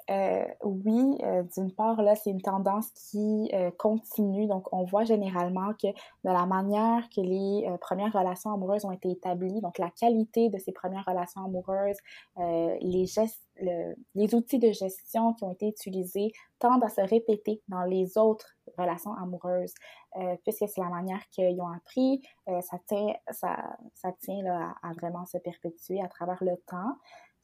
oui, 0.64 1.18
d'une 1.56 1.72
part, 1.72 2.02
là, 2.02 2.16
c'est 2.16 2.32
une 2.32 2.42
tendance 2.42 2.90
qui 2.92 3.52
continue. 3.78 4.48
Donc, 4.48 4.72
on 4.74 4.84
voit 4.84 5.04
généralement 5.04 5.74
que 5.74 5.88
de 5.88 6.30
la 6.30 6.46
manière 6.46 7.08
que 7.16 7.22
les 7.22 7.68
premières 7.82 8.14
relations 8.14 8.54
amoureuses 8.54 8.86
ont 8.86 8.92
été 8.92 9.12
établies, 9.12 9.62
donc 9.62 9.78
la 9.78 9.90
qualité 9.90 10.50
de 10.50 10.58
ces 10.58 10.72
premières 10.72 11.06
relations 11.06 11.44
amoureuses, 11.46 11.98
les 12.38 13.06
gestes, 13.06 13.42
les 13.60 14.36
outils 14.36 14.60
de 14.60 14.72
gestion 14.72 15.34
qui 15.34 15.44
ont 15.44 15.54
été 15.54 15.68
utilisés 15.68 16.32
tendent 16.60 16.84
à 16.84 16.90
se 16.90 17.02
répéter 17.02 17.62
dans 17.68 17.84
les 17.84 18.18
autres 18.18 18.56
relations 18.78 19.14
amoureuses, 19.14 19.74
euh, 20.18 20.36
puisque 20.44 20.68
c'est 20.70 20.82
la 20.82 20.90
manière 20.90 21.22
qu'ils 21.32 21.62
ont 21.62 21.70
appris, 21.70 22.22
euh, 22.48 22.62
ça 22.62 22.78
tient, 22.88 23.14
ça, 23.32 23.78
ça 23.94 24.12
tient 24.22 24.42
là, 24.44 24.74
à, 24.82 24.94
vraiment 24.94 25.26
se 25.26 25.38
perpétuer 25.38 26.02
à 26.02 26.08
travers 26.08 26.44
le 26.44 26.58
temps. 26.68 26.96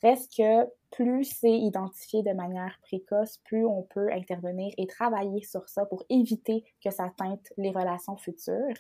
Reste 0.02 0.38
que 0.38 0.66
plus 0.92 1.26
c'est 1.26 1.52
identifié 1.52 2.24
de 2.24 2.32
manière 2.32 2.80
précoce, 2.84 3.38
plus 3.44 3.66
on 3.66 3.84
peut 3.84 4.10
intervenir 4.14 4.74
et 4.78 4.88
travailler 4.88 5.44
sur 5.44 5.68
ça 5.68 5.86
pour 5.86 6.06
éviter 6.10 6.64
que 6.84 6.90
ça 6.90 7.12
teinte 7.18 7.52
les 7.58 7.72
relations 7.72 8.16
futures. 8.16 8.76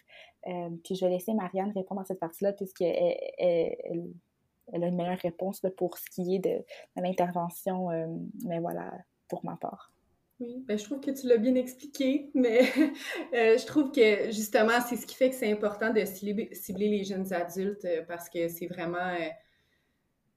Euh, 0.48 0.70
puis 0.86 0.96
je 0.96 1.06
vais 1.06 1.12
laisser 1.12 1.34
Marianne 1.34 1.74
répondre 1.76 2.02
à 2.02 2.06
cette 2.06 2.20
partie-là 2.20 2.54
puisqu'elle 2.54 3.18
elle, 3.38 3.76
elle, 3.84 4.14
a 4.74 4.88
une 4.88 4.96
meilleure 4.96 5.20
réponse 5.20 5.62
pour 5.78 5.98
ce 5.98 6.10
qui 6.10 6.36
est 6.36 6.40
de, 6.40 6.64
l'intervention, 6.96 7.90
mais 8.46 8.60
voilà, 8.60 8.92
pour 9.28 9.44
ma 9.46 9.56
part. 9.58 9.92
Oui, 10.40 10.64
ben, 10.66 10.78
je 10.78 10.86
trouve 10.86 11.02
que 11.02 11.12
tu 11.12 11.28
l'as 11.28 11.38
bien 11.38 11.56
expliqué, 11.56 12.32
mais 12.34 12.62
euh, 13.34 13.58
je 13.58 13.66
trouve 13.66 13.92
que 13.92 14.32
justement, 14.32 14.80
c'est 14.88 14.96
ce 14.96 15.06
qui 15.06 15.16
fait 15.16 15.30
que 15.30 15.36
c'est 15.36 15.52
important 15.52 15.92
de 15.92 16.06
cibler, 16.06 16.50
les 16.88 17.04
jeunes 17.04 17.32
adultes 17.34 17.84
euh, 17.84 18.04
parce 18.08 18.30
que 18.30 18.48
c'est 18.48 18.68
vraiment, 18.68 18.98
euh, 18.98 19.28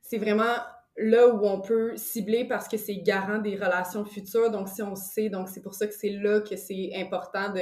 c'est 0.00 0.18
vraiment 0.18 0.56
là 0.96 1.28
où 1.28 1.46
on 1.46 1.60
peut 1.60 1.96
cibler 1.96 2.44
parce 2.44 2.66
que 2.66 2.76
c'est 2.76 2.96
garant 2.96 3.38
des 3.38 3.54
relations 3.54 4.04
futures. 4.04 4.50
Donc, 4.50 4.68
si 4.68 4.82
on 4.82 4.96
sait, 4.96 5.28
donc 5.28 5.48
c'est 5.48 5.62
pour 5.62 5.74
ça 5.74 5.86
que 5.86 5.94
c'est 5.94 6.10
là 6.10 6.40
que 6.40 6.56
c'est 6.56 6.92
important 6.96 7.52
de 7.52 7.60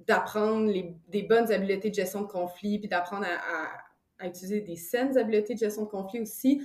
d'apprendre 0.00 0.70
des 1.08 1.22
bonnes 1.22 1.50
habiletés 1.50 1.88
de 1.88 1.94
gestion 1.94 2.20
de 2.20 2.26
conflit, 2.26 2.78
puis 2.78 2.86
d'apprendre 2.86 3.24
à, 3.24 3.85
utiliser 4.24 4.60
des 4.62 4.76
saines 4.76 5.18
habiletés 5.18 5.54
de 5.54 5.58
gestion 5.58 5.82
de 5.82 5.88
conflit 5.88 6.20
aussi, 6.20 6.62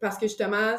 parce 0.00 0.18
que 0.18 0.26
justement, 0.26 0.76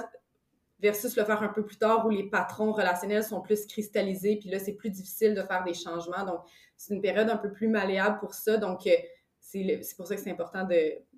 versus 0.84 1.16
le 1.16 1.24
faire 1.24 1.42
un 1.42 1.48
peu 1.48 1.66
plus 1.66 1.78
tard 1.78 2.06
où 2.06 2.10
les 2.10 2.30
patrons 2.30 2.74
relationnels 2.74 3.24
sont 3.24 3.42
plus 3.42 3.66
cristallisés, 3.66 4.36
puis 4.36 4.50
là, 4.50 4.60
c'est 4.60 4.74
plus 4.74 4.90
difficile 4.90 5.34
de 5.34 5.42
faire 5.42 5.64
des 5.64 5.74
changements. 5.74 6.26
Donc, 6.26 6.42
c'est 6.76 6.94
une 6.94 7.02
période 7.02 7.30
un 7.30 7.38
peu 7.38 7.52
plus 7.52 7.70
malléable 7.70 8.20
pour 8.20 8.34
ça. 8.34 8.58
Donc, 8.58 8.86
euh, 8.86 8.92
c'est 9.40 9.96
pour 9.96 10.06
ça 10.06 10.16
que 10.16 10.22
c'est 10.22 10.32
important 10.32 10.68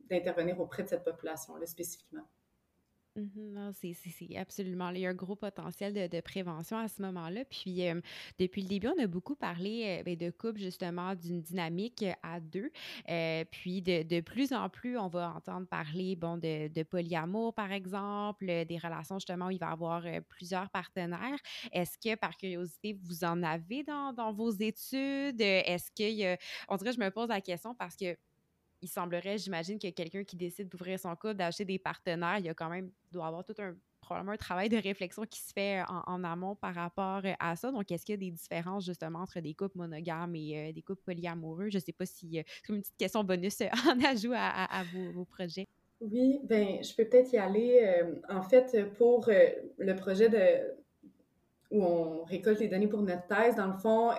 d'intervenir 0.10 0.60
auprès 0.60 0.84
de 0.84 0.88
cette 0.88 1.04
population-là 1.04 1.66
spécifiquement. 1.66 2.22
Mhm, 3.18 3.54
non, 3.54 3.72
c'est 3.72 3.94
absolument. 4.38 4.90
Il 4.90 5.00
y 5.00 5.06
a 5.06 5.10
un 5.10 5.14
gros 5.14 5.38
potentiel 5.38 5.94
de, 6.10 6.20
prévention 6.20 6.78
à 6.78 6.90
ce 6.90 7.02
moment-là. 7.02 7.46
Puis, 7.46 7.88
euh, 7.88 8.02
depuis 8.40 8.62
le 8.62 8.68
début, 8.68 8.88
on 8.90 9.02
a 9.02 9.08
beaucoup 9.08 9.36
parlé 9.36 10.00
euh, 10.00 10.04
ben, 10.04 10.18
de 10.18 10.30
couple, 10.32 10.60
justement, 10.60 11.16
d'une 11.16 11.42
dynamique 11.42 12.04
à 12.24 12.42
deux. 12.42 12.72
Euh, 13.10 13.46
puis, 13.50 13.82
de, 13.82 14.20
plus 14.20 14.52
en 14.52 14.68
plus, 14.70 14.98
on 14.98 15.08
va 15.08 15.34
entendre 15.34 15.66
parler, 15.66 16.18
bon, 16.18 16.36
de, 16.38 16.68
de, 16.68 16.84
polyamour, 16.84 17.54
par 17.54 17.72
exemple, 17.72 18.48
des 18.66 18.78
relations, 18.78 19.18
justement, 19.18 19.48
où 19.48 19.52
il 19.52 19.60
va 19.60 19.70
y 19.70 19.72
avoir 19.72 20.04
plusieurs 20.28 20.70
partenaires. 20.70 21.40
Est-ce 21.72 21.98
que, 21.98 22.16
par 22.16 22.36
curiosité, 22.36 22.98
vous 23.02 23.24
en 23.24 23.44
avez 23.44 23.84
dans, 23.84 24.12
dans 24.12 24.34
vos 24.34 24.52
études? 24.52 25.40
Est-ce 25.40 25.90
qu'il 25.92 26.16
y 26.16 26.26
a... 26.26 26.38
On 26.68 26.76
dirait, 26.76 26.92
je 26.92 27.00
me 27.00 27.12
pose 27.12 27.30
la 27.30 27.40
question 27.40 27.74
parce 27.76 27.96
que 27.96 28.18
il 28.86 28.88
semblerait, 28.88 29.38
j'imagine, 29.38 29.80
que 29.80 29.90
quelqu'un 29.90 30.24
qui 30.24 30.36
décide 30.36 30.70
d'ouvrir 30.70 31.00
son 31.00 31.16
couple, 31.16 31.34
d'acheter 31.34 31.66
des 31.66 31.80
partenaires, 31.80 32.38
il 32.38 32.46
y 32.46 32.50
a 32.50 32.54
quand 32.54 32.70
même, 32.70 32.92
doit 33.12 33.28
avoir 33.28 33.44
tout 33.44 33.56
un 33.60 33.76
probablement 34.00 34.34
un 34.34 34.38
travail 34.38 34.70
de 34.70 34.78
réflexion 34.78 35.24
qui 35.24 35.40
se 35.40 35.52
fait 35.52 35.82
en, 35.88 36.24
amont 36.24 36.56
par 36.56 36.76
rapport 36.76 37.24
à 37.40 37.56
ça. 37.56 37.72
Donc, 37.72 37.92
est-ce 37.92 38.06
qu'il 38.06 38.14
y 38.14 38.18
a 38.18 38.20
des 38.20 38.30
différences 38.30 38.86
justement 38.86 39.20
entre 39.20 39.40
des 39.40 39.56
couples 39.56 39.80
monogames 39.80 40.36
et 40.36 40.72
des 40.72 40.82
couples 40.84 41.02
polyamoureux? 41.04 41.72
Je 41.72 41.78
ne 41.78 41.82
sais 41.82 41.92
pas 41.92 42.06
si 42.06 42.30
c'est 42.32 42.72
une 42.72 42.82
petite 42.82 42.98
question 42.98 43.24
bonus 43.24 43.58
en 43.90 44.00
ajout 44.06 44.34
à, 44.36 44.84
vos, 44.94 45.26
projets. 45.26 45.66
Oui, 46.00 46.40
ben 46.44 46.84
je 46.84 46.94
peux 46.94 47.06
peut-être 47.06 47.34
y 47.34 47.40
aller. 47.40 48.04
en 48.30 48.44
fait, 48.44 48.94
pour 48.94 49.28
le 49.28 49.96
projet 49.96 50.30
de 50.30 50.76
où 51.72 51.84
on 51.84 52.24
récolte 52.26 52.60
les 52.60 52.68
données 52.68 52.88
pour 52.88 53.02
notre 53.02 53.26
thèse, 53.26 53.56
dans 53.56 53.66
le 53.66 53.80
fond, 53.80 54.12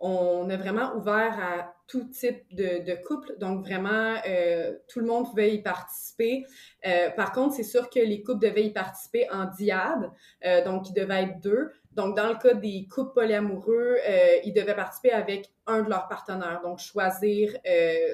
on 0.00 0.50
a 0.50 0.56
vraiment 0.56 0.94
ouvert 0.96 1.38
à 1.40 1.74
tout 1.86 2.04
type 2.04 2.42
de, 2.54 2.94
couple, 3.06 3.36
donc 3.38 3.64
vraiment 3.64 4.16
euh, 4.26 4.74
tout 4.88 5.00
le 5.00 5.06
monde 5.06 5.28
pouvait 5.28 5.54
y 5.54 5.62
participer. 5.62 6.44
Euh, 6.86 7.10
par 7.10 7.32
contre, 7.32 7.54
c'est 7.54 7.62
sûr 7.62 7.90
que 7.90 8.00
les 8.00 8.22
couples 8.22 8.40
devaient 8.40 8.64
y 8.64 8.72
participer 8.72 9.28
en 9.30 9.44
diade, 9.46 10.10
euh, 10.44 10.64
donc 10.64 10.88
ils 10.88 10.94
devaient 10.94 11.24
être 11.24 11.40
deux. 11.40 11.70
Donc 11.92 12.16
dans 12.16 12.28
le 12.28 12.36
cas 12.36 12.54
des 12.54 12.88
couples 12.90 13.12
polyamoureux, 13.14 13.98
ils 14.44 14.52
devaient 14.52 14.74
participer 14.74 15.12
avec 15.12 15.52
un 15.66 15.82
de 15.82 15.88
leurs 15.88 16.08
partenaires, 16.08 16.60
donc 16.64 16.80
choisir 16.80 17.52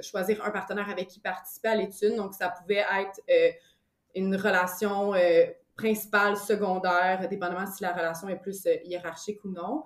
choisir 0.02 0.44
un 0.44 0.50
partenaire 0.50 0.90
avec 0.90 1.08
qui 1.08 1.18
participer 1.18 1.68
à 1.68 1.76
l'étude. 1.76 2.14
Donc 2.14 2.34
ça 2.34 2.50
pouvait 2.50 2.84
être 2.98 3.20
une 4.14 4.36
relation 4.36 5.14
principale, 5.76 6.36
secondaire, 6.36 7.26
dépendamment 7.30 7.66
si 7.66 7.82
la 7.82 7.94
relation 7.94 8.28
est 8.28 8.36
plus 8.36 8.68
hiérarchique 8.84 9.42
ou 9.46 9.48
non. 9.48 9.84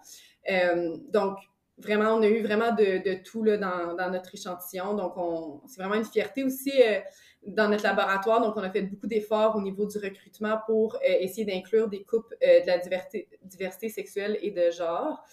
donc 1.13 1.39
vraiment, 1.79 2.15
on 2.15 2.23
a 2.23 2.29
eu 2.29 2.43
vraiment 2.43 2.73
de, 2.73 3.23
tout 3.23 3.43
là, 3.43 3.57
dans, 3.57 3.95
dans, 3.95 4.11
notre 4.11 4.35
échantillon. 4.35 4.95
Donc, 4.95 5.15
c'est 5.67 5.81
vraiment 5.81 5.97
une 5.97 6.05
fierté 6.05 6.45
aussi 6.45 6.73
euh, 6.83 7.01
dans 7.47 7.69
notre 7.69 7.85
laboratoire. 7.85 8.41
Donc, 8.41 8.57
on 8.57 8.63
a 8.63 8.71
fait 8.71 8.83
beaucoup 8.83 9.07
d'efforts 9.07 9.57
au 9.57 9.61
niveau 9.61 9.87
du 9.87 9.99
recrutement 9.99 10.59
pour 10.67 10.97
euh, 10.97 10.99
essayer 11.21 11.45
d'inclure 11.45 11.89
des 11.89 12.05
couples 12.05 12.37
euh, 12.43 12.61
de 12.61 12.67
la 12.67 12.79
diversité, 12.79 13.29
diversité, 13.43 13.89
sexuelle 13.89 14.39
et 14.41 14.51
de 14.51 14.71
genre. 14.71 15.25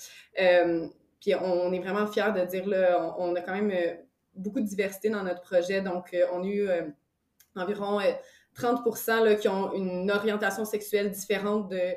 puis, 1.19 1.35
on 1.35 1.71
est 1.71 1.79
vraiment 1.79 2.07
fiers 2.07 2.31
de 2.35 2.45
dire, 2.45 2.67
là, 2.67 3.15
on, 3.19 3.35
a 3.35 3.41
quand 3.41 3.53
même 3.53 3.97
beaucoup 4.35 4.59
de 4.59 4.65
diversité 4.65 5.09
dans 5.09 5.23
notre 5.23 5.41
projet. 5.41 5.81
Donc, 5.81 6.15
on 6.33 6.43
a 6.43 6.47
eu 6.47 6.67
environ 7.55 7.99
30 8.55 8.81
là, 9.23 9.35
qui 9.35 9.47
ont 9.47 9.73
une 9.73 10.09
orientation 10.09 10.65
sexuelle 10.65 11.11
différente 11.11 11.69
de 11.69 11.93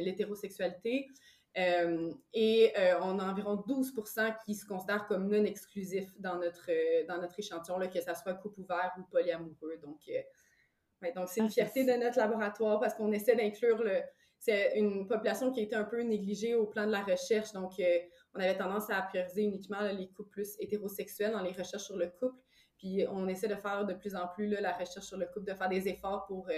l'hétérosexualité. 0.00 1.08
Euh, 1.58 2.10
et 2.32 2.72
euh, 2.78 2.98
on 3.02 3.18
a 3.18 3.30
environ 3.30 3.56
12% 3.56 4.36
qui 4.44 4.54
se 4.54 4.64
considèrent 4.64 5.06
comme 5.06 5.28
non 5.28 5.44
exclusifs 5.44 6.18
dans 6.18 6.38
notre, 6.38 6.70
euh, 6.70 7.04
dans 7.06 7.20
notre 7.20 7.38
échantillon, 7.38 7.78
là, 7.78 7.88
que 7.88 8.00
ce 8.00 8.14
soit 8.14 8.34
couple 8.34 8.60
ouvert 8.60 8.92
ou 8.98 9.02
polyamoureux. 9.02 9.76
Donc, 9.82 10.00
donc 11.14 11.28
c'est 11.28 11.40
une 11.40 11.46
ah, 11.46 11.50
fierté 11.50 11.84
de 11.84 11.92
notre 11.92 12.18
laboratoire 12.18 12.80
parce 12.80 12.94
qu'on 12.94 13.12
essaie 13.12 13.36
d'inclure 13.36 13.82
le. 13.82 14.00
C'est 14.38 14.76
une 14.76 15.06
population 15.06 15.52
qui 15.52 15.60
a 15.60 15.62
été 15.62 15.76
un 15.76 15.84
peu 15.84 16.00
négligée 16.00 16.56
au 16.56 16.66
plan 16.66 16.84
de 16.84 16.90
la 16.90 17.04
recherche. 17.04 17.52
Donc, 17.52 17.74
on 18.34 18.40
avait 18.40 18.56
tendance 18.56 18.90
à 18.90 19.00
prioriser 19.02 19.42
uniquement 19.42 19.82
les 19.82 20.08
couples 20.08 20.30
plus 20.30 20.56
hétérosexuels 20.58 21.30
dans 21.30 21.42
les 21.42 21.52
recherches 21.52 21.84
sur 21.84 21.96
le 21.96 22.08
couple. 22.08 22.42
Puis, 22.76 23.06
on 23.08 23.28
essaie 23.28 23.46
de 23.46 23.54
faire 23.54 23.86
de 23.86 23.94
plus 23.94 24.16
en 24.16 24.26
plus 24.26 24.48
la 24.48 24.72
recherche 24.72 25.06
sur 25.06 25.16
le 25.16 25.26
couple, 25.26 25.46
de 25.46 25.54
faire 25.54 25.68
des 25.68 25.86
efforts 25.86 26.26
pour 26.26 26.48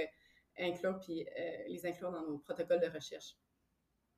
inclure 0.58 0.98
puis 0.98 1.26
les 1.68 1.84
inclure 1.84 2.10
dans 2.10 2.22
nos 2.22 2.38
protocoles 2.38 2.80
de 2.80 2.88
recherche. 2.88 3.36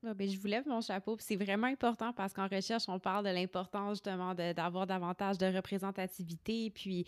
Ah, 0.08 0.14
ben, 0.14 0.28
je 0.28 0.38
vous 0.38 0.46
lève 0.46 0.68
mon 0.68 0.80
chapeau. 0.80 1.16
C'est 1.18 1.34
vraiment 1.34 1.66
important 1.66 2.12
parce 2.12 2.32
qu'en 2.32 2.46
recherche, 2.46 2.84
on 2.88 3.00
parle 3.00 3.24
de 3.24 3.30
l'importance 3.30 3.96
justement 3.96 4.34
d'avoir 4.36 4.86
davantage 4.86 5.36
de 5.36 5.46
représentativité. 5.46 6.70
Puis, 6.70 7.04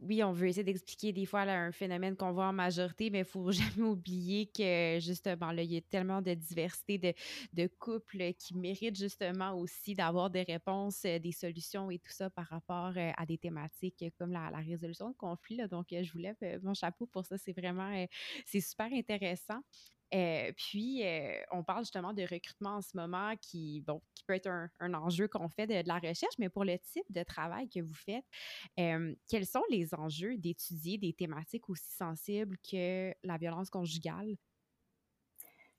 oui, 0.00 0.22
on 0.22 0.30
veut 0.30 0.46
essayer 0.46 0.62
d'expliquer 0.62 1.12
des 1.12 1.26
fois 1.26 1.40
un 1.40 1.72
phénomène 1.72 2.14
qu'on 2.14 2.30
voit 2.30 2.46
en 2.46 2.52
majorité, 2.52 3.10
mais 3.10 3.18
il 3.18 3.22
ne 3.22 3.26
faut 3.26 3.50
jamais 3.50 3.82
oublier 3.82 4.46
que 4.46 4.98
justement, 5.00 5.50
là, 5.50 5.62
il 5.62 5.72
y 5.72 5.76
a 5.76 5.80
tellement 5.80 6.22
de 6.22 6.34
diversité 6.34 6.98
de, 6.98 7.14
de 7.52 7.68
couples 7.80 8.32
qui 8.34 8.54
méritent 8.54 8.96
justement 8.96 9.54
aussi 9.54 9.94
d'avoir 9.94 10.30
des 10.30 10.42
réponses, 10.42 11.04
euh, 11.04 11.18
des 11.18 11.32
solutions 11.32 11.90
et 11.90 11.98
tout 11.98 12.12
ça 12.12 12.30
par 12.30 12.46
rapport 12.46 12.92
euh, 12.96 13.10
à 13.16 13.26
des 13.26 13.38
thématiques 13.38 14.04
comme 14.20 14.30
la, 14.30 14.50
résolution 14.58 15.10
de 15.10 15.16
conflits. 15.16 15.66
Donc, 15.68 15.86
je 15.90 16.12
vous 16.12 16.18
lève 16.18 16.36
euh, 16.44 16.60
mon 16.62 16.74
chapeau 16.74 17.06
pour 17.06 17.24
ça. 17.26 17.38
C'est 17.38 17.58
vraiment, 17.58 18.06
super 18.46 18.92
intéressant. 18.92 19.60
Euh, 20.14 20.52
puis, 20.56 21.02
on 21.52 21.62
parle 21.62 21.80
justement 21.80 22.12
de 22.12 22.22
recrutement 22.22 22.76
en 22.76 22.82
ce 22.82 22.96
moment 22.96 23.34
qui, 23.40 23.80
bon, 23.80 24.00
qui 24.14 24.24
peut 24.24 24.34
être 24.34 24.48
un, 24.48 24.94
enjeu 24.94 25.28
qu'on 25.28 25.48
fait 25.48 25.66
de, 25.66 25.86
la 25.86 25.98
recherche, 25.98 26.34
mais 26.38 26.48
pour 26.48 26.64
le 26.64 26.78
type 26.78 27.10
de 27.10 27.22
travail 27.22 27.68
que 27.68 27.80
vous 27.80 27.94
faites, 27.94 28.24
quels 28.76 29.46
sont 29.46 29.64
les 29.70 29.94
enjeux 29.94 30.36
d'étudier 30.36 30.98
des 30.98 31.12
thématiques 31.12 31.68
aussi 31.68 31.94
sensibles 31.96 32.56
que 32.70 33.12
la 33.22 33.36
violence 33.36 33.70
conjugale? 33.70 34.36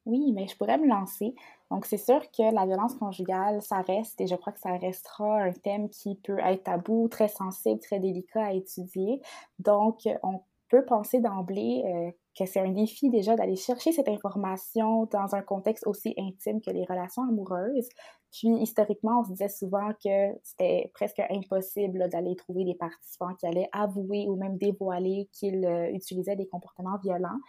Oui, 0.07 0.31
mais 0.31 0.47
je 0.47 0.55
pourrais 0.55 0.77
me 0.77 0.87
lancer. 0.87 1.35
Donc, 1.69 1.85
c'est 1.85 1.97
sûr 1.97 2.21
que 2.31 2.53
la 2.53 2.65
violence 2.65 2.95
conjugale, 2.95 3.61
ça 3.61 3.81
reste, 3.81 4.21
et 4.21 4.27
je 4.27 4.35
crois 4.35 4.53
que 4.53 4.59
ça 4.59 4.71
restera 4.77 5.41
un 5.43 5.51
thème 5.51 5.89
qui 5.89 6.15
peut 6.15 6.39
être 6.39 6.63
tabou, 6.63 7.09
très 7.09 7.27
sensible, 7.27 7.81
très 7.81 7.99
délicat 7.99 8.45
à 8.45 8.53
étudier. 8.53 9.21
Donc, 9.59 10.07
on 10.23 10.39
peut 10.69 10.85
penser 10.85 11.19
d'emblée 11.19 12.13
que 12.37 12.45
c'est 12.45 12.59
un 12.59 12.71
défi 12.71 13.09
déjà 13.09 13.35
d'aller 13.35 13.55
chercher 13.55 13.91
cette 13.91 14.09
information 14.09 15.05
dans 15.11 15.33
un 15.33 15.41
contexte 15.41 15.87
aussi 15.87 16.13
intime 16.17 16.61
que 16.61 16.69
les 16.71 16.85
relations 16.85 17.23
amoureuses. 17.23 17.89
Puis 18.31 18.49
historiquement, 18.61 19.21
on 19.21 19.23
se 19.23 19.29
disait 19.29 19.49
souvent 19.49 19.89
que 20.03 20.37
c'était 20.43 20.91
presque 20.93 21.21
impossible 21.29 22.09
d'aller 22.09 22.35
trouver 22.35 22.65
des 22.65 22.75
participants 22.75 23.33
qui 23.35 23.47
allaient 23.47 23.69
avouer 23.71 24.27
ou 24.27 24.35
même 24.35 24.57
dévoiler 24.57 25.29
qu'ils 25.31 25.65
euh, 25.65 25.89
utilisaient 25.91 26.35
des 26.35 26.47
comportements 26.47 26.97
violents. 27.03 27.39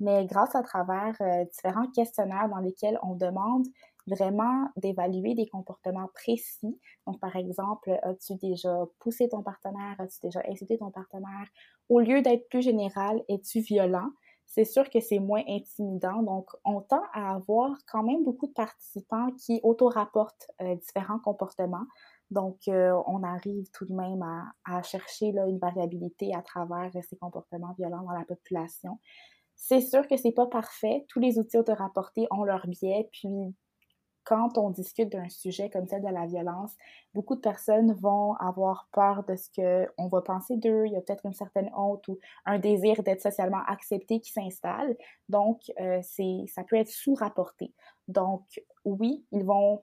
Mais 0.00 0.24
grâce 0.26 0.54
à 0.54 0.62
travers 0.62 1.14
euh, 1.20 1.44
différents 1.52 1.90
questionnaires 1.90 2.48
dans 2.48 2.60
lesquels 2.60 2.98
on 3.02 3.14
demande 3.16 3.66
vraiment 4.06 4.68
d'évaluer 4.76 5.34
des 5.34 5.46
comportements 5.48 6.08
précis. 6.14 6.78
Donc, 7.06 7.20
par 7.20 7.36
exemple, 7.36 7.90
as-tu 8.02 8.36
déjà 8.36 8.86
poussé 9.00 9.28
ton 9.28 9.42
partenaire? 9.42 9.96
As-tu 9.98 10.20
déjà 10.22 10.40
insulté 10.48 10.78
ton 10.78 10.90
partenaire? 10.90 11.46
Au 11.88 12.00
lieu 12.00 12.22
d'être 12.22 12.48
plus 12.48 12.62
général, 12.62 13.22
es-tu 13.28 13.60
violent? 13.60 14.08
C'est 14.48 14.64
sûr 14.64 14.88
que 14.88 14.98
c'est 14.98 15.18
moins 15.18 15.42
intimidant. 15.46 16.22
Donc, 16.22 16.50
on 16.64 16.80
tend 16.80 17.02
à 17.12 17.34
avoir 17.34 17.76
quand 17.86 18.02
même 18.02 18.24
beaucoup 18.24 18.46
de 18.46 18.52
participants 18.52 19.30
qui 19.32 19.60
auto-rapportent 19.62 20.50
euh, 20.62 20.74
différents 20.76 21.18
comportements. 21.18 21.86
Donc, 22.30 22.56
euh, 22.68 22.98
on 23.06 23.22
arrive 23.22 23.70
tout 23.72 23.84
de 23.84 23.92
même 23.92 24.24
à, 24.64 24.82
chercher 24.82 25.32
là, 25.32 25.46
une 25.46 25.58
variabilité 25.58 26.34
à 26.34 26.42
travers 26.42 26.90
ces 27.08 27.16
comportements 27.16 27.74
violents 27.78 28.02
dans 28.02 28.12
la 28.12 28.24
population. 28.24 28.98
C'est 29.54 29.80
sûr 29.80 30.06
que 30.08 30.16
c'est 30.16 30.32
pas 30.32 30.46
parfait. 30.46 31.04
Tous 31.08 31.20
les 31.20 31.38
outils 31.38 31.58
auto-rapportés 31.58 32.26
ont 32.30 32.44
leur 32.44 32.66
biais, 32.66 33.08
puis 33.12 33.28
quand 34.28 34.58
on 34.58 34.68
discute 34.68 35.10
d'un 35.10 35.30
sujet 35.30 35.70
comme 35.70 35.86
celle 35.86 36.02
de 36.02 36.08
la 36.08 36.26
violence, 36.26 36.72
beaucoup 37.14 37.34
de 37.34 37.40
personnes 37.40 37.94
vont 37.94 38.34
avoir 38.34 38.86
peur 38.92 39.24
de 39.24 39.34
ce 39.36 39.48
qu'on 39.56 40.06
va 40.08 40.20
penser 40.20 40.58
d'eux. 40.58 40.84
Il 40.84 40.92
y 40.92 40.96
a 40.96 41.00
peut-être 41.00 41.24
une 41.24 41.32
certaine 41.32 41.70
honte 41.74 42.06
ou 42.08 42.18
un 42.44 42.58
désir 42.58 43.02
d'être 43.02 43.22
socialement 43.22 43.62
accepté 43.66 44.20
qui 44.20 44.30
s'installe. 44.30 44.98
Donc, 45.30 45.72
euh, 45.80 46.02
ça 46.02 46.62
peut 46.64 46.76
être 46.76 46.90
sous-rapporté. 46.90 47.72
Donc, 48.06 48.44
oui, 48.84 49.24
ils 49.32 49.44
vont 49.44 49.82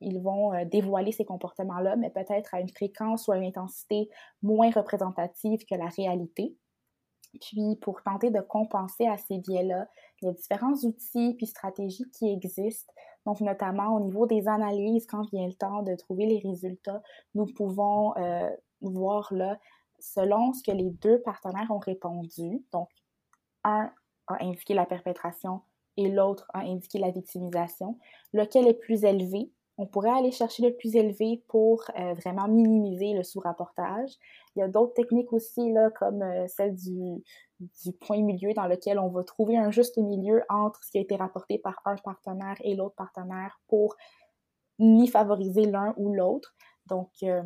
ils 0.00 0.20
vont 0.20 0.52
euh, 0.54 0.64
dévoiler 0.64 1.12
ces 1.12 1.24
comportements-là, 1.24 1.96
mais 1.96 2.10
peut-être 2.10 2.54
à 2.54 2.60
une 2.60 2.68
fréquence 2.70 3.28
ou 3.28 3.32
à 3.32 3.36
une 3.36 3.44
intensité 3.44 4.08
moins 4.42 4.70
représentative 4.70 5.64
que 5.66 5.74
la 5.74 5.88
réalité. 5.88 6.56
Puis, 7.40 7.76
pour 7.80 8.02
tenter 8.02 8.30
de 8.30 8.40
compenser 8.40 9.06
à 9.06 9.16
ces 9.16 9.38
biais-là, 9.38 9.88
il 10.20 10.26
y 10.26 10.28
a 10.28 10.32
différents 10.32 10.74
outils 10.84 11.34
puis 11.34 11.46
stratégies 11.46 12.10
qui 12.10 12.30
existent 12.30 12.92
donc, 13.26 13.40
notamment 13.40 13.96
au 13.96 14.00
niveau 14.00 14.26
des 14.26 14.48
analyses, 14.48 15.06
quand 15.06 15.22
vient 15.30 15.46
le 15.46 15.54
temps 15.54 15.82
de 15.82 15.94
trouver 15.94 16.26
les 16.26 16.38
résultats, 16.38 17.02
nous 17.34 17.46
pouvons 17.46 18.16
euh, 18.16 18.50
voir 18.80 19.32
là, 19.32 19.58
selon 19.98 20.52
ce 20.52 20.62
que 20.62 20.72
les 20.72 20.90
deux 20.90 21.20
partenaires 21.22 21.70
ont 21.70 21.78
répondu, 21.78 22.62
donc 22.72 22.88
un 23.64 23.90
a 24.26 24.42
indiqué 24.42 24.74
la 24.74 24.86
perpétration 24.86 25.60
et 25.96 26.08
l'autre 26.08 26.46
a 26.54 26.60
indiqué 26.60 26.98
la 26.98 27.10
victimisation, 27.10 27.98
lequel 28.32 28.66
est 28.66 28.74
plus 28.74 29.04
élevé? 29.04 29.50
On 29.76 29.86
pourrait 29.86 30.10
aller 30.10 30.30
chercher 30.30 30.62
le 30.62 30.74
plus 30.76 30.94
élevé 30.94 31.42
pour 31.48 31.82
euh, 31.98 32.14
vraiment 32.14 32.46
minimiser 32.46 33.12
le 33.12 33.24
sous-rapportage. 33.24 34.10
Il 34.54 34.60
y 34.60 34.62
a 34.62 34.68
d'autres 34.68 34.94
techniques 34.94 35.32
aussi, 35.32 35.72
là, 35.72 35.90
comme 35.90 36.22
euh, 36.22 36.46
celle 36.46 36.74
du, 36.76 37.22
du 37.84 37.92
point 37.92 38.22
milieu 38.22 38.52
dans 38.54 38.66
lequel 38.66 38.98
on 38.98 39.08
va 39.08 39.24
trouver 39.24 39.56
un 39.56 39.70
juste 39.70 39.98
milieu 39.98 40.42
entre 40.48 40.82
ce 40.84 40.90
qui 40.90 40.98
a 40.98 41.00
été 41.00 41.16
rapporté 41.16 41.58
par 41.58 41.80
un 41.84 41.96
partenaire 41.96 42.56
et 42.62 42.74
l'autre 42.74 42.94
partenaire 42.94 43.60
pour 43.68 43.96
ni 44.78 45.08
favoriser 45.08 45.66
l'un 45.66 45.94
ou 45.96 46.12
l'autre. 46.12 46.54
Donc, 46.86 47.10
euh, 47.22 47.42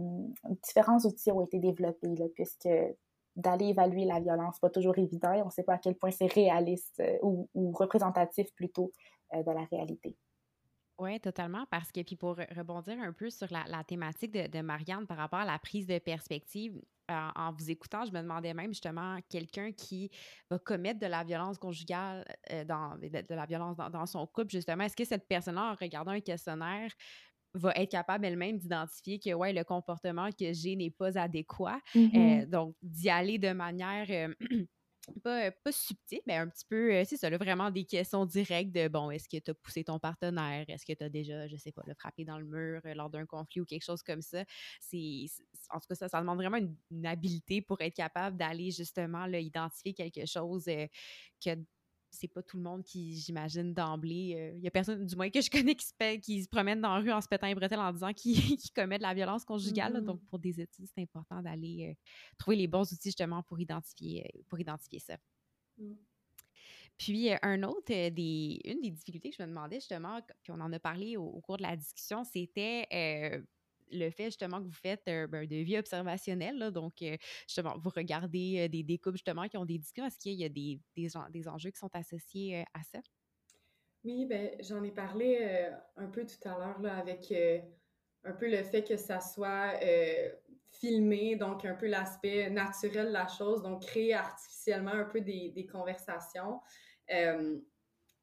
différents 0.64 0.98
outils 1.04 1.30
ont 1.30 1.42
été 1.42 1.58
développés, 1.58 2.14
puisque 2.34 2.68
d'aller 3.36 3.66
évaluer 3.66 4.04
la 4.04 4.20
violence, 4.20 4.58
pas 4.58 4.70
toujours 4.70 4.98
évident 4.98 5.32
et 5.32 5.42
on 5.42 5.46
ne 5.46 5.50
sait 5.50 5.62
pas 5.62 5.74
à 5.74 5.78
quel 5.78 5.94
point 5.94 6.10
c'est 6.10 6.32
réaliste 6.32 7.00
euh, 7.00 7.18
ou, 7.22 7.72
représentatif 7.72 8.52
plutôt 8.54 8.92
euh, 9.34 9.42
de 9.42 9.50
la 9.50 9.64
réalité. 9.70 10.16
Oui, 10.98 11.20
totalement, 11.20 11.64
parce 11.70 11.92
que, 11.92 12.02
puis 12.02 12.16
pour 12.16 12.36
rebondir 12.56 12.98
un 13.00 13.12
peu 13.12 13.30
sur 13.30 13.46
la, 13.52 13.84
thématique 13.84 14.32
de, 14.32 14.48
de, 14.48 14.60
Marianne 14.60 15.06
par 15.06 15.18
rapport 15.18 15.38
à 15.38 15.44
la 15.44 15.58
prise 15.60 15.86
de 15.86 16.00
perspective, 16.00 16.82
en, 17.08 17.52
vous 17.52 17.70
écoutant, 17.70 18.04
je 18.04 18.12
me 18.12 18.20
demandais 18.20 18.54
même 18.54 18.72
justement 18.72 19.18
quelqu'un 19.28 19.72
qui 19.72 20.10
va 20.50 20.58
commettre 20.58 21.00
de 21.00 21.06
la 21.06 21.24
violence 21.24 21.58
conjugale, 21.58 22.24
euh, 22.52 22.64
dans, 22.64 22.96
de, 22.98 23.34
la 23.34 23.46
violence 23.46 23.76
dans, 23.76 24.06
son 24.06 24.26
couple, 24.26 24.50
justement, 24.50 24.84
est-ce 24.84 24.96
que 24.96 25.04
cette 25.04 25.26
personne-là, 25.26 25.72
en 25.72 25.74
regardant 25.74 26.12
un 26.12 26.20
questionnaire, 26.20 26.92
va 27.54 27.72
être 27.76 27.90
capable 27.90 28.26
elle-même 28.26 28.58
d'identifier 28.58 29.18
que 29.18 29.32
ouais, 29.32 29.52
le 29.52 29.64
comportement 29.64 30.28
que 30.30 30.52
j'ai 30.52 30.76
n'est 30.76 30.90
pas 30.90 31.18
adéquat? 31.18 31.80
Mm-hmm. 31.94 32.46
donc, 32.46 32.74
d'y 32.82 33.08
aller 33.08 33.38
de 33.38 33.52
manière 33.52 34.30
pas, 35.22 35.50
pas 35.50 35.72
subtil, 35.72 36.20
mais 36.26 36.36
un 36.36 36.48
petit 36.48 36.64
peu, 36.68 37.04
c'est 37.04 37.16
ça, 37.16 37.30
vraiment 37.36 37.70
des 37.70 37.84
questions 37.84 38.26
directes 38.26 38.72
de 38.72 38.88
bon, 38.88 39.10
est-ce 39.10 39.28
que 39.28 39.38
tu 39.38 39.50
as 39.50 39.54
poussé 39.54 39.84
ton 39.84 39.98
partenaire? 39.98 40.64
Est-ce 40.68 40.86
que 40.86 40.92
tu 40.92 41.04
as 41.04 41.08
déjà, 41.08 41.46
je 41.48 41.56
sais 41.56 41.72
pas, 41.72 41.82
le 41.86 41.94
frappé 41.94 42.24
dans 42.24 42.38
le 42.38 42.44
mur 42.44 42.80
lors 42.94 43.10
d'un 43.10 43.26
conflit 43.26 43.60
ou 43.60 43.64
quelque 43.64 43.84
chose 43.84 44.02
comme 44.02 44.22
ça? 44.22 44.44
C'est, 44.80 45.26
en 45.70 45.80
tout 45.80 45.86
cas, 45.88 45.94
ça, 45.94 46.08
ça 46.08 46.20
demande 46.20 46.38
vraiment 46.38 46.58
une, 46.58 47.06
habileté 47.06 47.62
pour 47.62 47.80
être 47.80 47.94
capable 47.94 48.36
d'aller 48.36 48.70
justement 48.70 49.26
là, 49.26 49.40
identifier 49.40 49.94
quelque 49.94 50.26
chose 50.26 50.64
que 51.44 51.50
c'est 52.10 52.28
pas 52.28 52.42
tout 52.42 52.56
le 52.56 52.62
monde 52.62 52.82
qui, 52.84 53.16
j'imagine, 53.16 53.72
d'emblée. 53.74 54.14
Il 54.14 54.36
euh, 54.36 54.58
y 54.58 54.66
a 54.66 54.70
personne, 54.70 55.04
du 55.04 55.16
moins 55.16 55.30
que 55.30 55.40
je 55.40 55.50
connais, 55.50 55.74
qui 55.74 55.86
se, 55.86 56.16
qui 56.16 56.42
se 56.42 56.48
promène 56.48 56.80
dans 56.80 56.94
la 56.94 57.00
rue 57.00 57.12
en 57.12 57.20
se 57.20 57.28
pétant 57.28 57.46
les 57.46 57.54
bretelles 57.54 57.78
en 57.78 57.92
disant 57.92 58.12
qu'il 58.12 58.36
commet 58.74 58.98
de 58.98 59.02
la 59.02 59.14
violence 59.14 59.44
conjugale. 59.44 60.02
donc, 60.04 60.20
mmh. 60.22 60.26
pour 60.26 60.38
des 60.38 60.60
études, 60.60 60.86
c'est 60.94 61.02
important 61.02 61.42
d'aller 61.42 61.90
euh, 61.90 61.94
trouver 62.38 62.56
les 62.56 62.66
bons 62.66 62.90
outils 62.92 63.08
justement 63.08 63.42
pour 63.42 63.60
identifier, 63.60 64.24
euh, 64.24 64.40
pour 64.48 64.58
identifier 64.58 65.00
ça. 65.00 65.16
Mmh. 65.78 65.92
Puis, 66.96 67.30
un 67.42 67.62
autre 67.62 67.86
des, 67.86 68.60
une 68.64 68.80
des 68.80 68.90
difficultés 68.90 69.30
que 69.30 69.36
je 69.38 69.42
me 69.42 69.48
demandais 69.48 69.76
justement, 69.76 70.20
puis 70.42 70.52
on 70.52 70.60
en 70.60 70.72
a 70.72 70.80
parlé 70.80 71.16
au, 71.16 71.40
cours 71.42 71.56
de 71.56 71.62
la 71.62 71.76
discussion, 71.76 72.24
c'était 72.24 72.88
le 73.90 74.10
fait 74.10 74.26
justement 74.26 74.58
que 74.58 74.64
vous 74.64 74.72
faites 74.72 75.04
ben, 75.04 75.46
de 75.46 75.56
vie 75.56 75.78
observationnelle, 75.78 76.70
donc 76.70 77.04
justement, 77.46 77.76
vous 77.78 77.90
regardez 77.94 78.68
des, 78.68 78.98
couples 78.98 79.16
justement 79.16 79.48
qui 79.48 79.56
ont 79.56 79.64
des 79.64 79.78
discussions, 79.78 80.06
est-ce 80.06 80.18
qu'il 80.18 80.34
y 80.34 80.44
a 80.44 80.48
des, 80.48 80.80
des, 80.96 81.48
enjeux 81.48 81.70
qui 81.70 81.78
sont 81.78 81.94
associés 81.94 82.64
à 82.74 82.82
ça? 82.82 82.98
Oui, 84.04 84.26
ben 84.26 84.50
j'en 84.60 84.82
ai 84.84 84.90
parlé 84.90 85.68
un 85.96 86.06
peu 86.06 86.24
tout 86.24 86.48
à 86.48 86.58
l'heure 86.58 86.92
avec 86.92 87.32
un 88.24 88.32
peu 88.32 88.50
le 88.50 88.62
fait 88.62 88.84
que 88.84 88.96
ça 88.96 89.20
soit 89.20 89.74
filmé, 90.70 91.36
donc 91.36 91.64
un 91.64 91.74
peu 91.74 91.86
l'aspect 91.86 92.50
naturel 92.50 93.08
de 93.08 93.12
la 93.12 93.26
chose, 93.26 93.62
donc 93.62 93.82
créer 93.82 94.14
artificiellement 94.14 94.92
un 94.92 95.04
peu 95.04 95.20
des, 95.20 95.68
conversations. 95.70 96.60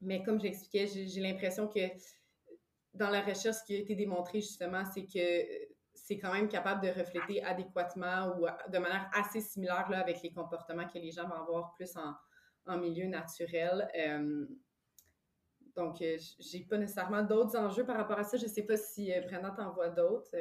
mais 0.02 0.24
comme 0.24 0.40
j'expliquais, 0.40 0.88
j'ai 0.88 1.22
l'impression 1.22 1.68
que 1.68 1.80
dans 2.96 3.10
la 3.10 3.22
recherche, 3.22 3.58
ce 3.58 3.64
qui 3.64 3.76
a 3.76 3.80
été 3.80 3.96
démontré 3.96 4.42
justement, 4.42 4.84
c'est 4.86 5.06
que 5.06 5.66
c'est 5.94 6.18
quand 6.18 6.34
même 6.34 6.48
capable 6.48 6.82
de 6.82 6.90
refléter 6.90 7.44
adéquatement 7.44 8.36
ou 8.38 8.46
de 8.72 8.78
manière 8.78 9.10
assez 9.14 9.42
similaire 9.42 9.90
là, 9.90 10.00
avec 10.00 10.22
les 10.22 10.32
comportements 10.32 10.88
que 10.88 11.00
les 11.00 11.12
gens 11.12 11.28
vont 11.28 11.36
avoir 11.36 11.74
plus 11.74 11.96
en, 11.98 12.78
milieu 12.78 13.08
naturel. 13.08 13.88
Euh, 13.98 14.46
donc, 15.76 16.02
euh, 16.02 16.18
j'ai 16.40 16.62
pas 16.62 16.78
nécessairement 16.78 17.22
d'autres 17.22 17.58
enjeux 17.58 17.86
par 17.86 17.98
rapport 17.98 18.18
à 18.18 18.24
ça. 18.24 18.38
Je 18.38 18.48
sais 18.48 18.64
pas 18.64 18.78
si 18.78 19.14
euh, 19.14 19.22
Brenda 19.22 19.52
t'en 19.52 19.72
voit 19.72 19.90
d'autres. 19.90 20.36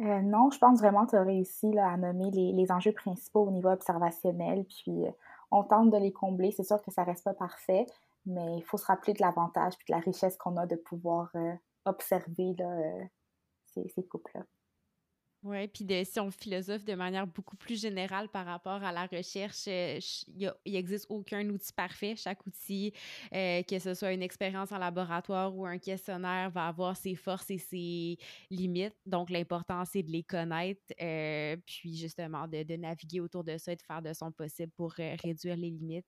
non, 0.00 0.50
je 0.50 0.58
pense 0.58 0.80
vraiment 0.80 1.06
que 1.06 1.10
tu 1.10 1.16
as 1.16 1.22
réussi 1.22 1.72
là, 1.72 1.88
à 1.88 1.96
nommer 1.96 2.30
les, 2.30 2.52
les, 2.52 2.72
enjeux 2.72 2.92
principaux 2.92 3.46
au 3.46 3.50
niveau 3.50 3.70
observationnel, 3.70 4.64
puis 4.64 5.04
on 5.50 5.62
tente 5.62 5.90
de 5.90 5.98
les 5.98 6.12
combler. 6.12 6.50
C'est 6.50 6.64
sûr 6.64 6.82
que 6.82 6.90
ça 6.90 7.04
reste 7.04 7.24
pas 7.24 7.34
parfait, 7.34 7.86
mais 8.26 8.58
il 8.58 8.64
faut 8.64 8.76
se 8.76 8.86
rappeler 8.86 9.12
de 9.12 9.20
l'avantage 9.20 9.74
et 9.74 9.92
de 9.92 9.94
la 9.94 10.00
richesse 10.00 10.36
qu'on 10.36 10.56
a 10.56 10.66
de 10.66 10.76
pouvoir 10.76 11.30
euh, 11.34 11.54
observer 11.84 12.54
là, 12.58 12.70
euh, 12.70 13.04
ces, 13.66 13.88
ces 13.94 14.04
couples-là. 14.06 14.44
Oui, 15.44 15.68
puis 15.68 15.86
si 16.06 16.20
on 16.20 16.30
philosophe 16.30 16.86
de 16.86 16.94
manière 16.94 17.26
beaucoup 17.26 17.54
plus 17.54 17.78
générale 17.78 18.30
par 18.30 18.46
rapport 18.46 18.82
à 18.82 18.92
la 18.92 19.04
recherche, 19.04 19.66
euh, 19.68 20.00
il 20.64 20.72
n'existe 20.72 21.04
aucun 21.10 21.46
outil 21.50 21.70
parfait. 21.70 22.14
Chaque 22.16 22.46
outil, 22.46 22.94
euh, 23.34 23.62
que 23.62 23.78
ce 23.78 23.92
soit 23.92 24.14
une 24.14 24.22
expérience 24.22 24.72
en 24.72 24.78
laboratoire 24.78 25.54
ou 25.54 25.66
un 25.66 25.76
questionnaire, 25.76 26.48
va 26.48 26.68
avoir 26.68 26.96
ses 26.96 27.14
forces 27.14 27.50
et 27.50 27.58
ses 27.58 28.16
limites. 28.48 28.96
Donc, 29.04 29.28
l'important, 29.28 29.84
c'est 29.84 30.02
de 30.02 30.10
les 30.10 30.22
connaître, 30.22 30.80
euh, 30.98 31.58
puis 31.66 31.94
justement 31.94 32.48
de, 32.48 32.62
de, 32.62 32.76
naviguer 32.76 33.20
autour 33.20 33.44
de 33.44 33.58
ça 33.58 33.72
et 33.72 33.76
de 33.76 33.82
faire 33.82 34.00
de 34.00 34.14
son 34.14 34.32
possible 34.32 34.72
pour 34.74 34.92
réduire 34.92 35.56
les 35.56 35.70
limites 35.70 36.06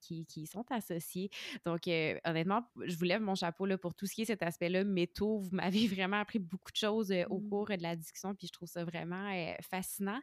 qui, 0.00 0.26
qui, 0.26 0.44
sont 0.44 0.64
associées. 0.70 1.30
Donc, 1.64 1.82
honnêtement, 1.86 2.62
je 2.84 2.96
vous 2.96 3.04
lève 3.04 3.22
mon 3.22 3.36
chapeau 3.36 3.64
là, 3.64 3.78
pour 3.78 3.94
tout 3.94 4.06
ce 4.06 4.14
qui 4.14 4.22
est 4.22 4.26
cet 4.26 4.42
aspect-là. 4.42 4.82
Métaux, 4.82 5.38
vous 5.38 5.54
m'avez 5.54 5.86
vraiment 5.86 6.18
appris 6.18 6.40
beaucoup 6.40 6.72
de 6.72 6.76
choses 6.76 7.14
au 7.30 7.38
mmh. 7.38 7.48
cours 7.48 7.68
de 7.68 7.82
la 7.82 7.94
discussion, 7.94 8.34
puis 8.34 8.48
je 8.48 8.55
trouve 8.56 8.68
ça 8.68 8.84
vraiment 8.84 9.30
fascinant. 9.70 10.20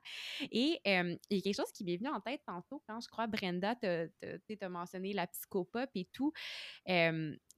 Et 0.51 0.79
il 0.85 1.17
y 1.29 1.37
a 1.37 1.41
quelque 1.41 1.55
chose 1.55 1.71
qui 1.73 1.83
m'est 1.83 1.97
venu 1.97 2.09
en 2.09 2.19
tête 2.19 2.41
tantôt 2.45 2.83
quand 2.87 2.99
je 2.99 3.07
crois 3.07 3.27
Brenda 3.27 3.75
t'a 3.75 4.69
mentionné 4.69 5.13
la 5.13 5.27
psychopop 5.27 5.89
et 5.95 6.07
tout. 6.11 6.33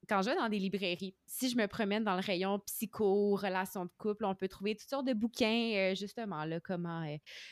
quand 0.08 0.22
je 0.22 0.30
vais 0.30 0.36
dans 0.36 0.50
des 0.50 0.60
librairies, 0.60 1.16
si 1.26 1.50
je 1.50 1.58
me 1.58 1.68
promène 1.68 2.04
dans 2.04 2.16
le 2.16 2.22
rayon 2.22 2.60
psycho, 2.60 3.36
relations 3.36 3.86
de 3.86 3.92
couple, 3.98 4.26
on 4.26 4.36
peut 4.36 4.48
trouver 4.48 4.76
toutes 4.76 4.90
sortes 4.90 5.08
de 5.08 5.14
bouquins, 5.14 5.94
justement, 5.98 6.46
là, 6.46 6.60
comment, 6.60 7.06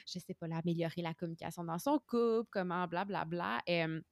je 0.08 0.20
sais 0.20 0.34
pas, 0.34 0.48
améliorer 0.56 1.02
la 1.02 1.14
communication 1.14 1.64
dans 1.64 1.80
son 1.80 2.00
couple, 2.00 2.50
comment, 2.52 2.88
blablabla. 2.88 3.62
Bla, 3.66 3.88
bla. 3.88 4.04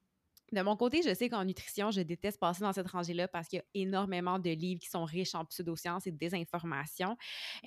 De 0.52 0.62
mon 0.62 0.76
côté, 0.76 1.02
je 1.02 1.14
sais 1.14 1.30
qu'en 1.30 1.46
nutrition, 1.46 1.92
je 1.92 2.02
déteste 2.02 2.40
passer 2.40 2.62
dans 2.62 2.74
cette 2.74 2.90
rangée-là 2.90 3.30
parce 3.30 3.48
qu'il 3.48 3.60
y 3.60 3.62
a 3.62 3.66
énormément 3.74 4.38
de 4.38 4.50
livres 4.50 4.82
qui 4.82 4.90
sont 4.90 5.06
riches 5.06 5.34
en 5.34 5.46
pseudosciences 5.46 6.08
et 6.08 6.12
de 6.12 6.18
désinformation. 6.18 7.16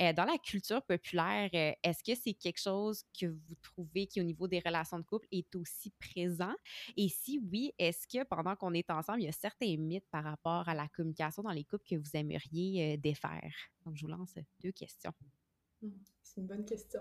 Euh, 0.00 0.12
dans 0.12 0.26
la 0.26 0.36
culture 0.36 0.82
populaire, 0.82 1.48
euh, 1.54 1.72
est-ce 1.82 2.04
que 2.04 2.18
c'est 2.20 2.34
quelque 2.34 2.60
chose 2.60 3.04
que 3.18 3.26
vous 3.26 3.54
trouvez 3.62 4.06
qui, 4.06 4.20
au 4.20 4.24
niveau 4.24 4.48
des 4.48 4.58
relations 4.58 4.98
de 4.98 5.04
couple, 5.04 5.26
est 5.32 5.54
aussi 5.54 5.92
présent? 5.98 6.54
Et 6.98 7.08
si 7.08 7.40
oui, 7.50 7.72
est-ce 7.78 8.06
que 8.06 8.22
pendant 8.24 8.54
qu'on 8.54 8.74
est 8.74 8.90
ensemble, 8.90 9.22
il 9.22 9.26
y 9.26 9.28
a 9.28 9.32
certains 9.32 9.76
mythes 9.78 10.08
par 10.10 10.24
rapport 10.24 10.68
à 10.68 10.74
la 10.74 10.86
communication 10.88 11.42
dans 11.42 11.52
les 11.52 11.64
couples 11.64 11.86
que 11.88 11.96
vous 11.96 12.10
aimeriez 12.14 12.94
euh, 12.94 12.96
défaire? 12.98 13.54
Donc, 13.86 13.96
je 13.96 14.02
vous 14.02 14.12
lance 14.12 14.34
deux 14.62 14.72
questions. 14.72 15.12
Mmh, 15.80 15.88
c'est 16.22 16.40
une 16.42 16.46
bonne 16.46 16.64
question. 16.66 17.00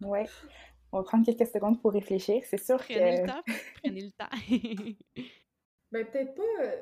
Oui. 0.00 0.20
On 0.92 0.98
va 0.98 1.04
prendre 1.04 1.24
quelques 1.24 1.46
secondes 1.46 1.80
pour 1.80 1.92
réfléchir. 1.92 2.42
C'est 2.46 2.62
sûr 2.62 2.78
Prenez 2.78 3.20
le 3.20 3.26
temps. 3.26 3.42
Prenez 3.82 4.02
le 4.02 4.10
temps. 4.12 4.94
ben, 5.92 6.06
peut-être 6.06 6.34
pas 6.34 6.62
euh, 6.62 6.80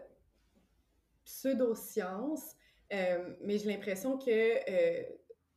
pseudo-science, 1.25 2.55
euh, 2.93 3.35
mais 3.43 3.59
j'ai 3.59 3.71
l'impression 3.71 4.17
que 4.17 4.31
euh, 4.31 5.03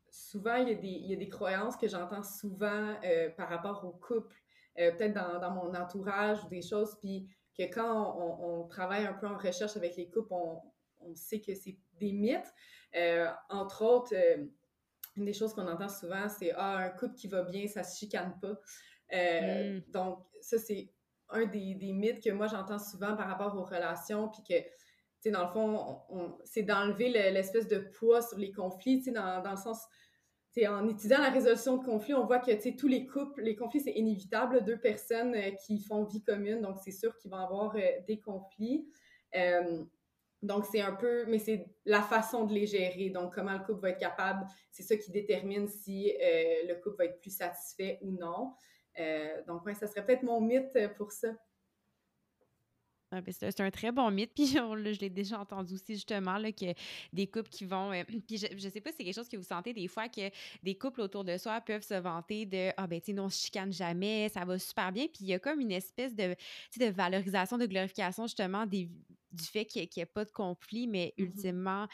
souvent, 0.09 0.55
il 0.55 0.69
y, 0.69 0.71
a 0.71 0.75
des, 0.75 0.87
il 0.87 1.11
y, 1.11 1.13
a 1.13 1.15
des, 1.15 1.29
croyances 1.29 1.77
que 1.77 1.87
j'entends 1.87 2.23
souvent 2.23 2.95
par 3.37 3.49
rapport 3.49 3.85
au 3.85 3.91
couple, 3.91 4.35
peut-être 4.75 5.13
dans, 5.13 5.39
dans, 5.39 5.51
mon 5.51 5.75
entourage 5.75 6.43
ou 6.43 6.49
des 6.49 6.63
choses, 6.63 6.97
puis 6.99 7.29
que 7.55 7.63
quand 7.63 8.17
on, 8.17 8.61
on, 8.61 8.67
travaille 8.67 9.05
un 9.05 9.13
peu 9.13 9.27
en 9.27 9.37
recherche 9.37 9.77
avec 9.77 9.95
les 9.95 10.09
couples, 10.09 10.33
on, 10.33 10.59
on 11.01 11.15
sait 11.15 11.39
que 11.39 11.53
c'est 11.53 11.77
des 11.99 12.13
mythes. 12.13 12.51
entre 13.49 13.83
autres, 13.83 14.15
une 15.19 15.25
des 15.25 15.33
choses 15.33 15.53
qu'on 15.53 15.67
entend 15.67 15.89
souvent, 15.89 16.27
c'est 16.29 16.51
Ah, 16.55 16.77
un 16.77 16.89
couple 16.89 17.15
qui 17.15 17.27
va 17.27 17.43
bien, 17.43 17.67
ça 17.67 17.83
se 17.83 17.99
chicane 17.99 18.33
pas. 18.41 18.59
Euh, 19.13 19.77
mm. 19.77 19.91
Donc, 19.91 20.25
ça, 20.41 20.57
c'est 20.57 20.91
un 21.29 21.45
des, 21.45 21.75
des, 21.75 21.91
mythes 21.91 22.23
que 22.23 22.31
moi 22.31 22.47
j'entends 22.47 22.79
souvent 22.79 23.15
par 23.15 23.27
rapport 23.27 23.55
aux 23.55 23.63
relations, 23.63 24.29
puis 24.29 24.41
que, 24.41 24.63
tu 24.63 24.69
sais, 25.19 25.31
dans 25.31 25.43
le 25.43 25.49
fond, 25.49 26.01
c'est 26.43 26.63
d'enlever 26.63 27.09
l'espèce 27.09 27.67
de 27.67 27.79
poids 27.79 28.21
sur 28.21 28.37
les 28.37 28.51
conflits, 28.51 28.99
tu 28.99 29.05
sais, 29.05 29.11
dans, 29.11 29.43
dans, 29.43 29.51
le 29.51 29.57
sens, 29.57 29.85
tu 30.53 30.61
sais, 30.61 30.67
en 30.67 30.87
étudiant 30.87 31.19
la 31.19 31.29
résolution 31.29 31.77
de 31.77 31.85
conflits, 31.85 32.15
on 32.15 32.25
voit 32.25 32.39
que, 32.39 32.51
tu 32.51 32.61
sais, 32.61 32.75
tous 32.75 32.87
les 32.87 33.05
couples, 33.05 33.41
les 33.43 33.55
conflits, 33.55 33.81
c'est 33.81 33.91
inévitable, 33.91 34.63
deux 34.63 34.79
personnes 34.79 35.35
euh, 35.35 35.51
qui 35.65 35.83
font 35.83 36.03
vie 36.05 36.23
commune, 36.23 36.61
donc 36.61 36.77
c'est 36.83 36.91
sûr 36.91 37.15
qu'ils 37.17 37.29
vont 37.29 37.37
avoir 37.37 37.75
euh, 37.75 37.81
des 38.07 38.19
conflits. 38.19 38.87
Donc, 40.41 40.65
c'est 40.71 40.81
un 40.81 40.93
peu, 40.93 41.25
mais 41.25 41.39
c'est 41.39 41.65
la 41.85 42.01
façon 42.01 42.45
de 42.45 42.53
les 42.53 42.65
gérer. 42.65 43.09
Donc, 43.09 43.33
comment 43.35 43.53
le 43.53 43.59
couple 43.59 43.81
va 43.81 43.89
être 43.89 43.99
capable, 43.99 44.45
c'est 44.71 44.83
ça 44.83 44.95
qui 44.95 45.11
détermine 45.11 45.67
si 45.67 46.11
euh, 46.11 46.67
le 46.67 46.75
couple 46.75 46.97
va 46.97 47.05
être 47.05 47.19
plus 47.19 47.35
satisfait 47.35 47.99
ou 48.01 48.11
non. 48.11 48.53
Euh, 48.99 49.43
donc, 49.47 49.65
ouais, 49.65 49.75
ça 49.75 49.87
serait 49.87 50.05
peut-être 50.05 50.23
mon 50.23 50.39
mythe 50.39 50.77
pour 50.97 51.11
ça. 51.11 51.29
Ben, 53.11 53.23
c'est 53.31 53.59
un 53.61 53.71
très 53.71 53.91
bon 53.91 54.11
mythe. 54.11 54.31
Puis 54.35 54.47
je 54.47 54.99
l'ai 54.99 55.09
déjà 55.09 55.39
entendu 55.39 55.73
aussi, 55.73 55.95
justement, 55.95 56.37
là, 56.37 56.51
que 56.51 56.73
des 57.11 57.27
couples 57.27 57.49
qui 57.49 57.65
vont. 57.65 57.91
Euh, 57.91 58.03
puis 58.27 58.37
je, 58.37 58.47
je 58.55 58.69
sais 58.69 58.81
pas 58.81 58.91
si 58.91 58.97
c'est 58.97 59.03
quelque 59.03 59.15
chose 59.15 59.29
que 59.29 59.37
vous 59.37 59.43
sentez 59.43 59.73
des 59.73 59.87
fois, 59.87 60.07
que 60.07 60.29
des 60.61 60.77
couples 60.77 61.01
autour 61.01 61.23
de 61.23 61.35
soi 61.37 61.59
peuvent 61.61 61.81
se 61.81 61.95
vanter 61.95 62.45
de 62.45 62.71
Ah, 62.77 62.87
ben, 62.87 63.01
tu 63.01 63.13
sais, 63.13 63.19
on 63.19 63.29
se 63.29 63.45
chicane 63.45 63.73
jamais, 63.73 64.29
ça 64.29 64.45
va 64.45 64.59
super 64.59 64.91
bien. 64.91 65.07
Puis 65.07 65.21
il 65.21 65.27
y 65.27 65.33
a 65.33 65.39
comme 65.39 65.59
une 65.59 65.71
espèce 65.71 66.13
de, 66.15 66.35
de 66.79 66.85
valorisation, 66.85 67.57
de 67.57 67.65
glorification, 67.65 68.27
justement, 68.27 68.65
des, 68.67 68.89
du 69.31 69.43
fait 69.43 69.65
qu'il 69.65 69.81
n'y 69.81 70.03
ait 70.03 70.05
pas 70.05 70.25
de 70.25 70.31
conflit, 70.31 70.87
mais 70.87 71.13
mmh 71.17 71.23
ultimement, 71.23 71.87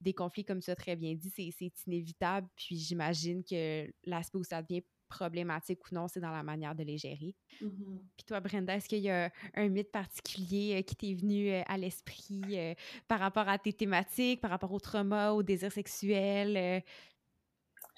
des 0.00 0.14
conflits, 0.14 0.44
comme 0.44 0.60
tu 0.60 0.70
as 0.70 0.76
très 0.76 0.96
bien 0.96 1.14
dit, 1.14 1.30
c'est 1.30 1.70
inévitable. 1.86 2.48
Puis 2.56 2.76
j'imagine 2.76 3.44
que 3.44 3.90
l'aspect 4.04 4.38
où 4.38 4.44
ça 4.44 4.62
devient 4.62 4.82
problématique 5.12 5.80
ou 5.90 5.94
non, 5.94 6.08
c'est 6.08 6.20
dans 6.20 6.30
la 6.30 6.42
manière 6.42 6.74
de 6.74 6.82
les 6.82 6.96
gérer. 6.96 7.34
Mmh 7.60 7.98
Puis 8.16 8.24
toi, 8.26 8.40
Brenda, 8.40 8.74
est-ce 8.74 8.88
qu'il 8.88 9.00
y 9.00 9.10
a 9.10 9.30
un 9.54 9.68
mythe 9.68 9.92
particulier 9.92 10.78
euh, 10.78 10.82
qui 10.82 10.96
t'est 10.96 11.14
venu 11.14 11.50
euh, 11.50 11.62
à 11.66 11.76
l'esprit 11.76 12.42
euh, 12.52 12.74
par 13.08 13.20
rapport 13.20 13.48
à 13.48 13.58
tes 13.58 13.72
thématiques, 13.72 14.40
par 14.40 14.50
rapport 14.50 14.72
au 14.72 14.80
trauma, 14.80 15.32
au 15.32 15.42
désir 15.42 15.70
sexuel? 15.70 16.82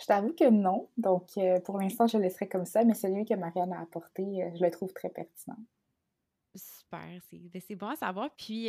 Je 0.01 0.07
t'avoue 0.07 0.33
que 0.33 0.51
non. 0.51 0.89
Donc, 0.97 1.39
pour 1.65 1.79
l'instant, 1.79 2.09
je 2.09 2.17
le 2.17 2.25
laisserai 2.25 2.49
comme 2.49 2.65
ça, 2.65 2.85
mais 2.85 2.95
celui 2.95 3.25
que 3.25 3.35
Marianne 3.35 3.73
a 3.73 3.81
apporté, 3.81 4.51
je 4.57 4.65
le 4.65 4.71
trouve 4.71 4.93
très 4.93 5.09
pertinent. 5.09 5.57
Super, 6.55 7.21
ben, 7.33 7.61
c'est 7.67 7.75
bon 7.75 7.89
à 7.89 7.97
savoir. 7.97 8.31
Puis, 8.37 8.69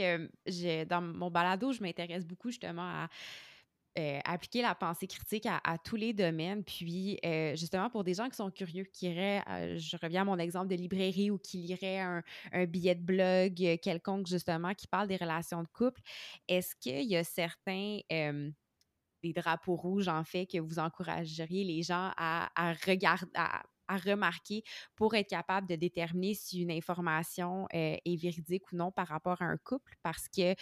dans 0.87 1.01
mon 1.01 1.29
balado, 1.29 1.71
je 1.71 1.81
m'intéresse 1.81 2.25
beaucoup 2.25 2.49
justement 2.49 2.81
à 2.81 3.09
euh, 3.97 4.19
appliquer 4.25 4.61
la 4.61 4.75
pensée 4.75 5.07
critique 5.07 5.45
à, 5.45 5.77
tous 5.77 5.95
les 5.95 6.11
domaines. 6.11 6.65
Puis, 6.65 7.17
euh, 7.23 7.55
justement, 7.55 7.89
pour 7.89 8.03
des 8.03 8.15
gens 8.15 8.27
qui 8.27 8.35
sont 8.35 8.51
curieux, 8.51 8.83
qui 8.83 9.07
iraient, 9.07 9.41
euh, 9.47 9.77
je 9.77 9.95
reviens 9.95 10.23
à 10.23 10.25
mon 10.25 10.37
exemple 10.37 10.67
de 10.67 10.75
librairie 10.75 11.31
ou 11.31 11.37
qui 11.37 11.59
liraient 11.59 12.01
un, 12.01 12.21
billet 12.65 12.95
de 12.95 13.01
blog 13.01 13.79
quelconque, 13.81 14.27
justement, 14.27 14.73
qui 14.73 14.87
parle 14.87 15.07
des 15.07 15.15
relations 15.15 15.63
de 15.63 15.67
couple, 15.69 16.01
est-ce 16.49 16.75
qu'il 16.75 17.03
y 17.03 17.15
a 17.15 17.23
certains 17.23 17.99
des 19.23 19.33
drapeaux 19.33 19.75
rouges, 19.75 20.09
en 20.09 20.25
fait, 20.25 20.45
que 20.45 20.59
vous 20.59 20.77
encourageriez 20.77 21.63
les 21.63 21.81
gens 21.81 22.11
à, 22.17 22.49
à 22.55 22.73
regarder, 22.73 23.31
à 23.33 23.63
remarquer 23.89 24.63
pour 24.95 25.15
être 25.15 25.29
capable 25.29 25.67
de 25.67 25.75
déterminer 25.75 26.33
si 26.33 26.61
une 26.61 26.71
information 26.71 27.67
euh, 27.73 27.97
est 28.03 28.21
véridique 28.21 28.71
ou 28.71 28.75
non 28.75 28.91
par 28.91 29.07
rapport 29.07 29.41
à 29.41 29.45
un 29.45 29.57
couple. 29.57 29.95
Parce 30.03 30.27
que, 30.27 30.55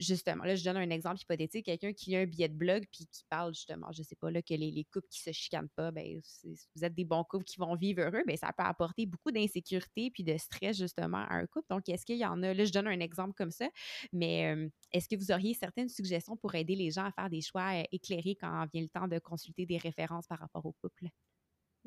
justement, 0.00 0.44
là, 0.44 0.54
je 0.54 0.64
donne 0.64 0.76
un 0.76 0.90
exemple 0.90 1.20
hypothétique, 1.20 1.66
quelqu'un 1.66 1.92
qui 1.92 2.16
a 2.16 2.20
un 2.20 2.26
billet 2.26 2.48
de 2.48 2.56
blog 2.56 2.84
puis 2.92 3.06
qui 3.06 3.24
parle 3.28 3.54
justement, 3.54 3.90
je 3.92 4.02
sais 4.02 4.16
pas, 4.16 4.30
là, 4.30 4.42
que 4.42 4.54
les, 4.54 4.70
les 4.70 4.84
couples 4.84 5.08
qui 5.10 5.20
se 5.20 5.32
chicanent 5.32 5.70
pas, 5.76 5.90
ben, 5.90 6.20
vous 6.44 6.84
êtes 6.84 6.94
des 6.94 7.04
bons 7.04 7.24
couples 7.24 7.44
qui 7.44 7.58
vont 7.58 7.74
vivre 7.74 8.02
heureux, 8.02 8.22
ben, 8.26 8.36
ça 8.36 8.52
peut 8.56 8.64
apporter 8.64 9.06
beaucoup 9.06 9.32
d'insécurité 9.32 10.10
puis 10.10 10.24
de 10.24 10.36
stress, 10.36 10.78
justement, 10.78 11.24
à 11.28 11.34
un 11.34 11.46
couple. 11.46 11.66
Donc, 11.70 11.88
est-ce 11.88 12.06
qu'il 12.06 12.18
y 12.18 12.26
en 12.26 12.42
a, 12.42 12.54
là, 12.54 12.64
je 12.64 12.72
donne 12.72 12.88
un 12.88 13.00
exemple 13.00 13.34
comme 13.34 13.50
ça, 13.50 13.68
mais 14.12 14.56
est-ce 14.92 15.08
que 15.08 15.16
vous 15.16 15.30
auriez 15.32 15.54
certaines 15.54 15.88
suggestions 15.88 16.36
pour 16.36 16.54
aider 16.54 16.74
les 16.74 16.90
gens 16.90 17.04
à 17.04 17.12
faire 17.12 17.30
des 17.30 17.40
choix 17.40 17.74
euh, 17.74 17.84
éclairés 17.92 18.36
quand 18.40 18.66
vient 18.72 18.82
le 18.82 18.88
temps 18.88 19.08
de 19.08 19.18
consulter 19.18 19.66
des 19.66 19.78
références 19.78 20.26
par 20.26 20.38
rapport 20.38 20.64
au 20.66 20.72
couple? 20.72 21.08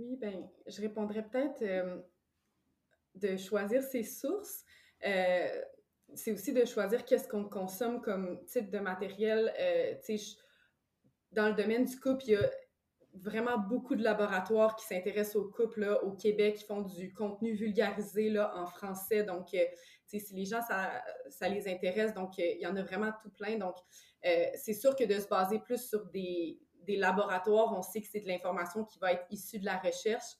Oui, 0.01 0.17
ben, 0.19 0.49
je 0.65 0.81
répondrais 0.81 1.23
peut-être 1.23 1.61
euh, 1.61 1.97
de 3.15 3.37
choisir 3.37 3.83
ses 3.83 4.03
sources. 4.03 4.63
Euh, 5.05 5.61
c'est 6.15 6.31
aussi 6.31 6.53
de 6.53 6.65
choisir 6.65 7.05
qu'est-ce 7.05 7.27
qu'on 7.27 7.47
consomme 7.47 8.01
comme 8.01 8.43
type 8.45 8.71
de 8.71 8.79
matériel. 8.79 9.53
Euh, 9.59 9.93
dans 11.31 11.49
le 11.49 11.53
domaine 11.53 11.85
du 11.85 11.99
couple, 11.99 12.23
il 12.25 12.31
y 12.31 12.35
a 12.35 12.49
vraiment 13.13 13.59
beaucoup 13.59 13.95
de 13.95 14.03
laboratoires 14.03 14.75
qui 14.75 14.85
s'intéressent 14.87 15.35
au 15.35 15.49
couple 15.51 15.81
là, 15.81 16.03
au 16.03 16.13
Québec, 16.13 16.55
qui 16.55 16.65
font 16.65 16.81
du 16.81 17.13
contenu 17.13 17.53
vulgarisé 17.53 18.37
en 18.39 18.65
français. 18.65 19.23
Donc, 19.23 19.55
si 20.07 20.33
les 20.33 20.45
gens, 20.45 20.61
ça, 20.63 21.03
ça 21.29 21.47
les 21.47 21.67
intéresse, 21.67 22.13
donc 22.13 22.37
il 22.37 22.59
y 22.59 22.65
en 22.65 22.75
a 22.75 22.81
vraiment 22.81 23.11
tout 23.21 23.29
plein. 23.29 23.57
Donc, 23.57 23.75
c'est 24.23 24.73
sûr 24.73 24.95
que 24.95 25.03
de 25.03 25.19
se 25.19 25.27
baser 25.27 25.59
plus 25.59 25.87
sur 25.87 26.05
des, 26.07 26.59
des 26.85 26.97
laboratoires, 26.97 27.73
on 27.77 27.81
sait 27.81 28.01
que 28.01 28.07
c'est 28.11 28.21
de 28.21 28.27
l'information 28.27 28.83
qui 28.83 28.99
va 28.99 29.13
être 29.13 29.25
issue 29.29 29.59
de 29.59 29.65
la 29.65 29.77
recherche. 29.77 30.35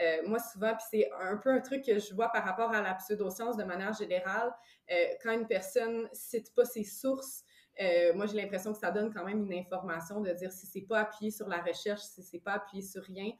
Euh, 0.00 0.16
moi, 0.26 0.38
souvent, 0.38 0.74
puis 0.74 0.84
c'est 0.90 1.10
un 1.20 1.36
peu 1.36 1.50
un 1.50 1.60
truc 1.60 1.84
que 1.84 1.98
je 1.98 2.14
vois 2.14 2.30
par 2.30 2.44
rapport 2.44 2.72
à 2.74 2.82
la 2.82 2.94
pseudoscience 2.94 3.56
de 3.56 3.64
manière 3.64 3.94
générale, 3.94 4.52
euh, 4.90 5.06
quand 5.22 5.32
une 5.32 5.46
personne 5.46 6.08
cite 6.12 6.54
pas 6.54 6.64
ses 6.64 6.84
sources, 6.84 7.44
euh, 7.80 8.14
moi, 8.14 8.26
j'ai 8.26 8.36
l'impression 8.36 8.72
que 8.72 8.78
ça 8.78 8.90
donne 8.90 9.12
quand 9.12 9.24
même 9.24 9.44
une 9.44 9.58
information 9.58 10.20
de 10.20 10.30
dire 10.32 10.50
si 10.50 10.66
c'est 10.66 10.82
pas 10.82 11.00
appuyé 11.00 11.30
sur 11.30 11.48
la 11.48 11.60
recherche, 11.62 12.00
si 12.00 12.22
c'est 12.22 12.38
pas 12.38 12.52
appuyé 12.52 12.82
sur 12.82 13.02
rien. 13.02 13.32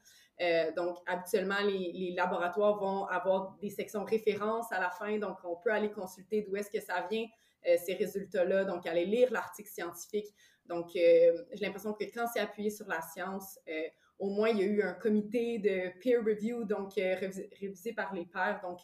donc, 0.77 0.99
habituellement, 1.07 1.61
les, 1.63 1.93
les, 1.95 2.13
laboratoires 2.15 2.79
vont 2.79 3.07
avoir 3.07 3.57
des 3.63 3.71
sections 3.71 4.05
références 4.05 4.71
à 4.73 4.79
la 4.79 4.91
fin, 4.91 5.19
donc 5.19 5.39
on 5.45 5.57
peut 5.57 5.73
aller 5.73 5.91
consulter 5.91 6.43
d'où 6.43 6.55
est-ce 6.57 6.71
que 6.71 6.81
ça 6.81 7.07
vient, 7.11 7.27
ces 7.65 7.95
résultats-là, 7.95 8.65
donc 8.65 8.87
aller 8.87 9.07
lire 9.07 9.33
l'article 9.33 9.71
scientifique. 9.71 10.27
Donc, 10.69 10.95
euh, 10.97 11.45
j'ai 11.53 11.65
l'impression 11.65 11.93
que 11.93 12.05
quand 12.05 12.27
c'est 12.33 12.41
appuyé 12.41 12.71
sur 12.71 12.87
la 12.89 13.01
science, 13.01 13.59
euh, 13.69 13.89
au 14.19 14.31
moins 14.31 14.49
il 14.49 14.59
y 14.59 14.63
a 14.63 14.67
eu 14.67 14.83
un 14.83 14.95
comité 14.95 15.59
de 15.59 15.99
peer 16.01 16.23
review, 16.25 16.65
donc 16.65 16.97
euh, 16.99 17.17
révisé, 17.61 17.93
par 17.93 18.15
les 18.15 18.27
pairs. 18.27 18.61
Donc, 18.63 18.81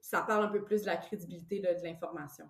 ça 0.00 0.22
parle 0.22 0.44
un 0.44 0.48
peu 0.48 0.64
plus 0.64 0.82
de 0.82 0.86
la 0.86 0.96
crédibilité 0.96 1.60
de 1.60 1.68
l'information. 1.82 2.44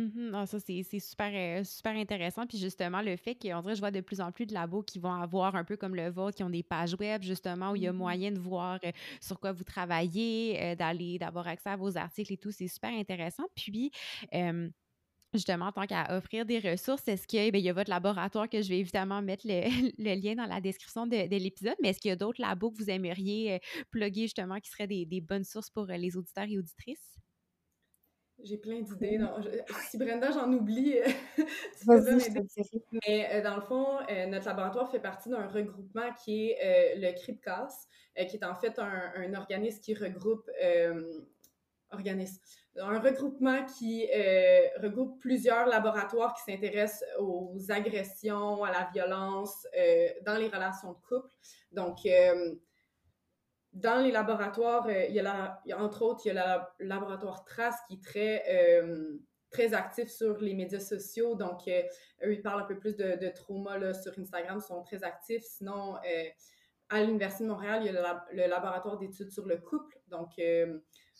Mm-hmm. 0.00 0.30
Ah, 0.34 0.46
ça, 0.46 0.58
c'est 0.58 0.82
super, 1.00 1.66
super 1.66 1.92
intéressant. 1.92 2.46
Puis 2.46 2.58
justement, 2.58 3.02
le 3.02 3.16
fait 3.16 3.34
qu'on 3.34 3.60
dirait, 3.60 3.74
je 3.74 3.80
vois 3.80 3.90
de 3.90 4.00
plus 4.00 4.20
en 4.20 4.32
plus 4.32 4.46
de 4.46 4.54
labos 4.54 4.82
qui 4.82 4.98
vont 4.98 5.12
avoir 5.12 5.54
un 5.54 5.64
peu 5.64 5.76
comme 5.76 5.94
le 5.94 6.08
vôtre, 6.08 6.36
qui 6.36 6.42
ont 6.42 6.50
des 6.50 6.62
pages 6.62 6.94
web, 6.98 7.22
justement, 7.22 7.72
où 7.72 7.76
il 7.76 7.82
y 7.82 7.86
a 7.86 7.92
mm-hmm. 7.92 7.96
moyen 7.96 8.32
de 8.32 8.38
voir 8.38 8.80
sur 9.20 9.38
quoi 9.38 9.52
vous 9.52 9.64
travaillez, 9.64 10.74
d'aller, 10.76 11.18
d'avoir 11.18 11.46
accès 11.46 11.70
à 11.70 11.76
vos 11.76 11.96
articles 11.96 12.32
et 12.32 12.38
tout. 12.38 12.50
C'est 12.50 12.68
super 12.68 12.90
intéressant. 12.90 13.44
Puis, 13.54 13.92
justement, 15.34 15.66
en 15.66 15.72
tant 15.72 15.86
qu'à 15.86 16.16
offrir 16.16 16.44
des 16.44 16.58
ressources, 16.58 17.06
est-ce 17.08 17.26
qu'il 17.26 17.56
y 17.56 17.68
a 17.68 17.72
votre 17.72 17.90
laboratoire 17.90 18.48
que 18.48 18.60
je 18.60 18.68
vais 18.68 18.78
évidemment 18.78 19.22
mettre 19.22 19.46
le, 19.46 19.62
lien 20.22 20.34
dans 20.34 20.46
la 20.46 20.60
description 20.60 21.06
de, 21.06 21.16
l'épisode, 21.28 21.76
mais 21.82 21.90
est-ce 21.90 22.00
qu'il 22.00 22.10
y 22.10 22.12
a 22.12 22.16
d'autres 22.16 22.40
labos 22.40 22.70
que 22.70 22.78
vous 22.78 22.90
aimeriez 22.90 23.54
euh, 23.54 23.58
plugger 23.90 24.22
justement 24.22 24.60
qui 24.60 24.70
seraient 24.70 24.86
des, 24.86 25.20
bonnes 25.20 25.44
sources 25.44 25.70
pour 25.70 25.88
euh, 25.90 25.96
les 25.96 26.16
auditeurs 26.16 26.46
et 26.48 26.58
auditrices? 26.58 27.18
J'ai 28.42 28.56
plein 28.56 28.80
d'idées. 28.80 29.20
Si 29.88 29.98
Brenda, 29.98 30.32
j'en 30.32 30.50
oublie, 30.52 30.96
Mais 33.06 33.42
dans 33.42 33.54
le 33.54 33.62
fond, 33.62 33.98
euh, 34.10 34.26
notre 34.26 34.46
laboratoire 34.46 34.90
fait 34.90 34.98
partie 34.98 35.28
d'un 35.28 35.46
regroupement 35.46 36.12
qui 36.24 36.50
est 36.50 36.96
le 36.96 37.12
CRIPCAS, 37.12 37.86
qui 38.28 38.36
est 38.36 38.44
en 38.44 38.56
fait 38.56 38.80
un, 38.80 39.12
un 39.14 39.34
organisme 39.34 39.80
qui 39.80 39.94
regroupe 39.94 40.50
organisme 41.92 42.40
un 42.76 42.98
regroupement 42.98 43.64
qui 43.66 44.08
euh, 44.14 44.66
regroupe 44.82 45.20
plusieurs 45.20 45.66
laboratoires 45.66 46.34
qui 46.34 46.50
s'intéressent 46.50 47.04
aux 47.18 47.56
agressions, 47.68 48.64
à 48.64 48.70
la 48.70 48.88
violence 48.92 49.66
euh, 49.78 50.08
dans 50.24 50.36
les 50.36 50.48
relations 50.48 50.92
de 50.92 50.98
couple. 51.06 51.34
Donc, 51.72 52.06
euh, 52.06 52.54
dans 53.72 54.02
les 54.02 54.10
laboratoires, 54.10 54.90
il 54.90 55.14
y, 55.14 55.20
a 55.20 55.58
entre 55.78 56.02
autres, 56.02 56.26
il 56.26 56.34
y 56.34 56.38
a 56.38 56.74
le 56.78 56.86
laboratoire 56.86 57.44
Trace 57.44 57.76
qui 57.88 57.94
est 57.94 58.04
très, 58.04 58.44
très 59.50 59.72
actif 59.72 60.10
sur 60.10 60.38
les 60.40 60.52
médias 60.52 60.78
sociaux. 60.78 61.36
Donc, 61.36 61.66
eux, 61.68 62.32
ils 62.34 62.42
parlent 62.42 62.60
un 62.60 62.66
peu 62.66 62.78
plus 62.78 62.96
de, 62.96 63.28
trauma 63.30 63.78
là, 63.78 63.94
sur 63.94 64.12
Instagram, 64.18 64.60
sont 64.60 64.82
très 64.82 65.02
actifs. 65.04 65.44
Sinon, 65.44 65.96
à 66.90 67.02
l'Université 67.02 67.44
de 67.44 67.48
Montréal, 67.48 67.80
il 67.82 67.86
y 67.86 67.96
a 67.96 68.20
le, 68.30 68.42
le 68.42 68.46
laboratoire 68.46 68.98
d'études 68.98 69.30
sur 69.30 69.46
le 69.46 69.56
couple. 69.56 69.98
Donc, 70.08 70.38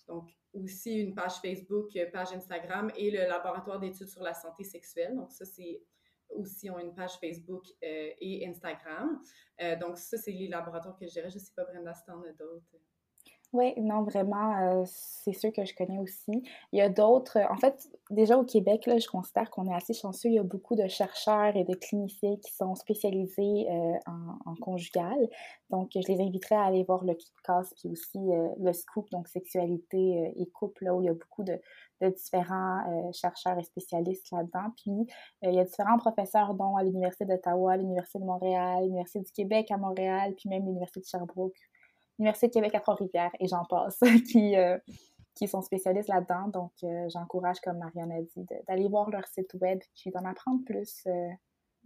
donc, 0.07 0.29
aussi 0.53 1.01
une 1.01 1.15
page 1.15 1.35
Facebook, 1.41 1.97
euh, 1.97 2.11
page 2.11 2.33
Instagram 2.33 2.91
et 2.97 3.11
le 3.11 3.21
laboratoire 3.29 3.79
d'études 3.79 4.09
sur 4.09 4.23
la 4.23 4.35
santé 4.35 4.65
sexuelle. 4.65 5.15
Donc, 5.17 5.33
ça, 5.33 5.45
c'est 5.45 5.83
aussi 6.31 6.71
ont 6.71 6.79
une 6.79 6.95
page 6.95 7.13
Facebook 7.21 7.65
euh, 7.83 8.11
et 8.19 8.47
Instagram. 8.47 9.21
Euh, 9.61 9.77
donc, 9.77 9.99
ça, 9.99 10.17
c'est 10.17 10.33
les 10.33 10.49
laboratoires 10.49 10.97
que 10.97 11.07
je 11.07 11.13
dirais. 11.13 11.31
Je 11.31 11.37
ne 11.37 11.41
sais 11.41 11.53
pas, 11.55 11.65
Brenda, 11.65 11.95
si 11.95 12.05
tu 12.05 12.11
en 12.11 12.23
as 12.23 12.33
d'autres. 12.33 12.77
Oui, 13.53 13.75
non, 13.77 14.03
vraiment, 14.03 14.57
euh, 14.63 14.85
c'est 14.87 15.35
sûr 15.35 15.53
que 15.53 15.63
je 15.67 15.75
connais 15.75 15.99
aussi. 15.99 16.43
Il 16.73 16.79
y 16.79 16.81
a 16.81 16.89
d'autres, 16.89 17.37
en 17.51 17.59
fait, 17.59 17.87
déjà 18.11 18.39
au 18.39 18.45
Québec, 18.45 18.87
là, 18.87 18.99
je 18.99 19.07
considère 19.07 19.51
qu'on 19.51 19.71
est 19.71 19.75
assez 19.75 19.93
chanceux. 19.93 20.31
Il 20.31 20.35
y 20.37 20.39
a 20.39 20.43
beaucoup 20.43 20.75
de 20.75 20.89
chercheurs 20.89 21.55
et 21.55 21.65
de 21.65 21.75
cliniciens 21.75 22.37
qui 22.39 22.51
sont 22.51 22.75
spécialisés 22.75 23.67
euh, 23.71 23.99
en, 24.47 24.55
conjugal. 24.55 25.29
Donc, 25.69 25.91
je 25.95 26.11
les 26.11 26.23
inviterais 26.23 26.55
à 26.55 26.63
aller 26.63 26.83
voir 26.85 27.05
le 27.05 27.13
KIPCAS, 27.13 27.75
puis 27.77 27.91
aussi 27.91 28.19
euh, 28.19 28.49
le 28.59 28.73
SCOOP, 28.73 29.11
donc 29.11 29.29
sexualité 29.29 30.33
et 30.35 30.47
couple, 30.47 30.85
là 30.87 30.95
où 30.95 31.03
il 31.03 31.07
y 31.07 31.11
a 31.11 31.15
beaucoup 31.15 31.43
de, 31.43 31.61
de 32.01 32.09
différents 32.09 33.13
chercheurs 33.13 33.59
et 33.59 33.65
spécialistes 33.65 34.31
là-dedans. 34.33 34.73
Puis, 34.79 35.07
il 35.43 35.55
y 35.55 35.59
a 35.61 35.65
différents 35.65 35.99
professeurs, 35.99 36.55
dont 36.55 36.77
à 36.77 36.83
l'Université 36.83 37.27
d'Ottawa, 37.27 37.77
l'Université 37.77 38.19
de 38.19 38.25
Montréal, 38.25 38.85
l'Université 38.85 39.21
du 39.21 39.33
Québec 39.33 39.71
à 39.71 39.77
Montréal, 39.77 40.35
puis 40.37 40.49
même 40.49 40.65
l'Université 40.65 41.01
de 41.01 41.07
Sherbrooke 41.07 41.72
Université 42.19 42.49
de 42.49 42.53
Québec 42.53 42.75
à 42.75 42.81
Trois-Rivières 42.81 43.33
et 43.41 43.47
j'en 43.47 43.65
passe, 43.65 43.99
qui, 44.31 44.57
euh, 44.57 44.79
qui 45.35 45.49
sont 45.49 45.63
spécialistes 45.63 46.09
là-dedans. 46.09 46.49
Donc, 46.49 46.73
euh, 46.85 47.09
j'encourage, 47.09 47.61
comme 47.61 47.79
Marianne 47.79 48.13
a 48.13 48.23
dit, 48.23 48.47
d'aller 48.69 48.89
voir 48.89 49.11
leur 49.11 49.27
site 49.27 49.55
web 49.61 49.81
puis 49.97 50.11
d'en 50.11 50.25
apprendre 50.25 50.65
plus 50.65 51.03
euh, 51.07 51.29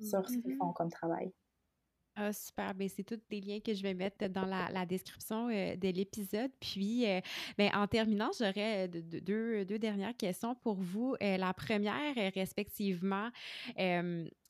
sur 0.00 0.28
ce 0.28 0.36
qu'ils 0.38 0.54
mm-hmm. 0.54 0.58
font 0.58 0.72
comme 0.72 0.90
travail. 0.90 1.32
Ah, 2.18 2.32
super. 2.32 2.74
Ben, 2.74 2.88
c'est 2.88 3.04
tous 3.04 3.20
des 3.28 3.40
liens 3.42 3.60
que 3.60 3.74
je 3.74 3.82
vais 3.82 3.92
mettre 3.92 4.26
dans 4.28 4.46
la, 4.46 4.86
description 4.86 5.48
de 5.48 5.92
l'épisode. 5.92 6.50
Puis, 6.60 7.04
ben, 7.58 7.70
en 7.74 7.86
terminant, 7.86 8.30
j'aurais 8.38 8.88
deux, 8.88 9.66
deux, 9.66 9.78
dernières 9.78 10.16
questions 10.16 10.54
pour 10.54 10.76
vous. 10.76 11.14
la 11.20 11.52
première, 11.52 12.14
respectivement, 12.34 13.28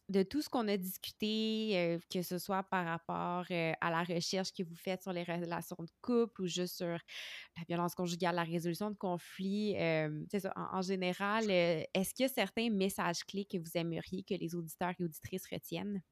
de 0.08 0.22
tout 0.22 0.40
ce 0.40 0.48
qu'on 0.48 0.68
a 0.68 0.76
discuté, 0.76 1.72
euh, 1.74 1.98
que 2.10 2.22
ce 2.22 2.38
soit 2.38 2.62
par 2.64 2.86
rapport 2.86 3.44
euh, 3.50 3.72
à 3.80 3.90
la 3.90 4.04
recherche 4.04 4.52
que 4.52 4.62
vous 4.62 4.76
faites 4.76 5.02
sur 5.02 5.12
les 5.12 5.24
relations 5.24 5.76
de 5.80 5.90
couple 6.00 6.42
ou 6.42 6.46
juste 6.46 6.76
sur 6.76 6.86
la 6.86 7.64
violence 7.68 7.94
conjugale, 7.94 8.36
la 8.36 8.44
résolution 8.44 8.90
de 8.90 8.96
conflits, 8.96 9.76
euh, 9.76 10.24
ça, 10.38 10.52
en, 10.56 10.82
général, 10.82 11.50
est-ce 11.50 12.14
qu'il 12.14 12.24
y 12.24 12.26
a 12.26 12.32
certains 12.32 12.70
messages 12.70 13.24
clés 13.24 13.46
que 13.46 13.58
vous 13.58 13.70
aimeriez 13.74 14.22
que 14.22 14.34
les 14.34 14.54
auditeurs 14.54 14.92
et 14.98 15.04
auditrices 15.04 15.46
retiennent? 15.50 16.02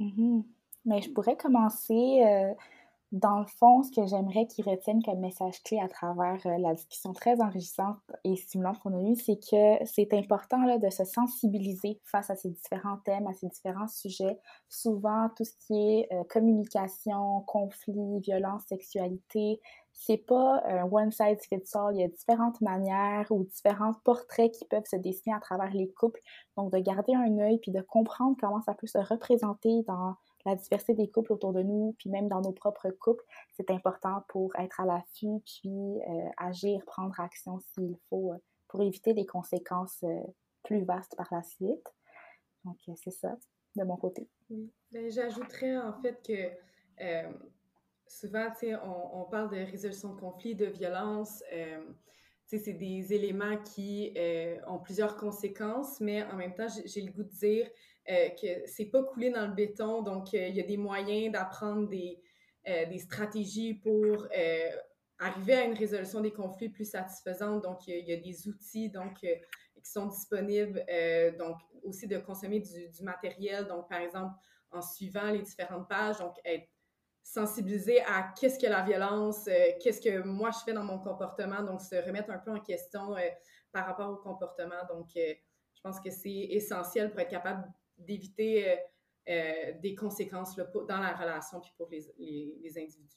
Mmh 0.00 0.42
Mais 0.84 1.00
je 1.02 1.10
pourrais 1.10 1.36
commencer 1.36 2.22
Dans 3.14 3.38
le 3.38 3.46
fond, 3.46 3.84
ce 3.84 3.92
que 3.92 4.04
j'aimerais 4.08 4.48
qu'ils 4.48 4.68
retiennent 4.68 5.00
comme 5.00 5.20
message 5.20 5.62
clé 5.62 5.78
à 5.78 5.86
travers 5.86 6.44
euh, 6.46 6.58
la 6.58 6.74
discussion 6.74 7.12
très 7.12 7.40
enrichissante 7.40 7.96
et 8.24 8.34
stimulante 8.34 8.80
qu'on 8.80 8.92
a 8.92 9.08
eue, 9.08 9.14
c'est 9.14 9.36
que 9.36 9.86
c'est 9.86 10.12
important 10.14 10.64
là, 10.64 10.78
de 10.78 10.90
se 10.90 11.04
sensibiliser 11.04 12.00
face 12.02 12.28
à 12.30 12.34
ces 12.34 12.50
différents 12.50 12.96
thèmes, 13.04 13.28
à 13.28 13.32
ces 13.32 13.46
différents 13.46 13.86
sujets. 13.86 14.40
Souvent, 14.68 15.28
tout 15.36 15.44
ce 15.44 15.52
qui 15.60 15.74
est 15.74 16.08
euh, 16.12 16.24
communication, 16.24 17.42
conflit, 17.42 18.18
violence, 18.18 18.62
sexualité, 18.68 19.60
c'est 19.92 20.16
pas 20.16 20.64
un 20.66 20.82
one 20.82 21.12
size 21.12 21.38
fits 21.48 21.70
all. 21.74 21.94
Il 21.94 22.00
y 22.00 22.02
a 22.02 22.08
différentes 22.08 22.60
manières 22.62 23.30
ou 23.30 23.44
différents 23.44 23.94
portraits 24.02 24.50
qui 24.50 24.64
peuvent 24.64 24.86
se 24.90 24.96
dessiner 24.96 25.36
à 25.36 25.38
travers 25.38 25.72
les 25.72 25.88
couples. 25.92 26.18
Donc, 26.56 26.72
de 26.72 26.78
garder 26.78 27.14
un 27.14 27.38
œil 27.38 27.58
puis 27.58 27.70
de 27.70 27.80
comprendre 27.80 28.36
comment 28.40 28.60
ça 28.62 28.74
peut 28.74 28.88
se 28.88 28.98
représenter 28.98 29.84
dans 29.86 30.16
la 30.44 30.56
diversité 30.56 30.94
des 30.94 31.08
couples 31.08 31.32
autour 31.32 31.52
de 31.52 31.62
nous, 31.62 31.94
puis 31.98 32.10
même 32.10 32.28
dans 32.28 32.40
nos 32.40 32.52
propres 32.52 32.90
couples, 32.90 33.24
c'est 33.56 33.70
important 33.70 34.24
pour 34.28 34.54
être 34.56 34.80
à 34.80 34.84
l'affût, 34.84 35.40
puis 35.44 35.70
euh, 35.70 36.28
agir, 36.36 36.84
prendre 36.84 37.18
action 37.18 37.58
s'il 37.60 37.96
faut, 38.08 38.32
euh, 38.32 38.38
pour 38.68 38.82
éviter 38.82 39.14
des 39.14 39.26
conséquences 39.26 40.02
euh, 40.04 40.20
plus 40.62 40.84
vastes 40.84 41.16
par 41.16 41.28
la 41.32 41.42
suite. 41.42 41.94
Donc, 42.64 42.78
c'est 42.96 43.10
ça, 43.10 43.36
de 43.76 43.84
mon 43.84 43.96
côté. 43.96 44.28
Oui. 44.50 44.70
Ben, 44.92 45.10
J'ajouterais 45.10 45.76
en 45.76 45.92
fait 46.00 46.20
que 46.26 47.14
souvent, 48.06 48.48
on, 48.62 49.20
on 49.20 49.24
parle 49.24 49.50
de 49.50 49.56
résolution 49.56 50.14
de 50.14 50.20
conflits, 50.20 50.54
de 50.54 50.66
violence. 50.66 51.42
c'est 52.46 52.72
des 52.72 53.12
éléments 53.12 53.58
qui 53.58 54.14
ont 54.66 54.78
plusieurs 54.78 55.16
conséquences, 55.16 56.00
mais 56.00 56.22
en 56.24 56.36
même 56.36 56.54
temps, 56.54 56.68
j'ai 56.86 57.02
le 57.02 57.12
goût 57.12 57.24
de 57.24 57.28
dire 57.28 57.68
euh, 58.10 58.28
que 58.30 58.66
c'est 58.66 58.86
pas 58.86 59.02
coulé 59.02 59.30
dans 59.30 59.46
le 59.46 59.54
béton. 59.54 60.02
Donc, 60.02 60.34
euh, 60.34 60.48
il 60.48 60.56
y 60.56 60.60
a 60.60 60.64
des 60.64 60.76
moyens 60.76 61.32
d'apprendre 61.32 61.88
des, 61.88 62.20
euh, 62.68 62.84
des, 62.84 62.98
stratégies 62.98 63.74
pour 63.74 64.26
arriver 65.18 65.54
à 65.54 65.64
une 65.64 65.74
résolution 65.74 66.20
des 66.20 66.32
conflits 66.32 66.68
plus 66.68 66.84
satisfaisante. 66.84 67.62
Donc, 67.62 67.86
il 67.86 68.06
y, 68.06 68.12
a, 68.12 68.16
des 68.16 68.46
outils 68.46 68.90
donc, 68.90 69.20
qui 69.20 69.90
sont 69.90 70.06
disponibles. 70.06 70.84
donc, 71.38 71.56
aussi 71.82 72.06
de 72.06 72.18
consommer 72.18 72.60
du, 72.60 72.88
du, 72.90 73.02
matériel. 73.02 73.66
Donc, 73.68 73.88
par 73.88 74.00
exemple, 74.00 74.34
en 74.70 74.82
suivant 74.82 75.30
les 75.30 75.40
différentes 75.40 75.88
pages, 75.88 76.18
donc 76.18 76.34
être 76.44 76.68
sensibilisé 77.22 78.02
à 78.02 78.34
qu'est-ce 78.38 78.58
que 78.58 78.66
la 78.66 78.82
violence, 78.82 79.48
qu'est-ce 79.80 80.00
que 80.00 80.22
moi 80.22 80.50
je 80.50 80.58
fais 80.58 80.74
dans 80.74 80.84
mon 80.84 80.98
comportement, 80.98 81.62
donc 81.62 81.80
se 81.80 81.94
remettre 81.94 82.30
un 82.30 82.38
peu 82.38 82.50
en 82.50 82.60
question 82.60 83.14
par 83.72 83.86
rapport 83.86 84.10
au 84.10 84.16
comportement. 84.16 84.84
Donc, 84.90 85.08
je 85.14 85.80
pense 85.82 86.00
que 86.00 86.10
c'est 86.10 86.48
essentiel 86.50 87.10
pour 87.10 87.20
être 87.20 87.30
capable 87.30 87.72
d'éviter 87.98 88.68
euh, 88.68 88.76
euh, 89.28 89.72
des 89.80 89.94
conséquences 89.94 90.56
dans 90.56 91.00
la 91.00 91.14
relation 91.14 91.60
puis 91.60 91.72
pour 91.76 91.88
les, 91.88 92.04
les, 92.18 92.78
individus. 92.78 93.16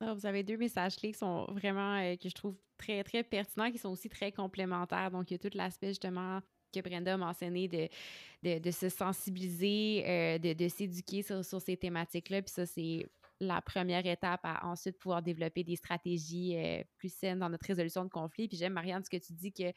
Ah, 0.00 0.14
vous 0.14 0.26
avez 0.26 0.42
deux 0.42 0.56
messages 0.56 0.96
clés 0.96 1.12
qui 1.12 1.18
sont 1.18 1.46
vraiment, 1.52 1.96
euh, 1.96 2.16
que 2.16 2.28
je 2.28 2.34
trouve 2.34 2.56
très, 2.76 3.02
très 3.04 3.22
pertinents, 3.22 3.70
qui 3.70 3.78
sont 3.78 3.90
aussi 3.90 4.08
très 4.08 4.32
complémentaires. 4.32 5.10
Donc, 5.10 5.30
il 5.30 5.34
y 5.34 5.36
a 5.36 5.38
tout 5.38 5.56
l'aspect 5.56 5.88
justement 5.88 6.40
que 6.72 6.80
Brenda 6.80 7.14
a 7.14 7.16
mentionné 7.16 7.68
de, 7.68 8.58
de, 8.58 8.70
se 8.70 8.88
sensibiliser, 8.88 10.38
de, 10.38 10.54
de 10.54 10.68
s'éduquer 10.68 11.22
sur, 11.22 11.44
sur, 11.44 11.60
ces 11.60 11.76
thématiques-là. 11.76 12.40
Puis 12.40 12.50
ça, 12.50 12.64
c'est 12.64 13.06
la 13.40 13.60
première 13.60 14.06
étape 14.06 14.40
à 14.42 14.66
ensuite 14.66 14.98
pouvoir 14.98 15.20
développer 15.20 15.64
des 15.64 15.76
stratégies 15.76 16.56
plus 16.96 17.12
saines 17.12 17.40
dans 17.40 17.50
notre 17.50 17.66
résolution 17.66 18.04
de 18.04 18.08
conflits. 18.08 18.48
Puis 18.48 18.56
j'aime, 18.56 18.72
Marianne, 18.72 19.04
ce 19.04 19.10
que 19.10 19.18
tu 19.18 19.34
dis 19.34 19.52
que 19.52 19.70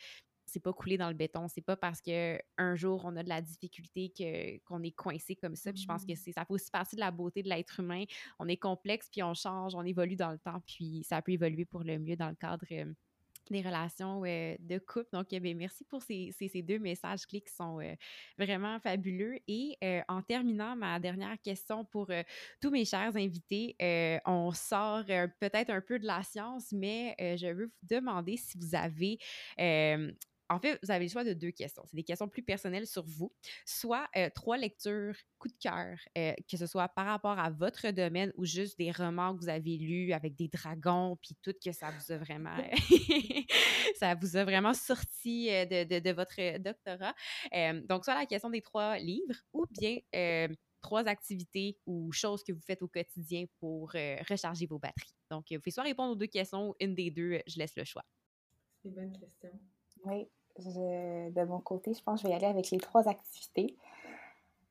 c'est 0.45 0.59
pas 0.59 0.73
coulé 0.73 0.97
dans 0.97 1.09
le 1.09 1.15
béton. 1.15 1.47
C'est 1.47 1.61
pas 1.61 1.75
parce 1.75 2.01
que 2.01 2.39
un 2.57 2.75
jour 2.75 3.03
on 3.05 3.15
a 3.15 3.23
de 3.23 3.29
la 3.29 3.41
difficulté 3.41 4.11
que 4.17 4.57
qu'on 4.65 4.83
est 4.83 4.91
coincé 4.91 5.35
comme 5.35 5.55
ça. 5.55 5.71
Puis 5.71 5.81
je 5.81 5.87
pense 5.87 6.05
que 6.05 6.13
mmh. 6.13 6.17
c'est 6.17 6.31
ça 6.31 6.45
fait 6.45 6.53
aussi 6.53 6.71
partie 6.71 6.95
de 6.95 7.01
la 7.01 7.11
beauté 7.11 7.43
de 7.43 7.49
l'être 7.49 7.79
humain. 7.79 8.03
On 8.39 8.47
est 8.47 8.57
complexe 8.57 9.09
puis 9.11 9.23
on 9.23 9.33
change, 9.33 9.75
on 9.75 9.83
évolue 9.83 10.15
dans 10.15 10.31
le 10.31 10.39
temps 10.39 10.61
puis 10.65 11.03
ça 11.03 11.21
peut 11.21 11.31
évoluer 11.31 11.65
pour 11.65 11.83
le 11.83 11.99
mieux 11.99 12.15
dans 12.15 12.29
le 12.29 12.35
cadre 12.35 12.65
euh, 12.71 12.85
des 13.51 13.61
relations 13.61 14.23
euh, 14.25 14.55
de 14.59 14.79
couple. 14.79 15.09
Donc, 15.13 15.27
eh 15.31 15.53
merci 15.53 15.83
pour 15.83 16.01
ces, 16.01 16.31
ces, 16.31 16.63
deux 16.63 16.79
messages 16.79 17.27
clés 17.27 17.41
qui 17.41 17.53
sont 17.53 17.79
euh, 17.79 17.93
vraiment 18.39 18.79
fabuleux. 18.79 19.37
Et 19.47 19.77
en 20.07 20.23
terminant, 20.23 20.75
ma 20.75 20.99
dernière 20.99 21.39
question 21.41 21.85
pour 21.85 22.09
tous 22.59 22.71
mes 22.71 22.85
chers 22.85 23.15
invités, 23.15 23.75
on 24.25 24.51
sort 24.51 25.05
peut-être 25.39 25.69
un 25.69 25.81
peu 25.81 25.99
de 25.99 26.07
la 26.07 26.23
science, 26.23 26.71
mais 26.71 27.15
je 27.19 27.47
veux 27.53 27.65
vous 27.65 27.87
demander 27.87 28.35
si 28.35 28.57
vous 28.57 28.73
avez 28.73 29.19
en 30.49 30.59
fait, 30.59 30.79
vous 30.83 30.91
avez 30.91 31.05
le 31.05 31.11
choix 31.11 31.23
de 31.23 31.33
deux 31.33 31.51
questions. 31.51 31.83
C'est 31.85 31.95
des 31.95 32.03
questions 32.03 32.27
plus 32.27 32.43
personnelles 32.43 32.87
sur 32.87 33.03
vous, 33.05 33.31
soit 33.65 34.07
euh, 34.15 34.29
trois 34.33 34.57
lectures 34.57 35.15
coup 35.39 35.47
de 35.47 35.57
cœur, 35.59 35.97
euh, 36.17 36.33
que 36.49 36.57
ce 36.57 36.67
soit 36.67 36.87
par 36.89 37.05
rapport 37.05 37.39
à 37.39 37.49
votre 37.49 37.89
domaine 37.91 38.31
ou 38.35 38.45
juste 38.45 38.77
des 38.77 38.91
romans 38.91 39.35
que 39.35 39.41
vous 39.41 39.49
avez 39.49 39.77
lus 39.77 40.13
avec 40.13 40.35
des 40.35 40.47
dragons, 40.47 41.17
puis 41.21 41.35
tout 41.41 41.53
que 41.63 41.71
ça 41.71 41.91
vous 41.91 42.11
a 42.11 42.17
vraiment, 42.17 42.55
ça 43.99 44.15
vous 44.15 44.37
a 44.37 44.43
vraiment 44.43 44.73
sorti 44.73 45.49
euh, 45.49 45.65
de, 45.65 45.99
de, 45.99 46.11
votre 46.11 46.57
doctorat. 46.59 47.15
donc, 47.87 48.05
soit 48.05 48.15
la 48.15 48.25
question 48.25 48.49
des 48.49 48.61
trois 48.61 48.97
livres 48.99 49.35
ou 49.53 49.65
bien 49.71 49.97
trois 50.81 51.07
activités 51.07 51.79
ou 51.87 52.11
choses 52.11 52.43
que 52.43 52.53
vous 52.53 52.61
faites 52.61 52.83
au 52.83 52.87
quotidien 52.87 53.45
pour 53.59 53.91
recharger 54.29 54.67
vos 54.67 54.77
batteries. 54.77 55.15
Donc, 55.31 55.45
vous 55.49 55.59
pouvez 55.59 55.71
soit 55.71 55.83
répondre 55.83 56.11
aux 56.11 56.15
deux 56.15 56.27
questions 56.27 56.69
ou 56.69 56.75
une 56.79 56.93
des 56.93 57.09
deux, 57.09 57.39
je 57.47 57.57
laisse 57.57 57.75
le 57.75 57.83
choix. 57.83 58.05
C'est 58.81 58.89
une 58.89 58.95
bonne 58.95 59.19
question. 59.19 59.49
Oui, 60.03 60.27
de 60.59 61.43
mon 61.45 61.59
côté, 61.59 61.93
je 61.93 62.01
pense 62.03 62.21
que 62.21 62.27
je 62.27 62.27
vais 62.27 62.33
y 62.33 62.37
aller 62.37 62.51
avec 62.51 62.71
les 62.71 62.77
trois 62.77 63.07
activités. 63.07 63.75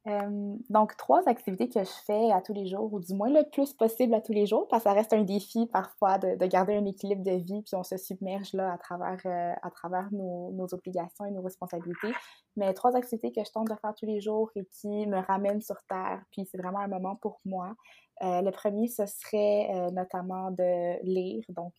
Euh, 0.07 0.57
donc, 0.69 0.97
trois 0.99 1.27
activités 1.29 1.71
que 1.71 1.83
je 1.83 1.91
fais 2.07 2.31
à 2.31 2.43
tous 2.43 2.53
les 2.53 2.67
jours, 2.67 2.93
ou 2.93 3.01
du 3.01 3.15
moins 3.15 3.31
le 3.31 3.43
plus 3.51 3.73
possible 3.73 4.13
à 4.13 4.21
tous 4.21 4.33
les 4.33 4.45
jours, 4.45 4.69
parce 4.69 4.85
que 4.85 4.91
ça 4.91 4.95
reste 4.95 5.15
un 5.15 5.23
défi 5.23 5.67
parfois 5.67 6.19
de, 6.19 6.47
garder 6.47 6.75
un 6.75 6.85
équilibre 6.85 7.23
de 7.23 7.33
vie, 7.33 7.63
puis 7.63 7.75
on 7.75 7.83
se 7.83 7.97
submerge 7.97 8.53
là 8.53 8.73
à 8.73 8.77
travers, 8.77 9.19
euh, 9.25 9.55
à 9.63 9.71
travers 9.71 10.09
nos, 10.13 10.67
obligations 10.73 11.25
et 11.25 11.31
nos 11.31 11.41
responsabilités. 11.41 12.13
Mais 12.57 12.75
trois 12.75 12.95
activités 12.97 13.33
que 13.33 13.43
je 13.45 13.51
tente 13.51 13.69
de 13.69 13.75
faire 13.81 13.95
tous 13.95 14.07
les 14.07 14.21
jours 14.21 14.51
et 14.57 14.67
qui 14.67 15.07
me 15.07 15.21
ramènent 15.21 15.63
sur 15.63 15.83
Terre, 15.89 16.23
puis 16.31 16.47
c'est 16.51 16.59
vraiment 16.59 16.81
un 16.81 16.89
moment 16.89 17.17
pour 17.17 17.41
moi. 17.47 17.75
Euh, 18.23 18.43
le 18.43 18.51
premier, 18.51 18.89
ce 18.89 19.07
serait 19.07 19.91
notamment 19.91 20.51
de 20.51 21.03
lire. 21.03 21.45
Donc, 21.49 21.73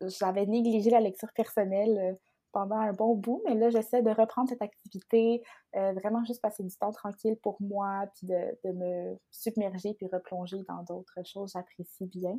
j'avais 0.00 0.46
négligé 0.46 0.90
la 0.90 1.00
lecture 1.00 1.32
personnelle 1.34 2.18
pendant 2.54 2.76
un 2.76 2.92
bon 2.92 3.16
bout, 3.16 3.42
mais 3.44 3.54
là, 3.54 3.68
j'essaie 3.68 4.00
de 4.00 4.10
reprendre 4.10 4.48
cette 4.48 4.62
activité, 4.62 5.42
euh, 5.74 5.92
vraiment 5.92 6.24
juste 6.24 6.40
passer 6.40 6.62
du 6.62 6.74
temps 6.76 6.92
tranquille 6.92 7.36
pour 7.42 7.60
moi, 7.60 8.04
puis 8.14 8.28
de, 8.28 8.58
de 8.64 8.72
me 8.72 9.18
submerger, 9.30 9.94
puis 9.94 10.06
replonger 10.10 10.62
dans 10.68 10.84
d'autres 10.84 11.18
choses, 11.24 11.50
j'apprécie 11.52 12.06
bien. 12.06 12.38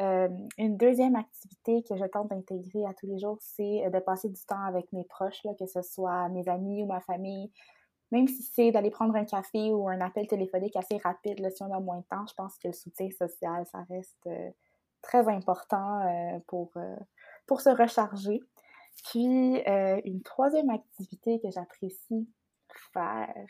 Euh, 0.00 0.28
une 0.58 0.76
deuxième 0.76 1.14
activité 1.14 1.84
que 1.88 1.96
je 1.96 2.04
tente 2.04 2.30
d'intégrer 2.30 2.84
à 2.84 2.92
tous 2.94 3.06
les 3.06 3.20
jours, 3.20 3.38
c'est 3.40 3.88
de 3.88 3.98
passer 4.00 4.28
du 4.28 4.44
temps 4.44 4.64
avec 4.66 4.92
mes 4.92 5.04
proches, 5.04 5.42
là, 5.44 5.52
que 5.58 5.66
ce 5.66 5.82
soit 5.82 6.28
mes 6.30 6.46
amis 6.48 6.82
ou 6.82 6.86
ma 6.86 7.00
famille, 7.00 7.52
même 8.10 8.26
si 8.26 8.42
c'est 8.42 8.72
d'aller 8.72 8.90
prendre 8.90 9.14
un 9.14 9.24
café 9.24 9.72
ou 9.72 9.88
un 9.88 10.00
appel 10.00 10.26
téléphonique 10.26 10.74
assez 10.74 10.98
rapide, 10.98 11.38
là, 11.38 11.50
si 11.50 11.62
on 11.62 11.72
a 11.72 11.78
moins 11.78 11.98
de 11.98 12.06
temps, 12.10 12.26
je 12.28 12.34
pense 12.34 12.58
que 12.58 12.68
le 12.68 12.74
soutien 12.74 13.08
social, 13.10 13.64
ça 13.70 13.84
reste 13.88 14.26
euh, 14.26 14.50
très 15.00 15.28
important 15.28 16.00
pour, 16.46 16.72
pour 17.46 17.60
se 17.60 17.68
recharger. 17.68 18.40
Puis, 19.10 19.62
euh, 19.68 20.00
une 20.04 20.22
troisième 20.22 20.70
activité 20.70 21.40
que 21.40 21.50
j'apprécie 21.50 22.28
faire, 22.92 23.46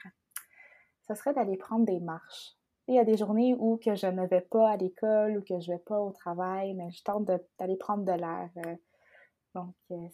ce 1.07 1.15
serait 1.15 1.35
d'aller 1.35 1.57
prendre 1.57 1.85
des 1.85 2.01
marches. 2.01 2.57
Il 2.87 2.95
y 2.95 2.99
a 2.99 3.05
des 3.05 3.17
journées 3.17 3.55
où 3.59 3.79
que 3.79 3.95
je 3.95 4.07
ne 4.07 4.27
vais 4.27 4.43
pas 4.43 4.71
à 4.71 4.77
l'école 4.77 5.39
ou 5.39 5.43
que 5.43 5.59
je 5.61 5.71
ne 5.71 5.77
vais 5.77 5.83
pas 5.83 6.01
au 6.01 6.13
travail, 6.13 6.75
mais 6.75 6.91
je 6.91 7.03
tente 7.03 7.25
d'aller 7.59 7.77
prendre 7.77 8.05
de 8.05 8.13
l'air. 8.13 8.51
Euh. 8.67 8.77
donc, 9.55 9.75
euh, 9.91 10.09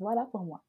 voilà 0.00 0.26
pour 0.26 0.42
moi. 0.42 0.62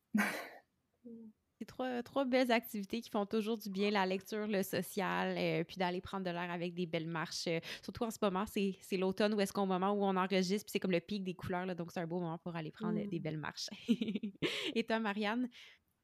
Trois, 1.68 2.02
trois, 2.02 2.26
belles 2.26 2.52
activités 2.52 3.02
qui 3.02 3.10
font 3.10 3.26
toujours 3.26 3.58
du 3.58 3.70
bien, 3.70 3.92
la 3.92 4.06
lecture, 4.06 4.48
le 4.48 4.64
social, 4.64 5.36
euh, 5.38 5.64
puis 5.64 5.76
d'aller 5.78 6.02
prendre 6.02 6.26
de 6.26 6.32
l'air 6.32 6.50
avec 6.50 6.74
des 6.74 6.86
belles 6.86 7.08
marches. 7.08 7.48
Euh, 7.48 7.60
surtout 7.84 8.06
en 8.06 8.12
ce 8.12 8.18
moment, 8.22 8.46
c'est 8.48 8.98
l'automne 8.98 9.34
où 9.34 9.42
est-ce 9.42 9.54
qu'au 9.54 9.66
moment 9.66 9.92
où 9.92 10.04
on 10.04 10.16
enregistre, 10.16 10.66
puis 10.66 10.72
c'est 10.72 10.80
comme 10.80 10.92
le 10.92 11.02
pic 11.02 11.24
des 11.24 11.34
couleurs, 11.34 11.66
là, 11.66 11.76
donc 11.76 11.92
c'est 11.92 12.00
un 12.00 12.08
beau 12.08 12.20
moment 12.20 12.38
pour 12.38 12.56
aller 12.56 12.72
prendre 12.72 12.98
des 12.98 13.20
mmh. 13.20 13.22
belles 13.22 13.38
marches. 13.38 13.70
Et 14.76 14.84
toi, 14.84 15.00
Marianne? 15.00 15.50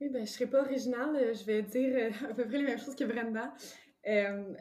Oui, 0.02 0.10
ben, 0.10 0.18
je 0.18 0.22
ne 0.22 0.26
serai 0.26 0.48
pas 0.48 0.62
originale, 0.62 1.16
euh, 1.16 1.34
je 1.34 1.46
vais 1.46 1.62
dire 1.62 2.14
à 2.30 2.34
peu 2.34 2.46
près 2.46 2.58
les 2.58 2.66
mêmes 2.66 2.80
choses 2.80 2.96
que 2.96 3.06
Brenda. 3.06 3.54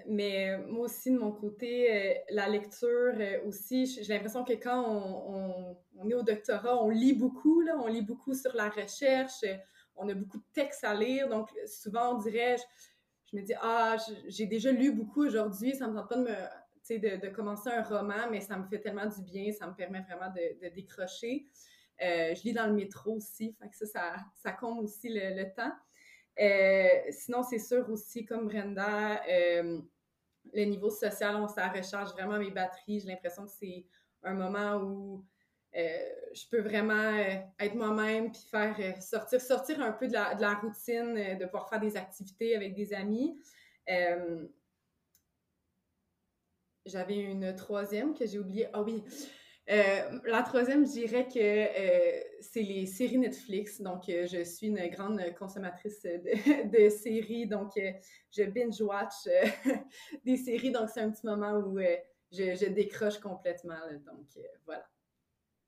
mais 0.06 0.56
moi 0.68 0.84
aussi, 0.84 1.10
de 1.10 1.18
mon 1.18 1.32
côté, 1.32 2.16
la 2.30 2.48
lecture 2.48 3.14
aussi, 3.44 3.86
j'ai 3.86 4.14
l'impression 4.14 4.44
que 4.44 4.52
quand 4.52 4.84
on, 4.86 5.34
on, 5.34 5.76
on, 5.96 6.08
est 6.08 6.14
au 6.14 6.22
doctorat, 6.22 6.82
on 6.82 6.90
lit 6.90 7.14
beaucoup, 7.14 7.60
là, 7.60 7.76
on 7.82 7.88
lit 7.88 8.02
beaucoup 8.02 8.34
sur 8.34 8.54
la 8.54 8.68
recherche, 8.68 9.44
on 9.96 10.08
a 10.08 10.14
beaucoup 10.14 10.38
de 10.38 10.44
textes 10.52 10.84
à 10.84 10.94
lire, 10.94 11.28
donc 11.28 11.50
souvent 11.66 12.14
on 12.14 12.18
dirait, 12.18 12.56
je, 13.30 13.36
me 13.36 13.42
dis, 13.42 13.54
ah, 13.60 13.96
j'ai 14.26 14.46
déjà 14.46 14.72
lu 14.72 14.92
beaucoup 14.92 15.24
aujourd'hui, 15.24 15.74
ça 15.74 15.88
me 15.88 15.94
tente 15.94 16.08
pas 16.08 16.16
de 16.16 16.22
me, 16.22 16.36
de, 16.90 17.28
commencer 17.28 17.70
un 17.70 17.82
roman, 17.82 18.30
mais 18.30 18.40
ça 18.40 18.56
me 18.56 18.66
fait 18.66 18.80
tellement 18.80 19.06
du 19.06 19.22
bien, 19.22 19.52
ça 19.52 19.66
me 19.66 19.74
permet 19.74 20.00
vraiment 20.02 20.32
de, 20.34 20.68
décrocher. 20.74 21.46
Euh, 22.02 22.34
je 22.34 22.42
lis 22.42 22.52
dans 22.52 22.66
le 22.66 22.72
métro 22.72 23.16
aussi, 23.16 23.54
fait 23.60 23.68
que 23.68 23.86
ça, 23.86 24.16
ça, 24.34 24.52
compte 24.52 24.82
aussi 24.82 25.08
le, 25.08 25.44
temps. 25.54 25.72
Euh, 26.40 26.88
sinon, 27.10 27.42
c'est 27.42 27.58
sûr 27.58 27.88
aussi, 27.90 28.24
comme 28.24 28.48
Brenda, 28.48 29.22
euh, 29.28 29.80
le 30.52 30.64
niveau 30.64 30.90
social, 30.90 31.36
on, 31.36 31.46
ça 31.46 31.68
recharge 31.68 32.10
vraiment 32.12 32.38
mes 32.38 32.50
batteries. 32.50 33.00
J'ai 33.00 33.08
l'impression 33.08 33.44
que 33.44 33.52
c'est 33.52 33.86
un 34.24 34.34
moment 34.34 34.76
où 34.82 35.24
je 35.74 36.48
peux 36.50 36.60
vraiment 36.60 37.16
être 37.58 37.74
moi-même 37.74 38.30
puis 38.30 38.42
faire 38.50 39.02
sortir, 39.02 39.40
sortir 39.40 39.80
un 39.80 39.92
peu 39.92 40.06
de 40.08 40.12
la, 40.12 40.34
de 40.34 40.42
la 40.42 40.54
routine, 40.54 41.38
de 41.38 41.44
pouvoir 41.46 41.68
faire 41.68 41.80
des 41.80 41.96
activités 41.96 42.54
avec 42.56 42.74
des 42.74 42.92
amis. 42.92 43.38
J'avais 46.84 47.16
une 47.16 47.54
troisième 47.54 48.12
que 48.14 48.26
j'ai 48.26 48.38
oubliée. 48.38 48.68
Ah 48.72 48.82
oui, 48.82 49.02
euh, 49.70 50.18
la 50.26 50.42
troisième, 50.42 50.84
je 50.84 50.92
dirais 50.92 51.28
que 51.28 51.38
euh, 51.38 52.20
c'est 52.40 52.62
les 52.62 52.86
séries 52.86 53.18
Netflix. 53.18 53.80
Donc, 53.80 54.08
euh, 54.08 54.26
je 54.26 54.42
suis 54.42 54.66
une 54.66 54.88
grande 54.88 55.22
consommatrice 55.38 56.02
de, 56.02 56.88
séries. 56.90 57.46
Donc, 57.46 57.72
je 58.30 58.42
binge-watch 58.42 59.28
des 60.24 60.36
séries. 60.36 60.72
Donc, 60.72 60.88
c'est 60.92 61.00
un 61.00 61.10
petit 61.10 61.26
moment 61.26 61.52
où 61.58 61.78
je, 62.32 62.68
décroche 62.68 63.18
complètement. 63.18 63.78
donc, 64.04 64.26
voilà. 64.66 64.84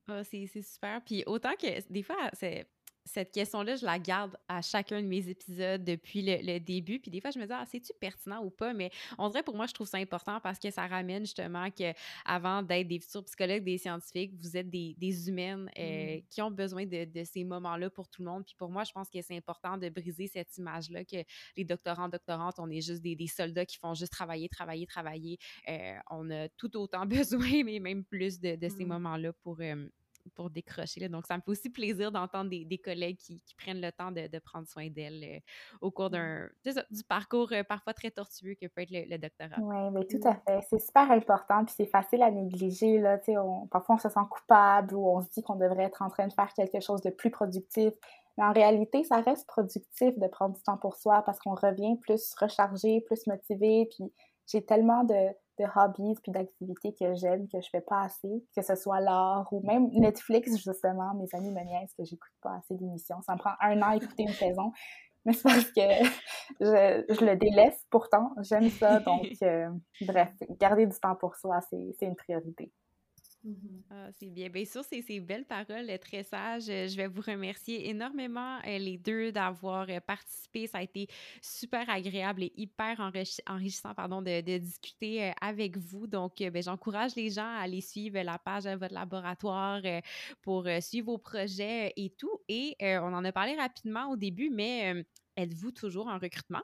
Ah, 0.07 0.23
c'est 0.23 0.45
super. 0.61 1.01
Puis, 1.03 1.23
autant 1.25 1.55
que 1.55 1.81
des 1.91 2.03
fois, 2.03 2.29
c'est 2.33 2.69
cette 3.05 3.31
question-là, 3.31 3.75
je 3.75 3.85
la 3.85 3.99
garde 3.99 4.35
à 4.47 4.61
chacun 4.61 5.01
de 5.01 5.07
mes 5.07 5.29
épisodes 5.29 5.83
depuis 5.83 6.23
le, 6.23 6.59
début. 6.59 6.99
Puis 6.99 7.11
des 7.11 7.21
fois, 7.21 7.29
je 7.29 7.39
me 7.39 7.45
dis, 7.45 7.53
ah, 7.53 7.63
c'est-tu 7.69 7.93
pertinent 7.99 8.43
ou 8.43 8.49
pas? 8.49 8.73
Mais 8.73 8.89
on 9.17 9.29
dirait 9.29 9.43
pour 9.43 9.55
moi, 9.55 9.67
je 9.67 9.73
trouve 9.73 9.87
ça 9.87 9.97
important 9.97 10.39
parce 10.41 10.57
que 10.57 10.71
ça 10.71 10.87
ramène 10.87 11.23
justement 11.23 11.69
que 11.69 11.93
avant 12.25 12.63
d'être 12.63 12.87
des 12.87 12.99
futurs 12.99 13.23
psychologues, 13.25 13.63
des 13.63 13.77
scientifiques, 13.77 14.33
vous 14.41 14.57
êtes 14.57 14.69
des, 14.69 14.95
des 14.97 15.29
humaines 15.29 15.69
euh, 15.77 16.17
mmh. 16.17 16.21
qui 16.29 16.41
ont 16.41 16.51
besoin 16.51 16.85
de, 16.85 17.23
ces 17.23 17.43
moments-là 17.43 17.89
pour 17.89 18.09
tout 18.09 18.23
le 18.23 18.29
monde. 18.29 18.43
Puis 18.43 18.55
pour 18.57 18.69
moi, 18.69 18.83
je 18.83 18.91
pense 18.91 19.09
que 19.09 19.21
c'est 19.21 19.37
important 19.37 19.77
de 19.77 19.89
briser 19.89 20.27
cette 20.27 20.57
image-là 20.57 21.05
que 21.05 21.17
les 21.55 21.63
doctorants, 21.63 22.09
doctorantes, 22.09 22.55
on 22.57 22.69
est 22.69 22.81
juste 22.81 23.01
des, 23.01 23.27
soldats 23.27 23.65
qui 23.65 23.77
font 23.77 23.93
juste 23.93 24.11
travailler, 24.11 24.49
travailler, 24.49 24.85
travailler. 24.85 25.37
Euh, 25.67 25.95
on 26.09 26.29
a 26.31 26.47
tout 26.49 26.75
autant 26.77 27.05
besoin, 27.05 27.63
mais 27.63 27.79
même 27.79 28.03
plus 28.03 28.39
de, 28.39 28.57
ces 28.67 28.85
mmh. 28.85 28.87
moments-là 28.87 29.33
pour. 29.33 29.57
Euh, 29.61 29.87
pour 30.33 30.49
décrocher. 30.49 30.99
Là. 30.99 31.09
Donc, 31.09 31.25
ça 31.25 31.35
me 31.37 31.41
fait 31.41 31.51
aussi 31.51 31.69
plaisir 31.69 32.11
d'entendre 32.11 32.49
des, 32.49 32.65
des, 32.65 32.77
collègues 32.77 33.17
qui, 33.17 33.39
qui, 33.41 33.55
prennent 33.55 33.81
le 33.81 33.91
temps 33.91 34.11
de, 34.11 34.27
de 34.27 34.39
prendre 34.39 34.67
soin 34.67 34.89
d'elles 34.89 35.23
euh, 35.23 35.39
au 35.81 35.91
cours 35.91 36.09
d'un 36.09 36.49
du 36.65 37.03
parcours 37.03 37.51
euh, 37.51 37.63
parfois 37.63 37.93
très 37.93 38.11
tortueux 38.11 38.55
que 38.59 38.67
peut 38.67 38.81
être 38.81 38.91
le, 38.91 39.17
doctorat. 39.17 39.61
Oui, 39.61 39.91
mais 39.91 40.05
tout 40.05 40.27
à 40.27 40.35
fait. 40.35 40.65
C'est 40.69 40.79
super 40.79 41.11
important, 41.11 41.65
puis 41.65 41.73
c'est 41.77 41.85
facile 41.85 42.23
à 42.23 42.31
négliger. 42.31 42.99
Là, 42.99 43.19
on, 43.27 43.67
parfois, 43.67 43.95
on 43.95 43.99
se 43.99 44.09
sent 44.09 44.19
coupable 44.29 44.95
ou 44.95 45.07
on 45.07 45.21
se 45.21 45.29
dit 45.29 45.43
qu'on 45.43 45.55
devrait 45.55 45.83
être 45.83 46.01
en 46.01 46.09
train 46.09 46.27
de 46.27 46.33
faire 46.33 46.53
quelque 46.53 46.79
chose 46.79 47.01
de 47.01 47.09
plus 47.09 47.31
productif. 47.31 47.93
Mais 48.37 48.43
en 48.43 48.53
réalité, 48.53 49.03
ça 49.03 49.21
reste 49.21 49.47
productif 49.47 50.17
de 50.17 50.27
prendre 50.27 50.55
du 50.55 50.61
temps 50.61 50.77
pour 50.77 50.95
soi 50.95 51.21
parce 51.21 51.39
qu'on 51.39 51.55
revient 51.55 51.97
plus 52.01 52.35
rechargé, 52.39 53.01
plus 53.01 53.27
motivé, 53.27 53.87
puis 53.89 54.11
j'ai 54.47 54.63
tellement 54.63 55.03
de 55.03 55.15
de 55.59 55.65
hobbies 55.75 56.15
puis 56.21 56.31
d'activités 56.31 56.93
que 56.93 57.15
j'aime, 57.15 57.47
que 57.47 57.61
je 57.61 57.69
fais 57.69 57.81
pas 57.81 58.01
assez, 58.03 58.43
que 58.55 58.61
ce 58.61 58.75
soit 58.75 58.99
l'art 58.99 59.47
ou 59.51 59.65
même 59.65 59.89
Netflix, 59.93 60.57
justement. 60.57 61.13
Mes 61.15 61.27
amis 61.33 61.51
me 61.51 61.61
niaisent 61.61 61.93
que 61.97 62.03
j'écoute 62.03 62.31
pas 62.41 62.55
assez 62.55 62.75
d'émissions. 62.75 63.21
Ça 63.21 63.33
me 63.33 63.39
prend 63.39 63.53
un 63.61 63.81
an 63.81 63.89
à 63.89 63.95
écouter 63.95 64.23
une 64.23 64.29
saison, 64.29 64.71
mais 65.25 65.33
c'est 65.33 65.43
parce 65.43 65.71
que 65.71 66.05
je, 66.59 67.05
je, 67.09 67.25
le 67.25 67.35
délaisse 67.35 67.85
pourtant. 67.89 68.31
J'aime 68.41 68.69
ça. 68.69 68.99
Donc, 69.05 69.27
euh, 69.43 69.69
bref, 70.01 70.31
garder 70.59 70.85
du 70.85 70.97
temps 70.99 71.15
pour 71.15 71.35
soi, 71.35 71.59
c'est 71.69 72.05
une 72.05 72.15
priorité. 72.15 72.71
Mmh 73.45 73.53
ah, 73.91 74.09
c'est 74.17 74.31
bien. 74.31 74.49
Bien 74.49 74.65
sûr, 74.65 74.83
c'est 74.83 75.03
ces 75.03 75.19
belles 75.19 75.45
paroles 75.45 75.87
euh, 75.87 75.97
très 75.99 76.23
sages. 76.23 76.67
Euh, 76.67 76.87
je 76.87 76.97
vais 76.97 77.05
vous 77.05 77.21
remercier 77.21 77.87
énormément 77.87 78.57
euh, 78.65 78.79
les 78.79 78.97
deux 78.97 79.31
d'avoir 79.31 79.85
participé. 80.07 80.65
Ça 80.65 80.79
a 80.79 80.81
été 80.81 81.07
super 81.43 81.87
agréable 81.87 82.43
et 82.43 82.53
hyper 82.57 82.99
enrichissant 83.47 83.93
pardon, 83.93 84.23
de, 84.23 84.57
discuter 84.57 85.31
avec 85.39 85.77
vous. 85.77 86.07
Donc, 86.07 86.37
ben, 86.37 86.63
j'encourage 86.63 87.15
les 87.15 87.29
gens 87.29 87.45
à 87.45 87.61
aller 87.61 87.81
suivre 87.81 88.19
la 88.19 88.39
page 88.39 88.63
de 88.63 88.75
votre 88.75 88.93
laboratoire 88.93 89.81
pour 90.41 90.67
suivre 90.81 91.11
vos 91.11 91.17
projets 91.19 91.93
et 91.95 92.09
tout. 92.09 92.41
Et 92.47 92.75
on 92.81 93.13
en 93.13 93.23
a 93.23 93.31
parlé 93.31 93.55
rapidement 93.55 94.09
au 94.09 94.15
début, 94.15 94.49
mais 94.49 95.05
êtes-vous 95.37 95.71
toujours 95.71 96.07
en 96.07 96.17
recrutement? 96.17 96.63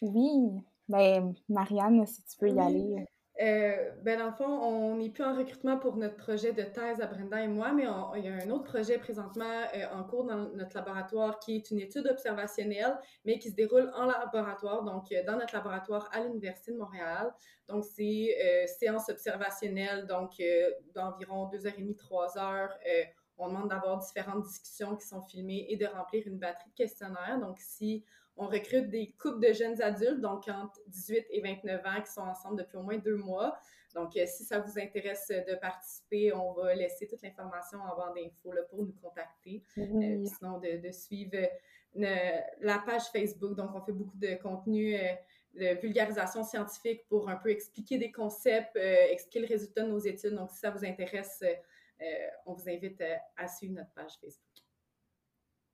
Oui. 0.00 0.60
Ben, 0.88 1.34
Marianne, 1.48 2.06
si 2.06 2.22
tu 2.22 2.36
peux 2.38 2.50
y 2.50 2.60
aller. 2.60 3.06
Euh, 3.40 3.90
ben 4.02 4.18
dans 4.18 4.26
le 4.26 4.32
fond, 4.32 4.44
on 4.44 4.96
n'est 4.96 5.08
plus 5.08 5.24
en 5.24 5.34
recrutement 5.34 5.78
pour 5.78 5.96
notre 5.96 6.16
projet 6.16 6.52
de 6.52 6.62
thèse 6.62 7.00
à 7.00 7.06
Brenda 7.06 7.42
et 7.42 7.48
moi, 7.48 7.72
mais 7.72 7.84
il 8.16 8.24
y 8.24 8.28
a 8.28 8.34
un 8.34 8.50
autre 8.50 8.64
projet 8.64 8.98
présentement 8.98 9.62
euh, 9.74 9.86
en 9.94 10.04
cours 10.04 10.24
dans 10.24 10.50
notre 10.50 10.76
laboratoire 10.76 11.38
qui 11.38 11.56
est 11.56 11.70
une 11.70 11.80
étude 11.80 12.06
observationnelle, 12.06 12.98
mais 13.24 13.38
qui 13.38 13.50
se 13.50 13.54
déroule 13.54 13.90
en 13.94 14.04
laboratoire, 14.04 14.84
donc 14.84 15.10
euh, 15.12 15.24
dans 15.24 15.36
notre 15.36 15.54
laboratoire 15.54 16.10
à 16.12 16.22
l'Université 16.22 16.72
de 16.72 16.76
Montréal. 16.76 17.32
Donc, 17.68 17.84
c'est 17.84 18.66
séance 18.66 19.08
observationnelle, 19.08 20.06
donc 20.06 20.42
d'environ 20.94 21.46
deux 21.46 21.66
heures 21.66 21.72
et 21.78 21.80
demie, 21.80 21.96
trois 21.96 22.36
heures. 22.36 22.76
on 23.38 23.48
demande 23.48 23.70
d'avoir 23.70 23.98
différentes 23.98 24.42
discussions 24.42 24.94
qui 24.96 25.06
sont 25.06 25.22
filmées 25.22 25.64
et 25.70 25.76
de 25.76 25.86
remplir 25.86 26.26
une 26.26 26.38
batterie 26.38 26.68
de 26.68 26.74
questionnaires. 26.74 27.38
Donc, 27.40 27.58
si 27.60 28.04
on 28.36 28.46
recrute 28.46 28.88
des 28.88 29.14
couples 29.18 29.46
de 29.46 29.52
jeunes 29.52 29.80
adultes, 29.82 30.20
donc 30.20 30.48
entre 30.48 30.80
18 30.88 31.26
et 31.30 31.40
29 31.40 31.86
ans, 31.86 32.02
qui 32.02 32.10
sont 32.10 32.22
ensemble 32.22 32.58
depuis 32.58 32.76
au 32.76 32.82
moins 32.82 32.98
deux 32.98 33.16
mois. 33.16 33.58
Donc, 33.94 34.16
euh, 34.16 34.24
si 34.26 34.44
ça 34.44 34.58
vous 34.58 34.78
intéresse 34.78 35.28
de 35.28 35.54
participer, 35.56 36.32
on 36.32 36.52
va 36.52 36.74
laisser 36.74 37.06
toute 37.06 37.22
l'information 37.22 37.78
en 37.78 37.96
bande 37.96 38.16
d'infos 38.16 38.52
pour 38.70 38.82
nous 38.82 38.94
contacter. 39.02 39.62
Euh, 39.78 40.24
sinon, 40.24 40.58
de, 40.58 40.90
suivre 40.90 41.36
euh, 41.36 42.40
la 42.60 42.78
page 42.78 43.04
Facebook. 43.12 43.54
Donc, 43.54 43.70
on 43.74 43.82
fait 43.82 43.92
beaucoup 43.92 44.16
de 44.16 44.34
contenu 44.42 44.96
de 45.54 45.80
vulgarisation 45.80 46.42
scientifique 46.42 47.06
pour 47.08 47.28
un 47.28 47.36
peu 47.36 47.50
expliquer 47.50 47.98
des 47.98 48.10
concepts, 48.10 48.76
expliquer 48.76 49.40
le 49.40 49.46
résultat 49.46 49.82
de 49.82 49.88
nos 49.88 49.98
études. 49.98 50.34
Donc, 50.34 50.50
si 50.50 50.58
ça 50.58 50.70
vous 50.70 50.84
intéresse, 50.84 51.44
on 52.46 52.54
vous 52.54 52.68
invite 52.68 53.02
à 53.36 53.46
suivre 53.46 53.74
notre 53.74 53.92
page 53.92 54.12
Facebook. 54.18 54.51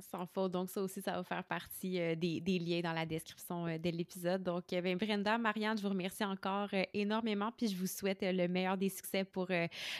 Sans 0.00 0.26
faute. 0.26 0.52
Donc, 0.52 0.70
ça 0.70 0.80
aussi, 0.80 1.02
ça 1.02 1.12
va 1.12 1.24
faire 1.24 1.44
partie 1.44 2.00
euh, 2.00 2.14
des, 2.14 2.58
liens 2.58 2.80
dans 2.80 2.92
la 2.92 3.04
description 3.04 3.66
euh, 3.66 3.78
de 3.78 3.90
l'épisode. 3.90 4.42
Donc, 4.42 4.72
euh, 4.72 4.80
ben, 4.80 4.96
Brenda, 4.96 5.38
Marianne, 5.38 5.76
je 5.76 5.82
vous 5.82 5.88
remercie 5.88 6.24
encore 6.24 6.68
énormément. 6.94 7.50
Puis, 7.56 7.68
je 7.68 7.76
vous 7.76 7.86
souhaite 7.86 8.20
le 8.22 8.46
meilleur 8.46 8.76
des 8.76 8.88
succès 8.88 9.24
pour 9.24 9.48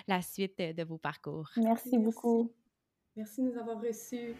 la 0.07 0.23
suite 0.23 0.59
de 0.59 0.85
vos 0.85 0.99
parcours. 0.99 1.51
Merci 1.57 1.99
beaucoup. 1.99 2.53
Merci 3.16 3.43
de 3.43 3.49
nous 3.49 3.59
avoir 3.59 3.81
reçus. 3.81 4.35